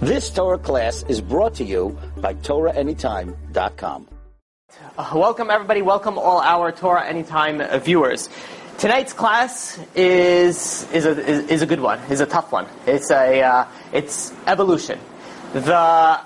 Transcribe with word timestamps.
This 0.00 0.30
Torah 0.30 0.58
class 0.58 1.02
is 1.08 1.20
brought 1.20 1.54
to 1.54 1.64
you 1.64 1.98
by 2.18 2.34
TorahAnytime.com. 2.34 4.08
Uh, 4.96 5.10
welcome, 5.12 5.50
everybody. 5.50 5.82
Welcome, 5.82 6.18
all 6.18 6.38
our 6.40 6.70
Torah 6.70 7.04
Anytime 7.04 7.60
viewers. 7.80 8.28
Tonight's 8.78 9.12
class 9.12 9.76
is 9.96 10.86
is 10.92 11.04
a 11.04 11.18
is, 11.18 11.46
is 11.48 11.62
a 11.62 11.66
good 11.66 11.80
one. 11.80 11.98
is 12.10 12.20
a 12.20 12.26
tough 12.26 12.52
one. 12.52 12.68
It's 12.86 13.10
a 13.10 13.42
uh, 13.42 13.66
it's 13.92 14.32
evolution. 14.46 15.00
The 15.52 16.20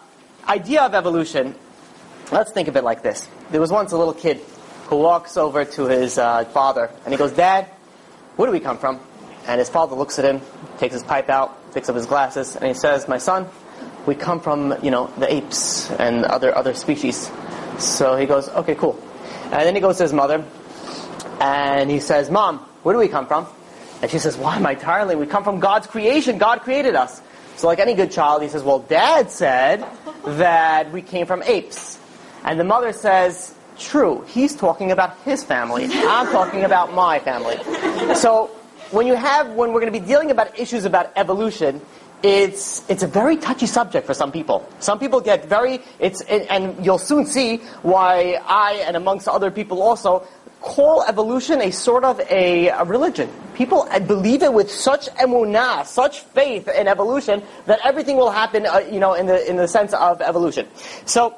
idea 0.47 0.83
of 0.83 0.93
evolution. 0.95 1.55
Let's 2.31 2.53
think 2.53 2.69
of 2.69 2.77
it 2.77 2.85
like 2.85 3.03
this. 3.03 3.27
There 3.53 3.61
was 3.61 3.73
once 3.73 3.93
a 3.93 3.97
little 3.97 4.13
kid 4.13 4.43
who 4.89 4.97
walks 4.97 5.39
over 5.39 5.65
to 5.65 5.85
his 5.87 6.19
uh, 6.19 6.45
father 6.45 6.91
and 7.07 7.15
he 7.15 7.17
goes, 7.17 7.33
"Dad, 7.33 7.65
where 8.37 8.49
do 8.49 8.53
we 8.53 8.61
come 8.61 8.77
from?" 8.77 9.01
And 9.47 9.59
his 9.59 9.71
father 9.71 9.97
looks 9.97 10.19
at 10.19 10.27
him, 10.27 10.43
takes 10.77 10.93
his 10.93 11.03
pipe 11.03 11.31
out, 11.31 11.73
picks 11.73 11.89
up 11.89 11.97
his 11.97 12.05
glasses, 12.05 12.55
and 12.55 12.67
he 12.67 12.75
says, 12.75 13.09
"My 13.09 13.19
son, 13.19 13.49
we 14.07 14.15
come 14.15 14.41
from 14.41 14.75
you 14.83 14.91
know 14.91 15.11
the 15.19 15.33
apes 15.33 15.91
and 15.93 16.25
other 16.25 16.55
other 16.57 16.75
species." 16.75 17.31
So 17.79 18.17
he 18.17 18.27
goes, 18.27 18.49
"Okay, 18.51 18.75
cool." 18.75 18.99
And 19.53 19.63
then 19.63 19.75
he 19.75 19.81
goes 19.81 19.99
to 19.99 20.05
his 20.05 20.13
mother, 20.13 20.45
and 21.41 21.91
he 21.91 22.01
says, 22.01 22.31
"Mom, 22.31 22.59
where 22.83 22.93
do 22.95 22.99
we 22.99 23.09
come 23.09 23.27
from?" 23.27 23.47
And 24.01 24.11
she 24.11 24.19
says, 24.19 24.37
"Why, 24.37 24.59
my 24.59 24.75
darling, 24.75 25.19
we 25.19 25.27
come 25.27 25.45
from 25.45 25.61
God's 25.61 25.87
creation. 25.87 26.39
God 26.39 26.63
created 26.63 26.97
us." 26.97 27.21
So, 27.57 27.67
like 27.69 27.79
any 27.79 27.95
good 27.95 28.11
child, 28.11 28.43
he 28.43 28.49
says, 28.49 28.63
"Well, 28.63 28.81
Dad 28.81 29.31
said 29.31 29.85
that 30.25 30.91
we 30.91 31.03
came 31.03 31.27
from 31.27 31.43
apes," 31.45 31.99
and 32.45 32.59
the 32.59 32.65
mother 32.65 32.93
says, 32.93 33.55
"True. 33.79 34.25
He's 34.27 34.57
talking 34.57 34.91
about 34.91 35.17
his 35.25 35.45
family. 35.45 35.89
I'm 35.93 36.27
talking 36.33 36.65
about 36.65 36.93
my 36.95 37.19
family." 37.21 37.61
So, 38.15 38.51
when 38.91 39.07
you 39.07 39.15
have 39.15 39.49
when 39.51 39.73
we're 39.73 39.81
going 39.81 39.93
to 39.93 39.99
be 40.01 40.05
dealing 40.05 40.31
about 40.31 40.59
issues 40.59 40.85
about 40.85 41.13
evolution, 41.17 41.81
it's 42.23 42.89
it's 42.89 43.03
a 43.03 43.07
very 43.07 43.37
touchy 43.37 43.67
subject 43.67 44.07
for 44.07 44.15
some 44.15 44.31
people. 44.31 44.67
Some 44.79 44.99
people 44.99 45.21
get 45.21 45.47
very 45.47 45.81
it's 45.99 46.23
and 46.23 46.85
you'll 46.85 46.99
soon 46.99 47.27
see 47.27 47.59
why 47.83 48.41
I 48.47 48.85
and 48.87 48.97
amongst 48.97 49.29
other 49.29 49.51
people 49.51 49.83
also 49.83 50.27
call 50.61 51.03
evolution 51.03 51.61
a 51.61 51.71
sort 51.73 52.05
of 52.05 52.21
a, 52.31 52.69
a 52.69 52.85
religion. 52.85 53.29
People 53.55 53.89
believe 54.07 54.43
it 54.43 54.53
with 54.53 54.71
such 54.71 55.09
emunah, 55.17 55.85
such 55.85 56.21
faith 56.21 56.69
in 56.69 56.87
evolution 56.87 57.43
that 57.67 57.81
everything 57.85 58.17
will 58.17 58.31
happen, 58.31 58.67
uh, 58.67 58.79
you 58.91 59.01
know, 59.01 59.15
in 59.15 59.27
the 59.27 59.51
in 59.51 59.57
the 59.57 59.67
sense 59.67 59.93
of 59.93 60.23
evolution. 60.23 60.69
So 61.05 61.35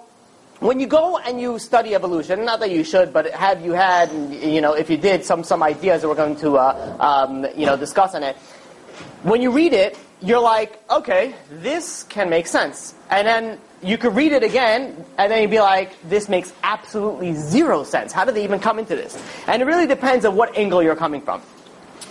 when 0.61 0.79
you 0.79 0.87
go 0.87 1.19
and 1.19 1.41
you 1.41 1.59
study 1.59 1.95
evolution, 1.95 2.45
not 2.45 2.61
that 2.61 2.71
you 2.71 2.85
should, 2.85 3.13
but 3.13 3.33
have 3.33 3.65
you 3.65 3.73
had, 3.73 4.13
you 4.13 4.61
know, 4.61 4.75
if 4.75 4.89
you 4.91 4.97
did, 4.97 5.25
some 5.25 5.43
some 5.43 5.63
ideas 5.63 6.03
that 6.03 6.09
we're 6.09 6.15
going 6.15 6.37
to, 6.37 6.57
uh, 6.57 6.97
um, 7.01 7.47
you 7.57 7.67
know, 7.67 7.77
discuss 7.77 8.15
on 8.15 8.23
it. 8.23 8.37
When 9.25 9.41
you 9.41 9.51
read 9.51 9.73
it, 9.73 9.99
you're 10.25 10.41
like, 10.41 10.81
okay, 10.91 11.35
this 11.51 12.05
can 12.05 12.31
make 12.31 12.47
sense, 12.47 12.95
and 13.11 13.27
then 13.27 13.59
you 13.83 13.99
could 13.99 14.17
read 14.17 14.33
it 14.33 14.43
again, 14.43 15.05
and 15.19 15.31
then 15.31 15.43
you'd 15.43 15.51
be 15.51 15.61
like, 15.61 15.93
this 16.09 16.29
makes 16.29 16.53
absolutely 16.63 17.35
zero 17.35 17.85
sense. 17.85 18.13
How 18.13 18.25
did 18.25 18.35
they 18.35 18.43
even 18.45 18.59
come 18.59 18.79
into 18.79 18.97
this? 18.97 19.23
And 19.47 19.61
it 19.61 19.67
really 19.67 19.87
depends 19.87 20.25
on 20.25 20.35
what 20.37 20.57
angle 20.57 20.83
you're 20.83 20.97
coming 20.97 21.21
from. 21.21 21.43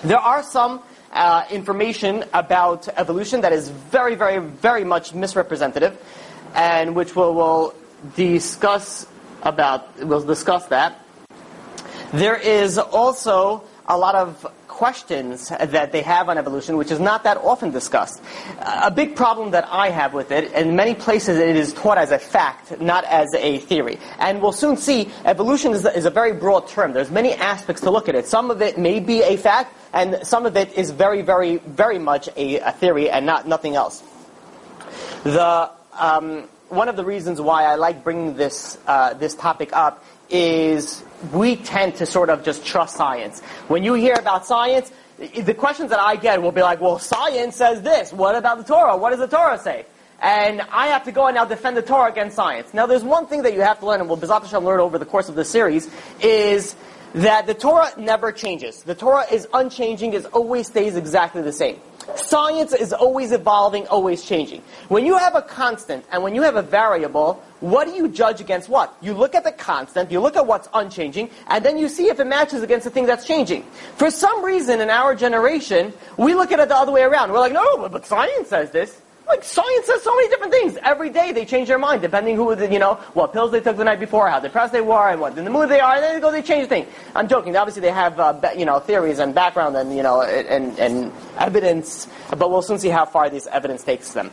There 0.03 0.19
are 0.19 0.43
some 0.43 0.83
uh, 1.11 1.45
information 1.49 2.25
about 2.33 2.87
evolution 2.89 3.41
that 3.41 3.53
is 3.53 3.69
very, 3.69 4.13
very, 4.13 4.37
very 4.37 4.83
much 4.83 5.15
misrepresentative, 5.15 5.97
and 6.53 6.95
which 6.95 7.15
we'll, 7.15 7.33
we'll 7.33 7.73
discuss 8.15 9.07
about. 9.41 9.97
We'll 10.05 10.21
discuss 10.21 10.67
that. 10.67 10.99
There 12.11 12.35
is 12.35 12.77
also 12.77 13.63
a 13.87 13.97
lot 13.97 14.13
of 14.13 14.45
questions 14.73 15.49
that 15.49 15.91
they 15.91 16.01
have 16.01 16.29
on 16.29 16.37
evolution, 16.39 16.77
which 16.77 16.89
is 16.89 16.99
not 16.99 17.23
that 17.23 17.37
often 17.37 17.69
discussed. 17.69 18.21
A 18.59 18.89
big 18.89 19.15
problem 19.15 19.51
that 19.51 19.67
I 19.69 19.89
have 19.89 20.13
with 20.13 20.31
it, 20.31 20.51
in 20.53 20.75
many 20.75 20.95
places 20.95 21.37
it 21.37 21.55
is 21.55 21.73
taught 21.73 21.99
as 21.99 22.11
a 22.11 22.17
fact, 22.17 22.81
not 22.81 23.03
as 23.05 23.31
a 23.35 23.59
theory. 23.59 23.99
And 24.17 24.41
we'll 24.41 24.51
soon 24.51 24.75
see, 24.77 25.11
evolution 25.25 25.73
is 25.73 25.85
a, 25.85 25.95
is 25.95 26.05
a 26.05 26.09
very 26.09 26.33
broad 26.33 26.67
term. 26.67 26.91
There's 26.91 27.11
many 27.11 27.33
aspects 27.33 27.83
to 27.83 27.91
look 27.91 28.09
at 28.09 28.15
it. 28.15 28.25
Some 28.25 28.49
of 28.49 28.61
it 28.63 28.79
may 28.79 28.99
be 28.99 29.21
a 29.21 29.37
fact, 29.37 29.75
and 29.93 30.25
some 30.25 30.47
of 30.47 30.57
it 30.57 30.73
is 30.73 30.89
very, 30.89 31.21
very, 31.21 31.57
very 31.57 31.99
much 31.99 32.27
a, 32.35 32.57
a 32.59 32.71
theory 32.71 33.11
and 33.11 33.27
not 33.27 33.47
nothing 33.47 33.75
else. 33.75 34.01
The 35.23 35.69
um, 35.99 36.49
one 36.69 36.89
of 36.89 36.95
the 36.95 37.05
reasons 37.05 37.39
why 37.39 37.65
I 37.65 37.75
like 37.75 38.03
bringing 38.03 38.35
this 38.35 38.79
uh, 38.87 39.13
this 39.13 39.35
topic 39.35 39.69
up 39.73 40.03
is 40.29 41.03
we 41.31 41.55
tend 41.55 41.95
to 41.95 42.05
sort 42.05 42.29
of 42.29 42.43
just 42.43 42.65
trust 42.65 42.95
science. 42.95 43.41
When 43.67 43.83
you 43.83 43.93
hear 43.93 44.15
about 44.15 44.45
science, 44.45 44.91
the 45.17 45.53
questions 45.53 45.89
that 45.91 45.99
I 45.99 46.15
get 46.15 46.41
will 46.41 46.51
be 46.51 46.61
like, 46.61 46.81
well, 46.81 46.99
science 46.99 47.55
says 47.55 47.81
this. 47.81 48.11
What 48.11 48.35
about 48.35 48.57
the 48.57 48.63
Torah? 48.63 48.97
What 48.97 49.11
does 49.11 49.19
the 49.19 49.27
Torah 49.27 49.59
say? 49.59 49.85
And 50.21 50.61
I 50.61 50.87
have 50.87 51.03
to 51.03 51.11
go 51.11 51.27
and 51.27 51.35
now 51.35 51.45
defend 51.45 51.75
the 51.75 51.81
Torah 51.81 52.11
against 52.11 52.35
science. 52.35 52.73
Now, 52.73 52.85
there's 52.85 53.03
one 53.03 53.27
thing 53.27 53.43
that 53.43 53.53
you 53.53 53.61
have 53.61 53.79
to 53.79 53.85
learn, 53.85 53.99
and 53.99 54.09
we'll 54.09 54.17
Bezrat 54.17 54.41
Hashem 54.41 54.63
learn 54.63 54.79
over 54.79 54.97
the 54.97 55.05
course 55.05 55.27
of 55.27 55.35
this 55.35 55.49
series, 55.49 55.89
is 56.21 56.75
that 57.13 57.45
the 57.45 57.53
Torah 57.53 57.91
never 57.97 58.31
changes. 58.31 58.83
The 58.83 58.95
Torah 58.95 59.25
is 59.31 59.47
unchanging, 59.53 60.13
it 60.13 60.25
always 60.33 60.67
stays 60.67 60.95
exactly 60.95 61.41
the 61.41 61.51
same. 61.51 61.79
Science 62.15 62.73
is 62.73 62.93
always 62.93 63.31
evolving, 63.31 63.87
always 63.87 64.23
changing. 64.23 64.61
When 64.87 65.05
you 65.05 65.17
have 65.17 65.35
a 65.35 65.41
constant 65.41 66.05
and 66.11 66.23
when 66.23 66.35
you 66.35 66.41
have 66.41 66.55
a 66.55 66.61
variable, 66.61 67.41
what 67.59 67.87
do 67.87 67.93
you 67.93 68.09
judge 68.09 68.41
against 68.41 68.69
what? 68.69 68.95
You 69.01 69.13
look 69.13 69.35
at 69.35 69.43
the 69.43 69.51
constant, 69.51 70.11
you 70.11 70.19
look 70.19 70.35
at 70.35 70.45
what's 70.45 70.67
unchanging, 70.73 71.29
and 71.47 71.63
then 71.63 71.77
you 71.77 71.87
see 71.87 72.07
if 72.07 72.19
it 72.19 72.27
matches 72.27 72.61
against 72.61 72.83
the 72.83 72.89
thing 72.89 73.05
that's 73.05 73.25
changing. 73.25 73.63
For 73.95 74.11
some 74.11 74.43
reason 74.43 74.81
in 74.81 74.89
our 74.89 75.15
generation, 75.15 75.93
we 76.17 76.33
look 76.33 76.51
at 76.51 76.59
it 76.59 76.69
the 76.69 76.75
other 76.75 76.91
way 76.91 77.03
around. 77.03 77.31
We're 77.31 77.39
like, 77.39 77.53
no, 77.53 77.87
but 77.89 78.05
science 78.05 78.49
says 78.49 78.71
this. 78.71 79.02
Like 79.33 79.43
science 79.43 79.87
says 79.87 80.03
so 80.03 80.15
many 80.15 80.29
different 80.29 80.53
things. 80.53 80.77
Every 80.83 81.09
day 81.09 81.31
they 81.31 81.43
change 81.43 81.67
their 81.67 81.79
mind 81.79 82.03
depending 82.03 82.35
who, 82.35 82.55
you 82.67 82.77
know, 82.77 82.95
what 83.15 83.33
pills 83.33 83.51
they 83.51 83.61
took 83.61 83.77
the 83.77 83.83
night 83.83 83.99
before, 83.99 84.29
how 84.29 84.39
depressed 84.39 84.71
they 84.71 84.81
were, 84.81 85.09
and 85.09 85.19
what 85.19 85.35
in 85.35 85.43
the 85.43 85.49
mood 85.49 85.69
they 85.69 85.79
are. 85.79 85.95
And 85.95 86.03
then 86.03 86.13
they 86.13 86.21
go, 86.21 86.31
they 86.31 86.43
change 86.43 86.69
things. 86.69 86.87
I'm 87.15 87.27
joking. 87.27 87.57
Obviously 87.57 87.81
they 87.81 87.89
have, 87.89 88.19
uh, 88.19 88.39
you 88.55 88.63
know, 88.63 88.77
theories 88.77 89.17
and 89.17 89.33
background 89.33 89.75
and 89.75 89.95
you 89.97 90.03
know 90.03 90.21
and, 90.21 90.77
and 90.77 91.11
evidence, 91.39 92.07
but 92.37 92.51
we'll 92.51 92.61
soon 92.61 92.77
see 92.77 92.89
how 92.89 93.05
far 93.05 93.27
this 93.31 93.47
evidence 93.47 93.83
takes 93.83 94.13
them. 94.13 94.29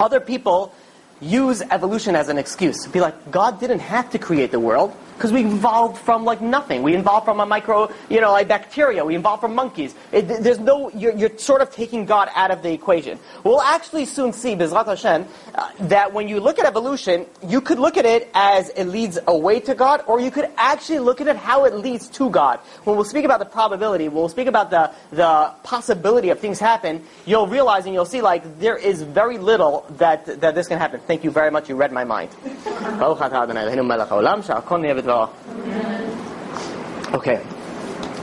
Other 0.00 0.18
people 0.18 0.74
use 1.20 1.62
evolution 1.62 2.16
as 2.16 2.28
an 2.28 2.36
excuse. 2.36 2.88
Be 2.88 2.98
like, 3.00 3.30
God 3.30 3.60
didn't 3.60 3.78
have 3.78 4.10
to 4.10 4.18
create 4.18 4.50
the 4.50 4.58
world 4.58 4.92
because 5.20 5.32
we 5.32 5.44
evolved 5.44 5.98
from 5.98 6.24
like 6.24 6.40
nothing. 6.40 6.82
We 6.82 6.96
evolved 6.96 7.26
from 7.26 7.40
a 7.40 7.44
micro, 7.44 7.92
you 8.08 8.22
know, 8.22 8.32
like 8.32 8.48
bacteria. 8.48 9.04
We 9.04 9.16
evolved 9.16 9.42
from 9.42 9.54
monkeys. 9.54 9.94
It, 10.12 10.28
there's 10.28 10.58
no, 10.58 10.88
you're, 10.92 11.12
you're, 11.12 11.36
sort 11.36 11.60
of 11.60 11.70
taking 11.70 12.06
God 12.06 12.30
out 12.34 12.50
of 12.50 12.62
the 12.62 12.72
equation. 12.72 13.18
We'll 13.44 13.60
actually 13.60 14.06
soon 14.06 14.32
see, 14.32 14.56
Bezrat 14.56 14.86
Hashem, 14.86 15.26
uh, 15.54 15.72
that 15.80 16.14
when 16.14 16.26
you 16.26 16.40
look 16.40 16.58
at 16.58 16.64
evolution, 16.64 17.26
you 17.46 17.60
could 17.60 17.78
look 17.78 17.98
at 17.98 18.06
it 18.06 18.30
as 18.32 18.70
it 18.70 18.84
leads 18.84 19.18
away 19.26 19.60
to 19.60 19.74
God, 19.74 20.02
or 20.06 20.20
you 20.20 20.30
could 20.30 20.48
actually 20.56 21.00
look 21.00 21.20
at 21.20 21.26
it 21.26 21.36
how 21.36 21.66
it 21.66 21.74
leads 21.74 22.08
to 22.16 22.30
God. 22.30 22.58
When 22.84 22.96
we'll 22.96 23.04
speak 23.04 23.26
about 23.26 23.40
the 23.40 23.44
probability, 23.44 24.08
when 24.08 24.16
we'll 24.16 24.30
speak 24.30 24.46
about 24.46 24.70
the, 24.70 24.90
the 25.10 25.52
possibility 25.64 26.30
of 26.30 26.40
things 26.40 26.58
happen, 26.58 27.04
you'll 27.26 27.46
realize 27.46 27.84
and 27.84 27.92
you'll 27.92 28.06
see 28.06 28.22
like 28.22 28.58
there 28.58 28.78
is 28.78 29.02
very 29.02 29.36
little 29.36 29.84
that, 29.98 30.40
that 30.40 30.54
this 30.54 30.66
can 30.66 30.78
happen. 30.78 30.98
Thank 31.06 31.24
you 31.24 31.30
very 31.30 31.50
much. 31.50 31.68
You 31.68 31.76
read 31.76 31.92
my 31.92 32.04
mind. 32.04 32.30
Okay. 37.14 37.36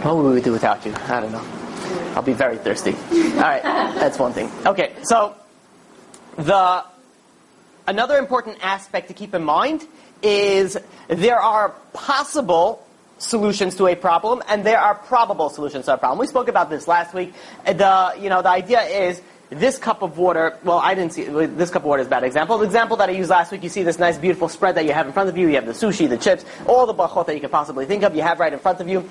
What 0.04 0.18
would 0.18 0.36
we 0.36 0.42
do 0.42 0.52
without 0.54 0.86
you? 0.86 0.94
I 1.08 1.20
don't 1.20 1.32
know. 1.32 1.44
I'll 2.16 2.22
be 2.22 2.34
very 2.34 2.58
thirsty. 2.58 2.94
All 2.94 3.42
right, 3.42 3.62
that's 3.64 4.18
one 4.18 4.34
thing. 4.34 4.50
Okay, 4.66 4.94
so 5.04 5.36
the 6.38 6.84
another 7.88 8.18
important 8.18 8.58
aspect 8.62 9.08
to 9.10 9.14
keep 9.14 9.34
in 9.36 9.44
mind 9.44 9.86
is 10.22 10.78
there 11.08 11.40
are 11.40 11.70
possible 11.94 12.86
solutions 13.18 13.76
to 13.76 13.88
a 13.88 13.96
problem 13.96 14.42
and 14.48 14.64
there 14.64 14.80
are 14.80 14.96
probable 14.96 15.50
solutions 15.50 15.86
to 15.86 15.94
a 15.94 15.98
problem. 15.98 16.20
We 16.20 16.28
spoke 16.28 16.48
about 16.48 16.70
this 16.70 16.88
last 16.88 17.14
week. 17.14 17.34
The 17.66 18.16
you 18.20 18.30
know 18.30 18.42
the 18.42 18.50
idea 18.50 18.82
is 18.82 19.22
this 19.50 19.78
cup 19.78 20.02
of 20.02 20.18
water, 20.18 20.58
well, 20.64 20.80
I 20.80 20.94
didn't 20.94 21.14
see, 21.14 21.24
this 21.24 21.70
cup 21.70 21.84
of 21.84 21.88
water 21.88 22.02
is 22.02 22.08
a 22.08 22.10
bad 22.10 22.24
example. 22.24 22.58
The 22.58 22.66
example 22.66 22.98
that 22.98 23.10
I 23.10 23.14
used 23.14 23.30
last 23.30 23.52
week, 23.52 23.64
you 23.64 23.70
see 23.70 23.84
this 23.84 24.00
nice 24.00 24.18
beautiful 24.18 24.50
spread 24.50 24.76
that 24.76 24.86
you 24.86 24.94
have 24.94 25.08
in 25.08 25.14
front 25.14 25.30
of 25.30 25.38
you. 25.38 25.48
You 25.48 25.56
have 25.56 25.66
the 25.66 25.72
sushi, 25.72 26.10
the 26.10 26.18
chips, 26.18 26.44
all 26.66 26.86
the 26.86 26.94
brachot 26.94 27.26
that 27.28 27.36
you 27.36 27.42
could 27.42 27.52
possibly 27.52 27.86
think 27.86 28.04
of, 28.04 28.16
you 28.16 28.22
have 28.22 28.40
right 28.40 28.52
in 28.52 28.60
front 28.60 28.82
of 28.82 28.90
you. 28.90 29.02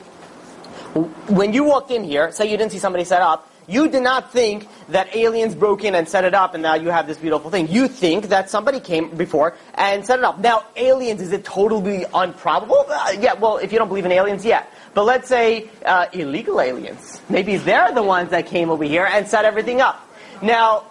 When 1.29 1.53
you 1.53 1.65
walked 1.65 1.91
in 1.91 2.05
here, 2.05 2.33
say 2.33 2.51
you 2.51 2.57
didn't 2.57 2.73
see 2.73 2.79
somebody 2.79 3.05
set 3.05 3.23
up, 3.23 3.51
you 3.69 3.89
did 3.89 4.03
not 4.03 4.33
think 4.33 4.69
that 4.91 5.15
aliens 5.17 5.55
broke 5.55 5.83
in 5.85 5.95
and 5.95 6.09
set 6.09 6.25
it 6.25 6.35
up 6.35 6.55
and 6.55 6.63
now 6.63 6.75
you 6.75 6.89
have 6.91 7.07
this 7.07 7.19
beautiful 7.19 7.51
thing. 7.51 7.69
You 7.69 7.89
think 7.89 8.29
that 8.29 8.49
somebody 8.49 8.79
came 8.79 9.11
before 9.17 9.57
and 9.75 10.07
set 10.07 10.21
it 10.21 10.25
up. 10.25 10.39
Now, 10.39 10.65
aliens, 10.77 11.21
is 11.21 11.33
it 11.33 11.45
totally 11.45 12.05
improbable? 12.15 12.87
Uh, 12.89 13.17
yeah, 13.19 13.35
well, 13.35 13.57
if 13.57 13.73
you 13.73 13.79
don't 13.79 13.89
believe 13.89 14.05
in 14.05 14.13
aliens, 14.13 14.45
yeah. 14.45 14.65
But 14.95 15.05
let's 15.05 15.29
say 15.29 15.69
uh, 15.85 16.07
illegal 16.13 16.61
aliens. 16.61 17.21
Maybe 17.29 17.57
they're 17.57 17.93
the 17.93 18.03
ones 18.03 18.31
that 18.31 18.47
came 18.47 18.71
over 18.71 18.85
here 18.85 19.05
and 19.05 19.27
set 19.27 19.45
everything 19.45 19.81
up. 19.81 20.06
Now, 20.43 20.85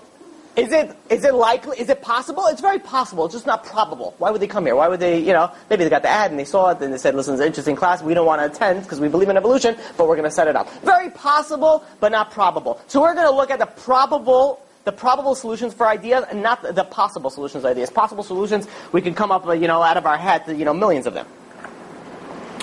is 0.56 0.72
it 0.72 0.96
is 1.10 1.26
it 1.26 1.34
likely? 1.34 1.78
Is 1.80 1.90
it 1.90 2.02
possible? 2.02 2.48
It's 2.48 2.62
very 2.62 2.80
possible. 2.80 3.26
It's 3.26 3.34
just 3.34 3.46
not 3.46 3.66
probable. 3.66 4.16
Why 4.20 4.32
would 4.32 4.42
they 4.42 4.48
come 4.48 4.66
here? 4.66 4.76
Why 4.76 4.88
would 4.88 5.02
they? 5.02 5.20
You 5.20 5.34
know, 5.34 5.52
maybe 5.70 5.84
they 5.84 5.90
got 5.90 6.02
the 6.02 6.10
ad 6.10 6.32
and 6.32 6.40
they 6.40 6.46
saw 6.46 6.70
it 6.70 6.82
and 6.82 6.94
they 6.94 6.98
said, 6.98 7.14
"Listen, 7.14 7.34
it's 7.34 7.42
an 7.42 7.48
interesting 7.48 7.76
class. 7.76 8.02
We 8.02 8.14
don't 8.14 8.26
want 8.26 8.42
to 8.42 8.46
attend 8.46 8.84
because 8.84 9.02
we 9.02 9.10
believe 9.10 9.28
in 9.28 9.36
evolution, 9.36 9.76
but 9.98 10.08
we're 10.08 10.16
going 10.16 10.30
to 10.30 10.36
set 10.36 10.48
it 10.48 10.56
up." 10.56 10.72
Very 10.84 11.10
possible, 11.10 11.84
but 12.00 12.12
not 12.12 12.32
probable. 12.32 12.80
So 12.88 13.02
we're 13.02 13.16
going 13.16 13.28
to 13.28 13.36
look 13.36 13.52
at 13.52 13.60
the 13.60 13.66
probable 13.66 14.62
the 14.86 14.92
probable 14.92 15.36
solutions 15.36 15.74
for 15.74 15.88
ideas 15.88 16.24
and 16.30 16.42
not 16.42 16.62
the, 16.62 16.84
possible 16.84 17.30
solutions 17.30 17.64
for 17.64 17.70
ideas. 17.70 17.90
Possible 17.90 18.24
solutions 18.24 18.68
we 18.92 19.02
can 19.02 19.16
come 19.16 19.32
up 19.32 19.46
with, 19.46 19.60
you 19.60 19.68
know, 19.68 19.82
out 19.82 19.98
of 19.98 20.06
our 20.06 20.18
head, 20.18 20.44
you 20.48 20.64
know, 20.64 20.76
millions 20.76 21.08
of 21.08 21.16
them. 21.16 21.28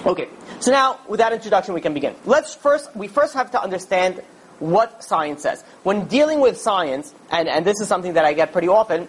Okay, 0.07 0.29
so 0.61 0.71
now 0.71 1.01
with 1.09 1.19
that 1.19 1.33
introduction 1.33 1.75
we 1.75 1.81
can 1.81 1.95
begin. 1.95 2.15
Let's 2.25 2.55
first, 2.55 2.95
we 2.97 3.09
first 3.09 3.35
have 3.35 3.51
to 3.51 3.61
understand 3.61 4.23
what 4.63 5.03
science 5.03 5.43
says. 5.43 5.63
When 5.83 6.07
dealing 6.07 6.41
with 6.41 6.59
science, 6.59 7.13
and, 7.31 7.49
and 7.49 7.65
this 7.65 7.81
is 7.81 7.89
something 7.89 8.15
that 8.15 8.25
I 8.25 8.33
get 8.33 8.53
pretty 8.53 8.69
often, 8.69 9.09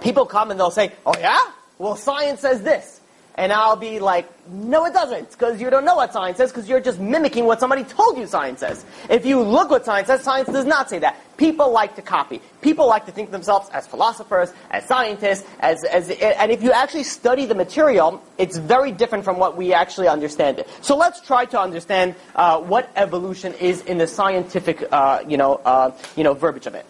people 0.00 0.26
come 0.26 0.50
and 0.50 0.58
they'll 0.58 0.70
say, 0.70 0.92
oh 1.04 1.14
yeah? 1.18 1.40
Well, 1.78 1.96
science 1.96 2.40
says 2.40 2.62
this. 2.62 2.95
And 3.36 3.52
I'll 3.52 3.76
be 3.76 4.00
like, 4.00 4.26
no, 4.48 4.86
it 4.86 4.94
doesn't, 4.94 5.30
because 5.30 5.60
you 5.60 5.68
don't 5.68 5.84
know 5.84 5.96
what 5.96 6.12
science 6.12 6.38
says, 6.38 6.50
because 6.50 6.68
you're 6.68 6.80
just 6.80 6.98
mimicking 6.98 7.44
what 7.44 7.60
somebody 7.60 7.84
told 7.84 8.16
you 8.16 8.26
science 8.26 8.60
says. 8.60 8.84
If 9.10 9.26
you 9.26 9.42
look 9.42 9.70
what 9.70 9.84
science 9.84 10.06
says, 10.06 10.22
science 10.22 10.48
does 10.48 10.64
not 10.64 10.88
say 10.88 11.00
that. 11.00 11.20
People 11.36 11.70
like 11.70 11.96
to 11.96 12.02
copy. 12.02 12.40
People 12.62 12.86
like 12.88 13.04
to 13.04 13.12
think 13.12 13.28
of 13.28 13.32
themselves 13.32 13.68
as 13.74 13.86
philosophers, 13.86 14.54
as 14.70 14.86
scientists, 14.86 15.46
as, 15.60 15.84
as, 15.84 16.08
and 16.10 16.50
if 16.50 16.62
you 16.62 16.72
actually 16.72 17.04
study 17.04 17.44
the 17.44 17.54
material, 17.54 18.22
it's 18.38 18.56
very 18.56 18.90
different 18.90 19.24
from 19.24 19.38
what 19.38 19.54
we 19.54 19.74
actually 19.74 20.08
understand 20.08 20.58
it. 20.58 20.68
So 20.80 20.96
let's 20.96 21.20
try 21.20 21.44
to 21.44 21.60
understand 21.60 22.14
uh, 22.34 22.58
what 22.60 22.90
evolution 22.96 23.52
is 23.54 23.82
in 23.82 23.98
the 23.98 24.06
scientific, 24.06 24.82
uh, 24.90 25.24
you 25.28 25.36
know, 25.36 25.56
uh, 25.56 25.90
you 26.16 26.24
know, 26.24 26.32
verbiage 26.32 26.66
of 26.66 26.74
it. 26.74 26.86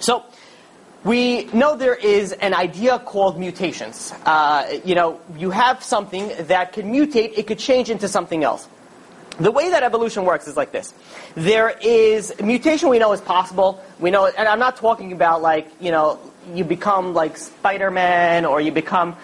So, 0.00 0.24
we 1.04 1.44
know 1.46 1.76
there 1.76 1.94
is 1.94 2.32
an 2.32 2.54
idea 2.54 2.98
called 2.98 3.38
mutations. 3.38 4.12
Uh, 4.24 4.78
you 4.84 4.94
know, 4.94 5.20
you 5.36 5.50
have 5.50 5.82
something 5.82 6.30
that 6.46 6.72
can 6.72 6.92
mutate, 6.92 7.36
it 7.36 7.46
could 7.46 7.58
change 7.58 7.90
into 7.90 8.08
something 8.08 8.44
else. 8.44 8.68
The 9.38 9.50
way 9.50 9.70
that 9.70 9.82
evolution 9.82 10.24
works 10.24 10.46
is 10.46 10.56
like 10.56 10.72
this. 10.72 10.92
There 11.34 11.70
is 11.82 12.32
mutation 12.40 12.88
we 12.90 12.98
know 12.98 13.12
is 13.12 13.20
possible. 13.20 13.82
We 13.98 14.10
know, 14.10 14.26
and 14.26 14.46
I'm 14.46 14.58
not 14.58 14.76
talking 14.76 15.12
about 15.12 15.42
like, 15.42 15.68
you 15.80 15.90
know, 15.90 16.20
you 16.54 16.64
become 16.64 17.14
like 17.14 17.36
Spider-Man 17.36 18.44
or 18.44 18.60
you 18.60 18.70
become, 18.72 19.16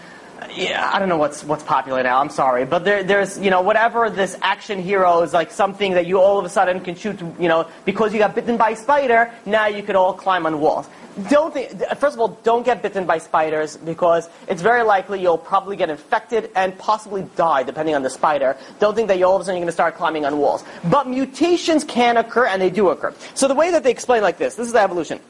yeah, 0.55 0.91
I 0.93 0.99
don't 0.99 1.09
know 1.09 1.19
what's 1.19 1.45
what's 1.45 1.63
popular 1.65 2.03
now. 2.03 2.21
I'm 2.21 2.31
sorry, 2.31 2.65
but 2.65 2.85
there, 2.85 3.03
there's 3.03 3.39
you 3.39 3.51
know 3.51 3.61
whatever 3.61 4.09
this 4.09 4.37
action 4.41 4.81
hero 4.81 5.23
is 5.23 5.33
like 5.33 5.51
something 5.51 5.95
that 5.95 6.07
you 6.07 6.21
all 6.21 6.39
of 6.39 6.45
a 6.45 6.49
sudden 6.49 6.81
can 6.81 6.95
shoot. 6.95 7.21
You 7.21 7.49
know 7.49 7.69
because 7.85 8.13
you 8.13 8.21
got 8.21 8.37
bitten 8.37 8.57
by 8.57 8.71
a 8.71 8.77
spider. 8.77 9.33
Now 9.45 9.67
you 9.67 9.83
could 9.83 9.97
all 9.97 10.15
climb 10.15 10.47
on 10.47 10.61
walls 10.61 10.89
don't 11.29 11.53
think, 11.53 11.71
first 11.97 12.15
of 12.15 12.21
all, 12.21 12.29
don't 12.43 12.65
get 12.65 12.83
bitten 12.83 13.07
by 13.07 13.19
spiders 13.19 13.77
because 13.77 14.29
it's 14.47 14.63
very 14.63 14.83
likely 14.83 15.21
you'll 15.21 15.39
probably 15.39 15.77
get 15.77 15.91
infected 15.91 16.51
and 16.55 16.77
possibly 16.79 17.23
die 17.37 17.63
depending 17.63 17.95
on 17.95 18.03
the 18.03 18.11
spider. 18.11 18.57
Don't 18.79 18.95
think 18.95 19.09
that 19.09 19.19
you 19.19 19.27
all 19.27 19.37
of 19.37 19.43
a 19.43 19.45
sudden 19.45 19.57
you're 19.57 19.65
going 19.65 19.69
to 19.69 19.73
start 19.73 19.97
climbing 19.97 20.25
on 20.25 20.39
walls. 20.39 20.65
But 20.85 21.09
mutations 21.09 21.85
can 21.85 22.17
occur 22.17 22.47
and 22.47 22.61
they 22.61 22.71
do 22.71 22.89
occur. 22.89 23.15
So 23.35 23.49
the 23.49 23.55
way 23.55 23.71
that 23.71 23.83
they 23.83 23.91
explain 23.91 24.23
like 24.23 24.39
this, 24.39 24.55
this 24.55 24.67
is 24.67 24.73
the 24.73 24.81
evolution. 24.81 25.21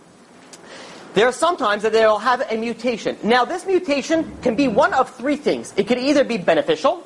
There 1.15 1.27
are 1.27 1.33
sometimes 1.33 1.83
that 1.83 1.93
they'll 1.93 2.19
have 2.19 2.43
a 2.51 2.57
mutation. 2.57 3.17
Now 3.23 3.45
this 3.45 3.67
mutation 3.67 4.37
can 4.43 4.55
be 4.55 4.69
one 4.69 4.95
of 4.95 5.15
three 5.17 5.37
things. 5.37 5.73
It 5.77 5.89
could 5.89 5.99
either 5.99 6.23
be 6.23 6.39
beneficial, 6.39 7.03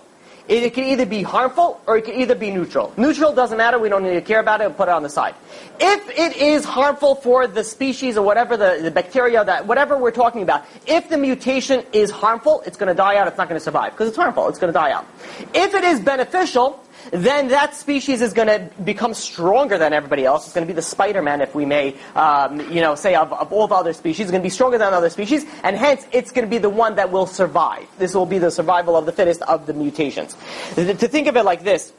it 0.48 0.74
can 0.74 0.84
either 0.84 1.06
be 1.06 1.22
harmful 1.22 1.80
or 1.86 1.96
it 1.96 2.04
can 2.04 2.14
either 2.14 2.34
be 2.34 2.50
neutral. 2.50 2.92
Neutral 2.96 3.34
doesn't 3.34 3.56
matter. 3.56 3.78
We 3.78 3.88
don't 3.88 4.02
need 4.02 4.14
to 4.14 4.20
care 4.20 4.40
about 4.40 4.60
it. 4.60 4.64
We'll 4.64 4.74
put 4.74 4.88
it 4.88 4.92
on 4.92 5.02
the 5.02 5.08
side. 5.08 5.34
If 5.80 6.10
it 6.10 6.36
is 6.36 6.64
harmful 6.64 7.14
for 7.14 7.46
the 7.46 7.64
species 7.64 8.16
or 8.16 8.24
whatever 8.24 8.56
the, 8.56 8.80
the 8.82 8.90
bacteria 8.90 9.44
that 9.44 9.66
whatever 9.66 9.96
we're 9.96 10.10
talking 10.10 10.42
about, 10.42 10.64
if 10.86 11.08
the 11.08 11.18
mutation 11.18 11.84
is 11.92 12.10
harmful, 12.10 12.62
it's 12.66 12.76
going 12.76 12.88
to 12.88 12.94
die 12.94 13.16
out. 13.16 13.28
It's 13.28 13.38
not 13.38 13.48
going 13.48 13.58
to 13.58 13.64
survive 13.64 13.92
because 13.92 14.08
it's 14.08 14.16
harmful. 14.16 14.48
It's 14.48 14.58
going 14.58 14.72
to 14.72 14.78
die 14.78 14.92
out. 14.92 15.06
If 15.54 15.74
it 15.74 15.84
is 15.84 16.00
beneficial, 16.00 16.82
then 17.10 17.48
that 17.48 17.74
species 17.74 18.22
is 18.22 18.32
going 18.32 18.48
to 18.48 18.70
become 18.82 19.14
stronger 19.14 19.78
than 19.78 19.92
everybody 19.92 20.24
else. 20.24 20.46
It's 20.46 20.54
going 20.54 20.66
to 20.66 20.72
be 20.72 20.76
the 20.76 20.82
Spider-Man, 20.82 21.40
if 21.40 21.54
we 21.54 21.64
may, 21.64 21.96
um, 22.14 22.60
you 22.70 22.80
know, 22.80 22.94
say 22.94 23.14
of, 23.14 23.32
of 23.32 23.52
all 23.52 23.66
the 23.66 23.74
other 23.74 23.92
species. 23.92 24.20
It's 24.20 24.30
going 24.30 24.42
to 24.42 24.46
be 24.46 24.50
stronger 24.50 24.78
than 24.78 24.92
other 24.92 25.10
species, 25.10 25.44
and 25.62 25.76
hence 25.76 26.06
it's 26.12 26.30
going 26.32 26.46
to 26.46 26.50
be 26.50 26.58
the 26.58 26.70
one 26.70 26.96
that 26.96 27.10
will 27.10 27.26
survive. 27.26 27.86
This 27.98 28.14
will 28.14 28.26
be 28.26 28.38
the 28.38 28.50
survival 28.50 28.96
of 28.96 29.06
the 29.06 29.12
fittest 29.12 29.42
of 29.42 29.66
the 29.66 29.74
mutations. 29.74 30.36
To 30.74 30.94
think 30.94 31.26
of 31.26 31.36
it 31.36 31.44
like 31.44 31.64
this, 31.64 31.92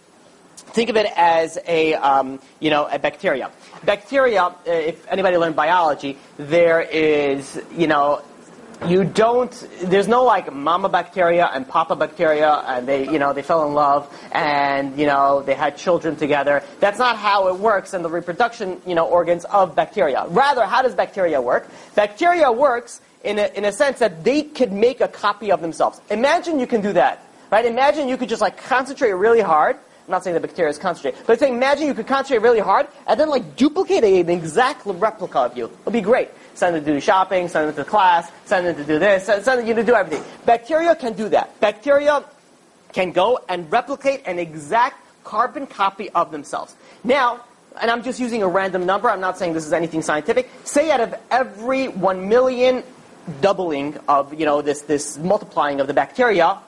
think 0.56 0.90
of 0.90 0.96
it 0.96 1.12
as 1.16 1.60
a, 1.68 1.94
um, 1.96 2.40
you 2.60 2.70
know, 2.70 2.88
a 2.92 2.98
bacteria. 2.98 3.52
Bacteria, 3.84 4.44
uh, 4.44 4.56
if 4.66 5.08
anybody 5.08 5.38
learned 5.38 5.56
biology, 5.56 6.18
there 6.38 6.82
is, 6.82 7.62
you 7.76 7.88
know, 7.88 8.22
you 8.88 9.04
don't 9.04 9.68
there's 9.84 10.08
no 10.08 10.24
like 10.24 10.52
mama 10.54 10.90
bacteria 10.90 11.50
and 11.54 11.68
papa 11.68 11.96
bacteria 11.96 12.64
and 12.68 12.88
they 12.88 13.10
you 13.10 13.20
know 13.20 13.34
they 13.34 13.42
fell 13.42 13.68
in 13.68 13.74
love 13.74 14.12
and 14.32 14.98
you 14.98 15.06
know 15.06 15.42
they 15.42 15.54
had 15.54 15.78
children 15.78 16.16
together. 16.16 16.64
That's 16.80 17.00
not 17.00 17.18
how 17.18 17.48
it 17.48 17.58
works 17.58 17.94
in 17.94 18.02
the 18.04 18.10
reproduction 18.10 18.82
you 18.86 18.96
know 18.96 19.08
organs 19.08 19.46
of 19.46 19.76
bacteria. 19.76 20.26
Rather 20.30 20.66
how 20.66 20.82
does 20.82 20.96
bacteria 20.96 21.42
work? 21.42 21.68
Bacteria 21.96 22.52
works 22.52 23.02
in 23.24 23.40
a, 23.40 23.48
in 23.56 23.66
a 23.66 23.72
sense 23.72 24.00
that 24.00 24.24
they 24.24 24.44
could 24.44 24.72
make 24.72 25.00
a 25.00 25.08
copy 25.08 25.52
of 25.52 25.62
themselves. 25.62 26.02
Imagine 26.10 26.60
you 26.60 26.68
can 26.68 26.82
do 26.82 26.94
that 26.94 27.26
right? 27.54 27.66
Imagine 27.66 28.10
you 28.10 28.18
could 28.18 28.30
just 28.30 28.42
like 28.42 28.58
concentrate 28.58 29.12
really 29.12 29.42
hard. 29.42 29.76
I'm 29.76 30.12
not 30.12 30.24
saying 30.24 30.34
the 30.34 30.40
bacteria 30.40 30.72
is 30.72 30.80
concentrate, 30.80 31.16
but 31.28 31.40
saying 31.40 31.54
imagine 31.54 31.86
you 31.86 31.94
could 31.94 32.08
concentrate 32.08 32.42
really 32.42 32.60
hard 32.60 32.88
and 33.06 33.18
then 33.18 33.30
like 33.30 33.56
duplicate 33.56 34.04
an 34.04 34.28
exact 34.28 34.82
replica 34.86 35.40
of 35.40 35.56
you. 35.56 35.66
It 35.66 35.86
would 35.86 35.94
be 35.94 36.02
great 36.02 36.30
send 36.54 36.76
them 36.76 36.86
to 36.86 36.94
do 36.94 37.00
shopping, 37.00 37.48
send 37.48 37.70
them 37.70 37.76
to 37.76 37.90
class, 37.90 38.32
send 38.46 38.68
them 38.68 38.76
to 38.76 38.84
do 38.84 39.00
this, 39.00 39.26
send 39.26 39.44
them 39.44 39.76
to 39.76 39.84
do 39.84 39.96
everything. 39.96 40.24
Bacteria 40.46 40.96
can 40.96 41.14
do 41.14 41.30
that. 41.30 41.60
Bacteria 41.60 42.24
can 42.92 43.12
go 43.12 43.40
and 43.50 43.72
replicate 43.72 44.22
an 44.26 44.40
exact 44.40 44.98
carbon 45.24 45.68
copy 45.68 46.10
of 46.12 46.32
themselves. 46.32 46.76
Now, 47.04 47.44
and 47.82 47.90
I'm 47.90 48.04
just 48.04 48.20
using 48.20 48.44
a 48.44 48.48
random 48.48 48.86
number, 48.86 49.10
I'm 49.10 49.22
not 49.22 49.38
saying 49.38 49.54
this 49.54 49.66
is 49.66 49.74
anything 49.74 50.02
scientific, 50.02 50.50
say 50.64 50.92
out 50.92 51.02
of 51.02 51.16
every 51.32 51.88
one 51.88 52.30
million 52.30 52.84
doubling 53.42 53.98
of, 54.08 54.34
you 54.34 54.46
know, 54.46 54.62
this, 54.62 54.82
this 54.82 55.18
multiplying 55.18 55.80
of 55.80 55.88
the 55.88 55.94
bacteria, 55.94 56.60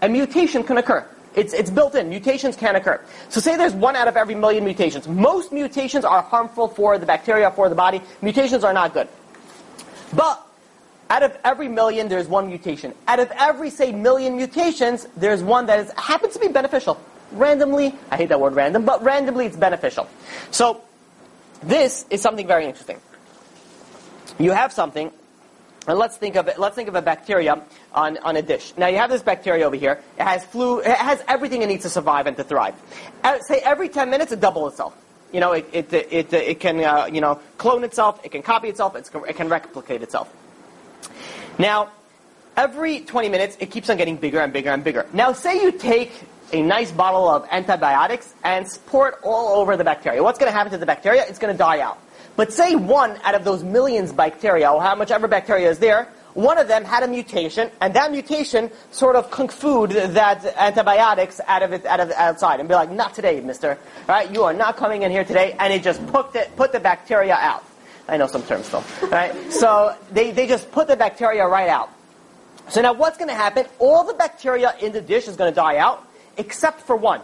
a 0.00 0.08
mutation 0.08 0.64
can 0.64 0.78
occur. 0.78 1.06
It's, 1.34 1.52
it's 1.52 1.70
built 1.70 1.94
in. 1.94 2.08
Mutations 2.08 2.56
can 2.56 2.76
occur. 2.76 3.00
So 3.28 3.40
say 3.40 3.56
there's 3.56 3.74
one 3.74 3.96
out 3.96 4.08
of 4.08 4.16
every 4.16 4.34
million 4.34 4.64
mutations. 4.64 5.08
Most 5.08 5.52
mutations 5.52 6.04
are 6.04 6.22
harmful 6.22 6.68
for 6.68 6.98
the 6.98 7.06
bacteria, 7.06 7.50
for 7.50 7.68
the 7.68 7.74
body. 7.74 8.02
Mutations 8.20 8.64
are 8.64 8.72
not 8.72 8.92
good. 8.92 9.08
But 10.14 10.46
out 11.08 11.22
of 11.22 11.36
every 11.44 11.68
million, 11.68 12.08
there's 12.08 12.26
one 12.26 12.48
mutation. 12.48 12.94
Out 13.06 13.20
of 13.20 13.30
every, 13.38 13.70
say, 13.70 13.92
million 13.92 14.36
mutations, 14.36 15.06
there's 15.16 15.42
one 15.42 15.66
that 15.66 15.78
is, 15.80 15.92
happens 15.92 16.34
to 16.34 16.40
be 16.40 16.48
beneficial. 16.48 17.00
Randomly, 17.32 17.94
I 18.10 18.16
hate 18.16 18.28
that 18.28 18.40
word 18.40 18.54
random, 18.54 18.84
but 18.84 19.02
randomly 19.02 19.46
it's 19.46 19.56
beneficial. 19.56 20.08
So 20.50 20.82
this 21.62 22.04
is 22.10 22.20
something 22.20 22.46
very 22.46 22.66
interesting. 22.66 22.98
You 24.38 24.52
have 24.52 24.72
something 24.72 25.10
and 25.86 25.98
let's 25.98 26.16
think 26.16 26.36
of 26.36 26.48
it, 26.48 26.58
let's 26.58 26.76
think 26.76 26.88
of 26.88 26.94
a 26.94 27.02
bacteria 27.02 27.60
on, 27.92 28.18
on 28.18 28.36
a 28.36 28.42
dish. 28.42 28.72
Now 28.76 28.86
you 28.86 28.98
have 28.98 29.10
this 29.10 29.22
bacteria 29.22 29.66
over 29.66 29.76
here. 29.76 30.00
It 30.18 30.22
has 30.22 30.44
flu. 30.44 30.80
It 30.80 30.96
has 30.96 31.22
everything 31.26 31.62
it 31.62 31.66
needs 31.66 31.82
to 31.82 31.90
survive 31.90 32.26
and 32.26 32.36
to 32.36 32.44
thrive. 32.44 32.74
Say 33.46 33.58
every 33.64 33.88
10 33.88 34.08
minutes 34.08 34.32
it 34.32 34.40
doubles 34.40 34.72
itself. 34.72 34.96
You 35.32 35.40
know, 35.40 35.52
it, 35.52 35.68
it, 35.72 35.92
it, 35.92 36.32
it 36.32 36.60
can, 36.60 36.84
uh, 36.84 37.06
you 37.06 37.20
know, 37.20 37.40
clone 37.56 37.84
itself. 37.84 38.20
It 38.22 38.30
can 38.32 38.42
copy 38.42 38.68
itself. 38.68 38.94
it 38.94 39.36
can 39.36 39.48
replicate 39.48 40.02
itself. 40.02 40.32
Now, 41.58 41.90
every 42.56 43.00
20 43.00 43.28
minutes 43.28 43.56
it 43.60 43.70
keeps 43.70 43.90
on 43.90 43.96
getting 43.96 44.16
bigger 44.16 44.40
and 44.40 44.52
bigger 44.52 44.70
and 44.70 44.84
bigger. 44.84 45.06
Now 45.12 45.32
say 45.32 45.62
you 45.62 45.72
take 45.72 46.12
a 46.52 46.62
nice 46.62 46.92
bottle 46.92 47.28
of 47.28 47.48
antibiotics 47.50 48.34
and 48.44 48.66
pour 48.86 49.08
it 49.08 49.14
all 49.22 49.60
over 49.60 49.76
the 49.76 49.84
bacteria. 49.84 50.22
What's 50.22 50.38
going 50.38 50.52
to 50.52 50.56
happen 50.56 50.70
to 50.72 50.78
the 50.78 50.86
bacteria? 50.86 51.24
It's 51.26 51.38
going 51.38 51.52
to 51.52 51.58
die 51.58 51.80
out. 51.80 51.98
But 52.36 52.52
say 52.52 52.74
one 52.74 53.18
out 53.24 53.34
of 53.34 53.44
those 53.44 53.62
millions 53.62 54.12
bacteria, 54.12 54.70
or 54.70 54.80
how 54.80 54.94
much 54.94 55.10
ever 55.10 55.28
bacteria 55.28 55.70
is 55.70 55.78
there, 55.78 56.08
one 56.34 56.56
of 56.56 56.66
them 56.66 56.84
had 56.84 57.02
a 57.02 57.08
mutation, 57.08 57.70
and 57.80 57.92
that 57.94 58.10
mutation 58.10 58.70
sort 58.90 59.16
of 59.16 59.30
kung 59.30 59.48
fu'd 59.48 59.90
that 59.90 60.44
antibiotics 60.56 61.40
out 61.46 61.62
of 61.62 61.74
it, 61.74 61.84
out 61.84 62.00
of 62.00 62.08
the 62.08 62.18
outside, 62.18 62.58
and 62.58 62.68
be 62.68 62.74
like, 62.74 62.90
not 62.90 63.14
today, 63.14 63.40
mister. 63.40 63.78
Right? 64.08 64.32
You 64.32 64.44
are 64.44 64.54
not 64.54 64.78
coming 64.78 65.02
in 65.02 65.10
here 65.10 65.24
today, 65.24 65.54
and 65.58 65.72
it 65.72 65.82
just 65.82 66.04
put 66.06 66.32
the, 66.32 66.48
put 66.56 66.72
the 66.72 66.80
bacteria 66.80 67.34
out. 67.34 67.64
I 68.08 68.16
know 68.16 68.26
some 68.26 68.42
terms 68.42 68.66
still. 68.66 68.82
Right? 69.10 69.34
So 69.52 69.94
they, 70.10 70.30
they 70.30 70.46
just 70.46 70.72
put 70.72 70.88
the 70.88 70.96
bacteria 70.96 71.46
right 71.46 71.68
out. 71.68 71.90
So 72.68 72.80
now 72.80 72.94
what's 72.94 73.18
going 73.18 73.28
to 73.28 73.34
happen? 73.34 73.66
All 73.78 74.04
the 74.04 74.14
bacteria 74.14 74.74
in 74.80 74.92
the 74.92 75.02
dish 75.02 75.28
is 75.28 75.36
going 75.36 75.50
to 75.50 75.54
die 75.54 75.76
out, 75.76 76.06
except 76.38 76.80
for 76.80 76.96
one. 76.96 77.20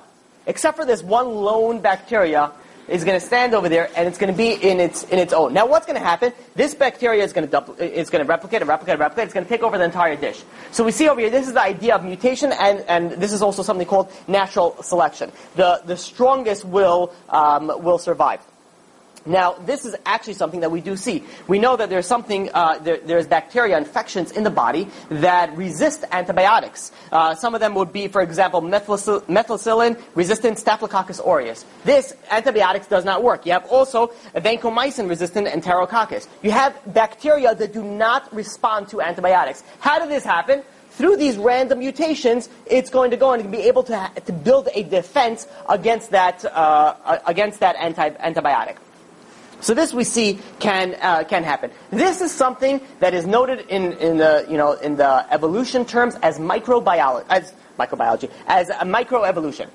Except 0.46 0.76
for 0.76 0.84
this 0.84 1.02
one 1.02 1.28
lone 1.28 1.80
bacteria 1.80 2.52
is 2.88 3.04
going 3.04 3.18
to 3.18 3.24
stand 3.24 3.54
over 3.54 3.68
there 3.68 3.90
and 3.96 4.08
it's 4.08 4.18
going 4.18 4.32
to 4.32 4.36
be 4.36 4.52
in 4.52 4.80
its 4.80 5.04
in 5.04 5.18
its 5.18 5.32
own. 5.32 5.52
Now, 5.52 5.66
what's 5.66 5.86
going 5.86 5.98
to 5.98 6.04
happen? 6.04 6.32
This 6.54 6.74
bacteria 6.74 7.22
is 7.24 7.32
going 7.32 7.48
to 7.48 7.74
it's 7.78 8.10
going 8.10 8.24
to 8.24 8.28
replicate 8.28 8.62
and 8.62 8.68
replicate 8.68 8.92
and 8.92 9.00
replicate. 9.00 9.24
It's 9.24 9.34
going 9.34 9.44
to 9.44 9.50
take 9.50 9.62
over 9.62 9.78
the 9.78 9.84
entire 9.84 10.16
dish. 10.16 10.42
So 10.72 10.84
we 10.84 10.92
see 10.92 11.08
over 11.08 11.20
here. 11.20 11.30
This 11.30 11.46
is 11.46 11.54
the 11.54 11.62
idea 11.62 11.94
of 11.94 12.04
mutation, 12.04 12.52
and 12.52 12.80
and 12.88 13.12
this 13.12 13.32
is 13.32 13.42
also 13.42 13.62
something 13.62 13.86
called 13.86 14.10
natural 14.26 14.82
selection. 14.82 15.32
The 15.56 15.82
the 15.84 15.96
strongest 15.96 16.64
will 16.64 17.12
um, 17.28 17.72
will 17.82 17.98
survive. 17.98 18.40
Now, 19.28 19.52
this 19.52 19.84
is 19.84 19.94
actually 20.06 20.34
something 20.34 20.60
that 20.60 20.70
we 20.70 20.80
do 20.80 20.96
see. 20.96 21.22
We 21.46 21.58
know 21.58 21.76
that 21.76 21.90
there's 21.90 22.06
something, 22.06 22.50
uh, 22.54 22.78
there, 22.78 22.96
there's 22.96 23.26
bacteria 23.26 23.76
infections 23.76 24.32
in 24.32 24.42
the 24.42 24.50
body 24.50 24.88
that 25.10 25.54
resist 25.54 26.04
antibiotics. 26.10 26.90
Uh, 27.12 27.34
some 27.34 27.54
of 27.54 27.60
them 27.60 27.74
would 27.74 27.92
be, 27.92 28.08
for 28.08 28.22
example, 28.22 28.62
methicillin 28.62 30.00
resistant 30.14 30.58
Staphylococcus 30.58 31.20
aureus. 31.20 31.66
This 31.84 32.14
antibiotics 32.30 32.86
does 32.86 33.04
not 33.04 33.22
work. 33.22 33.44
You 33.44 33.52
have 33.52 33.66
also 33.66 34.08
vancomycin 34.34 35.08
resistant 35.08 35.46
enterococcus. 35.46 36.26
You 36.42 36.50
have 36.52 36.74
bacteria 36.94 37.54
that 37.54 37.72
do 37.72 37.84
not 37.84 38.34
respond 38.34 38.88
to 38.88 39.02
antibiotics. 39.02 39.62
How 39.80 39.98
did 39.98 40.08
this 40.08 40.24
happen? 40.24 40.62
through 40.90 41.16
these 41.16 41.36
random 41.36 41.78
mutations, 41.78 42.48
it's 42.66 42.90
going 42.90 43.12
to 43.12 43.16
go 43.16 43.32
and 43.32 43.52
be 43.52 43.58
able 43.58 43.84
to, 43.84 44.10
to 44.26 44.32
build 44.32 44.68
a 44.74 44.82
defense 44.82 45.46
against 45.68 46.10
that, 46.10 46.44
uh, 46.44 47.20
against 47.24 47.60
that 47.60 47.76
anti- 47.76 48.10
antibiotic. 48.10 48.76
So 49.60 49.74
this 49.74 49.92
we 49.92 50.04
see 50.04 50.38
can 50.60 50.94
uh, 51.00 51.24
can 51.24 51.42
happen. 51.42 51.70
This 51.90 52.20
is 52.20 52.32
something 52.32 52.80
that 53.00 53.12
is 53.12 53.26
noted 53.26 53.66
in, 53.68 53.92
in 53.94 54.18
the 54.18 54.46
you 54.48 54.56
know 54.56 54.72
in 54.72 54.96
the 54.96 55.26
evolution 55.32 55.84
terms 55.84 56.14
as 56.22 56.38
microbiology 56.38 57.24
as 57.28 57.52
microbiology 57.78 58.30
as 58.46 58.68
a 58.68 58.84
microevolution. 58.84 59.68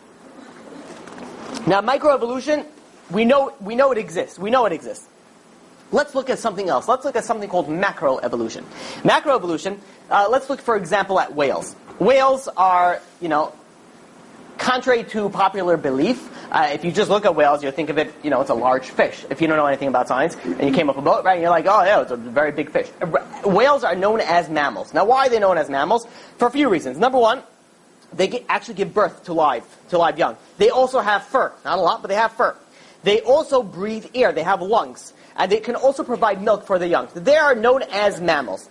Now 1.68 1.82
microevolution, 1.82 2.66
we 3.12 3.26
know 3.26 3.54
we 3.60 3.76
know 3.76 3.92
it 3.92 3.98
exists. 3.98 4.40
We 4.40 4.50
know 4.50 4.66
it 4.66 4.74
exists. 4.74 5.08
Let's 5.92 6.16
look 6.16 6.30
at 6.30 6.40
something 6.40 6.70
else. 6.70 6.88
Let's 6.88 7.06
look 7.06 7.16
at 7.16 7.24
something 7.24 7.50
called 7.50 7.68
macroevolution. 7.68 8.64
Macroevolution. 9.04 9.80
Uh, 10.10 10.28
let's 10.30 10.50
look, 10.50 10.60
for 10.60 10.76
example, 10.76 11.20
at 11.20 11.36
whales. 11.36 11.76
Whales 12.00 12.48
are 12.58 13.02
you 13.22 13.28
know 13.28 13.54
contrary 14.58 15.04
to 15.04 15.30
popular 15.30 15.78
belief, 15.78 16.30
uh, 16.52 16.70
if 16.72 16.84
you 16.84 16.92
just 16.92 17.10
look 17.10 17.26
at 17.26 17.36
whales, 17.36 17.64
you 17.64 17.72
think 17.72 17.90
of 17.90 17.98
it, 17.98 18.14
you 18.24 18.30
know, 18.30 18.42
it's 18.42 18.50
a 18.50 18.56
large 18.56 18.90
fish. 18.90 19.26
If 19.30 19.42
you 19.42 19.48
don't 19.48 19.58
know 19.58 19.66
anything 19.66 19.88
about 19.88 20.08
science, 20.08 20.36
and 20.44 20.62
you 20.62 20.72
came 20.72 20.90
up 20.90 20.98
a 20.98 21.02
boat, 21.02 21.24
right, 21.26 21.34
and 21.34 21.42
you're 21.42 21.52
like, 21.52 21.66
oh 21.68 21.84
yeah, 21.84 22.02
it's 22.02 22.12
a 22.12 22.18
very 22.18 22.52
big 22.52 22.72
fish. 22.72 22.90
Whales 23.46 23.84
are 23.84 23.96
known 23.96 24.20
as 24.22 24.50
mammals. 24.50 24.94
Now, 24.94 25.06
why 25.06 25.28
are 25.28 25.30
they 25.30 25.40
known 25.40 25.58
as 25.58 25.70
mammals? 25.70 26.08
For 26.38 26.48
a 26.48 26.52
few 26.52 26.70
reasons. 26.70 26.98
Number 26.98 27.18
one, 27.18 27.44
they 28.14 28.28
get, 28.28 28.46
actually 28.48 28.76
give 28.76 28.94
birth 28.94 29.26
to 29.26 29.34
live, 29.34 29.66
to 29.90 29.98
live 29.98 30.18
young. 30.18 30.38
They 30.58 30.70
also 30.70 31.00
have 31.00 31.26
fur. 31.26 31.52
Not 31.66 31.80
a 31.80 31.82
lot, 31.82 32.02
but 32.02 32.10
they 32.10 32.16
have 32.16 32.34
fur. 32.34 32.56
They 33.04 33.22
also 33.22 33.64
breathe 33.64 34.06
air. 34.14 34.32
They 34.32 34.44
have 34.44 34.62
lungs. 34.62 35.14
And 35.36 35.52
they 35.52 35.60
can 35.60 35.76
also 35.76 36.04
provide 36.04 36.42
milk 36.42 36.66
for 36.66 36.78
the 36.78 36.88
young. 36.88 37.08
They 37.16 37.38
are 37.38 37.56
known 37.56 37.82
as 37.92 38.22
mammals. 38.22 38.70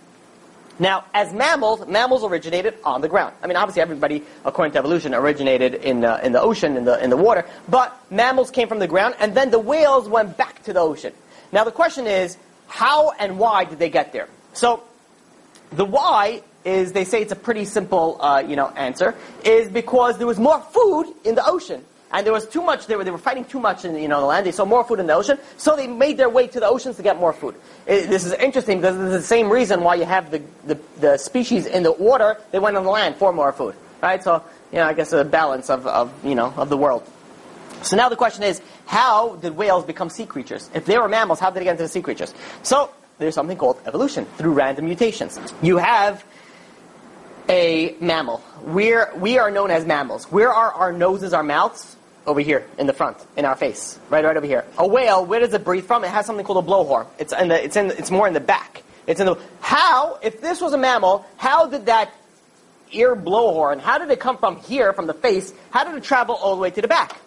Now, 0.79 1.05
as 1.13 1.31
mammals, 1.33 1.87
mammals 1.87 2.23
originated 2.23 2.75
on 2.83 3.01
the 3.01 3.07
ground. 3.07 3.35
I 3.43 3.47
mean, 3.47 3.57
obviously, 3.57 3.81
everybody, 3.81 4.23
according 4.43 4.73
to 4.73 4.79
evolution, 4.79 5.13
originated 5.13 5.75
in 5.75 6.01
the, 6.01 6.25
in 6.25 6.31
the 6.31 6.41
ocean, 6.41 6.77
in 6.77 6.85
the, 6.85 7.01
in 7.03 7.09
the 7.09 7.17
water. 7.17 7.45
But 7.69 7.95
mammals 8.09 8.49
came 8.49 8.67
from 8.67 8.79
the 8.79 8.87
ground, 8.87 9.15
and 9.19 9.35
then 9.35 9.51
the 9.51 9.59
whales 9.59 10.09
went 10.09 10.35
back 10.35 10.63
to 10.63 10.73
the 10.73 10.79
ocean. 10.79 11.13
Now, 11.51 11.63
the 11.63 11.71
question 11.71 12.07
is, 12.07 12.37
how 12.67 13.11
and 13.11 13.37
why 13.37 13.65
did 13.65 13.77
they 13.77 13.89
get 13.89 14.13
there? 14.13 14.27
So, 14.53 14.83
the 15.71 15.85
why 15.85 16.41
is 16.65 16.93
they 16.93 17.03
say 17.03 17.21
it's 17.21 17.31
a 17.31 17.35
pretty 17.35 17.65
simple, 17.65 18.17
uh, 18.19 18.39
you 18.39 18.55
know, 18.55 18.69
answer. 18.69 19.15
Is 19.43 19.69
because 19.69 20.17
there 20.17 20.27
was 20.27 20.39
more 20.39 20.59
food 20.59 21.13
in 21.23 21.35
the 21.35 21.45
ocean 21.45 21.83
and 22.13 22.25
there 22.25 22.31
was 22.31 22.47
too 22.47 22.61
much. 22.61 22.85
They 22.85 22.95
were 22.95 23.03
they 23.03 23.11
were 23.11 23.17
fighting 23.17 23.43
too 23.43 23.59
much 23.59 23.83
in 23.85 23.95
you 23.97 24.07
know 24.07 24.19
the 24.19 24.27
land. 24.27 24.45
They 24.45 24.51
saw 24.51 24.65
more 24.65 24.83
food 24.83 24.99
in 24.99 25.07
the 25.07 25.15
ocean, 25.15 25.39
so 25.57 25.75
they 25.75 25.87
made 25.87 26.17
their 26.17 26.29
way 26.29 26.47
to 26.47 26.59
the 26.59 26.67
oceans 26.67 26.95
to 26.97 27.03
get 27.03 27.19
more 27.19 27.33
food. 27.33 27.55
It, 27.87 28.09
this 28.09 28.23
is 28.23 28.33
interesting 28.33 28.77
because 28.79 28.95
this 28.97 29.07
is 29.07 29.21
the 29.23 29.27
same 29.27 29.49
reason 29.49 29.81
why 29.81 29.95
you 29.95 30.05
have 30.05 30.29
the, 30.31 30.41
the 30.65 30.79
the 30.99 31.17
species 31.17 31.65
in 31.65 31.83
the 31.83 31.91
water. 31.91 32.37
They 32.51 32.59
went 32.59 32.77
on 32.77 32.83
the 32.83 32.91
land 32.91 33.15
for 33.15 33.33
more 33.33 33.51
food, 33.51 33.75
right? 34.01 34.23
So 34.23 34.43
you 34.71 34.77
know, 34.77 34.85
I 34.85 34.93
guess 34.93 35.11
a 35.11 35.25
balance 35.25 35.69
of, 35.69 35.87
of 35.87 36.13
you 36.23 36.35
know 36.35 36.53
of 36.55 36.69
the 36.69 36.77
world. 36.77 37.03
So 37.81 37.97
now 37.97 38.07
the 38.07 38.15
question 38.15 38.43
is, 38.43 38.61
how 38.85 39.35
did 39.37 39.57
whales 39.57 39.83
become 39.83 40.09
sea 40.09 40.25
creatures? 40.25 40.69
If 40.73 40.85
they 40.85 40.97
were 40.97 41.09
mammals, 41.09 41.39
how 41.39 41.49
did 41.49 41.59
they 41.59 41.65
get 41.65 41.71
into 41.71 41.83
the 41.83 41.89
sea 41.89 42.01
creatures? 42.01 42.33
So 42.61 42.91
there's 43.17 43.35
something 43.35 43.57
called 43.57 43.81
evolution 43.85 44.25
through 44.37 44.53
random 44.53 44.85
mutations. 44.85 45.37
You 45.61 45.77
have 45.77 46.23
a 47.49 47.95
mammal. 47.99 48.41
We're, 48.61 49.11
we 49.17 49.37
are 49.37 49.51
known 49.51 49.71
as 49.71 49.85
mammals. 49.85 50.31
Where 50.31 50.51
are 50.51 50.71
our 50.71 50.93
noses, 50.93 51.33
our 51.33 51.43
mouths? 51.43 51.95
Over 52.25 52.39
here 52.39 52.65
in 52.77 52.87
the 52.87 52.93
front, 52.93 53.17
in 53.35 53.45
our 53.45 53.55
face, 53.55 53.99
right, 54.09 54.23
right 54.23 54.37
over 54.37 54.45
here. 54.45 54.65
A 54.77 54.87
whale, 54.87 55.25
where 55.25 55.39
does 55.39 55.53
it 55.53 55.63
breathe 55.63 55.85
from? 55.85 56.03
It 56.03 56.09
has 56.09 56.25
something 56.25 56.45
called 56.45 56.63
a 56.63 56.67
blowhole. 56.67 57.07
It's 57.19 57.33
in 57.33 57.49
the, 57.49 57.63
it's 57.63 57.75
in, 57.75 57.91
it's 57.91 58.11
more 58.11 58.27
in 58.27 58.33
the 58.33 58.39
back. 58.39 58.83
It's 59.07 59.19
in 59.19 59.25
the. 59.25 59.35
How, 59.59 60.19
if 60.21 60.39
this 60.41 60.61
was 60.61 60.73
a 60.73 60.77
mammal, 60.77 61.25
how 61.37 61.67
did 61.67 61.87
that 61.87 62.13
ear 62.91 63.15
blowhorn, 63.15 63.79
how 63.79 63.97
did 63.97 64.09
it 64.11 64.19
come 64.19 64.37
from 64.37 64.57
here, 64.57 64.93
from 64.93 65.07
the 65.07 65.13
face? 65.13 65.53
How 65.71 65.83
did 65.83 65.95
it 65.95 66.03
travel 66.03 66.35
all 66.35 66.55
the 66.55 66.61
way 66.61 66.69
to 66.69 66.81
the 66.81 66.87
back? 66.87 67.19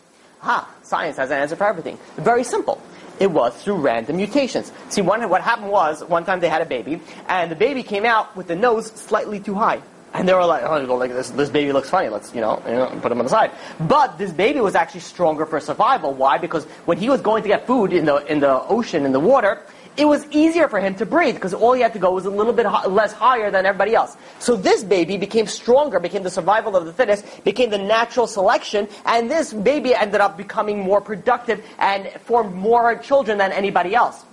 Ah, 0.43 0.73
science 0.83 1.17
has 1.17 1.31
an 1.31 1.39
answer 1.39 1.57
for 1.57 1.67
everything. 1.67 1.99
Very 2.17 2.45
simple. 2.45 2.81
It 3.19 3.31
was 3.31 3.55
through 3.63 3.77
random 3.77 4.17
mutations. 4.17 4.71
See, 4.91 5.01
one, 5.01 5.27
what 5.29 5.41
happened 5.41 5.71
was, 5.71 6.05
one 6.05 6.25
time 6.25 6.41
they 6.41 6.49
had 6.49 6.63
a 6.63 6.67
baby, 6.67 7.01
and 7.29 7.51
the 7.51 7.57
baby 7.57 7.83
came 7.83 8.05
out 8.05 8.37
with 8.37 8.47
the 8.47 8.55
nose 8.55 8.87
slightly 8.93 9.41
too 9.41 9.55
high. 9.55 9.81
And 10.17 10.27
they 10.27 10.33
were 10.33 10.47
like, 10.47 10.63
oh, 10.65 10.81
like 10.97 11.13
this, 11.13 11.29
this 11.29 11.51
baby 11.51 11.73
looks 11.73 11.91
funny. 11.91 12.09
Let's, 12.09 12.35
you 12.35 12.41
know, 12.41 12.63
you 12.67 12.73
know, 12.73 12.89
put 13.03 13.13
him 13.13 13.19
on 13.19 13.27
the 13.27 13.31
side. 13.31 13.51
But 13.79 14.17
this 14.17 14.33
baby 14.33 14.61
was 14.61 14.75
actually 14.75 15.01
stronger 15.01 15.45
for 15.45 15.61
survival. 15.61 16.15
Why? 16.15 16.39
Because 16.39 16.65
when 16.87 16.97
he 16.97 17.11
was 17.11 17.21
going 17.21 17.43
to 17.43 17.49
get 17.49 17.67
food 17.67 17.93
in 17.93 18.07
the, 18.07 18.17
in 18.25 18.41
the 18.41 18.63
ocean, 18.63 19.05
in 19.05 19.13
the 19.13 19.21
water, 19.21 19.63
it 19.99 20.07
was 20.07 20.27
easier 20.31 20.69
for 20.69 20.81
him 20.81 20.95
to 20.97 21.05
breathe 21.05 21.35
because 21.35 21.53
all 21.53 21.75
he 21.75 21.83
had 21.83 21.93
to 21.93 21.99
go 21.99 22.13
was 22.13 22.25
a 22.25 22.31
little 22.31 22.55
bit 22.55 22.65
ho- 22.65 22.89
less 22.89 23.13
higher 23.13 23.51
than 23.51 23.67
everybody 23.67 23.95
else. 23.95 24.17
So 24.39 24.57
this 24.57 24.83
baby 24.83 25.19
became 25.19 25.47
stronger, 25.47 26.01
became 26.01 26.23
the 26.23 26.31
survival 26.31 26.77
of 26.77 26.87
the 26.87 26.95
fittest, 26.95 27.45
became 27.45 27.69
the 27.69 27.79
natural 27.79 28.27
selection, 28.27 28.89
and 29.05 29.31
this 29.31 29.53
baby 29.53 29.95
ended 29.95 30.23
up 30.23 30.39
becoming 30.39 30.81
more 30.81 31.03
productive 31.03 31.63
and 31.79 32.09
formed 32.23 32.55
more 32.55 32.97
children 32.97 33.37
than 33.37 33.53
anybody 33.53 33.95
else 33.95 34.25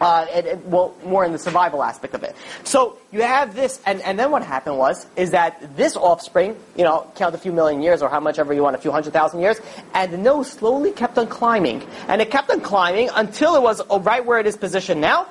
uh, 0.00 0.26
well, 0.64 0.94
more 1.04 1.24
in 1.24 1.32
the 1.32 1.38
survival 1.38 1.82
aspect 1.82 2.14
of 2.14 2.22
it. 2.22 2.34
So 2.64 2.98
you 3.12 3.22
have 3.22 3.54
this, 3.54 3.80
and, 3.86 4.00
and 4.02 4.18
then 4.18 4.30
what 4.30 4.42
happened 4.42 4.78
was, 4.78 5.06
is 5.16 5.30
that 5.32 5.76
this 5.76 5.96
offspring, 5.96 6.56
you 6.76 6.84
know, 6.84 7.10
count 7.16 7.34
a 7.34 7.38
few 7.38 7.52
million 7.52 7.82
years 7.82 8.02
or 8.02 8.08
how 8.08 8.20
much 8.20 8.38
ever 8.38 8.52
you 8.52 8.62
want, 8.62 8.76
a 8.76 8.78
few 8.78 8.92
hundred 8.92 9.12
thousand 9.12 9.40
years, 9.40 9.60
and 9.94 10.12
the 10.12 10.18
nose 10.18 10.50
slowly 10.50 10.92
kept 10.92 11.18
on 11.18 11.26
climbing. 11.26 11.82
And 12.08 12.20
it 12.20 12.30
kept 12.30 12.50
on 12.50 12.60
climbing 12.60 13.10
until 13.14 13.56
it 13.56 13.62
was 13.62 13.80
oh, 13.90 14.00
right 14.00 14.24
where 14.24 14.38
it 14.38 14.46
is 14.46 14.56
positioned 14.56 15.00
now. 15.00 15.26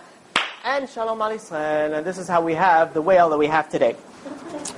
And 0.64 0.90
Shalom 0.90 1.20
Alisrael, 1.20 1.98
and 1.98 2.06
this 2.06 2.18
is 2.18 2.28
how 2.28 2.42
we 2.42 2.54
have 2.54 2.94
the 2.94 3.02
whale 3.02 3.30
that 3.30 3.38
we 3.38 3.48
have 3.48 3.70
today. 3.70 3.96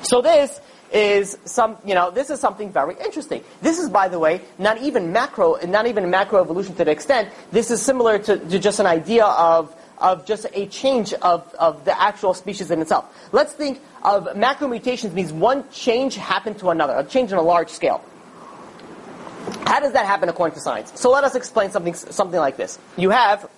So 0.03 0.21
this 0.21 0.61
is 0.91 1.37
some, 1.45 1.77
you 1.85 1.95
know, 1.95 2.11
this 2.11 2.29
is 2.29 2.39
something 2.39 2.71
very 2.71 2.95
interesting. 3.03 3.43
This 3.61 3.79
is, 3.79 3.89
by 3.89 4.07
the 4.07 4.19
way, 4.19 4.41
not 4.57 4.81
even 4.81 5.11
macro, 5.11 5.55
not 5.65 5.87
even 5.87 6.09
macro 6.09 6.41
evolution 6.41 6.75
to 6.75 6.85
the 6.85 6.91
extent. 6.91 7.29
This 7.51 7.71
is 7.71 7.81
similar 7.81 8.19
to, 8.19 8.37
to 8.37 8.59
just 8.59 8.79
an 8.79 8.85
idea 8.85 9.25
of 9.25 9.75
of 9.99 10.25
just 10.25 10.45
a 10.53 10.65
change 10.67 11.13
of, 11.13 11.53
of 11.55 11.85
the 11.85 11.99
actual 11.99 12.33
species 12.33 12.71
in 12.71 12.81
itself. 12.81 13.05
Let's 13.31 13.53
think 13.53 13.81
of 14.03 14.27
macromutations 14.35 15.13
means 15.13 15.33
one 15.33 15.69
change 15.71 16.15
happened 16.15 16.59
to 16.59 16.69
another, 16.69 16.93
a 16.95 17.03
change 17.03 17.31
on 17.33 17.39
a 17.39 17.43
large 17.43 17.69
scale. 17.69 18.03
How 19.65 19.79
does 19.79 19.93
that 19.93 20.05
happen 20.05 20.29
according 20.29 20.55
to 20.55 20.61
science? 20.61 20.91
So 20.95 21.11
let 21.11 21.23
us 21.23 21.35
explain 21.35 21.71
something, 21.71 21.93
something 21.93 22.39
like 22.39 22.57
this. 22.57 22.79
You 22.97 23.09
have 23.11 23.49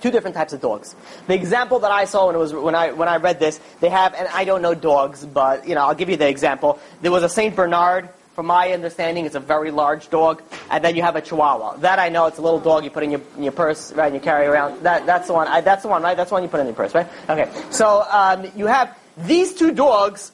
two 0.00 0.10
different 0.10 0.36
types 0.36 0.52
of 0.52 0.60
dogs. 0.60 0.94
The 1.26 1.34
example 1.34 1.78
that 1.80 1.90
I 1.90 2.04
saw 2.04 2.26
when 2.26 2.36
it 2.36 2.38
was 2.38 2.52
when 2.52 2.74
I 2.74 2.92
when 2.92 3.08
I 3.08 3.16
read 3.16 3.40
this, 3.40 3.58
they 3.80 3.88
have, 3.88 4.12
and 4.14 4.28
I 4.28 4.44
don't 4.44 4.60
know 4.60 4.74
dogs, 4.74 5.24
but 5.24 5.66
you 5.66 5.74
know, 5.74 5.80
I'll 5.80 5.94
give 5.94 6.10
you 6.10 6.16
the 6.16 6.28
example. 6.28 6.78
There 7.00 7.10
was 7.10 7.22
a 7.22 7.28
Saint 7.28 7.56
Bernard 7.56 8.10
from 8.34 8.46
my 8.46 8.72
understanding, 8.72 9.26
it's 9.26 9.34
a 9.34 9.40
very 9.40 9.70
large 9.70 10.10
dog. 10.10 10.42
And 10.70 10.84
then 10.84 10.96
you 10.96 11.02
have 11.02 11.16
a 11.16 11.20
Chihuahua. 11.20 11.76
That 11.78 11.98
I 11.98 12.08
know, 12.08 12.26
it's 12.26 12.38
a 12.38 12.42
little 12.42 12.60
dog 12.60 12.84
you 12.84 12.90
put 12.90 13.02
in 13.02 13.10
your, 13.12 13.20
in 13.36 13.44
your 13.44 13.52
purse, 13.52 13.92
right, 13.92 14.06
and 14.06 14.14
you 14.14 14.20
carry 14.20 14.46
around. 14.46 14.82
That, 14.82 15.06
that's 15.06 15.28
the 15.28 15.32
one. 15.32 15.48
I, 15.48 15.60
that's 15.60 15.82
the 15.82 15.88
one, 15.88 16.02
right? 16.02 16.16
That's 16.16 16.30
the 16.30 16.34
one 16.34 16.42
you 16.42 16.48
put 16.48 16.60
in 16.60 16.66
your 16.66 16.74
purse, 16.74 16.94
right? 16.94 17.08
Okay. 17.28 17.50
So 17.70 18.04
um, 18.10 18.50
you 18.56 18.66
have 18.66 18.96
these 19.18 19.54
two 19.54 19.72
dogs. 19.72 20.32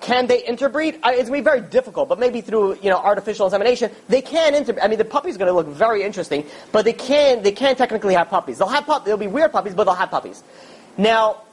Can 0.00 0.26
they 0.26 0.44
interbreed? 0.44 0.96
It's 0.96 1.02
going 1.02 1.26
to 1.26 1.32
be 1.32 1.40
very 1.40 1.62
difficult, 1.62 2.10
but 2.10 2.18
maybe 2.18 2.42
through 2.42 2.74
you 2.82 2.90
know 2.90 2.98
artificial 2.98 3.46
insemination, 3.46 3.90
they 4.06 4.20
can 4.20 4.54
interbreed. 4.54 4.84
I 4.84 4.88
mean, 4.88 4.98
the 4.98 5.04
puppy's 5.04 5.38
going 5.38 5.48
to 5.48 5.54
look 5.54 5.66
very 5.66 6.02
interesting, 6.02 6.44
but 6.72 6.84
they 6.84 6.92
can 6.92 7.42
they 7.42 7.52
can 7.52 7.74
technically 7.74 8.12
have 8.12 8.28
puppies. 8.28 8.58
They'll 8.58 8.68
have 8.68 8.84
pup. 8.84 9.06
They'll 9.06 9.16
be 9.16 9.28
weird 9.28 9.50
puppies, 9.50 9.72
but 9.72 9.84
they'll 9.84 9.94
have 9.94 10.10
puppies. 10.10 10.42
Now, 10.98 11.44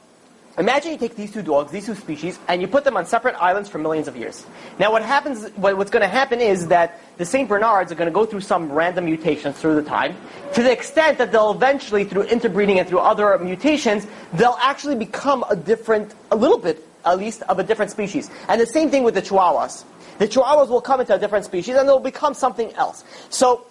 Imagine 0.58 0.92
you 0.92 0.98
take 0.98 1.16
these 1.16 1.32
two 1.32 1.42
dogs, 1.42 1.72
these 1.72 1.86
two 1.86 1.94
species, 1.94 2.38
and 2.46 2.60
you 2.60 2.68
put 2.68 2.84
them 2.84 2.96
on 2.96 3.06
separate 3.06 3.34
islands 3.36 3.70
for 3.70 3.78
millions 3.78 4.06
of 4.06 4.16
years. 4.16 4.44
Now, 4.78 4.92
what 4.92 5.02
happens? 5.02 5.48
What's 5.56 5.90
going 5.90 6.02
to 6.02 6.08
happen 6.08 6.40
is 6.40 6.68
that 6.68 7.00
the 7.16 7.24
Saint 7.24 7.48
Bernards 7.48 7.90
are 7.90 7.94
going 7.94 8.10
to 8.10 8.14
go 8.14 8.26
through 8.26 8.42
some 8.42 8.70
random 8.70 9.06
mutations 9.06 9.58
through 9.58 9.76
the 9.76 9.82
time, 9.82 10.14
to 10.54 10.62
the 10.62 10.70
extent 10.70 11.16
that 11.18 11.32
they'll 11.32 11.52
eventually, 11.52 12.04
through 12.04 12.24
interbreeding 12.24 12.78
and 12.78 12.88
through 12.88 12.98
other 12.98 13.38
mutations, 13.38 14.06
they'll 14.34 14.58
actually 14.60 14.96
become 14.96 15.42
a 15.48 15.56
different, 15.56 16.14
a 16.30 16.36
little 16.36 16.58
bit 16.58 16.86
at 17.04 17.18
least, 17.18 17.42
of 17.48 17.58
a 17.58 17.64
different 17.64 17.90
species. 17.90 18.30
And 18.48 18.60
the 18.60 18.66
same 18.66 18.90
thing 18.90 19.02
with 19.02 19.14
the 19.14 19.22
Chihuahuas. 19.22 19.84
The 20.18 20.28
Chihuahuas 20.28 20.68
will 20.68 20.80
come 20.80 21.00
into 21.00 21.14
a 21.14 21.18
different 21.18 21.44
species, 21.44 21.76
and 21.76 21.88
they'll 21.88 21.98
become 21.98 22.34
something 22.34 22.72
else. 22.74 23.04
So 23.28 23.66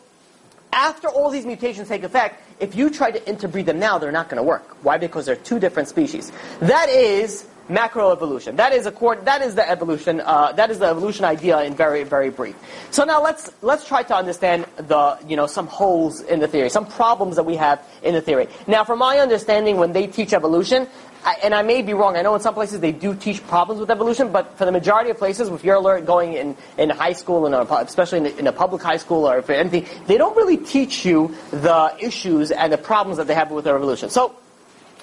after 0.73 1.07
all 1.07 1.29
these 1.29 1.45
mutations 1.45 1.87
take 1.87 2.03
effect, 2.03 2.41
if 2.59 2.75
you 2.75 2.89
try 2.89 3.11
to 3.11 3.27
interbreed 3.27 3.65
them 3.65 3.79
now, 3.79 3.97
they're 3.97 4.11
not 4.11 4.29
going 4.29 4.37
to 4.37 4.43
work. 4.43 4.77
Why? 4.83 4.97
Because 4.97 5.25
they're 5.25 5.35
two 5.35 5.59
different 5.59 5.89
species. 5.89 6.31
That 6.59 6.89
is 6.89 7.47
macroevolution. 7.69 8.57
That 8.57 8.73
is 8.73 8.85
a 8.85 8.91
that 9.23 9.41
is 9.41 9.55
the 9.55 9.67
evolution. 9.67 10.21
Uh, 10.21 10.51
that 10.53 10.69
is 10.69 10.79
the 10.79 10.85
evolution 10.85 11.25
idea 11.25 11.63
in 11.63 11.73
very 11.73 12.03
very 12.03 12.29
brief. 12.29 12.55
So 12.91 13.03
now 13.03 13.21
let's 13.21 13.51
let's 13.61 13.85
try 13.85 14.03
to 14.03 14.15
understand 14.15 14.65
the 14.77 15.17
you 15.27 15.35
know 15.35 15.47
some 15.47 15.67
holes 15.67 16.21
in 16.21 16.39
the 16.39 16.47
theory, 16.47 16.69
some 16.69 16.85
problems 16.85 17.35
that 17.37 17.45
we 17.45 17.55
have 17.55 17.81
in 18.03 18.13
the 18.13 18.21
theory. 18.21 18.47
Now, 18.67 18.83
from 18.83 18.99
my 18.99 19.19
understanding, 19.19 19.77
when 19.77 19.93
they 19.93 20.07
teach 20.07 20.33
evolution, 20.33 20.87
I, 21.23 21.35
and 21.43 21.53
I 21.53 21.61
may 21.61 21.81
be 21.83 21.93
wrong. 21.93 22.15
I 22.15 22.23
know 22.23 22.33
in 22.33 22.41
some 22.41 22.53
places 22.53 22.79
they 22.79 22.91
do 22.91 23.13
teach 23.13 23.45
problems 23.45 23.79
with 23.79 23.91
evolution, 23.91 24.31
but 24.31 24.57
for 24.57 24.65
the 24.65 24.71
majority 24.71 25.11
of 25.11 25.17
places, 25.17 25.49
if 25.49 25.63
you're 25.63 25.75
alert 25.75 26.05
going 26.05 26.33
in, 26.33 26.57
in 26.77 26.89
high 26.89 27.13
school, 27.13 27.45
in 27.45 27.53
a, 27.53 27.59
uh, 27.59 27.83
especially 27.85 28.19
in 28.19 28.25
a, 28.25 28.29
in 28.39 28.47
a 28.47 28.51
public 28.51 28.81
high 28.81 28.97
school 28.97 29.29
or 29.29 29.41
for 29.43 29.53
anything, 29.53 29.85
they 30.07 30.17
don't 30.17 30.35
really 30.35 30.57
teach 30.57 31.05
you 31.05 31.35
the 31.51 31.95
issues 31.99 32.49
and 32.49 32.73
the 32.73 32.77
problems 32.77 33.17
that 33.17 33.27
they 33.27 33.35
have 33.35 33.51
with 33.51 33.67
evolution. 33.67 34.09
So 34.09 34.35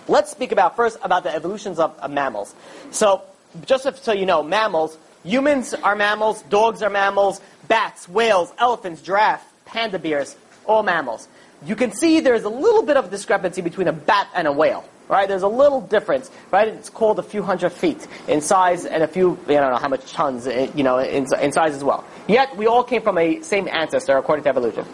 let's 0.08 0.30
speak 0.30 0.50
about 0.50 0.74
first 0.74 0.98
about 1.02 1.22
the 1.22 1.32
evolutions 1.32 1.78
of, 1.78 1.96
of 2.00 2.10
mammals. 2.10 2.52
So 2.90 3.22
just 3.64 4.02
so 4.02 4.12
you 4.12 4.26
know, 4.26 4.42
mammals, 4.42 4.98
humans 5.22 5.72
are 5.72 5.94
mammals, 5.94 6.42
dogs 6.42 6.82
are 6.82 6.90
mammals, 6.90 7.40
bats, 7.68 8.08
whales, 8.08 8.52
elephants, 8.58 9.02
giraffe, 9.02 9.44
panda 9.66 10.00
bears, 10.00 10.34
all 10.66 10.82
mammals. 10.82 11.28
You 11.64 11.76
can 11.76 11.92
see 11.92 12.18
there's 12.18 12.44
a 12.44 12.48
little 12.48 12.82
bit 12.82 12.96
of 12.96 13.10
discrepancy 13.10 13.62
between 13.62 13.86
a 13.86 13.92
bat 13.92 14.28
and 14.34 14.48
a 14.48 14.52
whale 14.52 14.84
right? 15.08 15.28
There's 15.28 15.42
a 15.42 15.48
little 15.48 15.80
difference, 15.80 16.30
right? 16.50 16.68
It's 16.68 16.90
called 16.90 17.18
a 17.18 17.22
few 17.22 17.42
hundred 17.42 17.70
feet 17.70 18.06
in 18.26 18.40
size 18.40 18.84
and 18.84 19.02
a 19.02 19.08
few, 19.08 19.38
I 19.46 19.54
don't 19.54 19.72
know 19.72 19.78
how 19.78 19.88
much 19.88 20.12
tons, 20.12 20.46
eh, 20.46 20.70
you 20.74 20.84
know, 20.84 20.98
in, 20.98 21.26
in 21.40 21.52
size 21.52 21.74
as 21.74 21.84
well. 21.84 22.04
Yet 22.26 22.56
we 22.56 22.66
all 22.66 22.84
came 22.84 23.02
from 23.02 23.18
a 23.18 23.42
same 23.42 23.68
ancestor 23.68 24.16
according 24.16 24.44
to 24.44 24.50
evolution. 24.50 24.84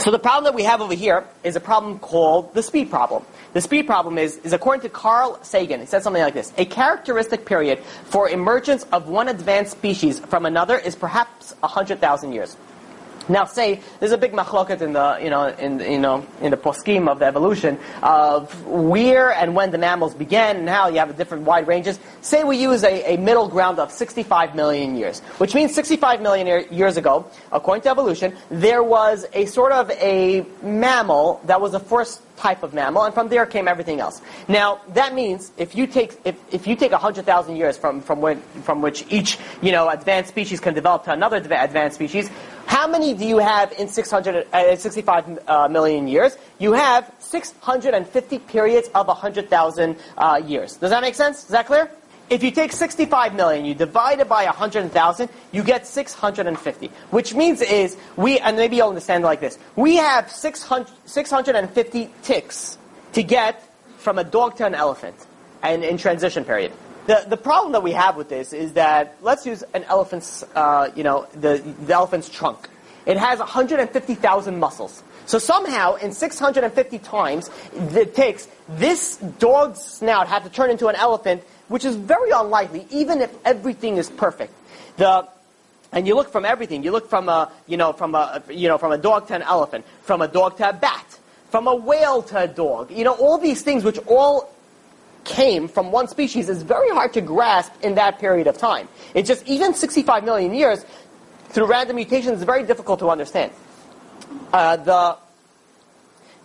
So 0.00 0.10
the 0.10 0.18
problem 0.18 0.44
that 0.44 0.54
we 0.54 0.64
have 0.64 0.82
over 0.82 0.92
here 0.92 1.24
is 1.42 1.56
a 1.56 1.60
problem 1.60 1.98
called 1.98 2.52
the 2.52 2.62
speed 2.62 2.90
problem. 2.90 3.24
The 3.54 3.62
speed 3.62 3.86
problem 3.86 4.18
is, 4.18 4.36
is 4.38 4.52
according 4.52 4.82
to 4.82 4.90
Carl 4.90 5.38
Sagan, 5.42 5.80
he 5.80 5.86
said 5.86 6.02
something 6.02 6.22
like 6.22 6.34
this. 6.34 6.52
A 6.58 6.66
characteristic 6.66 7.46
period 7.46 7.78
for 8.04 8.28
emergence 8.28 8.84
of 8.92 9.08
one 9.08 9.28
advanced 9.28 9.72
species 9.72 10.20
from 10.20 10.44
another 10.44 10.76
is 10.76 10.94
perhaps 10.94 11.54
100,000 11.60 12.32
years. 12.34 12.58
Now, 13.28 13.44
say 13.44 13.80
there's 13.98 14.12
a 14.12 14.18
big 14.18 14.32
machloket 14.32 14.80
in 14.80 14.92
the 14.92 15.18
you 15.22 15.30
know 15.30 15.48
in 15.48 15.80
you 15.80 15.98
know 15.98 16.24
in 16.40 16.50
the 16.52 16.56
poskim 16.56 17.08
of 17.08 17.18
the 17.18 17.24
evolution 17.24 17.78
of 18.02 18.64
where 18.66 19.32
and 19.32 19.54
when 19.54 19.70
the 19.70 19.78
mammals 19.78 20.14
began 20.14 20.56
and 20.56 20.68
how 20.68 20.88
you 20.88 20.98
have 20.98 21.16
different 21.16 21.44
wide 21.44 21.66
ranges. 21.66 21.98
Say 22.20 22.44
we 22.44 22.56
use 22.56 22.84
a, 22.84 23.14
a 23.14 23.16
middle 23.16 23.48
ground 23.48 23.78
of 23.78 23.90
65 23.90 24.54
million 24.54 24.96
years, 24.96 25.20
which 25.38 25.54
means 25.54 25.74
65 25.74 26.22
million 26.22 26.66
years 26.72 26.96
ago, 26.96 27.28
according 27.50 27.82
to 27.82 27.90
evolution, 27.90 28.36
there 28.50 28.82
was 28.82 29.26
a 29.32 29.46
sort 29.46 29.72
of 29.72 29.90
a 29.90 30.44
mammal 30.62 31.40
that 31.44 31.60
was 31.60 31.72
the 31.72 31.80
first 31.80 32.22
type 32.36 32.62
of 32.62 32.74
mammal, 32.74 33.04
and 33.04 33.14
from 33.14 33.28
there 33.28 33.46
came 33.46 33.66
everything 33.66 34.00
else. 34.00 34.20
Now 34.46 34.80
that 34.88 35.14
means 35.14 35.52
if 35.56 35.74
you 35.74 35.86
take 35.86 36.20
if, 36.24 36.36
if 36.52 36.66
you 36.66 36.76
take 36.76 36.92
hundred 36.92 37.26
thousand 37.26 37.56
years 37.56 37.76
from 37.76 38.00
from 38.00 38.20
when, 38.20 38.40
from 38.62 38.82
which 38.82 39.04
each 39.08 39.38
you 39.62 39.72
know 39.72 39.88
advanced 39.88 40.28
species 40.30 40.60
can 40.60 40.74
develop 40.74 41.04
to 41.04 41.12
another 41.12 41.36
advanced 41.36 41.96
species, 41.96 42.30
how 42.66 42.86
many 42.88 43.14
do 43.14 43.24
you 43.24 43.38
have 43.38 43.72
in 43.72 43.88
600, 43.88 44.46
uh, 44.52 44.76
65 44.76 45.38
uh, 45.46 45.68
million 45.68 46.08
years? 46.08 46.36
You 46.58 46.72
have 46.72 47.10
650 47.20 48.38
periods 48.40 48.88
of 48.94 49.06
100,000 49.06 49.96
uh, 50.18 50.42
years. 50.44 50.76
Does 50.76 50.90
that 50.90 51.00
make 51.00 51.14
sense? 51.14 51.44
Is 51.44 51.48
that 51.50 51.66
clear? 51.66 51.90
If 52.28 52.42
you 52.42 52.50
take 52.50 52.72
65 52.72 53.34
million, 53.34 53.64
you 53.64 53.74
divide 53.74 54.18
it 54.18 54.28
by 54.28 54.44
100,000, 54.46 55.28
you 55.52 55.62
get 55.62 55.86
650. 55.86 56.90
Which 57.10 57.34
means 57.34 57.62
is, 57.62 57.96
we, 58.16 58.40
and 58.40 58.56
maybe 58.56 58.76
you'll 58.76 58.88
understand 58.88 59.22
like 59.22 59.40
this, 59.40 59.58
we 59.76 59.96
have 59.96 60.30
600, 60.30 60.92
650 61.04 62.10
ticks 62.22 62.78
to 63.12 63.22
get 63.22 63.62
from 63.98 64.18
a 64.18 64.24
dog 64.24 64.56
to 64.56 64.66
an 64.66 64.74
elephant 64.74 65.14
and 65.62 65.84
in 65.84 65.98
transition 65.98 66.44
period. 66.44 66.72
The, 67.06 67.24
the 67.28 67.36
problem 67.36 67.72
that 67.72 67.82
we 67.82 67.92
have 67.92 68.16
with 68.16 68.28
this 68.28 68.52
is 68.52 68.72
that 68.72 69.16
let's 69.22 69.46
use 69.46 69.62
an 69.74 69.84
elephant's, 69.84 70.42
uh, 70.54 70.90
you 70.96 71.04
know, 71.04 71.26
the, 71.32 71.62
the 71.86 71.94
elephant's 71.94 72.28
trunk. 72.28 72.68
It 73.06 73.16
has 73.16 73.38
150,000 73.38 74.58
muscles. 74.58 75.04
So 75.26 75.38
somehow, 75.38 75.94
in 75.94 76.12
650 76.12 76.98
times, 76.98 77.50
it 77.74 78.14
takes 78.14 78.48
this 78.68 79.16
dog's 79.16 79.80
snout 79.80 80.26
had 80.26 80.42
to 80.44 80.50
turn 80.50 80.70
into 80.70 80.88
an 80.88 80.96
elephant, 80.96 81.42
which 81.68 81.84
is 81.84 81.94
very 81.94 82.30
unlikely, 82.30 82.86
even 82.90 83.20
if 83.20 83.32
everything 83.44 83.96
is 83.96 84.10
perfect. 84.10 84.52
The 84.96 85.28
and 85.92 86.06
you 86.06 86.14
look 86.14 86.30
from 86.30 86.44
everything. 86.44 86.82
You 86.82 86.90
look 86.90 87.08
from 87.08 87.28
a, 87.28 87.50
you 87.66 87.76
know, 87.76 87.92
from 87.92 88.14
a, 88.14 88.42
you 88.50 88.68
know, 88.68 88.76
from 88.76 88.92
a 88.92 88.98
dog 88.98 89.28
to 89.28 89.34
an 89.34 89.42
elephant, 89.42 89.84
from 90.02 90.20
a 90.20 90.28
dog 90.28 90.56
to 90.58 90.68
a 90.68 90.72
bat, 90.72 91.18
from 91.50 91.68
a 91.68 91.74
whale 91.74 92.22
to 92.24 92.38
a 92.40 92.48
dog. 92.48 92.90
You 92.90 93.04
know, 93.04 93.14
all 93.14 93.38
these 93.38 93.62
things 93.62 93.84
which 93.84 93.98
all 94.06 94.52
came 95.26 95.68
from 95.68 95.92
one 95.92 96.08
species 96.08 96.48
is 96.48 96.62
very 96.62 96.90
hard 96.90 97.12
to 97.12 97.20
grasp 97.20 97.72
in 97.82 97.96
that 97.96 98.18
period 98.18 98.46
of 98.46 98.56
time. 98.56 98.88
It's 99.14 99.28
just 99.28 99.46
even 99.46 99.74
65 99.74 100.24
million 100.24 100.54
years 100.54 100.84
through 101.48 101.66
random 101.66 101.96
mutations 101.96 102.38
is 102.38 102.44
very 102.44 102.64
difficult 102.64 103.00
to 103.00 103.10
understand. 103.10 103.52
Uh, 104.52 104.76
the 104.76 105.18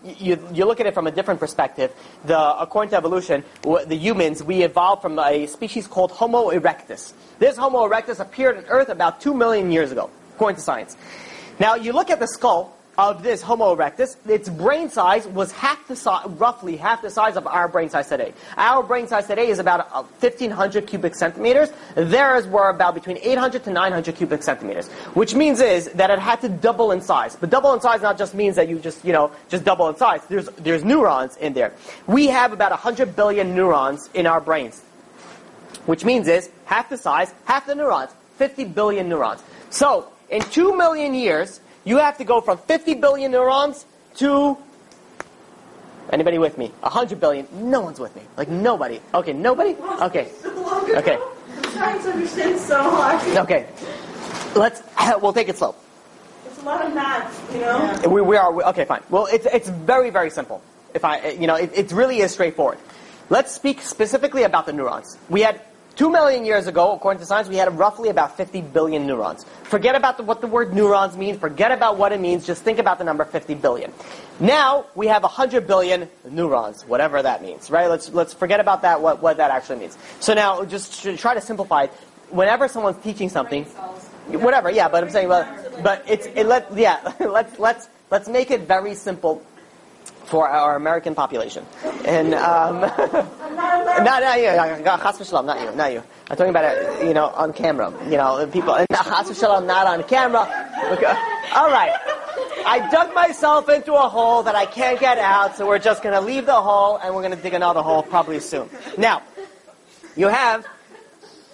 you, 0.03 0.49
you 0.51 0.65
look 0.65 0.79
at 0.79 0.87
it 0.87 0.93
from 0.93 1.07
a 1.07 1.11
different 1.11 1.39
perspective. 1.39 1.93
The, 2.25 2.59
according 2.59 2.89
to 2.91 2.97
evolution, 2.97 3.43
the 3.63 3.95
humans, 3.95 4.43
we 4.43 4.63
evolved 4.63 5.01
from 5.01 5.19
a 5.19 5.45
species 5.45 5.87
called 5.87 6.11
Homo 6.11 6.49
erectus. 6.49 7.13
This 7.39 7.55
Homo 7.57 7.87
erectus 7.87 8.19
appeared 8.19 8.57
on 8.57 8.65
Earth 8.65 8.89
about 8.89 9.21
2 9.21 9.33
million 9.33 9.71
years 9.71 9.91
ago, 9.91 10.09
according 10.33 10.55
to 10.55 10.61
science. 10.61 10.97
Now, 11.59 11.75
you 11.75 11.93
look 11.93 12.09
at 12.09 12.19
the 12.19 12.27
skull, 12.27 12.75
of 13.01 13.23
this 13.23 13.41
Homo 13.41 13.75
erectus, 13.75 14.15
its 14.29 14.47
brain 14.47 14.87
size 14.87 15.25
was 15.25 15.51
half 15.51 15.87
the 15.87 15.95
roughly 16.37 16.77
half 16.77 17.01
the 17.01 17.09
size 17.09 17.35
of 17.35 17.47
our 17.47 17.67
brain 17.67 17.89
size 17.89 18.07
today. 18.07 18.31
Our 18.57 18.83
brain 18.83 19.07
size 19.07 19.25
today 19.25 19.47
is 19.47 19.57
about 19.57 19.87
uh, 19.91 20.03
1,500 20.19 20.85
cubic 20.85 21.15
centimeters. 21.15 21.71
Theirs 21.95 22.45
were 22.45 22.69
about 22.69 22.93
between 22.93 23.17
800 23.17 23.63
to 23.63 23.71
900 23.71 24.15
cubic 24.15 24.43
centimeters. 24.43 24.87
Which 25.15 25.33
means 25.33 25.61
is 25.61 25.89
that 25.93 26.11
it 26.11 26.19
had 26.19 26.41
to 26.41 26.49
double 26.49 26.91
in 26.91 27.01
size. 27.01 27.35
But 27.35 27.49
double 27.49 27.73
in 27.73 27.81
size 27.81 28.03
not 28.03 28.19
just 28.19 28.35
means 28.35 28.55
that 28.57 28.69
you 28.69 28.77
just, 28.77 29.03
you 29.03 29.13
know, 29.13 29.31
just 29.49 29.63
double 29.65 29.89
in 29.89 29.95
size. 29.97 30.21
There's, 30.29 30.47
there's 30.57 30.83
neurons 30.83 31.37
in 31.37 31.53
there. 31.53 31.73
We 32.05 32.27
have 32.27 32.53
about 32.53 32.69
100 32.69 33.15
billion 33.15 33.55
neurons 33.55 34.11
in 34.13 34.27
our 34.27 34.39
brains. 34.39 34.79
Which 35.87 36.05
means 36.05 36.27
is 36.27 36.51
half 36.65 36.89
the 36.89 36.97
size, 36.97 37.33
half 37.45 37.65
the 37.65 37.73
neurons, 37.73 38.11
50 38.37 38.65
billion 38.65 39.09
neurons. 39.09 39.41
So, 39.71 40.07
in 40.29 40.41
2 40.43 40.77
million 40.77 41.15
years, 41.15 41.59
you 41.83 41.97
have 41.97 42.17
to 42.17 42.23
go 42.23 42.41
from 42.41 42.57
50 42.57 42.95
billion 42.95 43.31
neurons 43.31 43.85
to 44.15 44.57
anybody 46.11 46.37
with 46.37 46.57
me? 46.57 46.71
100 46.81 47.19
billion. 47.19 47.47
No 47.53 47.81
one's 47.81 47.99
with 47.99 48.15
me. 48.15 48.21
Like 48.37 48.49
nobody. 48.49 48.99
Okay, 49.13 49.33
nobody? 49.33 49.75
Okay. 50.01 50.31
Okay. 50.45 51.17
I'm 51.17 51.63
trying 51.71 52.01
to 52.03 52.11
understand 52.11 52.59
so 52.59 52.81
hard. 52.81 53.37
Okay. 53.37 53.67
Let's 54.55 54.83
we'll 55.21 55.33
take 55.33 55.49
it 55.49 55.57
slow. 55.57 55.75
It's 56.45 56.61
a 56.61 56.65
lot 56.65 56.85
of 56.85 56.93
math, 56.93 57.53
you 57.53 57.61
know. 57.61 58.01
We, 58.07 58.21
we 58.21 58.37
are 58.37 58.53
okay, 58.69 58.85
fine. 58.85 59.01
Well, 59.09 59.27
it's 59.31 59.45
it's 59.45 59.69
very 59.69 60.09
very 60.09 60.29
simple. 60.29 60.61
If 60.93 61.05
I 61.05 61.29
you 61.31 61.47
know, 61.47 61.55
it, 61.55 61.71
it 61.73 61.91
really 61.91 62.19
is 62.19 62.31
straightforward. 62.31 62.77
Let's 63.29 63.51
speak 63.53 63.81
specifically 63.81 64.43
about 64.43 64.65
the 64.65 64.73
neurons. 64.73 65.17
We 65.29 65.41
had 65.41 65.61
Two 65.95 66.09
million 66.09 66.45
years 66.45 66.67
ago, 66.67 66.93
according 66.93 67.19
to 67.19 67.25
science, 67.25 67.49
we 67.49 67.57
had 67.57 67.77
roughly 67.77 68.09
about 68.09 68.37
50 68.37 68.61
billion 68.61 69.05
neurons. 69.05 69.45
Forget 69.63 69.93
about 69.93 70.17
the, 70.17 70.23
what 70.23 70.39
the 70.39 70.47
word 70.47 70.73
neurons 70.73 71.17
means. 71.17 71.37
Forget 71.37 71.71
about 71.71 71.97
what 71.97 72.13
it 72.13 72.21
means. 72.21 72.47
Just 72.47 72.63
think 72.63 72.79
about 72.79 72.97
the 72.97 73.03
number 73.03 73.25
50 73.25 73.55
billion. 73.55 73.91
Now 74.39 74.85
we 74.95 75.07
have 75.07 75.23
100 75.23 75.67
billion 75.67 76.09
neurons, 76.29 76.83
whatever 76.87 77.21
that 77.21 77.41
means, 77.41 77.69
right? 77.69 77.89
Let's 77.89 78.09
let's 78.09 78.33
forget 78.33 78.59
about 78.59 78.83
that. 78.83 79.01
What 79.01 79.21
what 79.21 79.37
that 79.37 79.51
actually 79.51 79.79
means. 79.79 79.97
So 80.19 80.33
now, 80.33 80.63
just 80.63 81.03
to 81.03 81.17
try 81.17 81.33
to 81.33 81.41
simplify 81.41 81.83
it. 81.83 81.91
Whenever 82.29 82.69
someone's 82.69 83.03
teaching 83.03 83.27
something, 83.27 83.65
whatever, 84.27 84.71
yeah. 84.71 84.87
But 84.87 85.03
I'm 85.03 85.09
saying, 85.09 85.27
well, 85.27 85.45
but 85.83 86.05
it's 86.07 86.25
it 86.27 86.45
let 86.45 86.75
yeah. 86.75 87.13
let's 87.19 87.59
let's 87.59 87.89
let's 88.09 88.29
make 88.29 88.49
it 88.49 88.61
very 88.61 88.95
simple 88.95 89.43
for 90.25 90.47
our 90.47 90.75
American 90.75 91.15
population. 91.15 91.65
And 92.05 92.33
um, 92.33 92.81
not, 94.01 94.05
not 94.05 94.39
you, 94.39 94.45
not 94.55 94.77
you, 95.61 95.75
not 95.75 95.91
you. 95.91 96.03
I'm 96.29 96.37
talking 96.37 96.49
about 96.49 96.65
it, 96.65 97.07
you 97.07 97.13
know, 97.13 97.27
on 97.27 97.53
camera. 97.53 97.93
You 98.05 98.17
know, 98.17 98.47
people, 98.51 98.73
not 99.67 99.87
on 99.87 100.03
camera. 100.03 100.41
Okay. 100.91 101.13
All 101.53 101.69
right. 101.69 101.93
I 102.65 102.87
dug 102.91 103.13
myself 103.13 103.69
into 103.69 103.93
a 103.93 104.07
hole 104.07 104.43
that 104.43 104.55
I 104.55 104.65
can't 104.65 104.99
get 104.99 105.17
out, 105.17 105.57
so 105.57 105.67
we're 105.67 105.79
just 105.79 106.03
going 106.03 106.13
to 106.13 106.21
leave 106.21 106.45
the 106.45 106.61
hole 106.61 106.97
and 106.97 107.13
we're 107.13 107.21
going 107.21 107.35
to 107.35 107.41
dig 107.41 107.53
another 107.53 107.81
hole 107.81 108.03
probably 108.03 108.39
soon. 108.39 108.69
Now, 108.97 109.23
you 110.15 110.27
have 110.27 110.67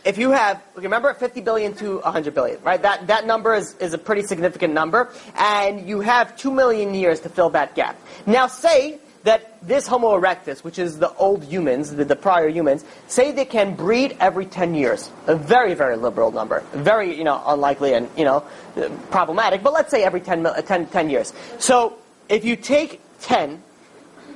if 0.08 0.18
you 0.18 0.32
have, 0.32 0.64
remember 0.76 1.14
50 1.14 1.42
billion 1.42 1.74
to 1.76 2.00
100 2.00 2.34
billion, 2.34 2.64
right? 2.64 2.82
That, 2.82 3.08
that 3.08 3.28
number 3.28 3.54
is, 3.54 3.76
is 3.76 3.94
a 3.94 3.98
pretty 3.98 4.22
significant 4.22 4.74
number, 4.74 5.12
and 5.36 5.88
you 5.88 6.00
have 6.00 6.38
2 6.38 6.50
million 6.50 6.94
years 6.94 7.20
to 7.22 7.30
fill 7.30 7.50
that 7.50 7.76
gap. 7.76 8.00
Now 8.26 8.48
say 8.48 9.00
that 9.24 9.62
this 9.68 9.86
Homo 9.86 10.18
erectus, 10.18 10.64
which 10.64 10.80
is 10.80 11.00
the 11.00 11.14
old 11.16 11.44
humans, 11.44 11.94
the, 11.94 12.06
the, 12.06 12.16
prior 12.16 12.48
humans, 12.48 12.86
say 13.08 13.34
they 13.34 13.44
can 13.44 13.76
breed 13.76 14.16
every 14.22 14.46
10 14.46 14.76
years. 14.76 15.12
A 15.28 15.36
very, 15.36 15.74
very 15.74 15.98
liberal 15.98 16.32
number. 16.32 16.62
Very, 16.72 17.14
you 17.14 17.26
know, 17.26 17.44
unlikely 17.46 17.94
and, 17.94 18.08
you 18.16 18.24
know, 18.24 18.46
problematic, 19.12 19.62
but 19.62 19.74
let's 19.74 19.92
say 19.92 20.04
every 20.06 20.22
10, 20.22 20.48
10, 20.64 20.86
10 20.88 21.10
years. 21.10 21.34
So 21.60 21.98
if 22.30 22.46
you 22.46 22.56
take 22.56 23.02
10 23.20 23.62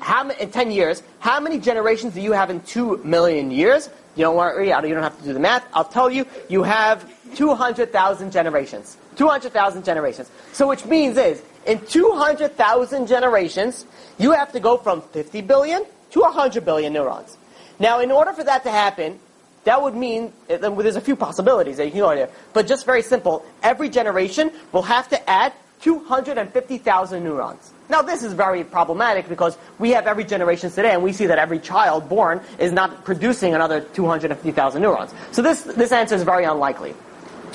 how 0.02 0.28
in 0.28 0.50
10 0.50 0.72
years, 0.72 1.04
how 1.20 1.40
many 1.40 1.60
generations 1.60 2.16
do 2.16 2.22
you 2.22 2.32
have 2.32 2.50
in 2.50 2.60
2 2.62 3.02
million 3.04 3.52
years? 3.52 3.90
You 4.16 4.26
don't 4.26 4.36
don't- 4.36 4.88
you 4.88 4.94
don't 4.94 5.04
have 5.04 5.18
to 5.18 5.24
do 5.24 5.34
the 5.34 5.40
math. 5.40 5.64
I'll 5.74 5.86
tell 5.86 6.10
you, 6.10 6.26
you 6.50 6.64
have 6.64 7.06
200,000 7.36 8.32
generations. 8.32 8.98
200,000 9.16 9.86
generations. 9.86 10.30
So 10.54 10.68
which 10.68 10.86
means 10.86 11.18
is, 11.18 11.42
in 11.66 11.80
200,000 11.86 13.08
generations, 13.08 13.86
you 14.18 14.32
have 14.32 14.52
to 14.52 14.60
go 14.60 14.78
from 14.78 15.02
50 15.02 15.42
billion 15.42 15.86
to 16.12 16.22
100 16.22 16.66
billion 16.66 16.94
neurons. 16.94 17.38
Now, 17.80 18.00
in 18.00 18.12
order 18.12 18.34
for 18.34 18.44
that 18.44 18.64
to 18.64 18.72
happen, 18.72 19.20
that 19.64 19.82
would 19.82 19.96
mean, 19.96 20.34
uh, 20.50 20.58
there's 20.58 20.96
a 20.96 21.02
few 21.02 21.16
possibilities 21.16 21.78
that 21.78 21.86
you 21.86 21.92
can 21.92 22.02
go 22.02 22.16
there, 22.16 22.30
but 22.54 22.68
just 22.68 22.86
very 22.86 23.02
simple, 23.02 23.46
every 23.64 23.90
generation 23.90 24.52
will 24.72 24.82
have 24.82 25.08
to 25.10 25.30
add 25.30 25.54
250,000 25.82 27.24
neurons. 27.24 27.72
Now 27.90 28.02
this 28.02 28.24
is 28.24 28.34
very 28.34 28.64
problematic 28.64 29.28
because 29.28 29.58
we 29.80 29.92
have 29.92 30.08
every 30.08 30.24
generation 30.24 30.70
today 30.70 30.94
and 30.94 31.04
we 31.04 31.12
see 31.12 31.26
that 31.26 31.40
every 31.40 31.60
child 31.60 32.08
born 32.08 32.42
is 32.60 32.72
not 32.72 33.04
producing 33.04 33.54
another 33.54 33.82
250,000 33.82 34.82
neurons. 34.82 35.14
So 35.32 35.42
this, 35.42 35.64
this 35.64 35.92
answer 35.92 36.16
is 36.16 36.24
very 36.24 36.46
unlikely. 36.46 36.96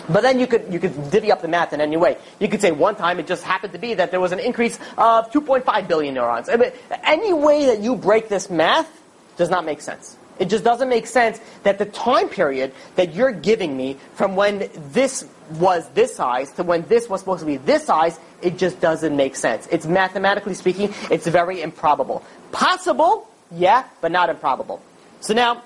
But 0.09 0.21
then 0.23 0.39
you 0.39 0.47
could, 0.47 0.73
you 0.73 0.79
could 0.79 1.11
divvy 1.11 1.33
up 1.33 1.43
the 1.43 1.49
math 1.49 1.73
in 1.73 1.81
any 1.81 1.97
way. 1.97 2.17
You 2.39 2.49
could 2.49 2.61
say 2.61 2.71
one 2.71 2.97
time 2.97 3.19
it 3.19 3.27
just 3.27 3.43
happened 3.43 3.73
to 3.73 3.79
be 3.79 3.95
that 3.95 4.11
there 4.11 4.21
was 4.21 4.33
an 4.33 4.39
increase 4.39 4.79
of 4.97 5.31
2.5 5.33 5.89
billion 5.89 6.15
neurons. 6.15 6.49
I 6.49 6.57
mean, 6.57 6.71
any 7.03 7.33
way 7.33 7.67
that 7.67 7.81
you 7.81 7.97
break 7.97 8.29
this 8.29 8.51
math 8.51 8.89
does 9.37 9.51
not 9.51 9.65
make 9.65 9.81
sense. 9.81 10.17
It 10.39 10.47
just 10.47 10.65
doesn't 10.65 10.89
make 10.89 11.07
sense 11.07 11.41
that 11.63 11.79
the 11.79 11.87
time 11.87 12.29
period 12.29 12.73
that 12.97 13.15
you're 13.15 13.33
giving 13.33 13.77
me 13.77 13.97
from 14.15 14.37
when 14.37 14.69
this 14.93 15.27
was 15.53 15.89
this 15.91 16.15
size 16.15 16.53
to 16.53 16.63
when 16.63 16.83
this 16.89 17.09
was 17.09 17.21
supposed 17.21 17.41
to 17.41 17.47
be 17.47 17.57
this 17.57 17.85
size, 17.85 18.19
it 18.43 18.59
just 18.59 18.81
doesn't 18.81 19.17
make 19.17 19.37
sense. 19.37 19.67
It's 19.71 19.87
mathematically 19.87 20.55
speaking, 20.55 20.93
it's 21.11 21.27
very 21.27 21.63
improbable. 21.63 22.23
Possible, 22.53 23.29
yeah, 23.51 23.85
but 24.01 24.13
not 24.13 24.29
improbable. 24.29 24.83
So 25.21 25.35
now, 25.35 25.63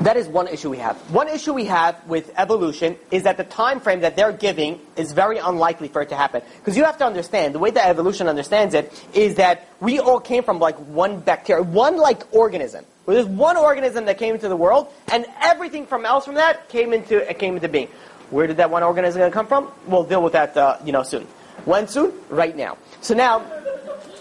that 0.00 0.16
is 0.16 0.28
one 0.28 0.46
issue 0.48 0.70
we 0.70 0.78
have. 0.78 0.96
One 1.10 1.28
issue 1.28 1.54
we 1.54 1.64
have 1.66 2.06
with 2.06 2.30
evolution 2.36 2.96
is 3.10 3.22
that 3.22 3.38
the 3.38 3.44
time 3.44 3.80
frame 3.80 4.00
that 4.00 4.14
they're 4.14 4.32
giving 4.32 4.80
is 4.96 5.12
very 5.12 5.38
unlikely 5.38 5.88
for 5.88 6.02
it 6.02 6.10
to 6.10 6.16
happen. 6.16 6.42
Because 6.58 6.76
you 6.76 6.84
have 6.84 6.98
to 6.98 7.06
understand, 7.06 7.54
the 7.54 7.58
way 7.58 7.70
that 7.70 7.88
evolution 7.88 8.28
understands 8.28 8.74
it 8.74 8.92
is 9.14 9.36
that 9.36 9.68
we 9.80 9.98
all 9.98 10.20
came 10.20 10.42
from 10.42 10.58
like 10.58 10.76
one 10.76 11.20
bacteria, 11.20 11.62
one 11.62 11.96
like 11.96 12.22
organism. 12.34 12.84
Where 13.06 13.14
there's 13.14 13.28
one 13.28 13.56
organism 13.56 14.06
that 14.06 14.18
came 14.18 14.34
into 14.34 14.48
the 14.48 14.56
world, 14.56 14.92
and 15.12 15.26
everything 15.40 15.86
from 15.86 16.04
else 16.04 16.24
from 16.24 16.34
that 16.34 16.68
came 16.68 16.92
into 16.92 17.24
came 17.34 17.54
into 17.54 17.68
being. 17.68 17.88
Where 18.30 18.48
did 18.48 18.56
that 18.56 18.70
one 18.70 18.82
organism 18.82 19.30
come 19.30 19.46
from? 19.46 19.70
We'll 19.86 20.02
deal 20.02 20.22
with 20.22 20.32
that, 20.32 20.56
uh, 20.56 20.78
you 20.84 20.90
know, 20.90 21.04
soon. 21.04 21.22
When 21.64 21.86
soon? 21.86 22.12
Right 22.28 22.56
now. 22.56 22.78
So 23.00 23.14
now, 23.14 23.38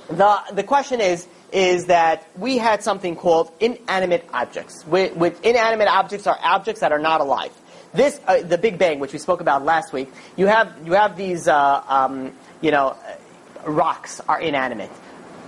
the 0.10 0.40
the 0.54 0.64
question 0.64 1.02
is 1.02 1.28
is 1.52 1.86
that 1.86 2.28
we 2.38 2.58
had 2.58 2.84
something 2.84 3.16
called 3.16 3.52
inanimate 3.60 4.28
objects. 4.34 4.86
With, 4.88 5.16
with 5.16 5.44
inanimate 5.46 5.88
objects 5.88 6.28
are 6.28 6.38
objects 6.42 6.82
that 6.82 6.92
are 6.92 7.00
not 7.00 7.22
alive. 7.22 7.52
This, 7.94 8.20
uh, 8.28 8.42
the 8.42 8.58
Big 8.58 8.78
Bang, 8.78 9.00
which 9.00 9.14
we 9.14 9.20
spoke 9.20 9.40
about 9.40 9.64
last 9.64 9.94
week, 9.94 10.12
you 10.36 10.48
have 10.48 10.76
you 10.86 10.94
have 10.94 11.16
these, 11.16 11.48
uh, 11.48 11.82
um, 11.88 12.34
you 12.60 12.72
know, 12.72 12.98
rocks 13.66 14.20
are 14.28 14.42
inanimate. 14.42 14.92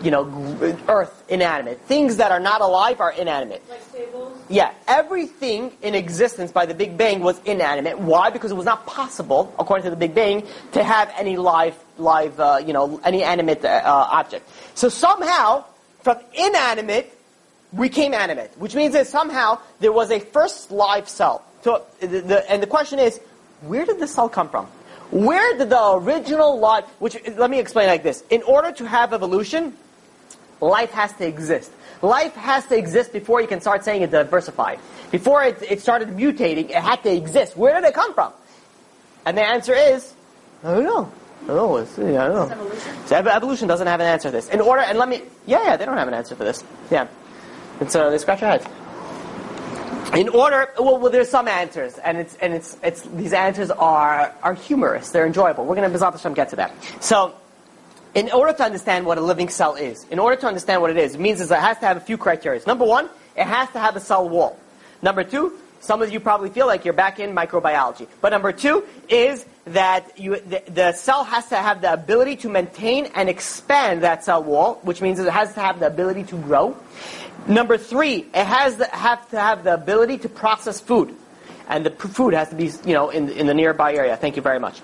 You 0.01 0.11
know, 0.11 0.77
Earth 0.87 1.23
inanimate. 1.27 1.81
Things 1.81 2.17
that 2.17 2.31
are 2.31 2.39
not 2.39 2.61
alive 2.61 3.01
are 3.01 3.11
inanimate. 3.11 3.67
Like 3.67 3.91
tables? 3.91 4.37
Yeah, 4.47 4.71
everything 4.87 5.75
in 5.81 5.95
existence 5.95 6.51
by 6.51 6.65
the 6.67 6.73
Big 6.73 6.97
Bang 6.97 7.19
was 7.19 7.41
inanimate. 7.43 7.99
Why? 7.99 8.29
Because 8.29 8.51
it 8.51 8.55
was 8.55 8.65
not 8.65 8.85
possible, 8.85 9.53
according 9.59 9.83
to 9.85 9.89
the 9.89 9.97
Big 9.97 10.13
Bang, 10.13 10.47
to 10.71 10.83
have 10.83 11.11
any 11.17 11.35
live, 11.35 11.75
live, 11.97 12.39
uh, 12.39 12.61
you 12.65 12.71
know, 12.71 13.01
any 13.03 13.23
animate 13.23 13.65
uh, 13.65 13.81
object. 14.11 14.47
So 14.75 14.87
somehow, 14.87 15.65
from 16.07 16.23
inanimate, 16.33 17.13
we 17.73 17.89
came 17.89 18.13
animate, 18.13 18.57
which 18.57 18.73
means 18.73 18.93
that 18.93 19.07
somehow 19.07 19.59
there 19.81 19.91
was 19.91 20.09
a 20.09 20.21
first 20.21 20.71
live 20.71 21.09
cell. 21.09 21.43
So, 21.63 21.83
the, 21.99 22.21
the, 22.21 22.49
and 22.49 22.63
the 22.63 22.67
question 22.67 22.97
is, 22.97 23.19
where 23.59 23.85
did 23.85 23.99
the 23.99 24.07
cell 24.07 24.29
come 24.29 24.47
from? 24.47 24.67
Where 25.11 25.57
did 25.57 25.69
the 25.69 25.91
original 25.95 26.57
life, 26.59 26.85
which, 26.99 27.17
let 27.35 27.49
me 27.49 27.59
explain 27.59 27.87
like 27.87 28.03
this. 28.03 28.23
In 28.29 28.41
order 28.43 28.71
to 28.71 28.87
have 28.87 29.11
evolution, 29.11 29.73
life 30.61 30.91
has 30.91 31.11
to 31.17 31.27
exist. 31.27 31.71
Life 32.01 32.35
has 32.35 32.65
to 32.67 32.77
exist 32.77 33.11
before 33.11 33.41
you 33.41 33.47
can 33.47 33.59
start 33.59 33.83
saying 33.83 34.01
it 34.01 34.11
diversified. 34.11 34.79
Before 35.11 35.43
it, 35.43 35.61
it 35.61 35.81
started 35.81 36.07
mutating, 36.09 36.69
it 36.69 36.75
had 36.75 37.03
to 37.03 37.11
exist. 37.11 37.57
Where 37.57 37.81
did 37.81 37.85
it 37.85 37.93
come 37.93 38.13
from? 38.13 38.31
And 39.25 39.37
the 39.37 39.43
answer 39.43 39.73
is, 39.73 40.13
I 40.63 40.73
don't 40.73 40.85
know. 40.85 41.11
Know. 41.45 41.77
It's, 41.77 41.97
yeah, 41.97 42.25
I 42.25 42.27
don't 42.27 42.49
know. 42.49 42.55
Evolution? 42.55 42.93
So 43.05 43.15
evolution 43.15 43.67
doesn't 43.67 43.87
have 43.87 43.99
an 43.99 44.07
answer 44.07 44.29
to 44.29 44.31
this. 44.31 44.49
In 44.49 44.61
order, 44.61 44.81
and 44.81 44.97
let 44.97 45.07
me, 45.07 45.21
yeah, 45.45 45.63
yeah, 45.63 45.77
they 45.77 45.85
don't 45.85 45.97
have 45.97 46.07
an 46.07 46.13
answer 46.13 46.35
for 46.35 46.43
this. 46.43 46.63
Yeah. 46.91 47.07
And 47.79 47.91
so 47.91 48.09
they 48.09 48.17
scratch 48.17 48.41
their 48.41 48.49
heads. 48.49 48.65
In 50.15 50.29
order, 50.29 50.69
well, 50.79 50.99
well, 50.99 51.11
there's 51.11 51.29
some 51.29 51.47
answers, 51.47 51.97
and 51.97 52.17
it's, 52.17 52.35
and 52.37 52.53
it's, 52.53 52.77
it's, 52.81 53.01
these 53.01 53.33
answers 53.33 53.69
are, 53.71 54.33
are 54.41 54.53
humorous. 54.53 55.11
They're 55.11 55.25
enjoyable. 55.25 55.65
We're 55.65 55.75
going 55.75 55.91
to, 55.91 55.97
Bezrat 55.97 56.13
Hashem, 56.13 56.33
get 56.33 56.49
to 56.49 56.55
that. 56.57 56.71
So, 57.01 57.35
in 58.15 58.31
order 58.31 58.53
to 58.53 58.63
understand 58.63 59.05
what 59.05 59.17
a 59.17 59.21
living 59.21 59.49
cell 59.49 59.75
is, 59.75 60.05
in 60.05 60.17
order 60.17 60.35
to 60.37 60.47
understand 60.47 60.81
what 60.81 60.91
it 60.91 60.97
is, 60.97 61.15
it 61.15 61.19
means 61.19 61.41
is 61.41 61.51
it 61.51 61.59
has 61.59 61.77
to 61.79 61.85
have 61.85 61.97
a 61.97 61.99
few 61.99 62.17
criteria. 62.17 62.61
Number 62.65 62.85
one, 62.85 63.09
it 63.35 63.43
has 63.43 63.69
to 63.71 63.79
have 63.79 63.95
a 63.95 63.99
cell 63.99 64.27
wall. 64.27 64.57
Number 65.01 65.23
two, 65.23 65.53
some 65.81 66.01
of 66.01 66.11
you 66.11 66.19
probably 66.19 66.49
feel 66.49 66.67
like 66.67 66.85
you're 66.85 66.93
back 66.93 67.19
in 67.19 67.35
microbiology. 67.35 68.07
But 68.21 68.29
number 68.29 68.51
two 68.51 68.85
is 69.09 69.45
that 69.73 70.17
you, 70.19 70.37
the, 70.39 70.63
the 70.67 70.91
cell 70.93 71.23
has 71.23 71.47
to 71.49 71.55
have 71.55 71.81
the 71.81 71.91
ability 71.91 72.37
to 72.37 72.49
maintain 72.49 73.05
and 73.15 73.29
expand 73.29 74.03
that 74.03 74.23
cell 74.23 74.43
wall, 74.43 74.79
which 74.83 75.01
means 75.01 75.19
it 75.19 75.31
has 75.31 75.53
to 75.53 75.59
have 75.59 75.79
the 75.79 75.87
ability 75.87 76.23
to 76.23 76.37
grow. 76.37 76.75
Number 77.47 77.77
three, 77.77 78.27
it 78.33 78.45
has 78.45 78.75
to 78.77 78.85
have 78.85 79.29
to 79.29 79.39
have 79.39 79.63
the 79.63 79.73
ability 79.73 80.17
to 80.19 80.29
process 80.29 80.79
food. 80.79 81.15
And 81.69 81.85
the 81.85 81.91
food 81.91 82.33
has 82.33 82.49
to 82.49 82.55
be, 82.55 82.71
you 82.85 82.93
know, 82.93 83.09
in, 83.09 83.29
in 83.29 83.47
the 83.47 83.53
nearby 83.53 83.93
area. 83.93 84.15
Thank 84.15 84.35
you 84.35 84.41
very 84.41 84.59
much. 84.59 84.81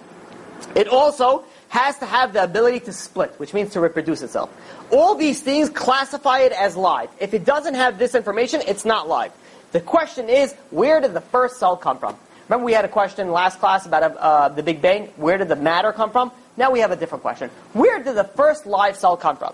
It 0.76 0.88
also 0.88 1.46
has 1.70 1.98
to 2.00 2.06
have 2.06 2.34
the 2.34 2.44
ability 2.44 2.82
to 2.82 2.94
split, 2.94 3.34
which 3.38 3.54
means 3.54 3.72
to 3.72 3.80
reproduce 3.80 4.22
itself. 4.22 4.50
All 4.92 5.16
these 5.16 5.42
things 5.42 5.70
classify 5.70 6.40
it 6.40 6.52
as 6.52 6.78
live. 6.78 7.10
If 7.20 7.34
it 7.34 7.46
doesn't 7.46 7.74
have 7.74 7.98
this 7.98 8.16
information, 8.16 8.62
it's 8.68 8.86
not 8.86 9.08
live. 9.08 9.32
The 9.72 9.82
question 9.82 10.30
is, 10.30 10.54
where 10.70 11.02
did 11.02 11.14
the 11.14 11.22
first 11.22 11.58
cell 11.58 11.76
come 11.76 11.98
from? 11.98 12.16
Remember 12.49 12.65
we 12.65 12.73
had 12.73 12.85
a 12.85 12.89
question 12.89 13.31
last 13.31 13.59
class 13.61 13.85
about 13.87 14.03
uh, 14.17 14.49
the 14.49 14.63
Big 14.63 14.81
Bang? 14.81 15.09
Where 15.17 15.37
did 15.39 15.49
the 15.49 15.57
matter 15.57 15.93
come 15.93 16.11
from? 16.11 16.33
Now 16.57 16.71
we 16.71 16.81
have 16.81 16.91
a 16.91 16.97
different 16.97 17.23
question. 17.23 17.51
Where 17.75 18.03
did 18.03 18.15
the 18.17 18.25
first 18.25 18.65
live 18.67 18.97
cell 18.97 19.17
come 19.17 19.37
from? 19.37 19.53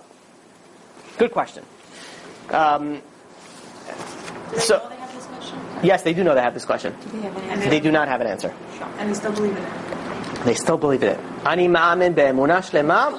Good 1.17 1.31
question. 1.31 1.63
Um, 2.51 2.95
Do 2.95 3.01
they 4.55 4.59
So- 4.59 4.77
know 4.77 4.89
they 4.89 4.95
have 4.95 5.13
this 5.13 5.25
question? 5.25 5.57
yes, 5.83 6.03
they 6.03 6.13
do 6.13 6.23
know 6.23 6.33
they 6.35 6.41
have 6.41 6.53
this 6.53 6.65
question. 6.65 6.95
Do 7.01 7.17
they 7.17 7.23
have 7.27 7.35
an 7.37 7.43
answer? 7.49 7.69
They 7.69 7.79
do 7.79 7.91
not 7.91 8.07
have 8.07 8.21
an 8.21 8.27
answer. 8.27 8.53
And 8.99 9.09
they 9.09 9.13
still 9.13 9.31
believe 9.33 9.57
in 9.57 9.63
it. 9.63 10.45
They 10.45 10.53
still 10.53 10.77
believe 10.77 11.03
in 11.03 11.09
it. 11.09 11.19
אני 11.45 11.67
מאמין 11.67 12.15
באמונה 12.15 12.61
שלמה 12.61 13.09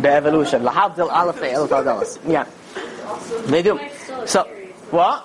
באבולושן. 0.00 0.62
להבדיל 0.62 1.04
אלף 1.10 1.42
אלף 1.42 1.72
הדלס. 1.72 2.18
Yeah. 2.26 2.44
They 3.46 3.62
do. 3.62 3.78
So, 4.26 4.44
what? 4.90 5.24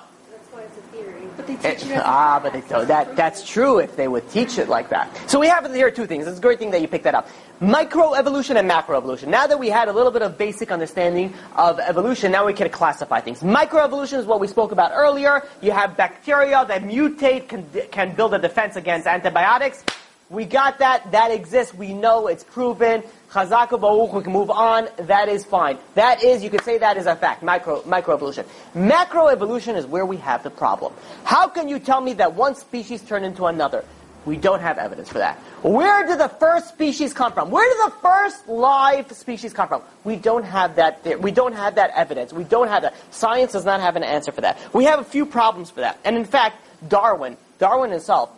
But 1.41 1.59
they 1.59 1.69
Eh, 1.69 1.73
teach 1.75 1.85
you 1.89 1.95
ah, 1.97 2.39
but 2.41 2.55
it, 2.55 2.63
oh, 2.71 2.85
that 2.85 3.15
that's 3.15 3.47
true 3.47 3.79
if 3.79 3.95
they 3.95 4.07
would 4.07 4.29
teach 4.29 4.59
it 4.59 4.69
like 4.69 4.89
that. 4.89 5.09
So 5.29 5.39
we 5.39 5.47
have 5.47 5.73
here 5.73 5.89
two 5.89 6.05
things. 6.05 6.27
It's 6.27 6.37
a 6.37 6.41
great 6.41 6.59
thing 6.59 6.69
that 6.71 6.81
you 6.81 6.87
picked 6.87 7.05
that 7.05 7.15
up. 7.15 7.27
Microevolution 7.59 8.57
and 8.57 8.69
macroevolution. 8.69 9.27
Now 9.27 9.47
that 9.47 9.57
we 9.57 9.69
had 9.69 9.87
a 9.87 9.93
little 9.93 10.11
bit 10.11 10.21
of 10.21 10.37
basic 10.37 10.71
understanding 10.71 11.33
of 11.55 11.79
evolution, 11.79 12.31
now 12.31 12.45
we 12.45 12.53
can 12.53 12.69
classify 12.69 13.21
things. 13.21 13.39
Microevolution 13.41 14.19
is 14.19 14.25
what 14.25 14.39
we 14.39 14.47
spoke 14.47 14.71
about 14.71 14.91
earlier. 14.93 15.47
You 15.61 15.71
have 15.71 15.97
bacteria 15.97 16.63
that 16.67 16.83
mutate, 16.83 17.47
can, 17.49 17.65
can 17.91 18.13
build 18.15 18.33
a 18.33 18.39
defense 18.39 18.75
against 18.75 19.07
antibiotics. 19.07 19.83
We 20.29 20.45
got 20.45 20.79
that. 20.79 21.11
That 21.11 21.31
exists. 21.31 21.73
We 21.73 21.93
know 21.93 22.27
it's 22.27 22.43
proven. 22.43 23.03
Chazaka 23.31 23.79
Baruch, 23.79 24.11
we 24.11 24.23
can 24.23 24.33
move 24.33 24.49
on. 24.49 24.89
That 24.97 25.29
is 25.29 25.45
fine. 25.45 25.77
That 25.95 26.21
is, 26.21 26.43
you 26.43 26.49
could 26.49 26.63
say 26.63 26.77
that 26.79 26.97
is 26.97 27.05
a 27.05 27.15
fact. 27.15 27.41
Micro, 27.41 27.81
microevolution. 27.83 28.45
Macroevolution 28.75 29.77
is 29.77 29.85
where 29.85 30.05
we 30.05 30.17
have 30.17 30.43
the 30.43 30.49
problem. 30.49 30.93
How 31.23 31.47
can 31.47 31.69
you 31.69 31.79
tell 31.79 32.01
me 32.01 32.13
that 32.13 32.33
one 32.33 32.55
species 32.55 33.01
turned 33.01 33.23
into 33.23 33.45
another? 33.45 33.85
We 34.25 34.35
don't 34.35 34.59
have 34.59 34.77
evidence 34.77 35.09
for 35.09 35.17
that. 35.19 35.37
Where 35.63 36.05
did 36.05 36.19
the 36.19 36.27
first 36.27 36.69
species 36.69 37.13
come 37.13 37.31
from? 37.31 37.49
Where 37.49 37.67
did 37.67 37.91
the 37.91 37.97
first 38.01 38.47
live 38.47 39.11
species 39.13 39.53
come 39.53 39.69
from? 39.69 39.81
We 40.03 40.17
don't 40.17 40.43
have 40.43 40.75
that. 40.75 41.21
We 41.21 41.31
don't 41.31 41.53
have 41.53 41.75
that 41.75 41.91
evidence. 41.95 42.33
We 42.33 42.43
don't 42.43 42.67
have 42.67 42.83
that. 42.83 42.95
Science 43.11 43.53
does 43.53 43.65
not 43.65 43.79
have 43.79 43.95
an 43.95 44.03
answer 44.03 44.31
for 44.31 44.41
that. 44.41 44.59
We 44.73 44.83
have 44.83 44.99
a 44.99 45.03
few 45.03 45.25
problems 45.25 45.71
for 45.71 45.79
that. 45.79 45.97
And 46.03 46.17
in 46.17 46.25
fact, 46.25 46.57
Darwin, 46.87 47.37
Darwin 47.57 47.91
himself, 47.91 48.29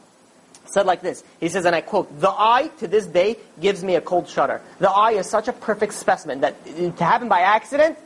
said 0.74 0.86
like 0.86 1.02
this. 1.02 1.24
He 1.40 1.50
says, 1.50 1.66
and 1.66 1.76
I 1.76 1.82
quote, 1.82 2.20
"The 2.20 2.30
eye 2.32 2.70
to 2.80 2.88
this 2.88 3.06
day 3.06 3.38
gives 3.62 3.84
me 3.84 3.96
a 3.96 4.02
cold 4.02 4.28
shudder. 4.28 4.62
The 4.80 4.90
eye 4.90 5.12
is 5.12 5.30
such 5.30 5.48
a 5.48 5.54
perfect 5.54 5.94
specimen 5.94 6.42
that 6.42 6.66
to 6.66 7.04
happen 7.04 7.30
by 7.30 7.42
accident 7.42 7.98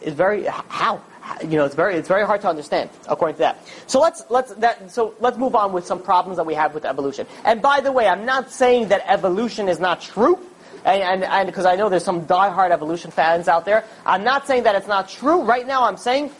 is 0.00 0.14
very 0.14 0.44
how 0.44 1.02
you 1.42 1.56
know 1.58 1.64
it's 1.64 1.74
very 1.74 1.96
it's 1.96 2.08
very 2.08 2.24
hard 2.24 2.40
to 2.40 2.48
understand 2.48 2.90
according 3.08 3.36
to 3.36 3.40
that. 3.40 3.58
So 3.86 4.00
let's 4.00 4.24
let's 4.30 4.54
that 4.54 4.90
so 4.90 5.14
let's 5.20 5.36
move 5.36 5.54
on 5.54 5.72
with 5.72 5.86
some 5.86 6.02
problems 6.02 6.36
that 6.38 6.46
we 6.46 6.54
have 6.54 6.74
with 6.74 6.84
evolution. 6.84 7.26
And 7.44 7.60
by 7.60 7.80
the 7.80 7.92
way, 7.92 8.08
I'm 8.08 8.24
not 8.24 8.50
saying 8.50 8.88
that 8.88 9.02
evolution 9.06 9.68
is 9.68 9.78
not 9.78 10.00
true. 10.00 10.38
and 10.84 11.24
and 11.24 11.46
because 11.46 11.66
I 11.66 11.76
know 11.76 11.88
there's 11.88 12.04
some 12.04 12.26
diehard 12.26 12.70
evolution 12.70 13.10
fans 13.10 13.48
out 13.48 13.64
there. 13.64 13.84
I'm 14.06 14.24
not 14.24 14.46
saying 14.46 14.62
that 14.62 14.74
it's 14.74 14.88
not 14.88 15.08
true. 15.08 15.42
Right 15.42 15.66
now, 15.66 15.84
I'm 15.84 15.98
saying 15.98 16.30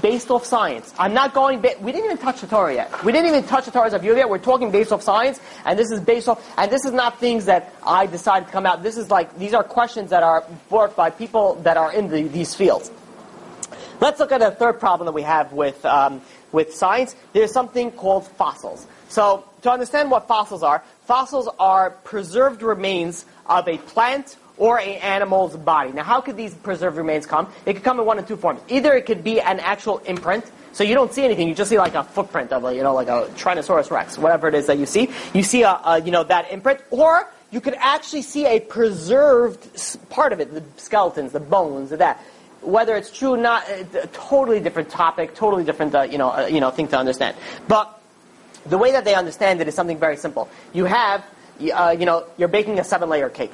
based 0.00 0.30
off 0.30 0.44
science. 0.44 0.92
I'm 0.98 1.14
not 1.14 1.34
going. 1.34 1.60
Ba- 1.60 1.76
we 1.80 1.92
didn't 1.92 2.06
even 2.06 2.18
touch 2.18 2.40
the 2.40 2.46
Torah 2.46 2.74
yet. 2.74 3.04
We 3.04 3.12
didn't 3.12 3.28
even 3.28 3.44
touch 3.44 3.66
the 3.66 3.70
Torah's 3.70 3.94
view 3.94 4.16
yet. 4.16 4.28
We're 4.28 4.38
talking 4.38 4.70
based 4.70 4.92
off 4.92 5.02
science, 5.02 5.40
and 5.64 5.78
this 5.78 5.90
is 5.90 6.00
based 6.00 6.28
off. 6.28 6.44
And 6.56 6.70
this 6.70 6.84
is 6.84 6.92
not 6.92 7.20
things 7.20 7.46
that 7.46 7.72
I 7.86 8.06
decided 8.06 8.46
to 8.46 8.52
come 8.52 8.66
out. 8.66 8.82
This 8.82 8.96
is 8.96 9.10
like 9.10 9.38
these 9.38 9.54
are 9.54 9.64
questions 9.64 10.10
that 10.10 10.22
are 10.22 10.44
brought 10.68 10.96
by 10.96 11.10
people 11.10 11.54
that 11.62 11.76
are 11.76 11.92
in 11.92 12.08
the, 12.08 12.22
these 12.22 12.54
fields. 12.54 12.90
Let's 14.00 14.18
look 14.20 14.32
at 14.32 14.42
a 14.42 14.50
third 14.50 14.80
problem 14.80 15.06
that 15.06 15.12
we 15.12 15.22
have 15.22 15.52
with 15.52 15.84
um, 15.84 16.20
with 16.52 16.74
science. 16.74 17.14
There's 17.32 17.52
something 17.52 17.90
called 17.90 18.26
fossils. 18.26 18.86
So 19.08 19.44
to 19.62 19.70
understand 19.70 20.10
what 20.10 20.26
fossils 20.26 20.62
are, 20.62 20.82
fossils 21.02 21.48
are 21.58 21.90
preserved 21.90 22.62
remains 22.62 23.26
of 23.46 23.68
a 23.68 23.78
plant 23.78 24.36
or 24.56 24.78
a 24.78 24.96
animal's 24.98 25.56
body. 25.56 25.92
Now, 25.92 26.04
how 26.04 26.20
could 26.20 26.36
these 26.36 26.54
preserved 26.54 26.96
remains 26.96 27.26
come? 27.26 27.48
It 27.66 27.74
could 27.74 27.82
come 27.82 27.98
in 27.98 28.06
one 28.06 28.18
of 28.18 28.28
two 28.28 28.36
forms. 28.36 28.60
Either 28.68 28.94
it 28.94 29.06
could 29.06 29.24
be 29.24 29.40
an 29.40 29.60
actual 29.60 29.98
imprint, 29.98 30.44
so 30.72 30.84
you 30.84 30.94
don't 30.94 31.12
see 31.12 31.24
anything, 31.24 31.48
you 31.48 31.54
just 31.54 31.70
see 31.70 31.78
like 31.78 31.94
a 31.94 32.04
footprint 32.04 32.52
of 32.52 32.64
a, 32.64 32.74
you 32.74 32.82
know, 32.82 32.94
like 32.94 33.08
a 33.08 33.28
Tyrannosaurus 33.36 33.90
rex, 33.90 34.18
whatever 34.18 34.48
it 34.48 34.54
is 34.54 34.66
that 34.66 34.78
you 34.78 34.86
see. 34.86 35.10
You 35.32 35.42
see 35.42 35.62
a, 35.62 35.70
a 35.70 36.00
you 36.00 36.10
know, 36.10 36.24
that 36.24 36.50
imprint, 36.50 36.80
or 36.90 37.30
you 37.50 37.60
could 37.60 37.74
actually 37.78 38.22
see 38.22 38.46
a 38.46 38.60
preserved 38.60 40.10
part 40.10 40.32
of 40.32 40.40
it, 40.40 40.52
the 40.52 40.62
skeletons, 40.76 41.32
the 41.32 41.40
bones, 41.40 41.90
that. 41.90 42.22
Whether 42.62 42.96
it's 42.96 43.10
true 43.10 43.34
or 43.34 43.36
not, 43.36 43.68
it's 43.68 43.94
a 43.94 44.06
totally 44.06 44.58
different 44.58 44.88
topic, 44.88 45.34
totally 45.34 45.64
different, 45.64 45.94
uh, 45.94 46.00
you 46.04 46.16
know, 46.16 46.30
uh, 46.30 46.46
you 46.46 46.60
know, 46.60 46.70
thing 46.70 46.88
to 46.88 46.96
understand. 46.96 47.36
But 47.68 48.00
the 48.64 48.78
way 48.78 48.92
that 48.92 49.04
they 49.04 49.14
understand 49.14 49.60
it 49.60 49.68
is 49.68 49.74
something 49.74 49.98
very 49.98 50.16
simple. 50.16 50.48
You 50.72 50.86
have, 50.86 51.22
uh, 51.60 51.94
you 51.98 52.06
know, 52.06 52.24
you're 52.38 52.48
baking 52.48 52.78
a 52.78 52.84
seven-layer 52.84 53.28
cake. 53.28 53.52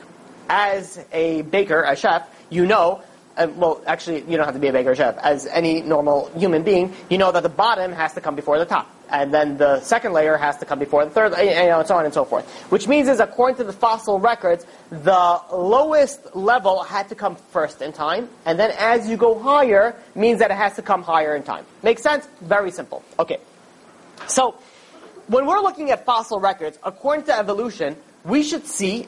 As 0.52 0.98
a 1.12 1.42
baker, 1.42 1.82
a 1.82 1.94
chef, 1.94 2.28
you 2.50 2.66
know, 2.66 3.02
uh, 3.36 3.46
well, 3.54 3.80
actually, 3.86 4.22
you 4.22 4.36
don't 4.36 4.44
have 4.44 4.54
to 4.54 4.60
be 4.60 4.66
a 4.66 4.72
baker 4.72 4.94
chef. 4.96 5.16
As 5.18 5.46
any 5.46 5.80
normal 5.80 6.28
human 6.36 6.64
being, 6.64 6.92
you 7.08 7.18
know 7.18 7.30
that 7.30 7.44
the 7.44 7.48
bottom 7.48 7.92
has 7.92 8.12
to 8.14 8.20
come 8.20 8.34
before 8.34 8.58
the 8.58 8.64
top. 8.64 8.90
And 9.08 9.32
then 9.32 9.58
the 9.58 9.80
second 9.80 10.12
layer 10.12 10.36
has 10.36 10.58
to 10.58 10.64
come 10.64 10.80
before 10.80 11.04
the 11.04 11.10
third, 11.10 11.32
you 11.38 11.54
know, 11.54 11.78
and 11.78 11.88
so 11.88 11.94
on 11.94 12.04
and 12.04 12.12
so 12.12 12.24
forth. 12.24 12.44
Which 12.70 12.88
means 12.88 13.08
is, 13.08 13.20
according 13.20 13.56
to 13.58 13.64
the 13.64 13.72
fossil 13.72 14.18
records, 14.18 14.66
the 14.90 15.40
lowest 15.52 16.34
level 16.34 16.82
had 16.82 17.08
to 17.10 17.14
come 17.14 17.36
first 17.36 17.80
in 17.80 17.92
time, 17.92 18.28
and 18.44 18.58
then 18.58 18.72
as 18.76 19.08
you 19.08 19.16
go 19.16 19.38
higher, 19.38 19.94
means 20.16 20.40
that 20.40 20.50
it 20.50 20.56
has 20.56 20.74
to 20.74 20.82
come 20.82 21.02
higher 21.02 21.36
in 21.36 21.44
time. 21.44 21.64
Makes 21.84 22.02
sense? 22.02 22.26
Very 22.40 22.72
simple. 22.72 23.04
Okay. 23.18 23.38
So, 24.26 24.56
when 25.28 25.46
we're 25.46 25.60
looking 25.60 25.92
at 25.92 26.04
fossil 26.04 26.40
records, 26.40 26.78
according 26.82 27.26
to 27.26 27.38
evolution, 27.38 27.96
we 28.24 28.42
should 28.42 28.66
see 28.66 29.06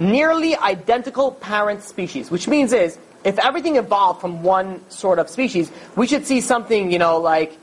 nearly 0.00 0.56
identical 0.56 1.32
parent 1.32 1.82
species, 1.82 2.30
which 2.30 2.48
means 2.48 2.72
is, 2.72 2.98
if 3.22 3.38
everything 3.38 3.76
evolved 3.76 4.20
from 4.20 4.42
one 4.42 4.80
sort 4.90 5.18
of 5.18 5.28
species, 5.28 5.70
we 5.94 6.06
should 6.06 6.26
see 6.26 6.40
something, 6.40 6.90
you 6.90 6.98
know, 6.98 7.18
like 7.18 7.58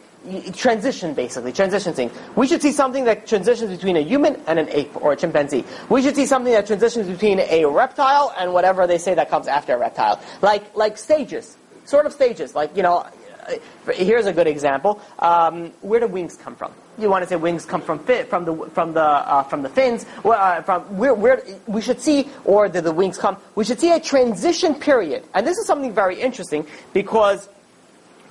transition 0.54 1.14
basically, 1.14 1.52
transition 1.52 1.94
thing. 1.94 2.12
We 2.36 2.48
should 2.48 2.62
see 2.62 2.72
something 2.72 3.06
that 3.06 3.28
transitions 3.28 3.72
between 3.72 3.98
a 3.98 4.02
human 4.02 4.42
and 4.46 4.60
an 4.60 4.70
ape 4.70 4.96
or 5.02 5.14
a 5.14 5.16
chimpanzee. 5.16 5.66
We 5.90 6.02
should 6.02 6.16
see 6.16 6.26
something 6.26 6.54
that 6.54 6.68
transitions 6.68 7.08
between 7.08 7.40
a 7.40 7.66
reptile 7.66 8.34
and 8.38 8.54
whatever 8.54 8.86
they 8.86 8.98
say 8.98 9.16
that 9.16 9.30
comes 9.30 9.48
after 9.48 9.74
a 9.74 9.78
reptile. 9.78 10.22
Like, 10.42 10.76
like 10.76 10.98
stages. 10.98 11.58
Sort 11.86 12.06
of 12.06 12.14
stages. 12.14 12.54
Like, 12.54 12.76
you 12.76 12.84
know, 12.84 13.08
uh, 13.48 13.92
here's 13.94 14.26
a 14.26 14.34
good 14.34 14.48
example. 14.48 15.02
Um, 15.20 15.72
where 15.82 16.02
do 16.02 16.08
wings 16.08 16.36
come 16.36 16.56
from? 16.56 16.74
You 16.98 17.10
want 17.10 17.24
to 17.24 17.30
say 17.30 17.36
wings 17.36 17.66
come 17.66 17.82
from 17.82 18.00
fi- 18.00 18.24
from 18.24 18.46
the 18.46 18.56
from 18.74 18.94
the 18.94 19.04
uh, 19.04 19.44
from 19.44 19.62
the 19.62 19.70
fins? 19.70 20.06
Well, 20.24 20.40
uh, 20.40 20.62
from 20.64 20.82
where, 20.98 21.14
where 21.14 21.44
we 21.68 21.82
should 21.82 22.02
see, 22.02 22.28
or 22.44 22.68
did 22.68 22.84
the 22.86 22.92
wings 22.92 23.18
come? 23.20 23.38
We 23.54 23.66
should 23.66 23.80
see 23.80 23.92
a 23.92 24.00
transition 24.00 24.74
period, 24.74 25.24
and 25.36 25.46
this 25.46 25.58
is 25.58 25.68
something 25.68 25.94
very 25.94 26.20
interesting 26.20 26.66
because 26.94 27.50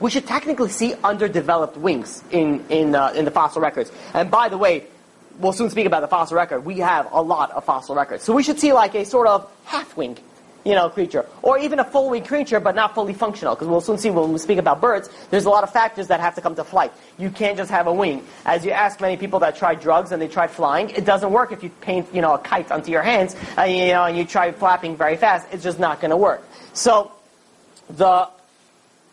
we 0.00 0.11
should 0.11 0.26
technically 0.26 0.70
see 0.70 0.94
underdeveloped 1.05 1.76
wings 1.76 2.24
in 2.33 2.64
in 2.68 2.94
uh, 2.96 3.12
in 3.14 3.24
the 3.24 3.31
fossil 3.31 3.62
records. 3.62 3.92
And 4.14 4.31
by 4.31 4.48
the 4.48 4.59
way, 4.59 4.85
we'll 5.38 5.52
soon 5.52 5.70
speak 5.70 5.87
about 5.87 6.00
the 6.00 6.09
fossil 6.09 6.37
record. 6.37 6.64
We 6.64 6.79
have 6.79 7.09
a 7.12 7.22
lot 7.22 7.52
of 7.52 7.64
fossil 7.64 7.94
records, 7.94 8.24
so 8.24 8.35
we 8.35 8.42
should 8.42 8.59
see 8.59 8.72
like 8.72 8.96
a 8.96 9.05
sort 9.05 9.29
of 9.29 9.48
half 9.64 9.96
wing 9.96 10.18
you 10.66 10.74
know, 10.74 10.90
creature, 10.90 11.24
or 11.42 11.59
even 11.59 11.79
a 11.79 11.85
full 11.85 12.11
wing 12.11 12.24
creature, 12.24 12.59
but 12.59 12.74
not 12.74 12.92
fully 12.92 13.14
functional. 13.14 13.55
Because 13.55 13.68
we'll 13.68 13.81
soon 13.81 13.98
see 13.98 14.11
when 14.11 14.33
we 14.33 14.38
speak 14.38 14.59
about 14.59 14.81
birds, 14.81 15.09
there's 15.31 15.44
a 15.44 15.48
lot 15.48 15.62
of 15.62 15.72
factors 15.72 16.09
that 16.09 16.18
have 16.18 16.35
to 16.35 16.40
come 16.40 16.57
to 16.57 16.64
flight. 16.64 16.92
You 17.18 17.31
can't 17.31 17.57
just 17.57 17.70
have 17.70 17.87
a 17.87 17.92
wing. 17.92 18.26
As 18.44 18.64
you 18.64 18.72
ask 18.72 19.00
many 19.00 19.16
people 19.16 19.38
that 19.40 19.55
tried 19.55 19.81
drugs 19.81 20.11
and 20.11 20.20
they 20.20 20.26
tried 20.26 20.50
flying, 20.50 20.90
it 20.90 21.05
doesn't 21.05 21.31
work 21.31 21.52
if 21.52 21.62
you 21.62 21.70
paint, 21.81 22.12
you 22.12 22.20
know, 22.20 22.35
a 22.35 22.38
kite 22.38 22.72
onto 22.72 22.90
your 22.90 23.02
hands, 23.02 23.37
uh, 23.57 23.62
you 23.62 23.87
know, 23.87 24.07
and 24.07 24.18
you 24.18 24.24
try 24.24 24.50
flapping 24.50 24.96
very 24.96 25.16
fast. 25.16 25.46
It's 25.52 25.62
just 25.62 25.79
not 25.79 26.00
going 26.00 26.11
to 26.11 26.16
work. 26.16 26.42
So, 26.72 27.12
the 27.88 28.29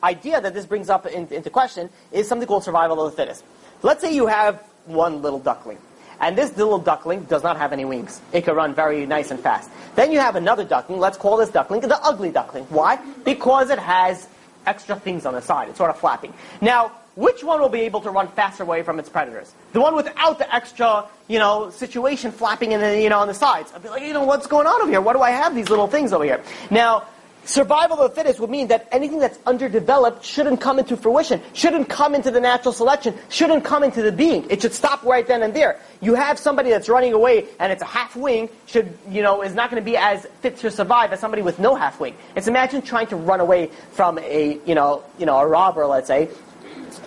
idea 0.02 0.42
that 0.42 0.56
this 0.56 0.66
brings 0.66 0.90
up 0.90 1.06
in, 1.06 1.28
into 1.28 1.52
question 1.52 1.92
is 2.12 2.28
something 2.28 2.48
called 2.48 2.64
survival 2.64 3.06
of 3.06 3.12
the 3.12 3.16
fittest. 3.16 3.44
Let's 3.84 4.02
say 4.02 4.16
you 4.16 4.26
have 4.26 4.64
one 4.86 5.22
little 5.22 5.40
duckling. 5.40 5.78
And 6.20 6.38
this 6.38 6.56
little 6.58 6.80
duckling 6.80 7.24
does 7.24 7.44
not 7.44 7.58
have 7.58 7.74
any 7.74 7.86
wings. 7.86 8.22
It 8.32 8.46
can 8.46 8.56
run 8.56 8.74
very 8.74 9.06
nice 9.06 9.32
and 9.32 9.40
fast. 9.40 9.70
Then 9.96 10.12
you 10.12 10.20
have 10.20 10.36
another 10.36 10.64
duckling. 10.64 11.00
Let's 11.00 11.18
call 11.18 11.38
this 11.38 11.50
duckling 11.50 11.82
the 11.82 12.04
ugly 12.04 12.32
duckling. 12.32 12.66
Why? 12.66 12.98
Because 13.24 13.70
it 13.70 13.80
has 13.80 14.28
extra 14.66 14.96
things 14.96 15.26
on 15.26 15.34
the 15.34 15.42
side. 15.42 15.70
It's 15.70 15.78
sort 15.78 15.90
of 15.90 16.00
flapping. 16.00 16.34
Now, 16.62 16.92
which 17.16 17.44
one 17.44 17.62
will 17.62 17.70
be 17.70 17.82
able 17.82 18.02
to 18.02 18.10
run 18.10 18.28
faster 18.30 18.64
away 18.64 18.82
from 18.82 18.98
its 18.98 19.08
predators? 19.08 19.54
The 19.74 19.82
one 19.82 19.96
without 19.96 20.40
the 20.40 20.54
extra, 20.54 21.06
you 21.28 21.38
know, 21.38 21.70
situation 21.70 22.32
flapping 22.32 22.72
in 22.72 22.80
the, 22.80 23.00
you 23.00 23.10
know, 23.10 23.20
on 23.20 23.28
the 23.28 23.36
sides. 23.36 23.72
I'd 23.76 23.84
be 23.84 23.90
like, 23.90 24.02
you 24.02 24.14
know, 24.14 24.24
what's 24.24 24.48
going 24.48 24.66
on 24.66 24.82
over 24.82 24.90
here? 24.90 25.02
Why 25.02 25.14
do 25.14 25.22
I 25.22 25.30
have 25.30 25.54
these 25.54 25.70
little 25.70 25.88
things 25.88 26.12
over 26.12 26.24
here? 26.24 26.42
Now, 26.72 27.06
survival 27.46 28.00
of 28.00 28.10
the 28.10 28.16
fittest 28.16 28.40
would 28.40 28.50
mean 28.50 28.68
that 28.68 28.88
anything 28.92 29.20
that's 29.20 29.38
underdeveloped 29.46 30.24
shouldn't 30.24 30.62
come 30.62 30.80
into 30.80 30.98
fruition, 30.98 31.42
shouldn't 31.54 31.90
come 31.90 32.16
into 32.16 32.32
the 32.32 32.40
natural 32.40 32.74
selection, 32.74 33.16
shouldn't 33.30 33.64
come 33.64 33.84
into 33.84 34.02
the 34.02 34.12
being. 34.12 34.50
It 34.50 34.62
should 34.62 34.74
stop 34.74 35.04
right 35.04 35.26
then 35.26 35.44
and 35.44 35.54
there. 35.54 35.80
You 36.02 36.16
have 36.16 36.40
somebody 36.40 36.70
that's 36.70 36.90
running 36.90 37.14
away 37.14 37.48
and 37.60 37.72
it's 37.72 37.82
a 37.82 37.86
half 37.86 38.16
wing, 38.16 38.50
should, 38.66 38.98
you 39.10 39.22
know, 39.22 39.42
is 39.42 39.54
not 39.54 39.70
going 39.70 39.82
to 39.82 39.86
be 39.86 39.98
as 39.98 40.26
fit 40.42 40.58
to 40.58 40.72
survive 40.72 41.14
as 41.14 41.20
somebody 41.20 41.42
with 41.42 41.60
no 41.60 41.76
half 41.76 42.00
wing. 42.00 42.16
It's 42.36 42.48
imagine 42.48 42.82
trying 42.82 43.08
to 43.08 43.16
run 43.16 43.40
away 43.40 43.68
from 43.92 44.20
a, 44.20 44.60
you 44.66 44.76
know, 44.76 45.04
you 45.18 45.26
know, 45.26 45.38
a 45.38 45.48
robber, 45.48 45.86
let's 45.86 46.08
say, 46.08 46.30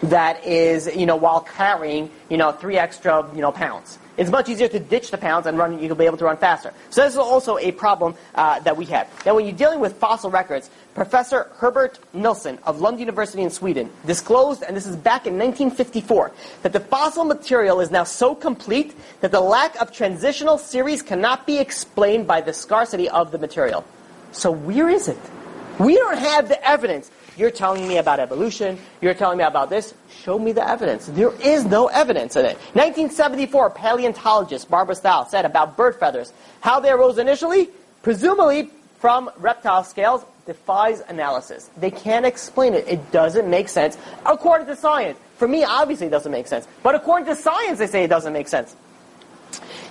that 0.04 0.44
is, 0.44 0.94
you 0.94 1.06
know, 1.06 1.16
while 1.16 1.40
carrying, 1.40 2.10
you 2.28 2.36
know, 2.36 2.52
three 2.52 2.76
extra, 2.76 3.28
you 3.34 3.40
know, 3.40 3.52
pounds. 3.52 3.98
It's 4.16 4.30
much 4.30 4.48
easier 4.48 4.68
to 4.68 4.78
ditch 4.78 5.10
the 5.10 5.18
pounds 5.18 5.46
and 5.46 5.58
run. 5.58 5.78
You'll 5.78 5.94
be 5.94 6.06
able 6.06 6.16
to 6.18 6.24
run 6.24 6.36
faster. 6.36 6.72
So 6.90 7.02
this 7.02 7.12
is 7.12 7.18
also 7.18 7.58
a 7.58 7.72
problem 7.72 8.14
uh, 8.34 8.60
that 8.60 8.76
we 8.76 8.86
have. 8.86 9.08
Now, 9.26 9.34
when 9.34 9.44
you're 9.44 9.56
dealing 9.56 9.80
with 9.80 9.96
fossil 9.96 10.30
records, 10.30 10.70
Professor 10.94 11.50
Herbert 11.56 11.98
Nilsson 12.14 12.58
of 12.64 12.80
Lund 12.80 12.98
University 12.98 13.42
in 13.42 13.50
Sweden 13.50 13.90
disclosed, 14.06 14.62
and 14.62 14.76
this 14.76 14.86
is 14.86 14.96
back 14.96 15.26
in 15.26 15.34
1954, 15.34 16.32
that 16.62 16.72
the 16.72 16.80
fossil 16.80 17.24
material 17.24 17.80
is 17.80 17.90
now 17.90 18.04
so 18.04 18.34
complete 18.34 18.94
that 19.20 19.30
the 19.30 19.40
lack 19.40 19.76
of 19.80 19.92
transitional 19.92 20.56
series 20.56 21.02
cannot 21.02 21.46
be 21.46 21.58
explained 21.58 22.26
by 22.26 22.40
the 22.40 22.52
scarcity 22.52 23.08
of 23.10 23.32
the 23.32 23.38
material. 23.38 23.84
So 24.32 24.50
where 24.50 24.88
is 24.88 25.08
it? 25.08 25.18
We 25.78 25.94
don't 25.94 26.18
have 26.18 26.48
the 26.48 26.66
evidence. 26.66 27.10
You're 27.36 27.50
telling 27.50 27.86
me 27.86 27.98
about 27.98 28.20
evolution. 28.20 28.78
You're 29.00 29.14
telling 29.14 29.38
me 29.38 29.44
about 29.44 29.70
this. 29.70 29.94
Show 30.22 30.38
me 30.38 30.52
the 30.52 30.66
evidence. 30.66 31.06
There 31.06 31.32
is 31.40 31.64
no 31.64 31.88
evidence 31.88 32.36
in 32.36 32.44
it. 32.44 32.56
1974, 32.72 33.70
paleontologist 33.70 34.70
Barbara 34.70 34.94
Stahl 34.94 35.26
said 35.26 35.44
about 35.44 35.76
bird 35.76 35.96
feathers, 35.96 36.32
how 36.60 36.80
they 36.80 36.90
arose 36.90 37.18
initially, 37.18 37.68
presumably 38.02 38.70
from 38.98 39.30
reptile 39.38 39.84
scales, 39.84 40.24
defies 40.46 41.02
analysis. 41.08 41.70
They 41.76 41.90
can't 41.90 42.24
explain 42.24 42.72
it. 42.72 42.86
It 42.88 43.12
doesn't 43.12 43.48
make 43.48 43.68
sense 43.68 43.98
according 44.24 44.68
to 44.68 44.76
science. 44.76 45.18
For 45.36 45.46
me, 45.46 45.64
obviously, 45.64 46.06
it 46.06 46.10
doesn't 46.10 46.32
make 46.32 46.46
sense. 46.46 46.66
But 46.82 46.94
according 46.94 47.26
to 47.26 47.36
science, 47.36 47.78
they 47.78 47.86
say 47.86 48.04
it 48.04 48.08
doesn't 48.08 48.32
make 48.32 48.48
sense. 48.48 48.74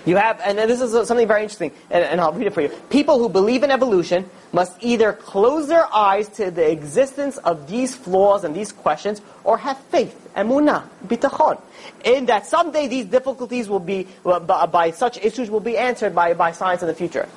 You 0.06 0.14
have, 0.16 0.40
and 0.40 0.56
this 0.56 0.80
is 0.80 0.92
something 1.08 1.26
very 1.26 1.42
interesting, 1.42 1.72
and, 1.90 2.04
and, 2.04 2.20
I'll 2.20 2.32
read 2.32 2.46
it 2.46 2.54
for 2.54 2.60
you. 2.60 2.68
People 2.90 3.18
who 3.18 3.28
believe 3.28 3.64
in 3.64 3.72
evolution 3.72 4.30
must 4.52 4.72
either 4.80 5.12
close 5.12 5.66
their 5.66 5.92
eyes 5.92 6.28
to 6.38 6.52
the 6.52 6.70
existence 6.70 7.38
of 7.38 7.68
these 7.68 7.96
flaws 7.96 8.44
and 8.44 8.54
these 8.54 8.70
questions, 8.70 9.20
or 9.42 9.58
have 9.58 9.76
faith, 9.86 10.30
emunah, 10.36 10.84
bitachon, 11.08 11.60
in 12.04 12.26
that 12.26 12.46
someday 12.46 12.86
these 12.86 13.06
difficulties 13.06 13.68
will 13.68 13.80
be, 13.80 14.06
by, 14.22 14.66
by 14.66 14.92
such 14.92 15.18
issues 15.18 15.50
will 15.50 15.58
be 15.58 15.76
answered 15.76 16.14
by, 16.14 16.34
by 16.34 16.52
science 16.52 16.82
in 16.82 16.88
the 16.88 16.94
future. 16.94 17.28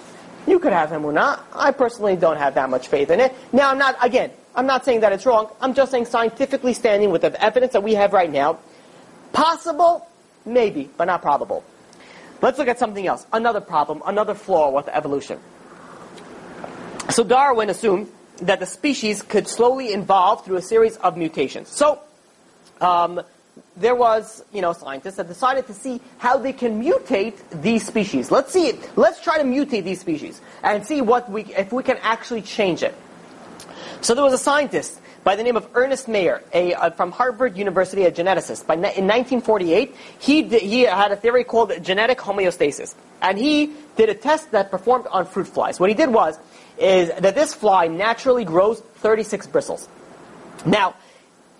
You 0.46 0.60
could 0.60 0.74
have 0.74 0.92
emunah. 0.92 1.40
I 1.54 1.72
personally 1.72 2.18
don't 2.18 2.38
have 2.38 2.54
that 2.54 2.70
much 2.70 2.88
faith 2.88 3.10
in 3.10 3.20
it. 3.20 3.34
Now, 3.52 3.72
I'm 3.72 3.80
not, 3.80 3.98
again, 4.00 4.30
I'm 4.56 4.68
not 4.68 4.86
saying 4.86 5.00
that 5.00 5.12
it's 5.12 5.26
wrong. 5.26 5.50
I'm 5.60 5.74
just 5.74 5.90
saying 5.90 6.06
scientifically 6.06 6.76
standing 6.76 7.10
with 7.10 7.24
the 7.24 7.44
evidence 7.44 7.74
that 7.74 7.82
we 7.82 7.96
have 7.96 8.14
right 8.14 8.32
now, 8.32 8.60
possible, 9.34 10.08
maybe, 10.46 10.88
but 10.98 11.06
not 11.06 11.24
probable. 11.24 11.64
Let's 12.42 12.58
look 12.58 12.68
at 12.68 12.80
something 12.80 13.06
else. 13.06 13.26
Another 13.34 13.62
problem, 13.62 14.02
another 14.06 14.34
flaw 14.34 14.72
with 14.72 14.88
evolution. 14.88 15.40
So 17.10 17.24
Darwin 17.24 17.70
assumed 17.70 18.10
that 18.42 18.60
the 18.60 18.66
species 18.66 19.22
could 19.22 19.48
slowly 19.48 19.88
evolve 19.88 20.46
through 20.46 20.58
a 20.58 20.62
series 20.62 20.96
of 20.98 21.18
mutations. 21.18 21.70
So, 21.70 22.00
um, 22.80 23.22
there 23.76 23.96
was, 23.96 24.44
you 24.54 24.62
know, 24.62 24.74
scientists 24.74 25.16
that 25.16 25.28
decided 25.28 25.68
to 25.68 25.74
see 25.74 26.00
how 26.18 26.38
they 26.38 26.54
can 26.54 26.82
mutate 26.82 27.36
these 27.62 27.86
species. 27.86 28.32
Let's 28.32 28.54
see 28.54 28.68
it. 28.68 28.98
Let's 28.98 29.22
try 29.22 29.38
to 29.38 29.44
mutate 29.44 29.84
these 29.84 30.00
species 30.00 30.42
and 30.64 30.86
see 30.86 31.02
what 31.02 31.30
we, 31.30 31.44
if 31.56 31.74
we 31.74 31.84
can 31.84 31.98
actually 32.02 32.42
change 32.42 32.84
it. 32.84 32.96
So 34.02 34.16
there 34.16 34.24
was 34.24 34.34
a 34.34 34.38
scientist 34.38 35.02
by 35.24 35.36
the 35.36 35.44
name 35.44 35.58
of 35.58 35.68
Ernest 35.74 36.08
Mayr, 36.08 36.42
a, 36.54 36.74
uh, 36.74 36.90
from 36.92 37.12
Harvard 37.12 37.58
University, 37.58 38.06
a 38.06 38.12
geneticist. 38.12 38.66
By, 38.66 38.76
in 38.76 38.82
1948, 38.82 39.96
he, 40.20 40.44
he 40.44 40.82
had 40.82 41.12
a 41.12 41.16
theory 41.16 41.44
called 41.44 41.72
genetic 41.84 42.20
homeostasis. 42.20 42.96
And 43.22 43.38
he 43.38 43.74
did 43.98 44.10
a 44.10 44.14
test 44.14 44.52
that 44.52 44.72
performed 44.72 45.08
on 45.08 45.26
fruit 45.26 45.48
flies. 45.48 45.80
What 45.80 45.90
he 45.90 45.96
did 45.96 46.10
was, 46.10 46.40
is 46.78 47.10
that 47.20 47.36
this 47.36 47.54
fly 47.54 47.88
naturally 47.88 48.46
grows 48.46 48.80
36 48.80 49.48
bristles. 49.48 49.90
Now, 50.66 50.96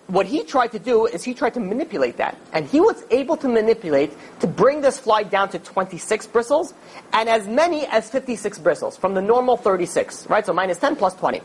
what 0.06 0.26
he 0.26 0.42
tried 0.42 0.72
to 0.72 0.78
do 0.78 1.06
is 1.06 1.22
he 1.22 1.34
tried 1.34 1.54
to 1.54 1.60
manipulate 1.60 2.16
that. 2.16 2.36
And 2.52 2.66
he 2.66 2.80
was 2.80 3.04
able 3.10 3.36
to 3.38 3.48
manipulate 3.48 4.12
to 4.40 4.46
bring 4.46 4.80
this 4.80 4.98
fly 4.98 5.22
down 5.22 5.50
to 5.50 5.58
26 5.58 6.26
bristles 6.28 6.74
and 7.12 7.28
as 7.28 7.46
many 7.46 7.86
as 7.86 8.10
56 8.10 8.58
bristles 8.58 8.96
from 8.96 9.14
the 9.14 9.22
normal 9.22 9.56
36, 9.56 10.28
right? 10.28 10.44
So 10.44 10.52
minus 10.52 10.78
10 10.78 10.96
plus 10.96 11.14
20. 11.14 11.40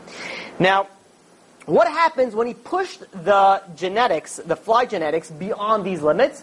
Now, 0.58 0.88
what 1.66 1.88
happens 1.88 2.34
when 2.34 2.46
he 2.46 2.54
pushed 2.54 3.00
the 3.12 3.62
genetics, 3.76 4.36
the 4.36 4.56
fly 4.56 4.86
genetics, 4.86 5.30
beyond 5.30 5.84
these 5.84 6.00
limits? 6.02 6.42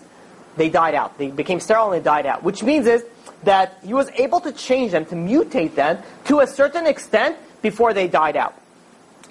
They 0.55 0.69
died 0.69 0.93
out. 0.93 1.17
They 1.17 1.31
became 1.31 1.59
sterile 1.59 1.91
and 1.91 1.99
they 1.99 2.03
died 2.03 2.25
out. 2.25 2.43
Which 2.43 2.61
means 2.61 2.85
is 2.85 3.03
that 3.43 3.79
he 3.83 3.93
was 3.93 4.09
able 4.11 4.39
to 4.41 4.51
change 4.51 4.91
them, 4.91 5.05
to 5.05 5.15
mutate 5.15 5.75
them 5.75 5.99
to 6.25 6.41
a 6.41 6.47
certain 6.47 6.85
extent 6.85 7.37
before 7.61 7.93
they 7.93 8.07
died 8.07 8.37
out. 8.37 8.53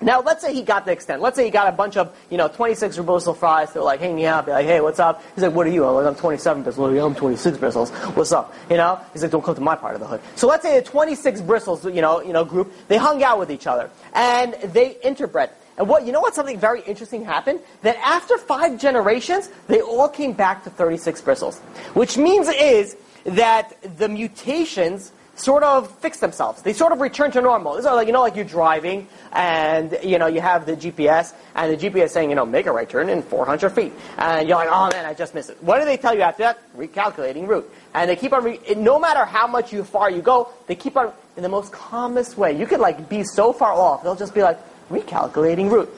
Now, 0.03 0.21
let's 0.21 0.43
say 0.43 0.53
he 0.53 0.63
got 0.63 0.85
the 0.85 0.91
extent. 0.91 1.23
Let's 1.23 1.37
say 1.37 1.45
he 1.45 1.51
got 1.51 1.69
a 1.69 1.73
bunch 1.73 1.97
of, 1.97 2.15
you 2.29 2.37
know, 2.37 2.49
26 2.49 2.99
bristles 2.99 3.39
flies. 3.39 3.73
They're 3.73 3.83
like, 3.83 4.01
hang 4.01 4.17
me 4.17 4.27
out. 4.27 4.49
Like, 4.49 4.67
hey, 4.67 4.81
what's 4.81 4.99
up? 4.99 5.23
He's 5.35 5.45
like, 5.45 5.55
what 5.55 5.67
are 5.67 5.71
you? 5.71 5.87
I'm 5.87 5.95
like, 5.95 6.07
I'm 6.07 6.17
27 6.17 6.65
bristles. 6.65 6.99
I'm 6.99 7.15
26 7.15 7.59
bristles. 7.59 7.91
What's 7.91 8.33
up? 8.33 8.53
You 8.69 8.79
know? 8.79 8.99
He's 9.13 9.23
like, 9.23 9.31
don't 9.31 9.45
come 9.45 9.55
to 9.55 9.61
my 9.61 9.77
part 9.77 9.95
of 9.95 10.01
the 10.01 10.07
hood. 10.09 10.21
So 10.35 10.49
let's 10.49 10.65
say 10.65 10.81
the 10.81 10.85
26 10.85 11.43
bristles, 11.43 11.85
you 11.85 12.01
know, 12.01 12.21
you 12.21 12.33
know, 12.33 12.45
group, 12.45 12.73
they 12.89 12.97
hung 12.97 13.23
out 13.23 13.39
with 13.39 13.51
each 13.53 13.69
other. 13.69 13.91
And 14.13 14.55
they 14.55 14.95
interbred. 15.05 15.51
And 15.79 15.89
what, 15.89 16.07
you 16.07 16.13
know 16.13 16.21
what 16.21 16.35
something 16.35 16.59
very 16.59 16.83
interesting 16.83 17.25
happened? 17.25 17.61
That 17.83 17.97
after 17.97 18.37
five 18.39 18.79
generations, 18.79 19.51
they 19.69 19.81
all 19.81 20.09
came 20.09 20.33
back 20.33 20.65
to 20.65 20.71
36 20.71 21.21
bristles. 21.23 21.59
Which 21.95 22.17
means 22.19 22.49
is 22.49 22.97
that 23.25 23.77
the 23.99 24.09
mutations 24.09 25.13
sort 25.35 25.63
of 25.63 25.91
fix 25.99 26.21
themselves. 26.21 26.63
They 26.63 26.73
sort 26.73 26.93
of 26.93 27.01
return 27.01 27.31
to 27.33 27.41
normal. 27.41 27.77
It's 27.77 27.87
like, 27.87 28.07
you 28.07 28.13
know, 28.13 28.21
like 28.21 28.37
you're 28.37 28.45
driving 28.45 29.09
and, 29.33 29.99
you 30.03 30.19
know, 30.19 30.27
you 30.27 30.41
have 30.41 30.67
the 30.67 30.77
GPS 30.77 31.33
and 31.55 31.73
the 31.73 31.89
GPS 31.89 32.11
saying, 32.11 32.29
you 32.29 32.37
know, 32.37 32.45
make 32.45 32.67
a 32.67 32.73
right 32.73 32.89
turn 32.89 33.09
in 33.09 33.23
400 33.23 33.71
feet. 33.71 33.93
And 34.19 34.47
you're 34.47 34.59
like, 34.59 34.69
oh 34.71 34.91
man, 34.91 35.07
I 35.07 35.15
just 35.15 35.35
missed 35.35 35.51
it. 35.51 35.63
What 35.63 35.79
do 35.79 35.85
they 35.85 35.97
tell 35.97 36.15
you 36.15 36.21
after 36.21 36.43
that? 36.43 36.77
Recalculating 36.77 37.49
route. 37.49 37.71
And 37.95 38.11
they 38.11 38.17
keep 38.17 38.33
on, 38.33 38.45
re- 38.45 38.61
no 38.77 38.99
matter 38.99 39.25
how 39.25 39.47
much 39.47 39.73
you 39.73 39.85
far 39.85 40.11
you 40.11 40.21
go, 40.21 40.51
they 40.67 40.75
keep 40.75 40.97
on, 40.97 41.13
in 41.37 41.43
the 41.43 41.49
most 41.49 41.73
calmest 41.73 42.37
way. 42.37 42.57
You 42.57 42.67
could 42.67 42.81
like 42.81 43.09
be 43.09 43.25
so 43.25 43.53
far 43.53 43.73
off, 43.73 44.03
they'll 44.03 44.15
just 44.15 44.35
be 44.35 44.43
like, 44.43 44.59
recalculating 44.93 45.71
route. 45.71 45.93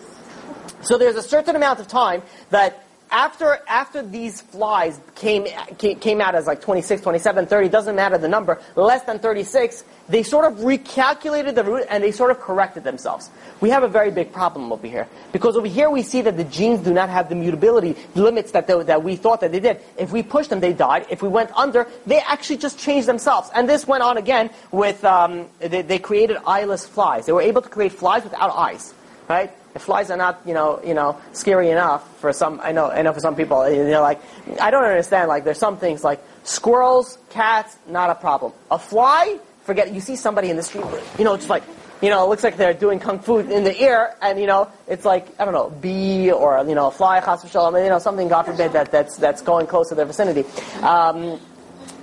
So 0.83 0.97
there's 0.99 1.17
a 1.17 1.23
certain 1.23 1.57
amount 1.57 1.81
of 1.81 1.89
time 1.89 2.23
that 2.51 2.85
after 3.11 3.59
after 3.69 4.03
these 4.03 4.41
flies 4.41 4.99
came 5.15 5.47
came 5.79 6.21
out 6.21 6.35
as 6.35 6.47
like 6.47 6.61
26, 6.61 7.03
27, 7.03 7.47
30, 7.47 7.69
doesn't 7.69 7.97
matter 7.97 8.19
the 8.19 8.29
number, 8.29 8.61
less 8.77 9.03
than 9.05 9.19
36, 9.19 9.85
they 10.09 10.23
sort 10.23 10.45
of 10.45 10.59
recalculated 10.59 11.55
the 11.55 11.65
route 11.65 11.87
and 11.89 12.03
they 12.03 12.13
sort 12.13 12.31
of 12.31 12.41
corrected 12.41 12.85
themselves. 12.85 13.31
We 13.61 13.71
have 13.71 13.83
a 13.83 13.89
very 13.89 14.11
big 14.11 14.33
problem 14.33 14.73
over 14.73 14.87
here 14.87 15.09
because 15.33 15.57
over 15.57 15.67
here 15.67 15.91
we 15.91 16.03
see 16.03 16.23
that 16.23 16.37
the 16.37 16.45
genes 16.45 16.81
do 16.81 16.93
not 16.93 17.09
have 17.09 17.29
the 17.29 17.35
mutability 17.35 17.97
limits 18.15 18.51
that 18.53 18.67
they, 18.67 18.83
that 18.83 19.03
we 19.03 19.17
thought 19.17 19.41
that 19.41 19.53
they 19.53 19.61
did. 19.61 19.81
If 19.97 20.13
we 20.13 20.23
pushed 20.23 20.51
them, 20.51 20.61
they 20.61 20.73
died. 20.73 21.07
If 21.11 21.23
we 21.23 21.29
went 21.29 21.51
under, 21.57 21.87
they 22.07 22.21
actually 22.21 22.59
just 22.59 22.79
changed 22.79 23.09
themselves. 23.09 23.51
And 23.55 23.69
this 23.69 23.87
went 23.87 24.03
on 24.03 24.17
again 24.17 24.51
with 24.73 25.05
um, 25.05 25.49
they, 25.61 25.83
they 25.83 25.99
created 25.99 26.39
eyeless 26.47 26.87
flies. 26.87 27.27
They 27.27 27.33
were 27.33 27.43
able 27.43 27.63
to 27.63 27.69
create 27.69 27.93
flies 27.93 28.25
without 28.25 28.51
eyes, 28.51 28.93
right? 29.29 29.51
If 29.75 29.83
flies 29.83 30.11
are 30.11 30.17
not, 30.17 30.41
you 30.47 30.55
know, 30.55 30.81
you 30.85 30.95
know, 30.95 31.19
scary 31.33 31.71
enough 31.71 32.03
for 32.21 32.33
some, 32.33 32.61
I 32.63 32.73
know, 32.73 32.91
I 32.91 33.03
know 33.03 33.13
for 33.13 33.21
some 33.21 33.35
people, 33.35 33.69
know, 33.69 34.03
like, 34.03 34.21
I 34.61 34.71
don't 34.71 34.85
understand, 34.85 35.29
like, 35.29 35.45
there's 35.45 35.59
some 35.59 35.79
things 35.79 36.05
like 36.05 36.21
squirrels, 36.45 37.19
cats, 37.31 37.77
not 37.89 38.11
a 38.11 38.15
problem. 38.15 38.53
A 38.71 38.79
fly, 38.79 39.39
forget, 39.65 39.89
It. 39.89 39.95
you 39.95 40.01
see 40.01 40.15
somebody 40.17 40.51
in 40.51 40.57
the 40.57 40.63
street, 40.63 40.85
you 41.19 41.25
know, 41.25 41.35
it's 41.35 41.51
like, 41.51 41.65
you 42.01 42.11
know, 42.11 42.25
it 42.25 42.29
looks 42.29 42.45
like 42.45 42.57
they're 42.57 42.75
doing 42.75 43.01
kung 43.01 43.19
fu 43.19 43.39
in 43.39 43.65
the 43.65 43.79
air, 43.81 44.15
and 44.21 44.39
you 44.39 44.47
know, 44.47 44.69
it's 44.87 45.07
like 45.07 45.29
I 45.41 45.45
don't 45.47 45.55
know, 45.55 45.71
bee 45.71 46.31
or 46.31 46.63
you 46.67 46.75
know, 46.75 46.89
a 46.89 46.91
fly, 46.91 47.21
chas 47.21 47.43
v'shalom, 47.43 47.83
you 47.83 47.89
know, 47.89 47.99
something 47.99 48.29
God 48.29 48.43
forbid 48.45 48.73
that 48.73 48.91
that's 48.91 49.17
that's 49.17 49.41
going 49.41 49.67
close 49.67 49.89
to 49.89 49.95
their 49.95 50.05
vicinity. 50.05 50.45
Um, 50.83 51.41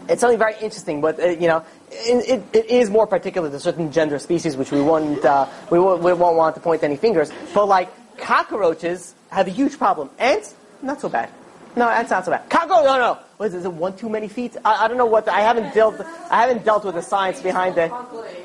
it's 0.10 0.22
something 0.22 0.40
very 0.40 0.56
interesting, 0.56 1.02
but 1.02 1.20
uh, 1.20 1.28
you 1.28 1.48
know, 1.48 1.64
it, 1.92 2.44
it 2.54 2.66
is 2.70 2.90
more 2.90 3.08
particular 3.08 3.50
to 3.50 3.60
certain 3.60 3.92
gender 3.92 4.20
species, 4.20 4.56
which 4.56 4.72
we 4.72 4.82
won't 4.82 5.24
uh, 5.26 5.48
we, 5.70 5.80
won't, 5.80 6.02
we 6.02 6.14
won't 6.14 6.38
want 6.38 6.56
to 6.56 6.62
point 6.62 6.84
any 6.84 6.96
fingers. 6.96 7.32
But 7.54 7.68
like 7.68 7.90
cockroaches 8.18 9.14
have 9.30 9.48
a 9.48 9.52
huge 9.52 9.78
problem. 9.78 10.10
Ants, 10.20 10.56
not 10.82 11.02
so 11.02 11.10
bad. 11.10 11.30
No, 11.76 11.90
ants 11.90 12.12
not 12.12 12.26
so 12.26 12.32
bad. 12.32 12.50
Cockroach, 12.50 12.84
no, 12.84 12.98
no. 12.98 13.20
What 13.38 13.48
is 13.48 13.54
it? 13.54 13.58
Is 13.60 13.66
it 13.66 13.74
one 13.74 13.96
too 13.96 14.10
many 14.10 14.28
feet? 14.28 14.58
I, 14.64 14.86
I 14.86 14.88
don't 14.88 14.98
know 14.98 15.06
what. 15.06 15.26
The, 15.26 15.34
I 15.34 15.42
haven't 15.42 15.74
dealt. 15.74 16.00
I 16.30 16.42
haven't 16.42 16.66
dealt 16.66 16.84
with 16.86 16.96
the 16.96 17.02
science 17.02 17.42
behind 17.42 17.78
it. 17.78 17.92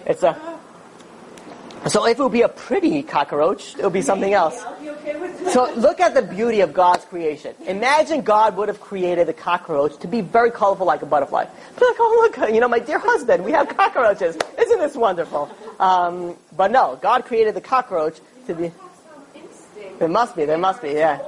It's 0.07 0.23
a. 0.23 0.56
So 1.89 2.07
if 2.07 2.19
it 2.19 2.23
would 2.23 2.33
be 2.33 2.43
a 2.43 2.49
pretty 2.49 3.03
cockroach, 3.03 3.77
it 3.77 3.85
would 3.85 3.93
be 3.93 4.03
something 4.03 4.33
else. 4.33 4.61
So 5.53 5.73
look 5.75 6.01
at 6.01 6.15
the 6.15 6.23
beauty 6.23 6.61
of 6.61 6.73
God's 6.73 7.05
creation. 7.05 7.55
Imagine 7.67 8.23
God 8.23 8.57
would 8.57 8.69
have 8.69 8.81
created 8.81 9.29
a 9.29 9.33
cockroach 9.33 9.97
to 9.99 10.09
be 10.09 10.21
very 10.21 10.51
colorful 10.51 10.87
like 10.87 11.03
a 11.03 11.07
butterfly. 11.07 11.45
Be 11.45 11.51
like, 11.51 11.97
oh 11.99 12.31
look, 12.37 12.53
you 12.53 12.61
know, 12.61 12.69
my 12.69 12.81
dear 12.81 12.99
husband, 12.99 13.45
we 13.45 13.53
have 13.53 13.69
cockroaches. 13.69 14.37
Isn't 14.59 14.79
this 14.81 14.97
wonderful? 14.97 15.49
Um, 15.79 16.37
but 16.57 16.73
no, 16.73 16.99
God 17.01 17.25
created 17.25 17.55
the 17.55 17.61
cockroach 17.61 18.19
to 18.49 18.55
be. 18.55 18.73
There 19.99 20.09
must 20.09 20.35
be. 20.35 20.45
There 20.45 20.59
must 20.59 20.83
be. 20.83 20.91
Yeah. 20.91 21.19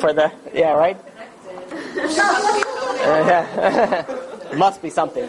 For 0.00 0.12
the 0.12 0.32
yeah 0.52 0.72
right. 0.72 0.98
Uh, 1.72 2.14
yeah. 3.28 4.04
must 4.56 4.82
be 4.82 4.90
something. 4.90 5.28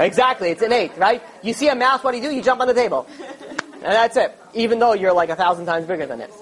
Exactly, 0.00 0.50
it's 0.50 0.62
innate, 0.62 0.96
right? 0.96 1.22
You 1.42 1.52
see 1.52 1.68
a 1.68 1.74
mouse, 1.74 2.02
what 2.02 2.12
do 2.12 2.18
you 2.18 2.28
do? 2.28 2.34
You 2.34 2.42
jump 2.42 2.60
on 2.60 2.68
the 2.68 2.74
table. 2.74 3.06
And 3.78 3.92
that's 3.92 4.16
it. 4.16 4.36
Even 4.54 4.80
though 4.80 4.92
you're 4.92 5.12
like 5.12 5.28
a 5.28 5.36
thousand 5.36 5.66
times 5.66 5.86
bigger 5.86 6.04
than 6.04 6.20
it. 6.20 6.32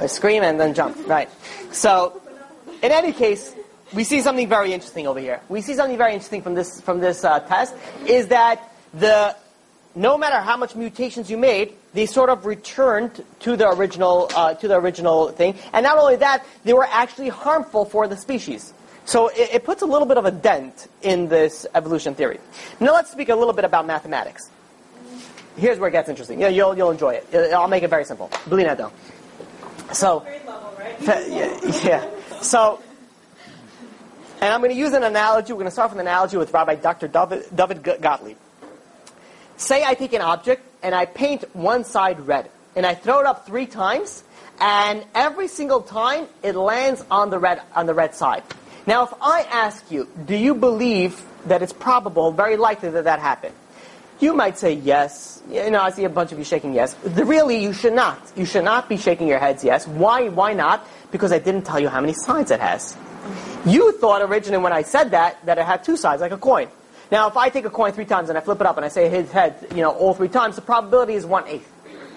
I 0.00 0.06
scream 0.06 0.42
and 0.42 0.58
then 0.58 0.72
jump, 0.72 0.96
right. 1.06 1.28
So, 1.72 2.22
in 2.82 2.90
any 2.90 3.12
case, 3.12 3.54
we 3.92 4.04
see 4.04 4.22
something 4.22 4.48
very 4.48 4.72
interesting 4.72 5.06
over 5.06 5.20
here. 5.20 5.40
We 5.48 5.60
see 5.60 5.74
something 5.74 5.98
very 5.98 6.12
interesting 6.12 6.42
from 6.42 6.54
this, 6.54 6.80
from 6.80 7.00
this 7.00 7.24
uh, 7.24 7.40
test, 7.40 7.74
is 8.06 8.28
that 8.28 8.72
the, 8.94 9.36
no 9.94 10.16
matter 10.16 10.36
how 10.40 10.56
much 10.56 10.74
mutations 10.74 11.30
you 11.30 11.36
made, 11.36 11.74
they 11.94 12.06
sort 12.06 12.30
of 12.30 12.46
returned 12.46 13.24
to 13.40 13.56
the 13.56 13.68
original, 13.70 14.30
uh, 14.34 14.54
to 14.54 14.68
the 14.68 14.78
original 14.78 15.28
thing. 15.28 15.54
And 15.72 15.84
not 15.84 15.98
only 15.98 16.16
that, 16.16 16.44
they 16.64 16.72
were 16.72 16.86
actually 16.88 17.28
harmful 17.28 17.84
for 17.84 18.06
the 18.08 18.16
species. 18.16 18.72
So 19.08 19.28
it, 19.28 19.48
it, 19.54 19.64
puts 19.64 19.80
a 19.80 19.86
little 19.86 20.06
bit 20.06 20.18
of 20.18 20.26
a 20.26 20.30
dent 20.30 20.86
in 21.00 21.28
this 21.28 21.66
evolution 21.74 22.14
theory. 22.14 22.38
Now 22.78 22.92
let's 22.92 23.10
speak 23.10 23.30
a 23.30 23.34
little 23.34 23.54
bit 23.54 23.64
about 23.64 23.86
mathematics. 23.86 24.50
Here's 25.56 25.78
where 25.78 25.88
it 25.88 25.92
gets 25.92 26.10
interesting. 26.10 26.38
Yeah, 26.38 26.48
you'll, 26.48 26.76
you'll 26.76 26.90
enjoy 26.90 27.14
it. 27.14 27.54
I'll 27.54 27.68
make 27.68 27.82
it 27.82 27.88
very 27.88 28.04
simple. 28.04 28.30
Believe 28.50 28.66
it 28.66 28.76
though. 28.76 28.92
So, 29.94 30.26
yeah, 31.00 31.58
yeah. 31.82 32.10
So, 32.42 32.82
and 34.42 34.52
I'm 34.52 34.60
going 34.60 34.72
to 34.72 34.78
use 34.78 34.92
an 34.92 35.04
analogy. 35.04 35.54
We're 35.54 35.60
going 35.60 35.68
to 35.68 35.70
start 35.70 35.90
with 35.90 36.00
an 36.00 36.06
analogy 36.06 36.36
with 36.36 36.52
Rabbi 36.52 36.74
Dr. 36.74 37.08
David, 37.08 37.46
David 37.56 37.82
Gottlieb. 37.82 38.36
Say 39.56 39.84
I 39.84 39.94
take 39.94 40.12
an 40.12 40.20
object 40.20 40.60
and 40.82 40.94
I 40.94 41.06
paint 41.06 41.44
one 41.56 41.84
side 41.84 42.20
red, 42.26 42.50
and 42.76 42.84
I 42.84 42.94
throw 42.94 43.20
it 43.20 43.26
up 43.26 43.46
three 43.46 43.64
times, 43.64 44.22
and 44.60 45.02
every 45.14 45.48
single 45.48 45.80
time 45.80 46.26
it 46.42 46.54
lands 46.54 47.02
on 47.10 47.30
the 47.30 47.38
red 47.38 47.62
on 47.74 47.86
the 47.86 47.94
red 47.94 48.14
side. 48.14 48.42
Now, 48.88 49.04
if 49.04 49.12
I 49.20 49.42
ask 49.42 49.90
you, 49.90 50.08
do 50.24 50.34
you 50.34 50.54
believe 50.54 51.22
that 51.44 51.60
it's 51.60 51.74
probable, 51.74 52.32
very 52.32 52.56
likely 52.56 52.88
that 52.88 53.04
that 53.04 53.18
happened? 53.18 53.54
You 54.18 54.32
might 54.32 54.56
say 54.56 54.72
yes. 54.72 55.42
You 55.50 55.70
know, 55.70 55.82
I 55.82 55.90
see 55.90 56.04
a 56.04 56.08
bunch 56.08 56.32
of 56.32 56.38
you 56.38 56.44
shaking 56.44 56.72
yes. 56.72 56.94
The, 56.94 57.26
really, 57.26 57.62
you 57.62 57.74
should 57.74 57.92
not. 57.92 58.18
You 58.34 58.46
should 58.46 58.64
not 58.64 58.88
be 58.88 58.96
shaking 58.96 59.28
your 59.28 59.40
heads 59.40 59.62
yes. 59.62 59.86
Why? 59.86 60.30
Why 60.30 60.54
not? 60.54 60.88
Because 61.12 61.32
I 61.32 61.38
didn't 61.38 61.64
tell 61.66 61.78
you 61.78 61.90
how 61.90 62.00
many 62.00 62.14
sides 62.14 62.50
it 62.50 62.60
has. 62.60 62.96
You 63.66 63.92
thought 63.92 64.22
originally 64.22 64.62
when 64.62 64.72
I 64.72 64.80
said 64.80 65.10
that 65.10 65.44
that 65.44 65.58
it 65.58 65.66
had 65.66 65.84
two 65.84 65.98
sides, 65.98 66.22
like 66.22 66.32
a 66.32 66.38
coin. 66.38 66.68
Now, 67.12 67.28
if 67.28 67.36
I 67.36 67.50
take 67.50 67.66
a 67.66 67.70
coin 67.70 67.92
three 67.92 68.06
times 68.06 68.30
and 68.30 68.38
I 68.38 68.40
flip 68.40 68.58
it 68.62 68.66
up 68.66 68.78
and 68.78 68.86
I 68.86 68.88
say 68.88 69.10
his 69.10 69.30
head, 69.30 69.66
you 69.70 69.82
know, 69.82 69.90
all 69.90 70.14
three 70.14 70.28
times, 70.28 70.56
the 70.56 70.62
probability 70.62 71.12
is 71.12 71.26
one 71.26 71.46
eighth. 71.46 71.70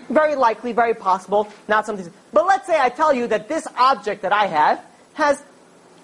Very 0.08 0.36
likely, 0.36 0.72
very 0.72 0.94
possible, 0.94 1.50
not 1.68 1.86
something. 1.86 2.10
But 2.32 2.48
let's 2.48 2.66
say 2.66 2.80
I 2.80 2.88
tell 2.88 3.14
you 3.14 3.28
that 3.28 3.50
this 3.50 3.68
object 3.76 4.22
that 4.22 4.32
I 4.32 4.46
have 4.46 4.82
has 5.16 5.44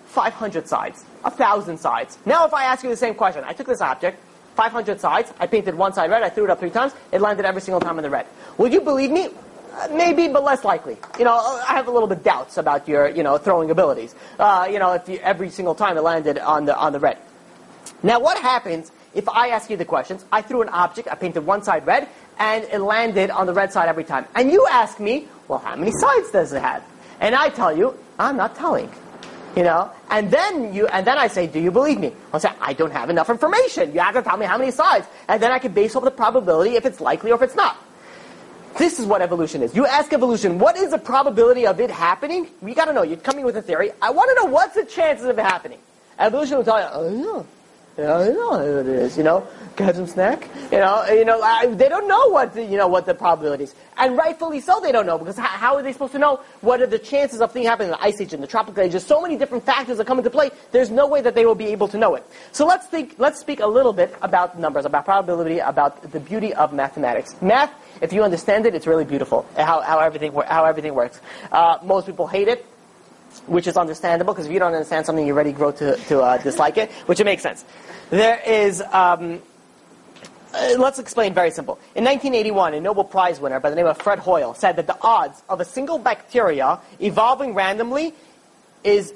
500 0.07 0.67
sides, 0.67 1.03
1,000 1.21 1.77
sides. 1.77 2.17
Now 2.25 2.45
if 2.45 2.53
I 2.53 2.65
ask 2.65 2.83
you 2.83 2.89
the 2.89 2.97
same 2.97 3.15
question, 3.15 3.43
I 3.45 3.53
took 3.53 3.67
this 3.67 3.81
object, 3.81 4.19
500 4.55 4.99
sides, 4.99 5.31
I 5.39 5.47
painted 5.47 5.75
one 5.75 5.93
side 5.93 6.09
red, 6.09 6.23
I 6.23 6.29
threw 6.29 6.45
it 6.45 6.49
up 6.49 6.59
three 6.59 6.71
times, 6.71 6.93
it 7.11 7.21
landed 7.21 7.45
every 7.45 7.61
single 7.61 7.79
time 7.79 7.97
in 7.99 8.03
the 8.03 8.09
red. 8.09 8.25
Would 8.57 8.73
you 8.73 8.81
believe 8.81 9.11
me? 9.11 9.29
Uh, 9.73 9.87
Maybe, 9.91 10.27
but 10.27 10.43
less 10.43 10.63
likely. 10.63 10.97
You 11.19 11.25
know, 11.25 11.35
I 11.35 11.73
have 11.73 11.87
a 11.87 11.91
little 11.91 12.07
bit 12.07 12.23
doubts 12.23 12.57
about 12.57 12.87
your, 12.87 13.09
you 13.09 13.21
know, 13.21 13.37
throwing 13.37 13.69
abilities. 13.69 14.15
Uh, 14.39 14.67
you 14.71 14.79
know, 14.79 14.93
if 14.93 15.07
you, 15.07 15.19
every 15.19 15.51
single 15.51 15.75
time 15.75 15.97
it 15.97 16.01
landed 16.01 16.39
on 16.39 16.65
the 16.65 16.75
on 16.75 16.93
the 16.93 16.99
red. 16.99 17.19
Now, 18.01 18.19
what 18.19 18.39
happens 18.39 18.91
if 19.13 19.29
I 19.29 19.49
ask 19.49 19.69
you 19.69 19.77
the 19.77 19.85
questions? 19.85 20.25
I 20.31 20.41
threw 20.41 20.61
an 20.63 20.69
object, 20.69 21.07
I 21.11 21.15
painted 21.15 21.45
one 21.45 21.61
side 21.61 21.85
red, 21.85 22.07
and 22.39 22.63
it 22.65 22.79
landed 22.79 23.29
on 23.29 23.45
the 23.45 23.53
red 23.53 23.71
side 23.71 23.89
every 23.89 24.03
time. 24.03 24.25
And 24.35 24.51
you 24.51 24.67
ask 24.71 24.99
me, 24.99 25.27
well, 25.47 25.59
how 25.59 25.75
many 25.75 25.91
sides 25.91 26.31
does 26.31 26.53
it 26.53 26.61
have? 26.61 26.83
And 27.19 27.35
I 27.35 27.49
tell 27.49 27.75
you, 27.75 27.95
I'm 28.19 28.37
not 28.37 28.55
telling. 28.55 28.89
You 29.57 29.63
know, 29.63 29.89
and 30.11 30.29
then 30.29 30.71
you, 30.71 30.85
and 30.85 31.07
then 31.07 31.17
I 31.17 31.25
say, 31.25 31.47
do 31.47 31.59
you 31.59 31.71
believe 31.71 31.99
me? 31.99 32.13
I'll 32.31 32.39
say, 32.39 32.51
I 32.61 32.73
don't 32.73 32.91
have 32.91 33.09
enough 33.09 33.27
information. 33.27 33.91
You 33.91 34.01
have 34.01 34.13
to 34.13 34.21
tell 34.21 34.37
me 34.37 34.45
how 34.45 34.55
many 34.55 34.69
sides, 34.69 35.07
and 35.27 35.41
then 35.41 35.51
I 35.51 35.57
can 35.57 35.71
base 35.71 35.95
off 35.95 36.03
the 36.03 36.11
probability 36.11 36.75
if 36.75 36.85
it's 36.85 37.01
likely 37.01 37.31
or 37.31 37.37
if 37.37 37.41
it's 37.41 37.55
not. 37.55 37.75
This 38.77 38.99
is 38.99 39.07
what 39.07 39.23
evolution 39.23 39.63
is. 39.63 39.75
You 39.75 39.87
ask 39.87 40.13
evolution, 40.13 40.59
what 40.59 40.77
is 40.77 40.91
the 40.91 40.99
probability 40.99 41.65
of 41.65 41.79
it 41.79 41.89
happening? 41.89 42.47
You 42.63 42.75
got 42.75 42.85
to 42.85 42.93
know. 42.93 43.01
You're 43.01 43.17
coming 43.17 43.45
with 43.45 43.57
a 43.57 43.63
theory. 43.63 43.89
I 43.99 44.11
want 44.11 44.29
to 44.29 44.35
know 44.35 44.51
what's 44.51 44.75
the 44.75 44.85
chances 44.85 45.25
of 45.25 45.39
it 45.39 45.41
happening. 45.41 45.79
Evolution 46.19 46.57
will 46.57 46.63
tell 46.63 46.79
you, 46.79 46.87
oh, 46.91 47.45
I 47.99 48.29
know 48.29 48.49
what 48.49 48.61
it 48.61 48.87
is, 48.87 49.17
you 49.17 49.23
know. 49.23 49.47
Get 49.75 49.95
some 49.95 50.05
snack, 50.05 50.47
you 50.71 50.77
know. 50.77 51.03
You 51.07 51.25
know, 51.25 51.41
I, 51.41 51.65
they 51.65 51.89
don't 51.89 52.07
know 52.07 52.29
what 52.29 52.53
the, 52.53 52.63
you 52.63 52.77
know 52.77 52.87
what 52.87 53.07
the 53.07 53.15
probability 53.15 53.63
is, 53.63 53.75
and 53.97 54.15
rightfully 54.15 54.59
so. 54.59 54.79
They 54.79 54.91
don't 54.91 55.07
know 55.07 55.17
because 55.17 55.35
how, 55.35 55.47
how 55.47 55.75
are 55.75 55.81
they 55.81 55.93
supposed 55.93 56.13
to 56.13 56.19
know 56.19 56.41
what 56.61 56.79
are 56.79 56.85
the 56.85 56.99
chances 56.99 57.41
of 57.41 57.51
things 57.51 57.65
happening 57.65 57.87
in 57.87 57.91
the 57.93 58.03
ice 58.03 58.21
age 58.21 58.33
and 58.33 58.43
the 58.43 58.47
tropical 58.47 58.83
age? 58.83 58.91
There's 58.91 59.05
so 59.05 59.19
many 59.19 59.35
different 59.35 59.65
factors 59.65 59.97
that 59.97 60.05
come 60.05 60.19
into 60.19 60.29
play. 60.29 60.51
There's 60.71 60.91
no 60.91 61.07
way 61.07 61.21
that 61.21 61.33
they 61.33 61.45
will 61.45 61.55
be 61.55 61.67
able 61.67 61.87
to 61.87 61.97
know 61.97 62.13
it. 62.13 62.23
So 62.51 62.67
let's 62.67 62.85
think. 62.85 63.15
Let's 63.17 63.39
speak 63.39 63.61
a 63.61 63.67
little 63.67 63.93
bit 63.93 64.15
about 64.21 64.59
numbers, 64.59 64.85
about 64.85 65.05
probability, 65.05 65.57
about 65.57 66.11
the 66.11 66.19
beauty 66.19 66.53
of 66.53 66.73
mathematics. 66.73 67.35
Math, 67.41 67.73
if 68.01 68.13
you 68.13 68.23
understand 68.23 68.67
it, 68.67 68.75
it's 68.75 68.85
really 68.85 69.05
beautiful. 69.05 69.43
How, 69.55 69.81
how 69.81 69.99
everything 69.99 70.33
how 70.33 70.65
everything 70.65 70.93
works. 70.93 71.19
Uh, 71.51 71.79
most 71.83 72.05
people 72.05 72.27
hate 72.27 72.47
it 72.47 72.63
which 73.45 73.67
is 73.67 73.77
understandable 73.77 74.33
because 74.33 74.45
if 74.45 74.51
you 74.51 74.59
don't 74.59 74.73
understand 74.73 75.05
something, 75.05 75.25
you 75.25 75.33
already 75.33 75.51
grow 75.51 75.71
to, 75.71 75.95
to 75.95 76.21
uh, 76.21 76.37
dislike 76.37 76.77
it, 76.77 76.91
which 77.07 77.19
it 77.19 77.25
makes 77.25 77.43
sense. 77.43 77.65
There 78.09 78.39
is, 78.45 78.81
um, 78.81 79.41
uh, 80.53 80.75
let's 80.77 80.99
explain 80.99 81.33
very 81.33 81.51
simple. 81.51 81.75
In 81.95 82.03
1981, 82.03 82.73
a 82.73 82.81
Nobel 82.81 83.03
Prize 83.03 83.39
winner 83.39 83.59
by 83.59 83.69
the 83.69 83.75
name 83.75 83.85
of 83.85 83.97
Fred 83.97 84.19
Hoyle 84.19 84.53
said 84.53 84.77
that 84.77 84.87
the 84.87 84.97
odds 85.01 85.41
of 85.49 85.61
a 85.61 85.65
single 85.65 85.99
bacteria 85.99 86.79
evolving 86.99 87.53
randomly 87.53 88.13
is 88.83 89.13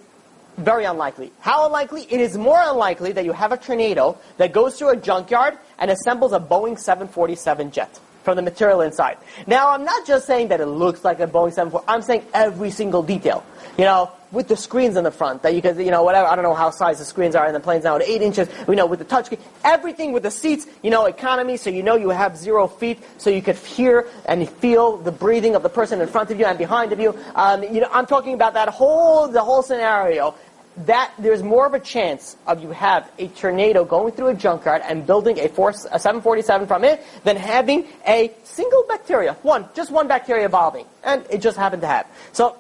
very 0.57 0.85
unlikely. 0.85 1.31
How 1.39 1.65
unlikely? 1.65 2.05
It 2.09 2.19
is 2.19 2.37
more 2.37 2.59
unlikely 2.61 3.13
that 3.13 3.25
you 3.25 3.31
have 3.31 3.51
a 3.51 3.57
tornado 3.57 4.17
that 4.37 4.51
goes 4.51 4.77
through 4.77 4.89
a 4.89 4.97
junkyard 4.97 5.57
and 5.79 5.89
assembles 5.89 6.33
a 6.33 6.39
Boeing 6.39 6.77
747 6.77 7.71
jet 7.71 7.99
from 8.23 8.35
the 8.35 8.41
material 8.41 8.81
inside. 8.81 9.17
Now, 9.47 9.69
I'm 9.69 9.83
not 9.83 10.05
just 10.05 10.27
saying 10.27 10.49
that 10.49 10.61
it 10.61 10.67
looks 10.67 11.03
like 11.03 11.19
a 11.19 11.27
Boeing 11.27 11.53
747. 11.53 11.85
I'm 11.87 12.01
saying 12.01 12.25
every 12.33 12.69
single 12.69 13.01
detail. 13.01 13.43
You 13.77 13.85
know, 13.85 14.11
with 14.31 14.47
the 14.47 14.55
screens 14.55 14.95
in 14.95 15.03
the 15.03 15.11
front 15.11 15.43
that 15.43 15.53
you 15.53 15.61
can, 15.61 15.79
you 15.79 15.91
know, 15.91 16.03
whatever. 16.03 16.27
I 16.27 16.35
don't 16.35 16.43
know 16.43 16.53
how 16.53 16.71
size 16.71 16.99
the 16.99 17.05
screens 17.05 17.35
are 17.35 17.47
in 17.47 17.53
the 17.53 17.59
planes 17.59 17.83
now. 17.83 17.95
At 17.95 18.03
eight 18.03 18.21
inches, 18.21 18.47
you 18.67 18.75
know, 18.75 18.85
with 18.85 18.99
the 18.99 19.05
touchscreen, 19.05 19.39
everything 19.63 20.11
with 20.13 20.23
the 20.23 20.31
seats. 20.31 20.67
You 20.83 20.89
know, 20.89 21.05
economy, 21.05 21.57
so 21.57 21.69
you 21.69 21.83
know 21.83 21.95
you 21.95 22.09
have 22.09 22.37
zero 22.37 22.67
feet, 22.67 22.99
so 23.17 23.29
you 23.29 23.41
could 23.41 23.57
hear 23.57 24.07
and 24.25 24.49
feel 24.49 24.97
the 24.97 25.11
breathing 25.11 25.55
of 25.55 25.63
the 25.63 25.69
person 25.69 26.01
in 26.01 26.07
front 26.07 26.31
of 26.31 26.39
you 26.39 26.45
and 26.45 26.57
behind 26.57 26.91
of 26.91 26.99
you. 26.99 27.17
Um, 27.35 27.63
you 27.63 27.81
know, 27.81 27.89
I'm 27.91 28.05
talking 28.05 28.33
about 28.33 28.53
that 28.53 28.69
whole 28.69 29.27
the 29.27 29.43
whole 29.43 29.63
scenario 29.63 30.35
that 30.77 31.11
there's 31.19 31.43
more 31.43 31.65
of 31.65 31.73
a 31.73 31.79
chance 31.79 32.37
of 32.47 32.63
you 32.63 32.71
have 32.71 33.09
a 33.19 33.27
tornado 33.27 33.83
going 33.83 34.13
through 34.13 34.27
a 34.27 34.33
junkyard 34.33 34.81
and 34.85 35.05
building 35.05 35.37
a, 35.39 35.49
four, 35.49 35.71
a 35.91 35.99
747 35.99 36.67
from 36.67 36.83
it 36.83 37.03
than 37.23 37.35
having 37.35 37.85
a 38.07 38.33
single 38.43 38.85
bacteria, 38.87 39.33
one, 39.41 39.67
just 39.75 39.91
one 39.91 40.07
bacteria 40.07 40.45
evolving, 40.45 40.85
and 41.03 41.25
it 41.29 41.39
just 41.39 41.57
happened 41.57 41.81
to 41.81 41.87
have. 41.87 42.07
So, 42.31 42.57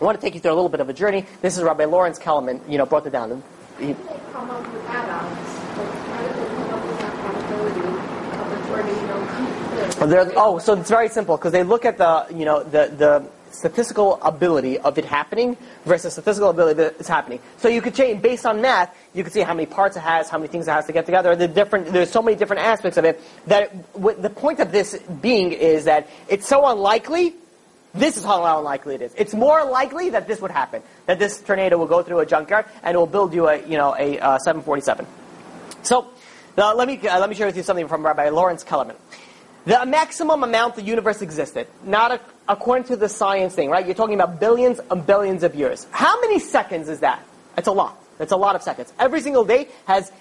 I 0.00 0.04
want 0.04 0.20
to 0.20 0.24
take 0.24 0.34
you 0.34 0.40
through 0.40 0.52
a 0.52 0.54
little 0.54 0.68
bit 0.68 0.80
of 0.80 0.88
a 0.90 0.92
journey. 0.92 1.24
This 1.40 1.56
is 1.56 1.62
Rabbi 1.62 1.86
Lawrence 1.86 2.18
Kelemen, 2.18 2.60
you 2.68 2.76
know, 2.76 2.84
brought 2.84 3.06
it 3.06 3.10
down. 3.10 3.42
He, 3.78 3.86
They 3.86 3.94
come 4.32 4.50
up 4.50 4.60
with 4.72 4.84
add-ons, 4.86 5.38
but 5.74 5.86
how 5.86 6.26
do 6.26 6.32
they 6.34 6.46
come 6.46 6.74
up 6.74 6.86
with 6.86 6.98
that 6.98 7.14
probability 7.14 7.80
of 7.80 8.50
the 8.50 8.68
tornado 8.68 9.26
coming 9.26 9.92
through? 9.92 10.06
They're- 10.08 10.32
oh, 10.36 10.58
so 10.58 10.74
it's 10.74 10.90
very 10.90 11.08
simple 11.08 11.36
because 11.38 11.52
they 11.52 11.62
look 11.62 11.84
at 11.86 11.96
the 11.96 12.26
you 12.30 12.44
know 12.44 12.62
the 12.62 12.92
the 12.96 13.24
statistical 13.52 14.18
ability 14.20 14.78
of 14.80 14.98
it 14.98 15.04
happening 15.06 15.56
versus 15.86 16.02
the 16.04 16.10
statistical 16.20 16.50
ability 16.50 16.76
that 16.82 16.96
it's 16.98 17.08
happening. 17.08 17.38
So 17.56 17.68
you 17.68 17.80
could 17.80 17.94
change 17.94 18.20
based 18.20 18.44
on 18.44 18.60
math. 18.60 18.94
You 19.14 19.24
could 19.24 19.32
see 19.32 19.40
how 19.40 19.54
many 19.54 19.64
parts 19.64 19.96
it 19.96 20.00
has, 20.00 20.28
how 20.28 20.36
many 20.36 20.48
things 20.48 20.68
it 20.68 20.72
has 20.72 20.84
to 20.86 20.92
get 20.92 21.06
together. 21.06 21.34
The 21.34 21.48
different 21.48 21.86
there's 21.90 22.10
so 22.10 22.20
many 22.20 22.36
different 22.36 22.60
aspects 22.62 22.98
of 22.98 23.06
it 23.06 23.18
that 23.46 23.72
what 23.96 24.20
the 24.20 24.28
point 24.28 24.60
of 24.60 24.72
this 24.72 24.98
being 25.22 25.52
is 25.52 25.84
that 25.84 26.06
it's 26.28 26.46
so 26.46 26.66
unlikely. 26.66 27.34
This 27.96 28.16
is 28.16 28.24
how 28.24 28.58
unlikely 28.58 28.96
it 28.96 29.02
is. 29.02 29.14
It's 29.16 29.32
more 29.32 29.64
likely 29.64 30.10
that 30.10 30.28
this 30.28 30.40
would 30.40 30.50
happen, 30.50 30.82
that 31.06 31.18
this 31.18 31.40
tornado 31.40 31.78
will 31.78 31.86
go 31.86 32.02
through 32.02 32.20
a 32.20 32.26
junkyard 32.26 32.66
and 32.82 32.94
it 32.94 32.98
will 32.98 33.06
build 33.06 33.32
you 33.32 33.48
a 33.48 33.56
you 33.66 33.76
know 33.76 33.94
a 33.98 34.18
uh, 34.18 34.38
747. 34.38 35.06
So 35.82 36.08
uh, 36.58 36.74
let 36.74 36.88
me 36.88 36.98
uh, 37.08 37.18
let 37.18 37.30
me 37.30 37.34
share 37.34 37.46
with 37.46 37.56
you 37.56 37.62
something 37.62 37.88
from 37.88 38.04
Rabbi 38.04 38.28
Lawrence 38.28 38.64
Kelemen. 38.64 38.96
The 39.64 39.84
maximum 39.84 40.44
amount 40.44 40.76
the 40.76 40.82
universe 40.82 41.22
existed, 41.22 41.66
not 41.84 42.12
a, 42.12 42.20
according 42.48 42.84
to 42.84 42.96
the 42.96 43.08
science 43.08 43.54
thing, 43.54 43.68
right? 43.68 43.84
You're 43.84 43.96
talking 43.96 44.14
about 44.14 44.38
billions 44.38 44.78
and 44.90 45.04
billions 45.04 45.42
of 45.42 45.54
years. 45.54 45.86
How 45.90 46.20
many 46.20 46.38
seconds 46.38 46.88
is 46.88 47.00
that? 47.00 47.24
It's 47.56 47.66
a 47.66 47.72
lot. 47.72 47.98
It's 48.20 48.32
a 48.32 48.36
lot 48.36 48.56
of 48.56 48.62
seconds. 48.62 48.92
Every 48.98 49.20
single 49.20 49.44
day 49.44 49.68
has 49.86 50.12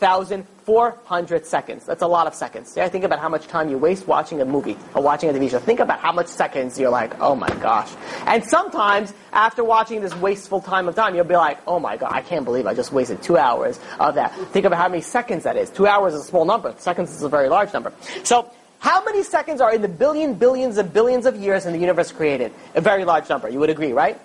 86,400 0.00 1.44
seconds. 1.44 1.84
That's 1.84 2.00
a 2.00 2.06
lot 2.06 2.26
of 2.26 2.34
seconds. 2.34 2.72
Yeah, 2.74 2.88
think 2.88 3.04
about 3.04 3.18
how 3.18 3.28
much 3.28 3.46
time 3.46 3.68
you 3.68 3.76
waste 3.76 4.06
watching 4.06 4.40
a 4.40 4.46
movie 4.46 4.78
or 4.94 5.02
watching 5.02 5.28
a 5.28 5.32
TV 5.32 5.50
show. 5.50 5.58
Think 5.58 5.78
about 5.78 6.00
how 6.00 6.10
much 6.10 6.26
seconds 6.26 6.78
you're 6.78 6.90
like, 6.90 7.20
oh 7.20 7.34
my 7.34 7.50
gosh. 7.56 7.92
And 8.24 8.42
sometimes, 8.42 9.12
after 9.32 9.62
watching 9.62 10.00
this 10.00 10.16
wasteful 10.16 10.62
time 10.62 10.88
of 10.88 10.94
time, 10.94 11.14
you'll 11.14 11.24
be 11.24 11.36
like, 11.36 11.58
oh 11.66 11.78
my 11.78 11.98
god, 11.98 12.12
I 12.12 12.22
can't 12.22 12.46
believe 12.46 12.66
I 12.66 12.72
just 12.72 12.92
wasted 12.92 13.22
two 13.22 13.36
hours 13.36 13.78
of 13.98 14.14
that. 14.14 14.34
Think 14.52 14.64
about 14.64 14.78
how 14.78 14.88
many 14.88 15.02
seconds 15.02 15.44
that 15.44 15.56
is. 15.56 15.68
Two 15.68 15.86
hours 15.86 16.14
is 16.14 16.22
a 16.22 16.24
small 16.24 16.46
number. 16.46 16.74
Seconds 16.78 17.14
is 17.14 17.22
a 17.22 17.28
very 17.28 17.50
large 17.50 17.72
number. 17.74 17.92
So, 18.24 18.50
how 18.78 19.04
many 19.04 19.22
seconds 19.22 19.60
are 19.60 19.74
in 19.74 19.82
the 19.82 19.88
billion, 19.88 20.32
billions, 20.32 20.78
and 20.78 20.90
billions 20.90 21.26
of 21.26 21.36
years 21.36 21.66
in 21.66 21.74
the 21.74 21.78
universe 21.78 22.10
created? 22.10 22.54
A 22.74 22.80
very 22.80 23.04
large 23.04 23.28
number. 23.28 23.50
You 23.50 23.58
would 23.58 23.68
agree, 23.68 23.92
right? 23.92 24.18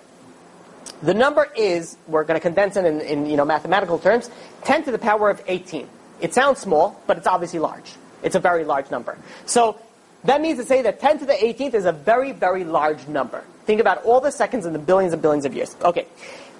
The 1.02 1.14
number 1.14 1.48
is, 1.56 1.96
we're 2.06 2.24
going 2.24 2.38
to 2.38 2.42
condense 2.42 2.76
it 2.76 2.84
in, 2.84 3.00
in 3.00 3.26
you 3.26 3.36
know, 3.36 3.44
mathematical 3.44 3.98
terms, 3.98 4.30
10 4.64 4.84
to 4.84 4.90
the 4.90 4.98
power 4.98 5.30
of 5.30 5.42
18. 5.46 5.88
It 6.20 6.32
sounds 6.32 6.58
small, 6.60 7.00
but 7.06 7.18
it's 7.18 7.26
obviously 7.26 7.58
large. 7.58 7.92
It's 8.22 8.34
a 8.34 8.40
very 8.40 8.64
large 8.64 8.90
number. 8.90 9.18
So 9.44 9.78
that 10.24 10.40
means 10.40 10.58
to 10.58 10.64
say 10.64 10.82
that 10.82 11.00
10 11.00 11.20
to 11.20 11.26
the 11.26 11.34
18th 11.34 11.74
is 11.74 11.84
a 11.84 11.92
very, 11.92 12.32
very 12.32 12.64
large 12.64 13.06
number. 13.06 13.44
Think 13.66 13.80
about 13.80 14.04
all 14.04 14.20
the 14.20 14.30
seconds 14.30 14.64
in 14.64 14.72
the 14.72 14.78
billions 14.78 15.12
and 15.12 15.20
billions 15.20 15.44
of 15.44 15.54
years. 15.54 15.76
Okay. 15.82 16.06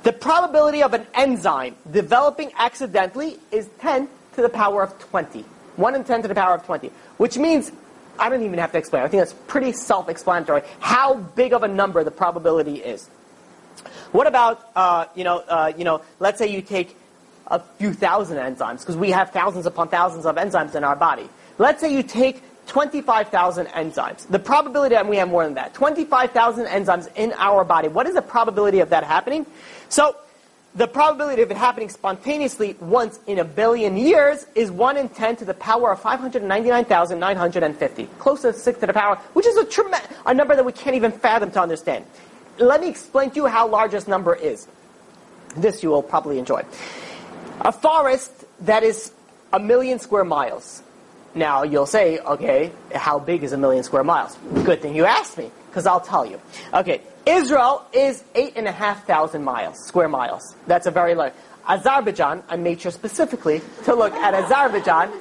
The 0.03 0.12
probability 0.12 0.82
of 0.82 0.95
an 0.95 1.07
enzyme 1.14 1.74
developing 1.91 2.53
accidentally 2.57 3.39
is 3.51 3.68
10 3.80 4.09
to 4.34 4.43
the 4.43 4.49
power 4.49 4.82
of 4.82 4.99
20. 4.99 5.45
1 5.76 5.95
in 5.95 6.05
10 6.05 6.22
to 6.22 6.28
the 6.28 6.34
power 6.34 6.55
of 6.55 6.64
20. 6.64 6.91
Which 7.16 7.39
means, 7.39 7.72
I 8.18 8.28
don't 8.28 8.43
even 8.43 8.59
have 8.59 8.72
to 8.72 8.78
explain. 8.78 9.03
I 9.03 9.09
think 9.09 9.22
that's 9.22 9.34
pretty 9.47 9.72
self-explanatory 9.72 10.62
how 10.78 11.14
big 11.14 11.53
of 11.53 11.62
a 11.62 11.68
number 11.68 12.05
the 12.05 12.11
probability 12.11 12.76
is. 12.76 13.09
What 14.12 14.26
about, 14.26 14.70
uh, 14.74 15.07
you 15.14 15.24
know, 15.24 15.38
uh, 15.48 15.72
you 15.76 15.84
know, 15.84 16.00
let's 16.20 16.38
say 16.38 16.48
you 16.48 16.62
take 16.62 16.96
a 17.48 17.61
few 17.78 17.92
thousand 17.92 18.38
enzymes, 18.38 18.80
because 18.80 18.96
we 18.96 19.11
have 19.11 19.30
thousands 19.30 19.66
upon 19.66 19.88
thousands 19.88 20.26
of 20.26 20.36
enzymes 20.36 20.74
in 20.74 20.84
our 20.84 20.96
body. 20.96 21.28
Let's 21.59 21.80
say 21.80 21.92
you 21.92 22.02
take 22.02 22.42
25,000 22.66 23.66
enzymes. 23.66 24.26
The 24.28 24.38
probability, 24.38 24.96
and 24.96 25.09
we 25.09 25.16
have 25.16 25.28
more 25.28 25.44
than 25.44 25.54
that, 25.54 25.72
25,000 25.74 26.66
enzymes 26.66 27.09
in 27.16 27.32
our 27.34 27.64
body. 27.64 27.88
What 27.88 28.07
is 28.07 28.14
the 28.14 28.22
probability 28.22 28.80
of 28.80 28.90
that 28.90 29.04
happening? 29.04 29.46
So, 29.88 30.16
the 30.74 30.86
probability 30.86 31.40
of 31.40 31.50
it 31.50 31.57
happening 31.57 31.88
spontaneously 31.88 32.76
once 32.80 33.18
in 33.26 33.38
a 33.38 33.44
billion 33.44 33.96
years 33.96 34.44
is 34.54 34.70
1 34.70 34.98
in 34.98 35.09
10 35.09 35.36
to 35.36 35.46
the 35.46 35.54
power 35.54 35.92
of 35.92 36.02
599,950. 36.02 38.04
Close 38.18 38.42
to 38.42 38.52
6 38.52 38.80
to 38.80 38.86
the 38.86 38.92
power, 38.92 39.16
which 39.32 39.46
is 39.46 39.57
a, 39.57 39.64
trem- 39.64 39.94
a 40.26 40.34
number 40.34 40.54
that 40.54 40.66
we 40.66 40.72
can't 40.72 40.94
even 40.94 41.12
fathom 41.12 41.50
to 41.52 41.62
understand. 41.62 42.04
Let 42.59 42.80
me 42.80 42.88
explain 42.88 43.30
to 43.30 43.36
you 43.36 43.46
how 43.46 43.68
large 43.68 43.92
this 43.92 44.09
number 44.09 44.34
is. 44.34 44.66
This 45.57 45.82
you 45.82 45.90
will 45.90 46.02
probably 46.02 46.38
enjoy. 46.38 46.64
A 47.61 47.72
forest 47.72 48.32
that 48.61 48.82
is 48.82 49.12
a 49.52 49.61
million 49.61 49.98
square 49.98 50.24
miles. 50.24 50.82
Now 51.34 51.64
you'll 51.64 51.86
say, 51.86 52.18
okay, 52.18 52.72
how 52.94 53.18
big 53.18 53.42
is 53.42 53.52
a 53.52 53.59
million 53.59 53.84
square 53.84 54.04
miles? 54.04 54.36
Good 54.64 54.80
thing 54.80 54.94
you 54.94 55.04
asked 55.04 55.36
me, 55.36 55.50
because 55.68 55.86
I'll 55.86 56.00
tell 56.00 56.24
you. 56.24 56.40
Okay, 56.72 57.02
Israel 57.26 57.84
is 57.92 58.24
eight 58.34 58.54
and 58.57 58.66
a 58.66 58.72
half 58.72 59.07
thousand 59.07 59.44
miles, 59.44 59.78
square 59.84 60.09
miles. 60.09 60.57
That's 60.66 60.86
a 60.86 60.90
very 60.90 61.14
large. 61.14 61.34
Azerbaijan, 61.68 62.42
I 62.48 62.57
made 62.57 62.80
sure 62.80 62.92
specifically 62.92 63.61
to 63.84 63.94
look 63.94 64.12
at 64.14 64.34
Azerbaijan. 64.34 65.12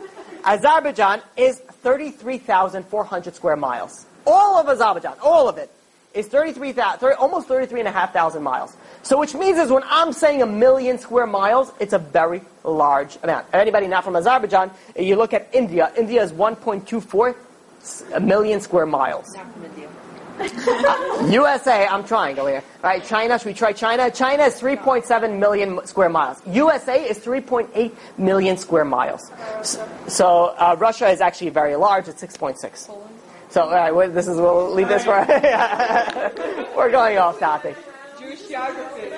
Azerbaijan 0.44 1.22
is 1.36 1.60
33,400 1.60 3.36
square 3.36 3.56
miles. 3.56 4.06
All 4.28 4.58
of 4.58 4.70
Azerbaijan, 4.70 5.16
all 5.22 5.50
of 5.50 5.58
it, 5.58 5.72
is 6.16 6.28
33,000, 6.28 7.00
30, 7.00 7.16
almost 7.18 7.48
33,500 7.48 8.40
miles. 8.40 8.76
So 9.04 9.20
which 9.20 9.36
means 9.36 9.58
is 9.60 9.70
when 9.70 9.84
I'm 9.86 10.12
saying 10.14 10.42
a 10.42 10.46
million 10.46 10.98
square 10.98 11.28
miles, 11.28 11.72
it's 11.80 11.94
a 11.94 12.00
very 12.00 12.42
large 12.64 13.18
amount. 13.22 13.46
Anybody 13.54 13.88
not 13.88 14.04
from 14.04 14.16
Azerbaijan, 14.16 14.72
you 14.98 15.16
look 15.16 15.34
at 15.34 15.48
India, 15.54 15.92
India 15.98 16.24
is 16.24 16.32
1.24 16.32 17.36
s- 17.82 18.04
million 18.22 18.60
square 18.62 18.86
miles. 18.86 19.36
India. 19.64 19.90
USA, 21.32 21.88
I'm 21.88 22.04
trying 22.04 22.38
over 22.40 22.50
here. 22.50 22.64
Right, 22.84 23.02
China, 23.04 23.40
should 23.40 23.46
we 23.48 23.54
try 23.54 23.72
China? 23.72 24.12
China 24.12 24.44
is 24.44 24.60
3.7 24.60 25.40
million 25.40 25.86
square 25.86 26.10
miles. 26.10 26.42
USA 26.48 27.06
is 27.08 27.20
3.8 27.20 27.92
million 28.18 28.58
square 28.58 28.84
miles. 28.84 29.32
So, 29.64 29.88
so 30.08 30.28
uh, 30.58 30.76
Russia 30.78 31.08
is 31.08 31.22
actually 31.22 31.52
very 31.52 31.76
large, 31.76 32.08
it's 32.10 32.22
6.6. 32.22 33.15
So, 33.56 33.62
all 33.62 33.72
right, 33.72 33.96
well, 33.96 34.10
this 34.10 34.28
is, 34.28 34.36
we'll 34.36 34.70
leave 34.74 34.90
this 34.90 35.06
for, 35.06 35.14
we're 36.76 36.92
going 36.92 37.18
off 37.18 37.40
topic. 37.40 37.78
Jewish 38.20 38.50
geography. 38.50 39.14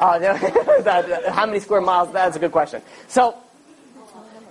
Oh, 0.00 0.18
no, 0.20 1.30
how 1.32 1.46
many 1.46 1.58
square 1.58 1.80
miles? 1.80 2.12
That's 2.12 2.36
a 2.36 2.38
good 2.38 2.52
question. 2.52 2.82
So, 3.08 3.38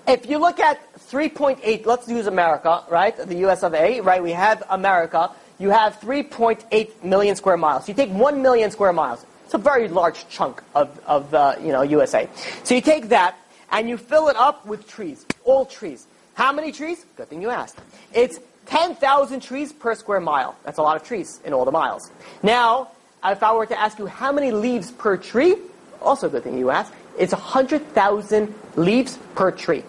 if 0.08 0.28
you 0.28 0.40
look 0.40 0.60
at 0.60 0.80
3.8, 0.98 1.86
let's 1.86 2.10
use 2.10 2.26
America, 2.26 2.84
right? 2.90 3.16
The 3.16 3.36
US 3.46 3.62
of 3.62 3.76
A, 3.76 4.02
right? 4.02 4.24
We 4.24 4.32
have 4.32 4.64
America. 4.68 5.30
You 5.60 5.70
have 5.70 6.00
3.8 6.00 7.04
million 7.04 7.36
square 7.36 7.58
miles. 7.58 7.88
You 7.88 7.94
take 7.94 8.10
1 8.10 8.42
million 8.42 8.72
square 8.72 8.94
miles. 8.94 9.24
It's 9.46 9.54
a 9.54 9.60
very 9.60 9.90
large 9.90 10.28
chunk 10.30 10.64
of, 10.74 11.00
of 11.06 11.32
uh, 11.36 11.56
you 11.62 11.72
know, 11.72 11.84
USA. 11.84 12.28
So 12.64 12.74
you 12.74 12.82
take 12.82 13.10
that 13.10 13.36
and 13.70 13.88
you 13.88 13.98
fill 13.98 14.30
it 14.30 14.36
up 14.38 14.66
with 14.66 14.88
trees, 14.88 15.24
all 15.44 15.68
trees. 15.68 16.08
How 16.34 16.52
many 16.52 16.72
trees? 16.72 17.06
Good 17.16 17.30
thing 17.30 17.44
you 17.44 17.52
asked. 17.52 17.78
It's 18.14 18.40
10,000 18.68 19.40
trees 19.42 19.74
per 19.74 19.96
square 19.96 20.20
mile. 20.20 20.56
That's 20.64 20.78
a 20.78 20.82
lot 20.82 20.96
of 20.96 21.04
trees 21.04 21.40
in 21.44 21.54
all 21.54 21.66
the 21.66 21.72
miles. 21.72 22.12
Now, 22.44 22.90
if 23.24 23.44
I 23.44 23.54
were 23.54 23.66
to 23.66 23.80
ask 23.80 24.00
you 24.00 24.08
how 24.08 24.32
many 24.32 24.52
leaves 24.52 24.92
per 24.92 25.18
tree, 25.18 25.56
also 26.02 26.28
a 26.28 26.30
good 26.30 26.44
thing 26.44 26.58
you 26.58 26.70
asked, 26.70 26.94
it's 27.18 27.34
100,000 27.34 28.54
leaves 28.76 29.20
per 29.36 29.52
tree. 29.52 29.84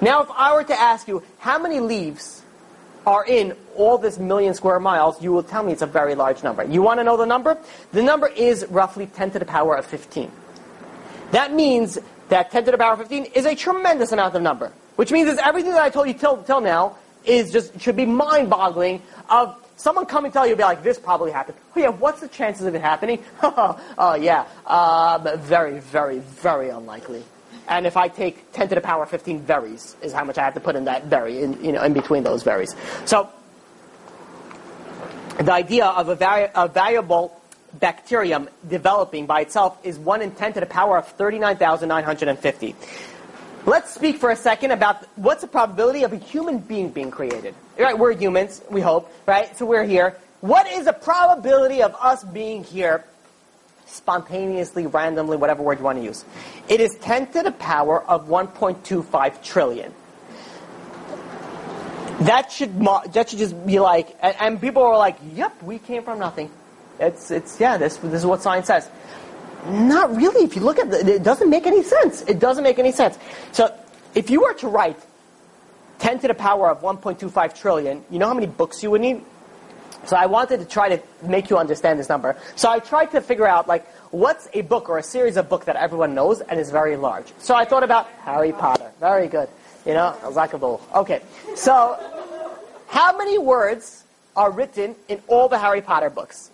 Now, 0.00 0.22
if 0.22 0.30
I 0.30 0.54
were 0.54 0.64
to 0.64 0.78
ask 0.78 1.06
you 1.06 1.22
how 1.38 1.58
many 1.58 1.80
leaves 1.80 2.42
are 3.06 3.24
in 3.24 3.54
all 3.76 3.98
this 3.98 4.18
million 4.18 4.54
square 4.54 4.80
miles, 4.80 5.20
you 5.22 5.32
will 5.32 5.42
tell 5.42 5.62
me 5.62 5.72
it's 5.72 5.82
a 5.82 5.86
very 5.86 6.14
large 6.14 6.42
number. 6.42 6.64
You 6.64 6.82
want 6.82 7.00
to 7.00 7.04
know 7.04 7.16
the 7.16 7.26
number? 7.26 7.58
The 7.92 8.02
number 8.02 8.28
is 8.28 8.64
roughly 8.70 9.06
10 9.06 9.32
to 9.32 9.38
the 9.38 9.44
power 9.44 9.76
of 9.76 9.86
15. 9.86 10.30
That 11.32 11.52
means 11.52 11.98
that 12.28 12.50
10 12.50 12.64
to 12.66 12.70
the 12.70 12.78
power 12.78 12.92
of 12.92 13.00
15 13.00 13.26
is 13.34 13.46
a 13.46 13.54
tremendous 13.54 14.12
amount 14.12 14.34
of 14.34 14.42
number, 14.42 14.72
which 14.96 15.10
means 15.10 15.34
that 15.34 15.46
everything 15.46 15.72
that 15.72 15.82
I 15.82 15.90
told 15.90 16.06
you 16.08 16.14
till, 16.14 16.42
till 16.42 16.60
now 16.60 16.96
is 17.24 17.52
just 17.52 17.80
should 17.80 17.96
be 17.96 18.06
mind-boggling. 18.06 19.02
Of 19.28 19.56
someone 19.76 20.06
come 20.06 20.24
and 20.24 20.32
tell 20.32 20.46
you, 20.46 20.56
be 20.56 20.62
like, 20.62 20.82
this 20.82 20.98
probably 20.98 21.32
happened. 21.32 21.58
Oh 21.76 21.80
yeah, 21.80 21.88
what's 21.88 22.20
the 22.20 22.28
chances 22.28 22.66
of 22.66 22.74
it 22.74 22.80
happening? 22.80 23.22
oh 23.42 24.16
yeah, 24.20 24.46
um, 24.66 25.38
very, 25.40 25.80
very, 25.80 26.18
very 26.18 26.68
unlikely. 26.70 27.24
And 27.68 27.86
if 27.86 27.96
I 27.96 28.08
take 28.08 28.52
10 28.52 28.68
to 28.68 28.74
the 28.74 28.80
power 28.80 29.04
of 29.04 29.10
15 29.10 29.40
varies, 29.40 29.96
is 30.02 30.12
how 30.12 30.24
much 30.24 30.36
I 30.36 30.44
have 30.44 30.54
to 30.54 30.60
put 30.60 30.76
in 30.76 30.84
that 30.84 31.04
vary, 31.04 31.42
in, 31.42 31.64
you 31.64 31.72
know, 31.72 31.82
in 31.82 31.92
between 31.92 32.24
those 32.24 32.42
varies. 32.42 32.74
So, 33.04 33.30
the 35.38 35.52
idea 35.52 35.86
of 35.86 36.08
a, 36.08 36.14
vari- 36.14 36.50
a 36.54 36.68
variable 36.68 37.40
bacterium 37.78 38.48
developing 38.68 39.26
by 39.26 39.40
itself 39.42 39.78
is 39.82 39.98
1 39.98 40.22
in 40.22 40.32
10 40.32 40.54
to 40.54 40.60
the 40.60 40.66
power 40.66 40.98
of 40.98 41.08
39,950. 41.08 42.74
Let's 43.64 43.94
speak 43.94 44.16
for 44.16 44.30
a 44.30 44.36
second 44.36 44.72
about 44.72 45.04
what's 45.16 45.42
the 45.42 45.46
probability 45.46 46.02
of 46.02 46.12
a 46.12 46.16
human 46.16 46.58
being 46.58 46.90
being 46.90 47.12
created. 47.12 47.54
Right, 47.78 47.96
we're 47.96 48.12
humans, 48.12 48.60
we 48.68 48.80
hope, 48.80 49.12
right? 49.26 49.56
So 49.56 49.66
we're 49.66 49.84
here. 49.84 50.16
What 50.40 50.66
is 50.66 50.86
the 50.86 50.92
probability 50.92 51.80
of 51.82 51.94
us 52.00 52.24
being 52.24 52.64
here 52.64 53.04
spontaneously, 53.86 54.86
randomly, 54.86 55.36
whatever 55.36 55.62
word 55.62 55.78
you 55.78 55.84
want 55.84 55.98
to 55.98 56.04
use? 56.04 56.24
It 56.68 56.80
is 56.80 56.96
10 57.00 57.32
to 57.32 57.42
the 57.44 57.52
power 57.52 58.02
of 58.02 58.26
1.25 58.26 59.44
trillion. 59.44 59.94
That 62.22 62.50
should 62.50 62.78
that 63.12 63.30
should 63.30 63.38
just 63.38 63.66
be 63.66 63.78
like, 63.80 64.16
and, 64.20 64.60
people 64.60 64.82
are 64.82 64.98
like, 64.98 65.16
"Yep, 65.34 65.62
we 65.62 65.78
came 65.78 66.02
from 66.04 66.18
nothing." 66.18 66.50
It's 67.00 67.30
it's 67.30 67.58
yeah, 67.58 67.78
this 67.78 67.96
this 67.96 68.20
is 68.20 68.26
what 68.26 68.42
science 68.42 68.66
says. 68.66 68.88
Not 69.66 70.14
really. 70.16 70.44
If 70.44 70.56
you 70.56 70.62
look 70.62 70.78
at 70.78 70.92
it, 70.92 71.08
it 71.08 71.22
doesn't 71.22 71.48
make 71.48 71.66
any 71.66 71.82
sense. 71.82 72.22
It 72.22 72.38
doesn't 72.38 72.64
make 72.64 72.78
any 72.78 72.92
sense. 72.92 73.18
So, 73.52 73.74
if 74.14 74.30
you 74.30 74.42
were 74.42 74.54
to 74.54 74.68
write 74.68 74.98
10 76.00 76.18
to 76.20 76.28
the 76.28 76.34
power 76.34 76.68
of 76.68 76.82
1.25 76.82 77.54
trillion, 77.54 78.04
you 78.10 78.18
know 78.18 78.26
how 78.26 78.34
many 78.34 78.48
books 78.48 78.82
you 78.82 78.90
would 78.90 79.00
need? 79.00 79.22
So 80.04 80.16
I 80.16 80.26
wanted 80.26 80.58
to 80.60 80.66
try 80.66 80.96
to 80.96 81.02
make 81.22 81.48
you 81.48 81.58
understand 81.58 81.98
this 81.98 82.08
number. 82.08 82.36
So 82.56 82.68
I 82.68 82.80
tried 82.80 83.12
to 83.12 83.20
figure 83.20 83.46
out 83.46 83.68
like 83.68 83.86
what's 84.10 84.48
a 84.52 84.62
book 84.62 84.88
or 84.88 84.98
a 84.98 85.02
series 85.02 85.36
of 85.36 85.48
book 85.48 85.66
that 85.66 85.76
everyone 85.76 86.14
knows 86.14 86.40
and 86.40 86.58
is 86.58 86.70
very 86.70 86.96
large. 86.96 87.26
So 87.38 87.54
I 87.54 87.64
thought 87.64 87.84
about 87.84 88.08
Harry 88.24 88.52
Potter. 88.52 88.90
Very 88.98 89.28
good. 89.28 89.48
You 89.86 89.94
know, 89.94 90.16
Zakabul. 90.22 90.80
Okay. 90.94 91.22
So 91.54 91.98
how 92.88 93.16
many 93.16 93.38
words 93.38 94.04
are 94.34 94.50
written 94.50 94.96
in 95.08 95.22
all 95.28 95.48
the 95.48 95.58
Harry 95.58 95.82
Potter 95.82 96.10
books? 96.10 96.50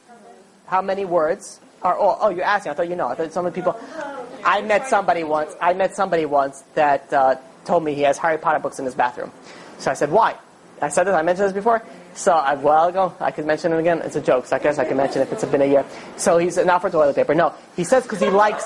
How 0.66 0.82
many 0.82 1.06
words 1.06 1.60
all? 1.82 2.18
Oh, 2.20 2.28
you're 2.30 2.44
asking. 2.44 2.72
I 2.72 2.74
thought 2.74 2.88
you 2.88 2.96
know. 2.96 3.08
I 3.08 3.14
thought 3.14 3.32
some 3.32 3.46
of 3.46 3.54
the 3.54 3.60
people. 3.60 3.78
I 4.44 4.62
met 4.62 4.86
somebody 4.86 5.24
once. 5.24 5.54
I 5.60 5.74
met 5.74 5.94
somebody 5.94 6.24
once 6.24 6.62
that 6.74 7.12
uh, 7.12 7.36
told 7.64 7.84
me 7.84 7.94
he 7.94 8.02
has 8.02 8.18
Harry 8.18 8.38
Potter 8.38 8.58
books 8.58 8.78
in 8.78 8.84
his 8.84 8.94
bathroom. 8.94 9.32
So 9.78 9.90
I 9.90 9.94
said, 9.94 10.10
why? 10.10 10.36
I 10.80 10.88
said 10.88 11.04
this. 11.04 11.14
I 11.14 11.22
mentioned 11.22 11.46
this 11.46 11.52
before. 11.52 11.82
So 12.14 12.32
a 12.32 12.56
while 12.56 12.88
ago, 12.88 13.14
I 13.20 13.30
could 13.30 13.46
mention 13.46 13.72
it 13.72 13.78
again. 13.78 14.00
It's 14.02 14.16
a 14.16 14.20
joke. 14.20 14.46
So 14.46 14.56
I 14.56 14.58
guess 14.58 14.78
I 14.78 14.84
can 14.84 14.96
mention 14.96 15.22
it 15.22 15.26
if 15.26 15.32
it's 15.32 15.44
been 15.44 15.62
a 15.62 15.66
year. 15.66 15.84
So 16.16 16.38
he's 16.38 16.56
not 16.56 16.80
for 16.80 16.90
toilet 16.90 17.14
paper. 17.14 17.34
No, 17.34 17.54
he 17.76 17.84
says 17.84 18.02
because 18.04 18.20
he 18.20 18.28
likes 18.28 18.64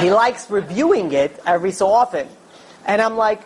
he 0.00 0.10
likes 0.10 0.50
reviewing 0.50 1.12
it 1.12 1.38
every 1.46 1.72
so 1.72 1.88
often. 1.88 2.28
And 2.86 3.00
I'm 3.00 3.16
like, 3.16 3.40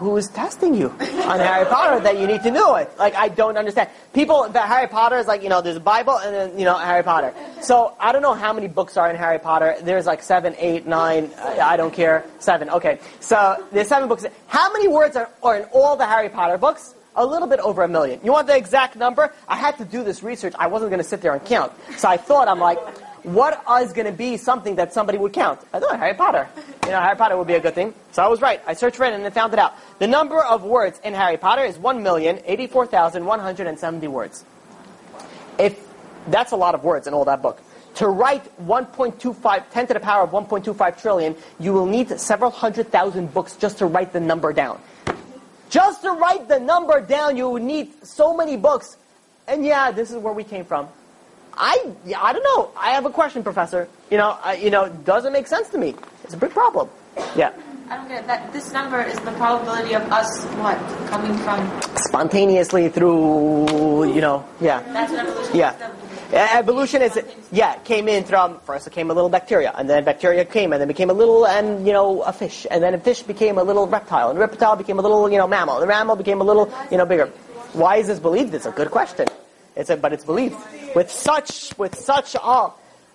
who's 0.00 0.28
testing 0.28 0.74
you 0.74 0.88
on 0.88 1.38
Harry 1.38 1.66
Potter 1.66 2.00
that 2.00 2.18
you 2.18 2.26
need 2.26 2.42
to 2.42 2.50
know 2.50 2.74
it? 2.76 2.90
Like, 2.98 3.14
I 3.14 3.28
don't 3.28 3.56
understand. 3.56 3.90
People, 4.14 4.48
that 4.48 4.66
Harry 4.66 4.88
Potter 4.88 5.18
is 5.18 5.26
like, 5.26 5.42
you 5.42 5.48
know, 5.48 5.60
there's 5.60 5.76
a 5.76 5.80
Bible 5.80 6.16
and 6.16 6.34
then, 6.34 6.58
you 6.58 6.64
know, 6.64 6.74
Harry 6.76 7.04
Potter. 7.04 7.34
So, 7.60 7.94
I 8.00 8.10
don't 8.10 8.22
know 8.22 8.34
how 8.34 8.52
many 8.52 8.66
books 8.66 8.96
are 8.96 9.10
in 9.10 9.16
Harry 9.16 9.38
Potter. 9.38 9.76
There's 9.82 10.06
like 10.06 10.22
seven, 10.22 10.54
eight, 10.58 10.86
nine, 10.86 11.30
I 11.38 11.60
I 11.70 11.76
don't 11.76 11.92
care. 11.92 12.24
Seven, 12.40 12.70
okay. 12.70 12.98
So, 13.20 13.64
there's 13.72 13.88
seven 13.88 14.08
books. 14.08 14.24
How 14.46 14.72
many 14.72 14.88
words 14.88 15.14
are, 15.16 15.30
are 15.42 15.56
in 15.58 15.64
all 15.72 15.96
the 15.96 16.06
Harry 16.06 16.30
Potter 16.30 16.58
books? 16.58 16.94
A 17.16 17.26
little 17.26 17.48
bit 17.48 17.60
over 17.60 17.82
a 17.82 17.88
million. 17.88 18.20
You 18.24 18.32
want 18.32 18.46
the 18.46 18.56
exact 18.56 18.96
number? 18.96 19.32
I 19.46 19.56
had 19.56 19.76
to 19.78 19.84
do 19.84 20.02
this 20.02 20.22
research. 20.22 20.54
I 20.58 20.68
wasn't 20.68 20.90
going 20.90 21.02
to 21.02 21.08
sit 21.08 21.20
there 21.20 21.34
and 21.34 21.44
count. 21.44 21.72
So 21.96 22.08
I 22.08 22.16
thought, 22.16 22.48
I'm 22.48 22.60
like, 22.60 22.78
what 23.24 23.64
is 23.82 23.92
going 23.92 24.06
to 24.06 24.12
be 24.12 24.36
something 24.36 24.76
that 24.76 24.92
somebody 24.92 25.18
would 25.18 25.32
count? 25.32 25.60
I 25.72 25.80
thought 25.80 25.98
Harry 25.98 26.14
Potter. 26.14 26.48
You 26.84 26.90
know, 26.90 27.00
Harry 27.00 27.16
Potter 27.16 27.36
would 27.36 27.46
be 27.46 27.54
a 27.54 27.60
good 27.60 27.74
thing. 27.74 27.94
So 28.12 28.22
I 28.22 28.28
was 28.28 28.40
right. 28.40 28.62
I 28.66 28.74
searched 28.74 28.96
for 28.96 29.04
it 29.04 29.12
and 29.12 29.26
I 29.26 29.30
found 29.30 29.52
it 29.52 29.58
out. 29.58 29.74
The 29.98 30.06
number 30.06 30.40
of 30.42 30.62
words 30.64 31.00
in 31.04 31.14
Harry 31.14 31.36
Potter 31.36 31.64
is 31.64 31.76
1,084,170 31.78 34.08
words. 34.08 34.44
If 35.58 35.90
that's 36.28 36.52
a 36.52 36.56
lot 36.56 36.74
of 36.74 36.84
words 36.84 37.06
in 37.06 37.14
all 37.14 37.24
that 37.26 37.42
book. 37.42 37.60
To 37.96 38.08
write 38.08 38.44
1.25, 38.66 39.70
10 39.70 39.86
to 39.88 39.94
the 39.94 40.00
power 40.00 40.22
of 40.22 40.30
1.25 40.30 41.00
trillion, 41.00 41.36
you 41.58 41.72
will 41.72 41.86
need 41.86 42.20
several 42.20 42.50
hundred 42.50 42.90
thousand 42.90 43.34
books 43.34 43.56
just 43.56 43.78
to 43.78 43.86
write 43.86 44.12
the 44.12 44.20
number 44.20 44.52
down. 44.52 44.80
Just 45.70 46.02
to 46.02 46.12
write 46.12 46.48
the 46.48 46.58
number 46.58 47.00
down, 47.00 47.36
you 47.36 47.48
would 47.48 47.62
need 47.62 48.06
so 48.06 48.36
many 48.36 48.56
books. 48.56 48.96
And 49.46 49.64
yeah, 49.64 49.90
this 49.90 50.10
is 50.10 50.16
where 50.16 50.32
we 50.32 50.44
came 50.44 50.64
from. 50.64 50.88
I, 51.60 51.92
I 52.16 52.32
don't 52.32 52.42
know. 52.42 52.70
I 52.74 52.90
have 52.90 53.04
a 53.04 53.10
question, 53.10 53.42
Professor. 53.42 53.86
You 54.10 54.16
know, 54.16 54.38
I, 54.42 54.54
you 54.54 54.70
know, 54.70 54.88
doesn't 54.88 55.32
make 55.32 55.46
sense 55.46 55.68
to 55.68 55.78
me. 55.78 55.94
It's 56.24 56.32
a 56.32 56.38
big 56.38 56.52
problem. 56.52 56.88
Yeah. 57.36 57.52
I 57.90 57.96
don't 57.96 58.08
get 58.08 58.26
that. 58.28 58.50
This 58.50 58.72
number 58.72 59.02
is 59.02 59.18
the 59.20 59.32
probability 59.32 59.94
of 59.94 60.02
us 60.10 60.42
what 60.62 60.78
coming 61.10 61.36
from. 61.38 61.60
Spontaneously 62.08 62.88
through, 62.88 64.14
you 64.14 64.22
know, 64.22 64.46
yeah. 64.60 64.80
That's 64.92 65.12
what 65.12 65.26
evolution 65.26 65.56
Yeah. 65.56 65.90
Evolution 66.32 67.02
is, 67.02 67.20
yeah, 67.52 67.74
it 67.74 67.84
came 67.84 68.08
in 68.08 68.24
from, 68.24 68.60
first 68.60 68.86
it 68.86 68.92
came 68.94 69.10
a 69.10 69.14
little 69.14 69.28
bacteria, 69.28 69.74
and 69.76 69.90
then 69.90 70.04
bacteria 70.04 70.44
came, 70.44 70.72
and 70.72 70.80
then 70.80 70.88
became 70.88 71.10
a 71.10 71.12
little, 71.12 71.44
and, 71.44 71.84
you 71.84 71.92
know, 71.92 72.22
a 72.22 72.32
fish, 72.32 72.66
and 72.70 72.82
then 72.82 72.94
a 72.94 72.98
fish 72.98 73.22
became 73.22 73.58
a 73.58 73.62
little 73.64 73.88
reptile, 73.88 74.30
and 74.30 74.38
reptile 74.38 74.76
became 74.76 75.00
a 75.00 75.02
little, 75.02 75.28
you 75.28 75.36
know, 75.36 75.48
mammal, 75.48 75.74
and 75.74 75.82
the 75.82 75.88
mammal 75.88 76.14
became 76.14 76.40
a 76.40 76.44
little, 76.44 76.72
you 76.90 76.96
know, 76.96 77.04
bigger. 77.04 77.26
Why 77.72 77.96
is 77.96 78.06
this 78.06 78.20
believed? 78.20 78.54
It's 78.54 78.66
a 78.66 78.70
good 78.70 78.92
question. 78.92 79.26
It's 79.76 79.90
a, 79.90 79.96
but 79.96 80.12
it's 80.12 80.24
believed. 80.24 80.56
With 80.94 81.10
such, 81.10 81.76
with 81.78 81.94
such, 81.96 82.36
oh, 82.42 82.74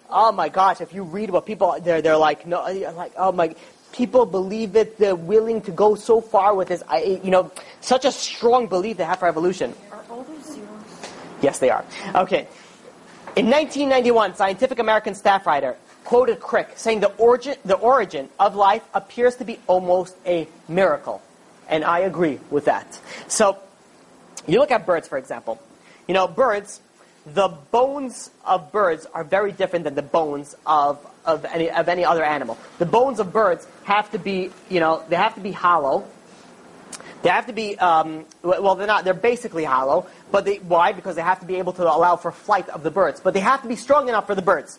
oh 0.09 0.31
my 0.31 0.49
gosh, 0.49 0.81
if 0.81 0.93
you 0.93 1.03
read 1.03 1.29
what 1.29 1.45
people, 1.45 1.77
they're, 1.81 2.01
they're 2.01 2.17
like, 2.17 2.45
no, 2.45 2.61
like, 2.95 3.13
oh 3.17 3.31
my, 3.31 3.55
people 3.91 4.25
believe 4.25 4.75
it, 4.75 4.97
they're 4.97 5.15
willing 5.15 5.61
to 5.61 5.71
go 5.71 5.95
so 5.95 6.21
far 6.21 6.55
with 6.55 6.67
this, 6.67 6.83
I, 6.87 7.19
you 7.23 7.31
know, 7.31 7.51
such 7.81 8.05
a 8.05 8.11
strong 8.11 8.67
belief 8.67 8.97
they 8.97 9.05
have 9.05 9.19
for 9.19 9.27
evolution. 9.27 9.73
Yes, 11.41 11.59
they 11.59 11.69
are. 11.69 11.85
Okay. 12.13 12.47
In 13.35 13.47
1991, 13.47 14.35
Scientific 14.35 14.79
American 14.79 15.15
staff 15.15 15.45
writer 15.45 15.75
quoted 16.05 16.39
Crick 16.39 16.69
saying 16.75 17.01
the 17.01 17.11
origin, 17.17 17.55
the 17.65 17.75
origin 17.75 18.29
of 18.39 18.55
life 18.55 18.83
appears 18.93 19.35
to 19.37 19.45
be 19.45 19.59
almost 19.67 20.15
a 20.25 20.47
miracle. 20.67 21.21
And 21.67 21.83
I 21.83 21.99
agree 21.99 22.39
with 22.49 22.65
that. 22.65 22.99
So, 23.27 23.57
you 24.47 24.59
look 24.59 24.71
at 24.71 24.85
birds, 24.85 25.07
for 25.07 25.17
example. 25.17 25.59
You 26.07 26.13
know, 26.13 26.27
birds, 26.27 26.81
the 27.25 27.47
bones 27.47 28.29
of 28.45 28.71
birds 28.71 29.07
are 29.13 29.23
very 29.23 29.51
different 29.51 29.85
than 29.85 29.95
the 29.95 30.03
bones 30.03 30.55
of, 30.65 31.05
of, 31.25 31.45
any, 31.45 31.69
of 31.69 31.89
any 31.89 32.05
other 32.05 32.23
animal. 32.23 32.57
The 32.77 32.85
bones 32.85 33.19
of 33.19 33.33
birds 33.33 33.67
have 33.83 34.11
to 34.11 34.19
be, 34.19 34.51
you 34.69 34.79
know, 34.79 35.03
they 35.09 35.15
have 35.15 35.33
to 35.35 35.41
be 35.41 35.51
hollow. 35.51 36.05
They 37.23 37.29
have 37.29 37.47
to 37.47 37.53
be, 37.53 37.77
um, 37.79 38.25
well, 38.43 38.75
they're 38.75 38.85
not, 38.85 39.03
they're 39.03 39.15
basically 39.15 39.63
hollow, 39.63 40.05
but 40.31 40.45
they, 40.45 40.57
why? 40.57 40.91
Because 40.91 41.15
they 41.15 41.23
have 41.23 41.39
to 41.39 41.47
be 41.47 41.55
able 41.55 41.73
to 41.73 41.83
allow 41.83 42.17
for 42.17 42.31
flight 42.31 42.69
of 42.69 42.83
the 42.83 42.91
birds. 42.91 43.19
But 43.19 43.33
they 43.33 43.39
have 43.39 43.63
to 43.63 43.67
be 43.67 43.75
strong 43.75 44.07
enough 44.07 44.27
for 44.27 44.35
the 44.35 44.43
birds. 44.43 44.77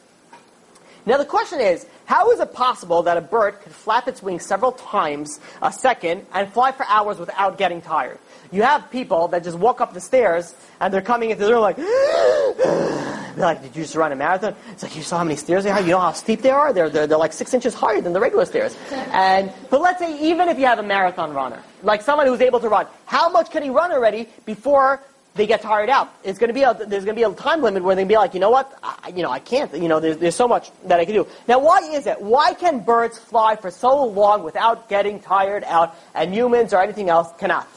Now 1.06 1.18
the 1.18 1.24
question 1.24 1.60
is, 1.60 1.86
how 2.04 2.32
is 2.32 2.40
it 2.40 2.52
possible 2.52 3.04
that 3.04 3.16
a 3.16 3.20
bird 3.20 3.60
could 3.60 3.72
flap 3.72 4.08
its 4.08 4.22
wings 4.22 4.44
several 4.44 4.72
times 4.72 5.38
a 5.62 5.72
second 5.72 6.26
and 6.34 6.52
fly 6.52 6.72
for 6.72 6.84
hours 6.86 7.18
without 7.18 7.58
getting 7.58 7.80
tired? 7.80 8.18
You 8.50 8.62
have 8.62 8.90
people 8.90 9.28
that 9.28 9.44
just 9.44 9.56
walk 9.56 9.80
up 9.80 9.94
the 9.94 10.00
stairs 10.00 10.54
and 10.80 10.92
they're 10.92 11.02
coming 11.02 11.30
into 11.30 11.44
the 11.44 11.52
room 11.52 11.60
like, 11.60 11.76
they're 13.36 13.36
like, 13.36 13.62
did 13.62 13.76
you 13.76 13.82
just 13.82 13.94
run 13.94 14.10
a 14.10 14.16
marathon? 14.16 14.56
It's 14.72 14.82
like, 14.82 14.96
you 14.96 15.02
saw 15.02 15.18
how 15.18 15.24
many 15.24 15.36
stairs 15.36 15.62
they 15.62 15.70
are? 15.70 15.80
You 15.80 15.90
know 15.90 16.00
how 16.00 16.12
steep 16.12 16.42
they 16.42 16.50
are? 16.50 16.72
They're, 16.72 16.90
they're, 16.90 17.06
they're 17.06 17.18
like 17.18 17.32
six 17.32 17.54
inches 17.54 17.72
higher 17.72 18.00
than 18.00 18.12
the 18.12 18.20
regular 18.20 18.44
stairs. 18.44 18.76
And, 18.90 19.52
but 19.70 19.80
let's 19.80 20.00
say 20.00 20.18
even 20.20 20.48
if 20.48 20.58
you 20.58 20.66
have 20.66 20.80
a 20.80 20.82
marathon 20.82 21.32
runner, 21.32 21.62
like 21.84 22.02
someone 22.02 22.26
who's 22.26 22.40
able 22.40 22.58
to 22.58 22.68
run, 22.68 22.86
how 23.04 23.28
much 23.28 23.52
can 23.52 23.62
he 23.62 23.70
run 23.70 23.92
already 23.92 24.28
before 24.44 25.00
they 25.36 25.46
get 25.46 25.62
tired 25.62 25.90
out. 25.90 26.12
It's 26.24 26.38
going 26.38 26.48
to 26.48 26.54
be 26.54 26.62
a, 26.62 26.74
there's 26.74 27.04
going 27.04 27.14
to 27.16 27.20
be 27.20 27.22
a 27.22 27.32
time 27.32 27.62
limit 27.62 27.82
where 27.82 27.94
they 27.94 28.02
can 28.02 28.08
be 28.08 28.16
like, 28.16 28.34
you 28.34 28.40
know 28.40 28.50
what, 28.50 28.76
I, 28.82 29.12
you 29.14 29.22
know, 29.22 29.30
I 29.30 29.38
can't. 29.38 29.72
You 29.74 29.88
know, 29.88 30.00
there's, 30.00 30.16
there's 30.16 30.34
so 30.34 30.48
much 30.48 30.70
that 30.84 30.98
I 30.98 31.04
can 31.04 31.14
do. 31.14 31.26
Now, 31.46 31.58
why 31.58 31.78
is 31.80 32.06
it? 32.06 32.20
Why 32.20 32.54
can 32.54 32.80
birds 32.80 33.18
fly 33.18 33.56
for 33.56 33.70
so 33.70 34.04
long 34.04 34.42
without 34.42 34.88
getting 34.88 35.20
tired 35.20 35.64
out, 35.64 35.94
and 36.14 36.34
humans 36.34 36.72
or 36.72 36.82
anything 36.82 37.10
else 37.10 37.28
cannot? 37.38 37.68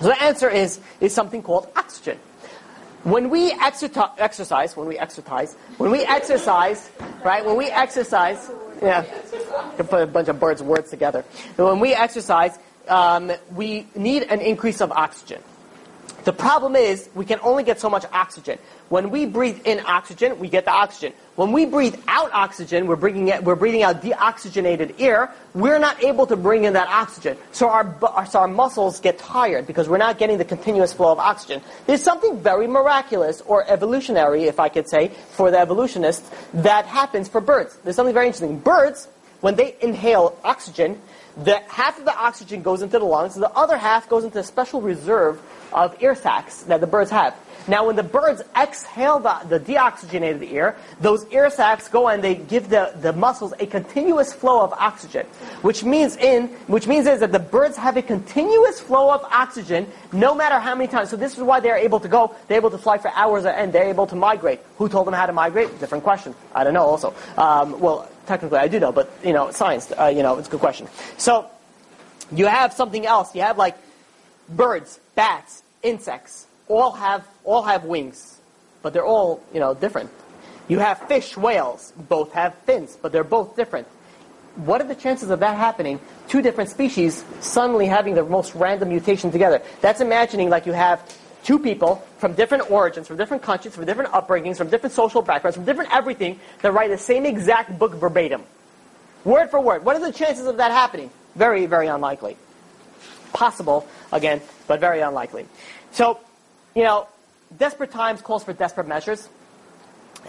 So 0.00 0.06
the 0.06 0.22
answer 0.22 0.50
is 0.50 0.80
is 1.00 1.14
something 1.14 1.42
called 1.42 1.68
oxygen. 1.76 2.18
When 3.04 3.30
we 3.30 3.52
exercise, 3.52 4.10
exercise, 4.18 4.76
when 4.76 4.88
we 4.88 4.98
exercise, 4.98 5.54
when 5.78 5.92
we 5.92 6.04
exercise, 6.04 6.90
right? 7.24 7.44
When 7.46 7.56
we 7.56 7.66
exercise, 7.66 8.50
yeah, 8.82 9.04
can 9.76 9.86
put 9.86 10.02
a 10.02 10.06
bunch 10.06 10.26
of 10.26 10.40
birds' 10.40 10.60
words 10.60 10.90
together. 10.90 11.22
When 11.54 11.78
we 11.78 11.94
exercise, 11.94 12.58
um, 12.88 13.30
we 13.54 13.86
need 13.94 14.24
an 14.24 14.40
increase 14.40 14.80
of 14.80 14.90
oxygen. 14.90 15.40
The 16.26 16.32
problem 16.32 16.74
is 16.74 17.08
we 17.14 17.24
can 17.24 17.38
only 17.40 17.62
get 17.62 17.78
so 17.78 17.88
much 17.88 18.04
oxygen. 18.12 18.58
When 18.88 19.10
we 19.10 19.26
breathe 19.26 19.60
in 19.64 19.78
oxygen, 19.86 20.40
we 20.40 20.48
get 20.48 20.64
the 20.64 20.72
oxygen. 20.72 21.12
When 21.36 21.52
we 21.52 21.66
breathe 21.66 21.94
out 22.08 22.32
oxygen, 22.32 22.88
we're 22.88 22.96
bringing 22.96 23.28
it, 23.28 23.44
we're 23.44 23.54
breathing 23.54 23.84
out 23.84 24.02
deoxygenated 24.02 25.00
air. 25.00 25.32
We're 25.54 25.78
not 25.78 26.02
able 26.02 26.26
to 26.26 26.34
bring 26.34 26.64
in 26.64 26.72
that 26.72 26.88
oxygen, 26.88 27.38
so 27.52 27.68
our 27.68 27.84
bu- 27.84 28.26
so 28.28 28.40
our 28.40 28.48
muscles 28.48 28.98
get 28.98 29.18
tired 29.18 29.68
because 29.68 29.88
we're 29.88 29.98
not 29.98 30.18
getting 30.18 30.36
the 30.36 30.44
continuous 30.44 30.92
flow 30.92 31.12
of 31.12 31.20
oxygen. 31.20 31.62
There's 31.86 32.02
something 32.02 32.40
very 32.40 32.66
miraculous 32.66 33.40
or 33.42 33.64
evolutionary, 33.70 34.46
if 34.46 34.58
I 34.58 34.68
could 34.68 34.88
say, 34.88 35.12
for 35.30 35.52
the 35.52 35.60
evolutionists 35.60 36.28
that 36.54 36.86
happens 36.86 37.28
for 37.28 37.40
birds. 37.40 37.78
There's 37.84 37.94
something 37.94 38.14
very 38.14 38.26
interesting. 38.26 38.58
Birds, 38.58 39.06
when 39.42 39.54
they 39.54 39.76
inhale 39.80 40.36
oxygen, 40.42 41.00
the 41.36 41.60
half 41.68 41.98
of 41.98 42.04
the 42.04 42.16
oxygen 42.16 42.62
goes 42.62 42.80
into 42.82 42.98
the 42.98 43.04
lungs, 43.04 43.34
the 43.34 43.50
other 43.50 43.76
half 43.76 44.08
goes 44.08 44.24
into 44.24 44.38
a 44.38 44.42
special 44.42 44.80
reserve 44.80 45.40
of 45.76 45.94
air 46.02 46.14
sacs 46.14 46.62
that 46.64 46.80
the 46.80 46.86
birds 46.86 47.10
have. 47.10 47.36
Now, 47.68 47.86
when 47.86 47.96
the 47.96 48.02
birds 48.02 48.42
exhale 48.56 49.18
the, 49.18 49.40
the 49.48 49.58
deoxygenated 49.58 50.52
air, 50.52 50.76
those 51.00 51.26
air 51.32 51.50
sacs 51.50 51.88
go 51.88 52.08
and 52.08 52.22
they 52.22 52.36
give 52.36 52.68
the, 52.68 52.92
the 53.00 53.12
muscles 53.12 53.52
a 53.58 53.66
continuous 53.66 54.32
flow 54.32 54.62
of 54.62 54.72
oxygen, 54.72 55.26
which 55.62 55.82
means 55.82 56.16
in 56.16 56.46
which 56.68 56.86
means 56.86 57.06
is 57.06 57.20
that 57.20 57.32
the 57.32 57.40
birds 57.40 57.76
have 57.76 57.96
a 57.96 58.02
continuous 58.02 58.78
flow 58.78 59.12
of 59.12 59.24
oxygen 59.24 59.86
no 60.12 60.34
matter 60.34 60.60
how 60.60 60.74
many 60.76 60.88
times. 60.88 61.10
So 61.10 61.16
this 61.16 61.36
is 61.36 61.42
why 61.42 61.58
they're 61.58 61.76
able 61.76 61.98
to 62.00 62.08
go, 62.08 62.34
they're 62.46 62.58
able 62.58 62.70
to 62.70 62.78
fly 62.78 62.98
for 62.98 63.10
hours 63.10 63.44
and 63.44 63.72
they're 63.72 63.88
able 63.88 64.06
to 64.06 64.16
migrate. 64.16 64.60
Who 64.78 64.88
told 64.88 65.06
them 65.06 65.14
how 65.14 65.26
to 65.26 65.32
migrate? 65.32 65.80
Different 65.80 66.04
question. 66.04 66.34
I 66.54 66.62
don't 66.62 66.74
know. 66.74 66.84
Also, 66.84 67.14
um, 67.36 67.80
well, 67.80 68.08
technically 68.26 68.58
I 68.58 68.68
do 68.68 68.78
know, 68.78 68.92
but 68.92 69.10
you 69.24 69.32
know, 69.32 69.50
science, 69.50 69.92
uh, 69.98 70.06
you 70.06 70.22
know, 70.22 70.38
it's 70.38 70.46
a 70.46 70.50
good 70.52 70.60
question. 70.60 70.86
So 71.18 71.50
you 72.30 72.46
have 72.46 72.72
something 72.72 73.04
else. 73.06 73.34
You 73.34 73.42
have 73.42 73.58
like 73.58 73.76
birds, 74.48 75.00
bats, 75.16 75.62
insects, 75.86 76.46
all 76.68 76.92
have 76.92 77.26
all 77.44 77.62
have 77.62 77.84
wings, 77.84 78.40
but 78.82 78.92
they're 78.92 79.06
all 79.06 79.42
you 79.52 79.60
know 79.60 79.74
different. 79.74 80.10
You 80.68 80.80
have 80.80 80.98
fish, 81.06 81.36
whales, 81.36 81.92
both 81.96 82.32
have 82.32 82.54
fins, 82.66 82.98
but 83.00 83.12
they're 83.12 83.24
both 83.24 83.54
different. 83.54 83.86
What 84.56 84.80
are 84.80 84.88
the 84.88 84.94
chances 84.94 85.30
of 85.30 85.40
that 85.40 85.56
happening? 85.56 86.00
Two 86.28 86.42
different 86.42 86.70
species 86.70 87.24
suddenly 87.40 87.86
having 87.86 88.14
the 88.14 88.24
most 88.24 88.54
random 88.54 88.88
mutation 88.88 89.30
together. 89.30 89.62
That's 89.80 90.00
imagining 90.00 90.50
like 90.50 90.66
you 90.66 90.72
have 90.72 91.00
two 91.44 91.58
people 91.58 92.02
from 92.18 92.34
different 92.34 92.68
origins, 92.70 93.06
from 93.06 93.16
different 93.16 93.42
countries, 93.42 93.74
from 93.76 93.84
different 93.84 94.10
upbringings, 94.10 94.56
from 94.56 94.68
different 94.68 94.94
social 94.94 95.22
backgrounds, 95.22 95.56
from 95.56 95.64
different 95.64 95.94
everything, 95.94 96.40
that 96.62 96.72
write 96.72 96.90
the 96.90 96.98
same 96.98 97.24
exact 97.24 97.78
book 97.78 97.94
verbatim. 97.94 98.42
Word 99.24 99.50
for 99.50 99.60
word. 99.60 99.84
What 99.84 99.94
are 99.94 100.00
the 100.00 100.12
chances 100.12 100.46
of 100.46 100.56
that 100.56 100.72
happening? 100.72 101.10
Very, 101.36 101.66
very 101.66 101.86
unlikely. 101.86 102.36
Possible, 103.36 103.86
again, 104.12 104.40
but 104.66 104.80
very 104.80 105.00
unlikely. 105.00 105.44
So, 105.90 106.18
you 106.74 106.84
know, 106.84 107.06
desperate 107.58 107.90
times 107.90 108.22
calls 108.22 108.42
for 108.42 108.54
desperate 108.54 108.88
measures. 108.88 109.28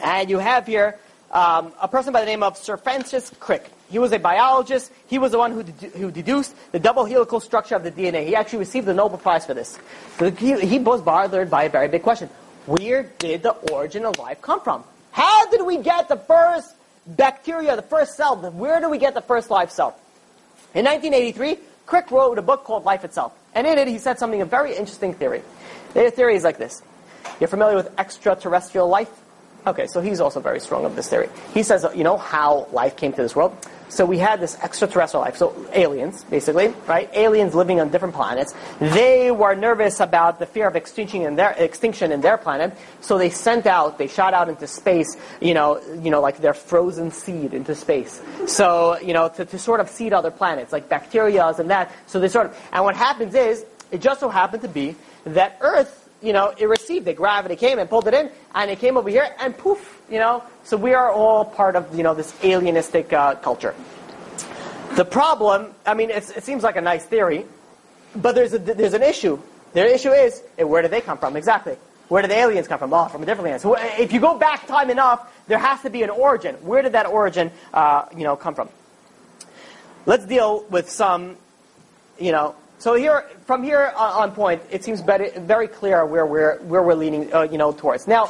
And 0.03 0.30
you 0.30 0.39
have 0.39 0.68
here 0.68 0.99
um, 1.32 1.72
a 1.82 1.88
person 1.88 2.12
by 2.12 2.20
the 2.20 2.26
name 2.26 2.43
of 2.43 2.58
Sir 2.58 2.76
Francis 2.76 3.32
Crick. 3.39 3.72
He 3.89 3.97
was 3.97 4.12
a 4.12 4.20
biologist. 4.20 4.91
He 5.08 5.20
was 5.20 5.32
the 5.32 5.38
one 5.38 5.53
who, 5.53 5.64
dedu- 5.64 5.93
who 5.93 6.12
deduced 6.12 6.53
the 6.74 6.80
double 6.80 7.05
helical 7.05 7.39
structure 7.39 7.76
of 7.76 7.84
the 7.84 7.91
DNA. 7.91 8.28
He 8.28 8.36
actually 8.36 8.60
received 8.60 8.86
the 8.86 8.93
Nobel 8.93 9.18
Prize 9.18 9.45
for 9.45 9.53
this. 9.53 9.80
So 10.20 10.30
he, 10.30 10.60
he 10.60 10.78
was 10.78 11.01
bothered 11.01 11.49
by 11.49 11.64
a 11.64 11.70
very 11.70 11.88
big 11.88 12.03
question. 12.03 12.30
Where 12.66 13.03
did 13.20 13.41
the 13.41 13.51
origin 13.72 14.03
of 14.03 14.20
life 14.20 14.41
come 14.41 14.60
from? 14.60 14.84
How 15.12 15.49
did 15.49 15.66
we 15.66 15.78
get 15.78 16.10
the 16.10 16.18
first 16.18 16.76
bacteria, 17.05 17.78
the 17.78 17.84
first 17.84 18.18
cell? 18.18 18.36
Where 18.36 18.82
do 18.82 18.89
we 18.89 18.97
get 18.97 19.14
the 19.14 19.22
first 19.22 19.49
life 19.49 19.72
cell? 19.72 19.97
In 20.74 20.84
1983, 20.84 21.58
Crick 21.88 22.11
wrote 22.11 22.38
a 22.38 22.41
book 22.41 22.65
called 22.65 22.83
Life 22.83 23.03
Itself. 23.05 23.33
And 23.55 23.65
in 23.65 23.77
it, 23.77 23.88
he 23.88 23.97
said 23.97 24.19
something, 24.19 24.41
a 24.41 24.45
very 24.45 24.75
interesting 24.75 25.13
theory. 25.13 25.41
The 25.93 26.11
theory 26.11 26.35
is 26.35 26.43
like 26.43 26.57
this. 26.57 26.83
You're 27.39 27.47
familiar 27.47 27.75
with 27.75 27.89
extraterrestrial 27.97 28.88
life? 28.89 29.09
Okay, 29.65 29.88
so 29.88 30.01
he's 30.01 30.19
also 30.19 30.39
very 30.39 30.59
strong 30.59 30.85
of 30.85 30.95
this 30.95 31.09
theory. 31.09 31.29
He 31.53 31.63
says, 31.63 31.85
you 31.95 32.03
know 32.03 32.17
how 32.17 32.67
life 32.71 32.97
came 32.97 33.13
to 33.13 33.21
this 33.21 33.35
world? 33.35 33.57
So 33.89 34.05
we 34.05 34.17
had 34.17 34.39
this 34.39 34.57
extraterrestrial 34.61 35.23
life, 35.23 35.38
so 35.38 35.55
aliens, 35.73 36.23
basically, 36.25 36.73
right? 36.88 37.09
Aliens 37.13 37.55
living 37.55 37.79
on 37.79 37.89
different 37.89 38.13
planets. 38.13 38.53
They 38.79 39.31
were 39.31 39.55
nervous 39.55 39.99
about 39.99 40.39
the 40.39 40.45
fear 40.45 40.67
of 40.67 40.75
extinction 40.75 41.21
in 41.21 41.35
their 41.35 41.51
extinction 41.51 42.11
in 42.11 42.21
their 42.21 42.38
planet, 42.38 42.77
so 43.01 43.17
they 43.17 43.29
sent 43.29 43.65
out, 43.65 43.97
they 43.97 44.07
shot 44.07 44.33
out 44.33 44.49
into 44.49 44.67
space, 44.67 45.15
you 45.39 45.53
know, 45.53 45.81
you 46.01 46.11
know, 46.11 46.21
like 46.21 46.39
their 46.39 46.53
frozen 46.53 47.11
seed 47.11 47.53
into 47.53 47.75
space. 47.75 48.21
So, 48.45 48.99
you 48.99 49.13
know, 49.13 49.29
to, 49.29 49.45
to 49.45 49.57
sort 49.57 49.79
of 49.79 49.89
seed 49.89 50.13
other 50.13 50.31
planets, 50.31 50.73
like 50.73 50.89
bacteria 50.89 51.45
and 51.57 51.69
that. 51.69 51.91
So 52.07 52.19
they 52.19 52.27
sort 52.27 52.47
of, 52.47 52.57
and 52.71 52.83
what 52.83 52.95
happens 52.95 53.35
is, 53.35 53.65
it 53.91 54.01
just 54.01 54.19
so 54.19 54.29
happened 54.29 54.63
to 54.63 54.67
be 54.67 54.95
that 55.23 55.57
Earth 55.61 56.07
you 56.22 56.34
know, 56.34 56.53
it 56.57 56.65
received 56.68 57.07
it. 57.07 57.15
Gravity 57.15 57.55
came 57.55 57.80
and 57.80 57.89
pulled 57.89 58.07
it 58.07 58.13
in, 58.13 58.30
and 58.55 58.72
it 58.72 58.80
came 58.80 58.97
over 58.97 59.09
here, 59.09 59.36
and 59.39 59.57
poof, 59.57 60.01
you 60.09 60.20
know. 60.20 60.43
So 60.63 60.78
we 60.78 60.93
are 60.93 61.11
all 61.11 61.45
part 61.45 61.76
of, 61.76 61.95
you 61.95 62.03
know, 62.03 62.13
this 62.13 62.32
alienistic 62.41 63.13
uh, 63.13 63.36
culture. 63.36 63.76
The 64.95 65.05
problem, 65.05 65.74
I 65.86 65.93
mean, 65.93 66.09
it 66.09 66.43
seems 66.43 66.63
like 66.63 66.76
a 66.76 66.82
nice 66.82 67.05
theory, 67.05 67.45
but 68.15 68.34
there's 68.34 68.53
a, 68.53 68.59
there's 68.59 68.93
an 68.93 69.03
issue. 69.03 69.39
The 69.74 69.93
issue 69.93 70.11
is, 70.11 70.41
eh, 70.57 70.63
where 70.63 70.82
do 70.82 70.88
they 70.88 71.01
come 71.01 71.18
from? 71.18 71.36
Exactly. 71.36 71.78
Where 72.07 72.22
did 72.22 72.32
the 72.32 72.38
aliens 72.38 72.68
come 72.68 72.80
from? 72.80 72.93
Oh, 72.93 73.05
from 73.05 73.22
a 73.22 73.26
different 73.26 73.49
land. 73.49 73.61
So 73.61 73.76
if 73.78 74.13
you 74.13 74.20
go 74.20 74.38
back 74.38 74.65
time 74.65 74.89
enough, 74.89 75.32
there 75.47 75.59
has 75.59 75.82
to 75.82 75.89
be 75.89 76.03
an 76.03 76.09
origin. 76.09 76.55
Where 76.55 76.82
did 76.82 76.93
that 76.93 77.05
origin, 77.05 77.51
uh, 77.74 78.05
you 78.15 78.24
know, 78.24 78.36
come 78.36 78.55
from? 78.55 78.70
Let's 80.05 80.26
deal 80.26 80.63
with 80.70 80.89
some, 80.89 81.36
you 82.18 82.32
know, 82.32 82.55
so 82.80 82.93
here, 82.93 83.25
from 83.45 83.63
here 83.63 83.91
on 83.97 84.32
point, 84.32 84.61
it 84.69 84.84
seems 84.84 85.01
very, 85.01 85.32
very 85.32 85.67
clear 85.67 86.05
where 86.05 86.25
we're 86.25 86.59
where 86.59 86.84
we're 86.84 86.93
leaning, 86.93 87.34
uh, 87.34 87.41
you 87.41 87.57
know, 87.57 87.71
towards. 87.71 88.07
Now, 88.07 88.30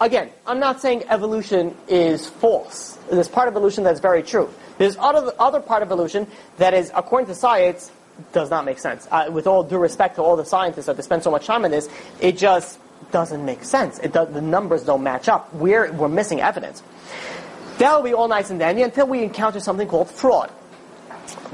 again, 0.00 0.30
I'm 0.46 0.60
not 0.60 0.80
saying 0.80 1.04
evolution 1.08 1.76
is 1.88 2.28
false. 2.28 2.96
There's 3.10 3.28
part 3.28 3.48
of 3.48 3.54
evolution 3.54 3.82
that's 3.82 4.00
very 4.00 4.22
true. 4.22 4.48
There's 4.78 4.96
other 4.98 5.32
other 5.40 5.60
part 5.60 5.82
of 5.82 5.88
evolution 5.88 6.28
that 6.58 6.72
is, 6.72 6.92
according 6.94 7.26
to 7.28 7.34
science, 7.34 7.90
does 8.32 8.48
not 8.48 8.64
make 8.64 8.78
sense. 8.78 9.08
Uh, 9.10 9.28
with 9.32 9.48
all 9.48 9.64
due 9.64 9.78
respect 9.78 10.16
to 10.16 10.22
all 10.22 10.36
the 10.36 10.44
scientists 10.44 10.86
that 10.86 11.02
spend 11.02 11.24
so 11.24 11.32
much 11.32 11.46
time 11.46 11.64
on 11.64 11.72
this, 11.72 11.88
it 12.20 12.38
just 12.38 12.78
doesn't 13.10 13.44
make 13.44 13.64
sense. 13.64 13.98
It 13.98 14.12
does, 14.12 14.32
the 14.32 14.40
numbers 14.40 14.84
don't 14.84 15.02
match 15.02 15.28
up. 15.28 15.52
We're 15.52 15.90
we're 15.92 16.08
missing 16.08 16.40
evidence. 16.40 16.84
That'll 17.78 18.02
be 18.02 18.14
all 18.14 18.28
nice 18.28 18.50
and 18.50 18.60
dandy 18.60 18.82
until 18.82 19.08
we 19.08 19.24
encounter 19.24 19.58
something 19.58 19.88
called 19.88 20.08
fraud. 20.08 20.52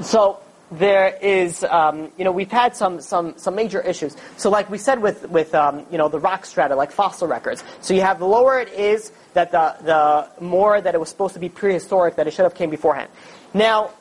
So 0.01 0.39
there 0.71 1.17
is, 1.21 1.63
um, 1.65 2.11
you 2.17 2.23
know, 2.23 2.31
we've 2.31 2.51
had 2.51 2.75
some, 2.75 3.01
some, 3.01 3.37
some 3.37 3.55
major 3.55 3.81
issues. 3.81 4.15
So 4.37 4.49
like 4.49 4.69
we 4.69 4.77
said 4.77 5.01
with, 5.01 5.29
with 5.29 5.53
um, 5.53 5.85
you 5.91 5.97
know, 5.97 6.07
the 6.07 6.19
rock 6.19 6.45
strata, 6.45 6.75
like 6.75 6.91
fossil 6.91 7.27
records. 7.27 7.63
So 7.81 7.93
you 7.93 8.01
have 8.01 8.19
the 8.19 8.25
lower 8.25 8.59
it 8.59 8.69
is, 8.69 9.11
that 9.33 9.51
the, 9.51 9.75
the 9.83 10.43
more 10.43 10.79
that 10.79 10.93
it 10.93 10.99
was 10.99 11.09
supposed 11.09 11.33
to 11.33 11.39
be 11.39 11.49
prehistoric, 11.49 12.15
that 12.15 12.27
it 12.27 12.31
should 12.31 12.43
have 12.43 12.55
came 12.55 12.69
beforehand. 12.69 13.09
Now, 13.53 13.91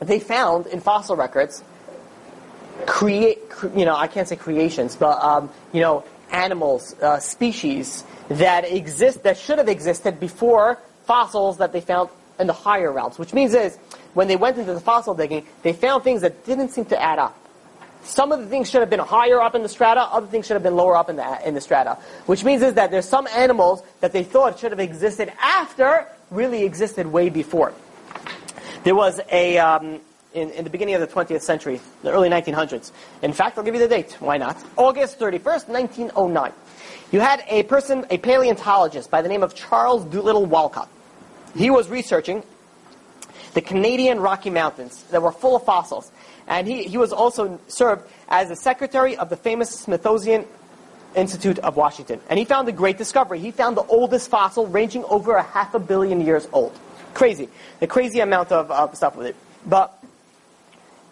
they 0.00 0.18
found 0.18 0.66
in 0.66 0.80
fossil 0.80 1.14
records, 1.16 1.62
create, 2.86 3.50
cre- 3.50 3.76
you 3.76 3.84
know, 3.84 3.94
I 3.94 4.06
can't 4.06 4.26
say 4.26 4.36
creations, 4.36 4.96
but, 4.96 5.22
um, 5.22 5.50
you 5.72 5.80
know, 5.80 6.04
animals, 6.30 6.94
uh, 7.02 7.18
species 7.18 8.04
that 8.28 8.64
exist, 8.64 9.22
that 9.24 9.36
should 9.36 9.58
have 9.58 9.68
existed 9.68 10.18
before 10.18 10.78
fossils 11.04 11.58
that 11.58 11.72
they 11.72 11.80
found 11.80 12.08
in 12.38 12.46
the 12.46 12.52
higher 12.52 12.90
realms. 12.90 13.18
Which 13.18 13.34
means 13.34 13.54
is, 13.54 13.78
when 14.14 14.28
they 14.28 14.36
went 14.36 14.58
into 14.58 14.74
the 14.74 14.80
fossil 14.80 15.14
digging, 15.14 15.46
they 15.62 15.72
found 15.72 16.04
things 16.04 16.22
that 16.22 16.44
didn't 16.44 16.68
seem 16.70 16.84
to 16.86 17.00
add 17.00 17.18
up. 17.18 17.38
some 18.04 18.32
of 18.32 18.40
the 18.40 18.46
things 18.46 18.68
should 18.68 18.80
have 18.80 18.90
been 18.90 18.98
higher 18.98 19.40
up 19.40 19.54
in 19.54 19.62
the 19.62 19.68
strata, 19.68 20.00
other 20.00 20.26
things 20.26 20.46
should 20.46 20.54
have 20.54 20.62
been 20.62 20.74
lower 20.74 20.96
up 20.96 21.08
in 21.08 21.16
the, 21.16 21.48
in 21.48 21.54
the 21.54 21.60
strata. 21.60 21.96
Which 22.26 22.42
means 22.44 22.62
is 22.62 22.74
that 22.74 22.90
there's 22.90 23.08
some 23.08 23.28
animals 23.28 23.82
that 24.00 24.12
they 24.12 24.24
thought 24.24 24.58
should 24.58 24.72
have 24.72 24.80
existed 24.80 25.32
after, 25.40 26.06
really 26.30 26.64
existed 26.64 27.06
way 27.06 27.28
before. 27.28 27.72
There 28.82 28.96
was 28.96 29.20
a, 29.30 29.58
um, 29.58 30.00
in, 30.34 30.50
in 30.50 30.64
the 30.64 30.70
beginning 30.70 30.96
of 30.96 31.00
the 31.00 31.06
20th 31.06 31.42
century, 31.42 31.80
the 32.02 32.10
early 32.10 32.28
1900s. 32.28 32.90
In 33.22 33.32
fact, 33.32 33.56
I'll 33.56 33.64
give 33.64 33.74
you 33.74 33.80
the 33.80 33.88
date. 33.88 34.16
Why 34.18 34.36
not? 34.36 34.56
August 34.76 35.18
31st, 35.20 35.68
1909. 35.68 36.52
You 37.12 37.20
had 37.20 37.44
a 37.48 37.62
person, 37.64 38.06
a 38.10 38.18
paleontologist 38.18 39.10
by 39.10 39.22
the 39.22 39.28
name 39.28 39.42
of 39.42 39.54
Charles 39.54 40.04
Doolittle 40.06 40.46
Walcott. 40.46 40.88
He 41.54 41.70
was 41.70 41.88
researching 41.88 42.42
the 43.54 43.60
Canadian 43.60 44.20
Rocky 44.20 44.50
Mountains 44.50 45.02
that 45.04 45.22
were 45.22 45.32
full 45.32 45.56
of 45.56 45.64
fossils. 45.64 46.10
And 46.46 46.66
he, 46.66 46.84
he 46.84 46.96
was 46.96 47.12
also 47.12 47.60
served 47.68 48.08
as 48.28 48.48
the 48.48 48.56
secretary 48.56 49.16
of 49.16 49.30
the 49.30 49.36
famous 49.36 49.70
Smithsonian 49.70 50.46
Institute 51.14 51.58
of 51.58 51.76
Washington. 51.76 52.20
And 52.28 52.38
he 52.38 52.44
found 52.44 52.68
a 52.68 52.72
great 52.72 52.98
discovery. 52.98 53.38
He 53.38 53.50
found 53.50 53.76
the 53.76 53.84
oldest 53.84 54.28
fossil 54.28 54.66
ranging 54.66 55.04
over 55.04 55.34
a 55.34 55.42
half 55.42 55.74
a 55.74 55.78
billion 55.78 56.20
years 56.20 56.48
old. 56.52 56.76
Crazy. 57.14 57.48
The 57.80 57.86
crazy 57.86 58.20
amount 58.20 58.52
of, 58.52 58.70
of 58.70 58.96
stuff 58.96 59.16
with 59.16 59.26
it. 59.26 59.36
But 59.66 60.02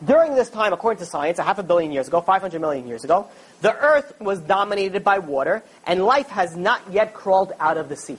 during 0.04 0.34
this 0.34 0.48
time, 0.48 0.72
according 0.72 0.98
to 1.00 1.06
science, 1.06 1.38
a 1.38 1.42
half 1.42 1.58
a 1.58 1.62
billion 1.62 1.92
years 1.92 2.08
ago, 2.08 2.22
500 2.22 2.58
million 2.60 2.88
years 2.88 3.04
ago, 3.04 3.28
the 3.60 3.76
earth 3.76 4.18
was 4.18 4.38
dominated 4.40 5.04
by 5.04 5.18
water, 5.18 5.62
and 5.86 6.02
life 6.02 6.28
has 6.28 6.56
not 6.56 6.80
yet 6.90 7.12
crawled 7.12 7.52
out 7.60 7.76
of 7.76 7.90
the 7.90 7.96
sea. 7.96 8.16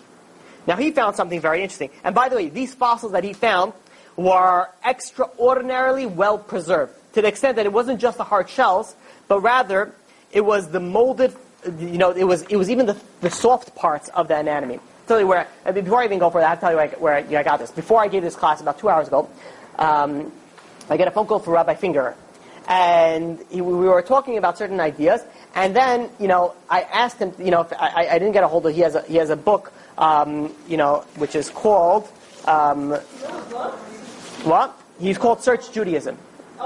Now, 0.67 0.75
he 0.75 0.91
found 0.91 1.15
something 1.15 1.41
very 1.41 1.63
interesting. 1.63 1.89
And 2.03 2.13
by 2.13 2.29
the 2.29 2.35
way, 2.35 2.49
these 2.49 2.75
fossils 2.75 3.13
that 3.13 3.23
he 3.23 3.33
found 3.33 3.73
were 4.15 4.67
extraordinarily 4.85 6.05
well 6.05 6.37
preserved, 6.37 6.93
to 7.13 7.21
the 7.21 7.27
extent 7.27 7.55
that 7.55 7.65
it 7.65 7.73
wasn't 7.73 7.99
just 7.99 8.17
the 8.17 8.23
hard 8.23 8.49
shells, 8.49 8.95
but 9.27 9.39
rather 9.41 9.93
it 10.31 10.41
was 10.41 10.69
the 10.69 10.79
molded, 10.79 11.33
you 11.79 11.97
know, 11.97 12.11
it 12.11 12.23
was, 12.23 12.43
it 12.43 12.55
was 12.55 12.69
even 12.69 12.85
the, 12.85 12.97
the 13.21 13.29
soft 13.29 13.75
parts 13.75 14.09
of 14.09 14.27
the 14.27 14.37
anatomy. 14.37 14.79
Tell 15.07 15.19
you 15.19 15.27
where, 15.27 15.47
before 15.73 16.01
I 16.01 16.05
even 16.05 16.19
go 16.19 16.29
for 16.29 16.39
that, 16.41 16.51
I'll 16.51 16.57
tell 16.57 16.71
you 16.71 16.77
where 16.77 16.87
I, 16.87 16.99
where 16.99 17.13
I, 17.15 17.39
I 17.39 17.43
got 17.43 17.59
this. 17.59 17.71
Before 17.71 17.99
I 17.99 18.07
gave 18.07 18.23
this 18.23 18.35
class 18.35 18.61
about 18.61 18.79
two 18.79 18.87
hours 18.87 19.07
ago, 19.07 19.29
um, 19.77 20.31
I 20.89 20.97
get 20.97 21.07
a 21.07 21.11
phone 21.11 21.27
call 21.27 21.39
from 21.39 21.53
Rabbi 21.53 21.75
Finger, 21.75 22.15
and 22.67 23.39
he, 23.49 23.61
we 23.61 23.87
were 23.87 24.01
talking 24.01 24.37
about 24.37 24.57
certain 24.57 24.79
ideas. 24.79 25.21
And 25.55 25.75
then, 25.75 26.09
you 26.19 26.27
know, 26.27 26.53
I 26.69 26.81
asked 26.81 27.19
him, 27.19 27.33
you 27.39 27.51
know, 27.51 27.67
I, 27.77 28.07
I 28.09 28.19
didn't 28.19 28.31
get 28.33 28.43
a 28.43 28.47
hold 28.47 28.65
of. 28.65 28.73
He 28.73 28.81
has 28.81 28.95
a 28.95 29.01
he 29.01 29.15
has 29.17 29.29
a 29.29 29.35
book, 29.35 29.73
um, 29.97 30.55
you 30.67 30.77
know, 30.77 31.03
which 31.17 31.35
is 31.35 31.49
called 31.49 32.07
um, 32.45 32.97
what? 34.43 34.77
He's 34.99 35.17
called 35.17 35.43
Search 35.43 35.71
Judaism. 35.71 36.17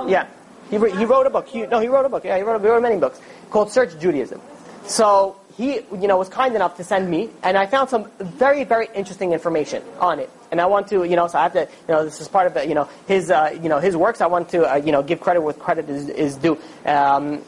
Yeah, 0.07 0.27
he 0.69 0.77
re- 0.77 0.91
he 0.91 1.05
wrote 1.05 1.25
a 1.25 1.29
book. 1.29 1.47
He, 1.47 1.65
no, 1.65 1.79
he 1.79 1.87
wrote 1.87 2.05
a 2.05 2.09
book. 2.09 2.25
Yeah, 2.25 2.37
he 2.37 2.43
wrote, 2.43 2.61
he 2.61 2.67
wrote 2.67 2.81
many 2.81 2.97
books 2.97 3.19
called 3.49 3.71
Search 3.71 3.97
Judaism. 3.99 4.41
So 4.85 5.37
he, 5.57 5.75
you 5.75 6.07
know, 6.07 6.17
was 6.17 6.29
kind 6.29 6.53
enough 6.55 6.77
to 6.77 6.83
send 6.83 7.09
me, 7.09 7.29
and 7.41 7.57
I 7.57 7.65
found 7.65 7.89
some 7.89 8.11
very, 8.19 8.65
very 8.65 8.87
interesting 8.93 9.31
information 9.31 9.83
on 9.99 10.19
it. 10.19 10.29
And 10.51 10.59
I 10.59 10.65
want 10.65 10.89
to, 10.89 11.05
you 11.05 11.15
know, 11.15 11.27
so 11.27 11.39
I 11.39 11.43
have 11.43 11.53
to, 11.53 11.61
you 11.61 11.93
know, 11.93 12.03
this 12.03 12.19
is 12.19 12.27
part 12.27 12.47
of, 12.47 12.53
the, 12.53 12.67
you 12.67 12.75
know, 12.75 12.89
his, 13.07 13.31
uh, 13.31 13.57
you 13.61 13.69
know, 13.69 13.79
his 13.79 13.95
works. 13.95 14.19
I 14.21 14.27
want 14.27 14.49
to, 14.49 14.73
uh, 14.73 14.75
you 14.75 14.91
know, 14.91 15.01
give 15.01 15.21
credit 15.21 15.41
where 15.41 15.53
credit 15.53 15.89
is, 15.89 16.09
is 16.09 16.35
due. 16.35 16.57
Um, 16.85 17.41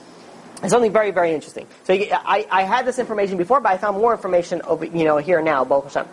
it's 0.64 0.72
something 0.72 0.92
very, 0.92 1.12
very 1.12 1.34
interesting. 1.34 1.68
So 1.84 1.94
he, 1.94 2.12
I, 2.12 2.48
I 2.50 2.64
had 2.64 2.86
this 2.86 2.98
information 2.98 3.38
before, 3.38 3.60
but 3.60 3.72
I 3.72 3.78
found 3.78 3.98
more 3.98 4.14
information 4.14 4.62
over, 4.64 4.86
you 4.86 5.04
know, 5.04 5.18
here 5.18 5.42
now, 5.42 5.66
Baruch 5.66 5.92
Hashem. 5.92 6.08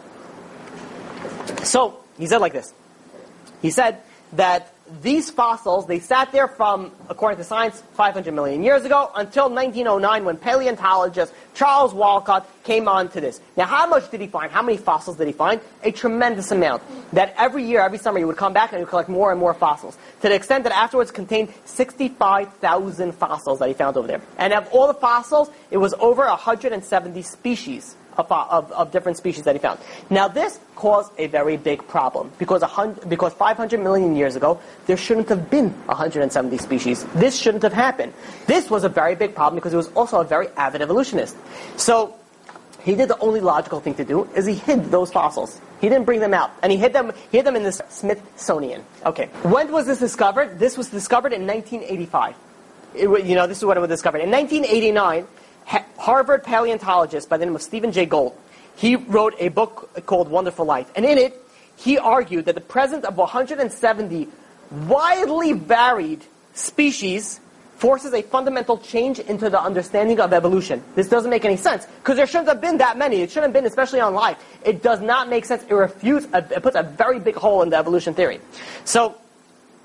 So 1.65 2.01
he 2.19 2.27
said 2.27 2.39
like 2.39 2.53
this. 2.53 2.75
He 3.65 3.71
said 3.71 4.03
that 4.35 4.75
these 5.01 5.31
fossils, 5.31 5.87
they 5.87 5.99
sat 5.99 6.33
there 6.33 6.49
from, 6.49 6.93
according 7.09 7.39
to 7.39 7.45
science, 7.45 7.83
500 7.95 8.35
million 8.35 8.63
years 8.63 8.85
ago 8.85 9.11
until 9.17 9.49
1909 9.49 10.27
when 10.27 10.37
paleontologist 10.37 11.33
Charles 11.55 11.95
Walcott 11.95 12.47
came 12.63 12.89
on 12.89 13.09
to 13.09 13.23
this. 13.23 13.41
Now, 13.57 13.65
how 13.65 13.87
much 13.87 14.11
did 14.11 14.21
he 14.21 14.27
find? 14.27 14.53
How 14.53 14.61
many 14.61 14.77
fossils 14.77 15.17
did 15.17 15.29
he 15.29 15.33
find? 15.33 15.63
A 15.83 15.91
tremendous 15.91 16.51
amount. 16.51 16.83
That 17.15 17.35
every 17.39 17.65
year, 17.65 17.81
every 17.81 17.97
summer, 17.97 18.19
he 18.19 18.27
would 18.27 18.37
come 18.37 18.53
back 18.53 18.73
and 18.73 18.81
he 18.81 18.85
would 18.85 18.91
collect 18.91 19.09
more 19.09 19.31
and 19.31 19.41
more 19.41 19.55
fossils. 19.55 19.97
To 20.21 20.29
the 20.29 20.35
extent 20.35 20.65
that 20.65 20.75
afterwards 20.75 21.11
contained 21.11 21.55
65,000 21.65 23.13
fossils 23.13 23.61
that 23.61 23.69
he 23.69 23.73
found 23.75 23.97
over 23.97 24.07
there. 24.07 24.21
And 24.37 24.53
of 24.53 24.69
all 24.73 24.89
the 24.89 24.93
fossils, 24.93 25.49
it 25.71 25.79
was 25.79 25.95
over 25.95 26.27
170 26.27 27.23
species 27.23 27.97
of, 28.19 28.31
of, 28.31 28.73
of, 28.73 28.93
different 28.93 29.17
species 29.17 29.45
that 29.45 29.55
he 29.55 29.59
found. 29.59 29.79
Now 30.11 30.29
this 30.29 30.59
caused 30.75 31.13
a 31.19 31.27
very 31.27 31.57
big 31.57 31.87
problem 31.89 32.31
because, 32.39 32.63
because 33.09 33.33
500 33.33 33.81
million 33.81 34.17
years 34.17 34.37
ago, 34.37 34.61
there 34.87 34.97
shouldn't 34.97 35.29
have 35.29 35.51
been 35.51 35.71
170 35.87 36.59
species. 36.59 37.05
This 37.15 37.37
shouldn't 37.37 37.63
have 37.63 37.73
happened. 37.73 38.13
This 38.47 38.71
was 38.71 38.85
a 38.85 38.89
very 38.89 39.15
big 39.15 39.35
problem 39.35 39.57
because 39.57 39.73
he 39.73 39.77
was 39.77 39.89
also 39.93 40.21
a 40.21 40.25
very 40.25 40.49
avid 40.57 40.83
evolutionist. 40.83 41.37
So 41.77 42.15
he 42.85 42.95
did 42.95 43.09
the 43.09 43.19
only 43.19 43.41
logical 43.41 43.81
thing 43.81 43.95
to 43.95 44.05
do 44.05 44.29
is 44.37 44.45
he 44.45 44.55
hid 44.55 44.91
those 44.91 45.11
fossils. 45.11 45.61
He 45.81 45.89
didn't 45.89 46.05
bring 46.05 46.21
them 46.21 46.35
out, 46.35 46.51
and 46.63 46.71
he 46.71 46.79
hid 46.79 46.93
them. 46.93 47.13
He 47.31 47.39
hid 47.39 47.47
them 47.47 47.57
in 47.57 47.63
the 47.63 47.73
Smithsonian. 47.73 48.85
Okay, 49.05 49.27
when 49.43 49.73
was 49.73 49.87
this 49.87 49.99
discovered? 49.99 50.59
This 50.59 50.77
was 50.77 50.89
discovered 50.89 51.33
in 51.33 51.47
1985. 51.47 52.35
It, 52.95 53.27
you 53.27 53.35
know, 53.35 53.47
this 53.47 53.59
is 53.59 53.65
what 53.65 53.77
it 53.77 53.81
was 53.81 53.89
discovered 53.89 54.21
in 54.21 54.31
1989. 54.31 55.27
Harvard 55.67 56.45
paleontologist 56.45 57.29
by 57.29 57.37
the 57.37 57.47
name 57.47 57.55
of 57.55 57.63
Stephen 57.63 57.93
Jay 57.93 58.07
Gould, 58.07 58.37
he 58.77 58.97
wrote 58.97 59.35
a 59.39 59.49
book 59.49 60.05
called 60.07 60.29
Wonderful 60.29 60.65
Life. 60.65 60.91
And 60.97 61.05
in 61.05 61.19
it, 61.19 61.41
he 61.77 61.99
argued 61.99 62.47
that 62.47 62.55
the 62.55 62.61
presence 62.61 63.05
of 63.05 63.17
170 63.17 64.29
widely 64.71 65.53
varied 65.53 66.25
species 66.55 67.41
forces 67.77 68.15
a 68.15 68.23
fundamental 68.23 68.79
change 68.79 69.19
into 69.19 69.51
the 69.51 69.61
understanding 69.61 70.21
of 70.21 70.33
evolution. 70.33 70.83
This 70.95 71.09
doesn't 71.09 71.31
make 71.31 71.45
any 71.45 71.57
sense 71.57 71.87
because 71.99 72.17
there 72.17 72.27
shouldn't 72.27 72.49
have 72.49 72.61
been 72.61 72.79
that 72.79 72.97
many. 72.97 73.21
It 73.21 73.31
shouldn't 73.31 73.47
have 73.47 73.53
been, 73.53 73.67
especially 73.67 74.01
on 74.01 74.15
life. 74.15 74.39
It 74.65 74.83
does 74.83 75.01
not 75.01 75.29
make 75.29 75.45
sense. 75.45 75.65
It 75.69 75.75
refutes. 75.75 76.27
It 76.33 76.63
puts 76.63 76.77
a 76.77 76.83
very 76.83 77.19
big 77.19 77.35
hole 77.35 77.63
in 77.63 77.71
the 77.71 77.77
evolution 77.77 78.15
theory. 78.15 78.41
So 78.85 79.17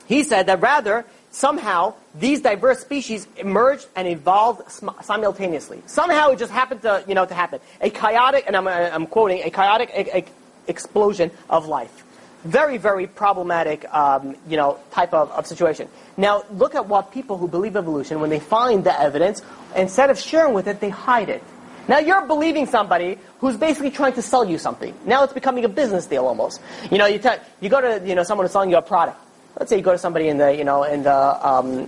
he 0.06 0.24
said 0.24 0.46
that 0.46 0.62
rather 0.62 1.06
somehow 1.32 1.94
these 2.16 2.42
diverse 2.42 2.80
species 2.80 3.28
emerged 3.38 3.88
and 3.96 4.08
evolved 4.08 4.70
simultaneously. 5.02 5.82
Somehow 5.86 6.30
it 6.30 6.40
just 6.40 6.52
happened 6.52 6.82
to, 6.82 7.04
you 7.08 7.16
know, 7.16 7.26
to 7.26 7.34
happen. 7.34 7.60
A 7.82 7.90
chaotic, 7.90 8.46
and 8.48 8.56
I'm, 8.56 8.68
uh, 8.68 8.72
I'm 8.72 9.08
quoting, 9.08 9.42
a 9.44 9.50
chaotic 9.50 9.90
a, 9.94 10.18
a 10.18 10.26
explosion 10.68 11.32
of 11.50 11.68
life. 11.68 12.06
Very, 12.44 12.78
very 12.78 13.06
problematic, 13.06 13.92
um, 13.94 14.36
you 14.48 14.56
know, 14.56 14.80
type 14.92 15.14
of, 15.14 15.30
of 15.32 15.46
situation. 15.46 15.90
Now, 16.16 16.44
look 16.52 16.74
at 16.74 16.88
what 16.88 17.12
people 17.12 17.38
who 17.38 17.48
believe 17.48 17.76
evolution, 17.76 18.22
when 18.22 18.30
they 18.30 18.40
find 18.40 18.84
the 18.84 18.98
evidence, 19.00 19.42
instead 19.76 20.10
of 20.10 20.18
sharing 20.18 20.54
with 20.54 20.68
it, 20.68 20.80
they 20.80 20.90
hide 20.90 21.30
it. 21.30 21.44
Now 21.90 21.98
you're 21.98 22.26
believing 22.28 22.68
somebody 22.68 23.18
who's 23.40 23.58
basically 23.58 23.90
trying 23.90 24.14
to 24.14 24.22
sell 24.22 24.46
you 24.46 24.60
something. 24.60 24.94
Now 25.06 25.24
it's 25.24 25.34
becoming 25.34 25.66
a 25.66 25.70
business 25.70 26.06
deal 26.06 26.28
almost. 26.28 26.62
You 26.92 27.00
know, 27.00 27.08
you, 27.08 27.20
you 27.62 27.68
go 27.70 27.82
to, 27.82 28.08
you 28.08 28.14
know, 28.14 28.22
someone 28.22 28.46
who's 28.46 28.52
selling 28.52 28.70
you 28.70 28.78
a 28.78 28.82
product 28.82 29.20
let's 29.60 29.70
say 29.70 29.78
you 29.78 29.84
go 29.84 29.92
to 29.92 29.98
somebody 29.98 30.30
in 30.30 30.38
the, 30.38 30.56
you 30.56 30.64
know, 30.64 30.84
in 30.84 31.04
the, 31.04 31.48
um, 31.48 31.88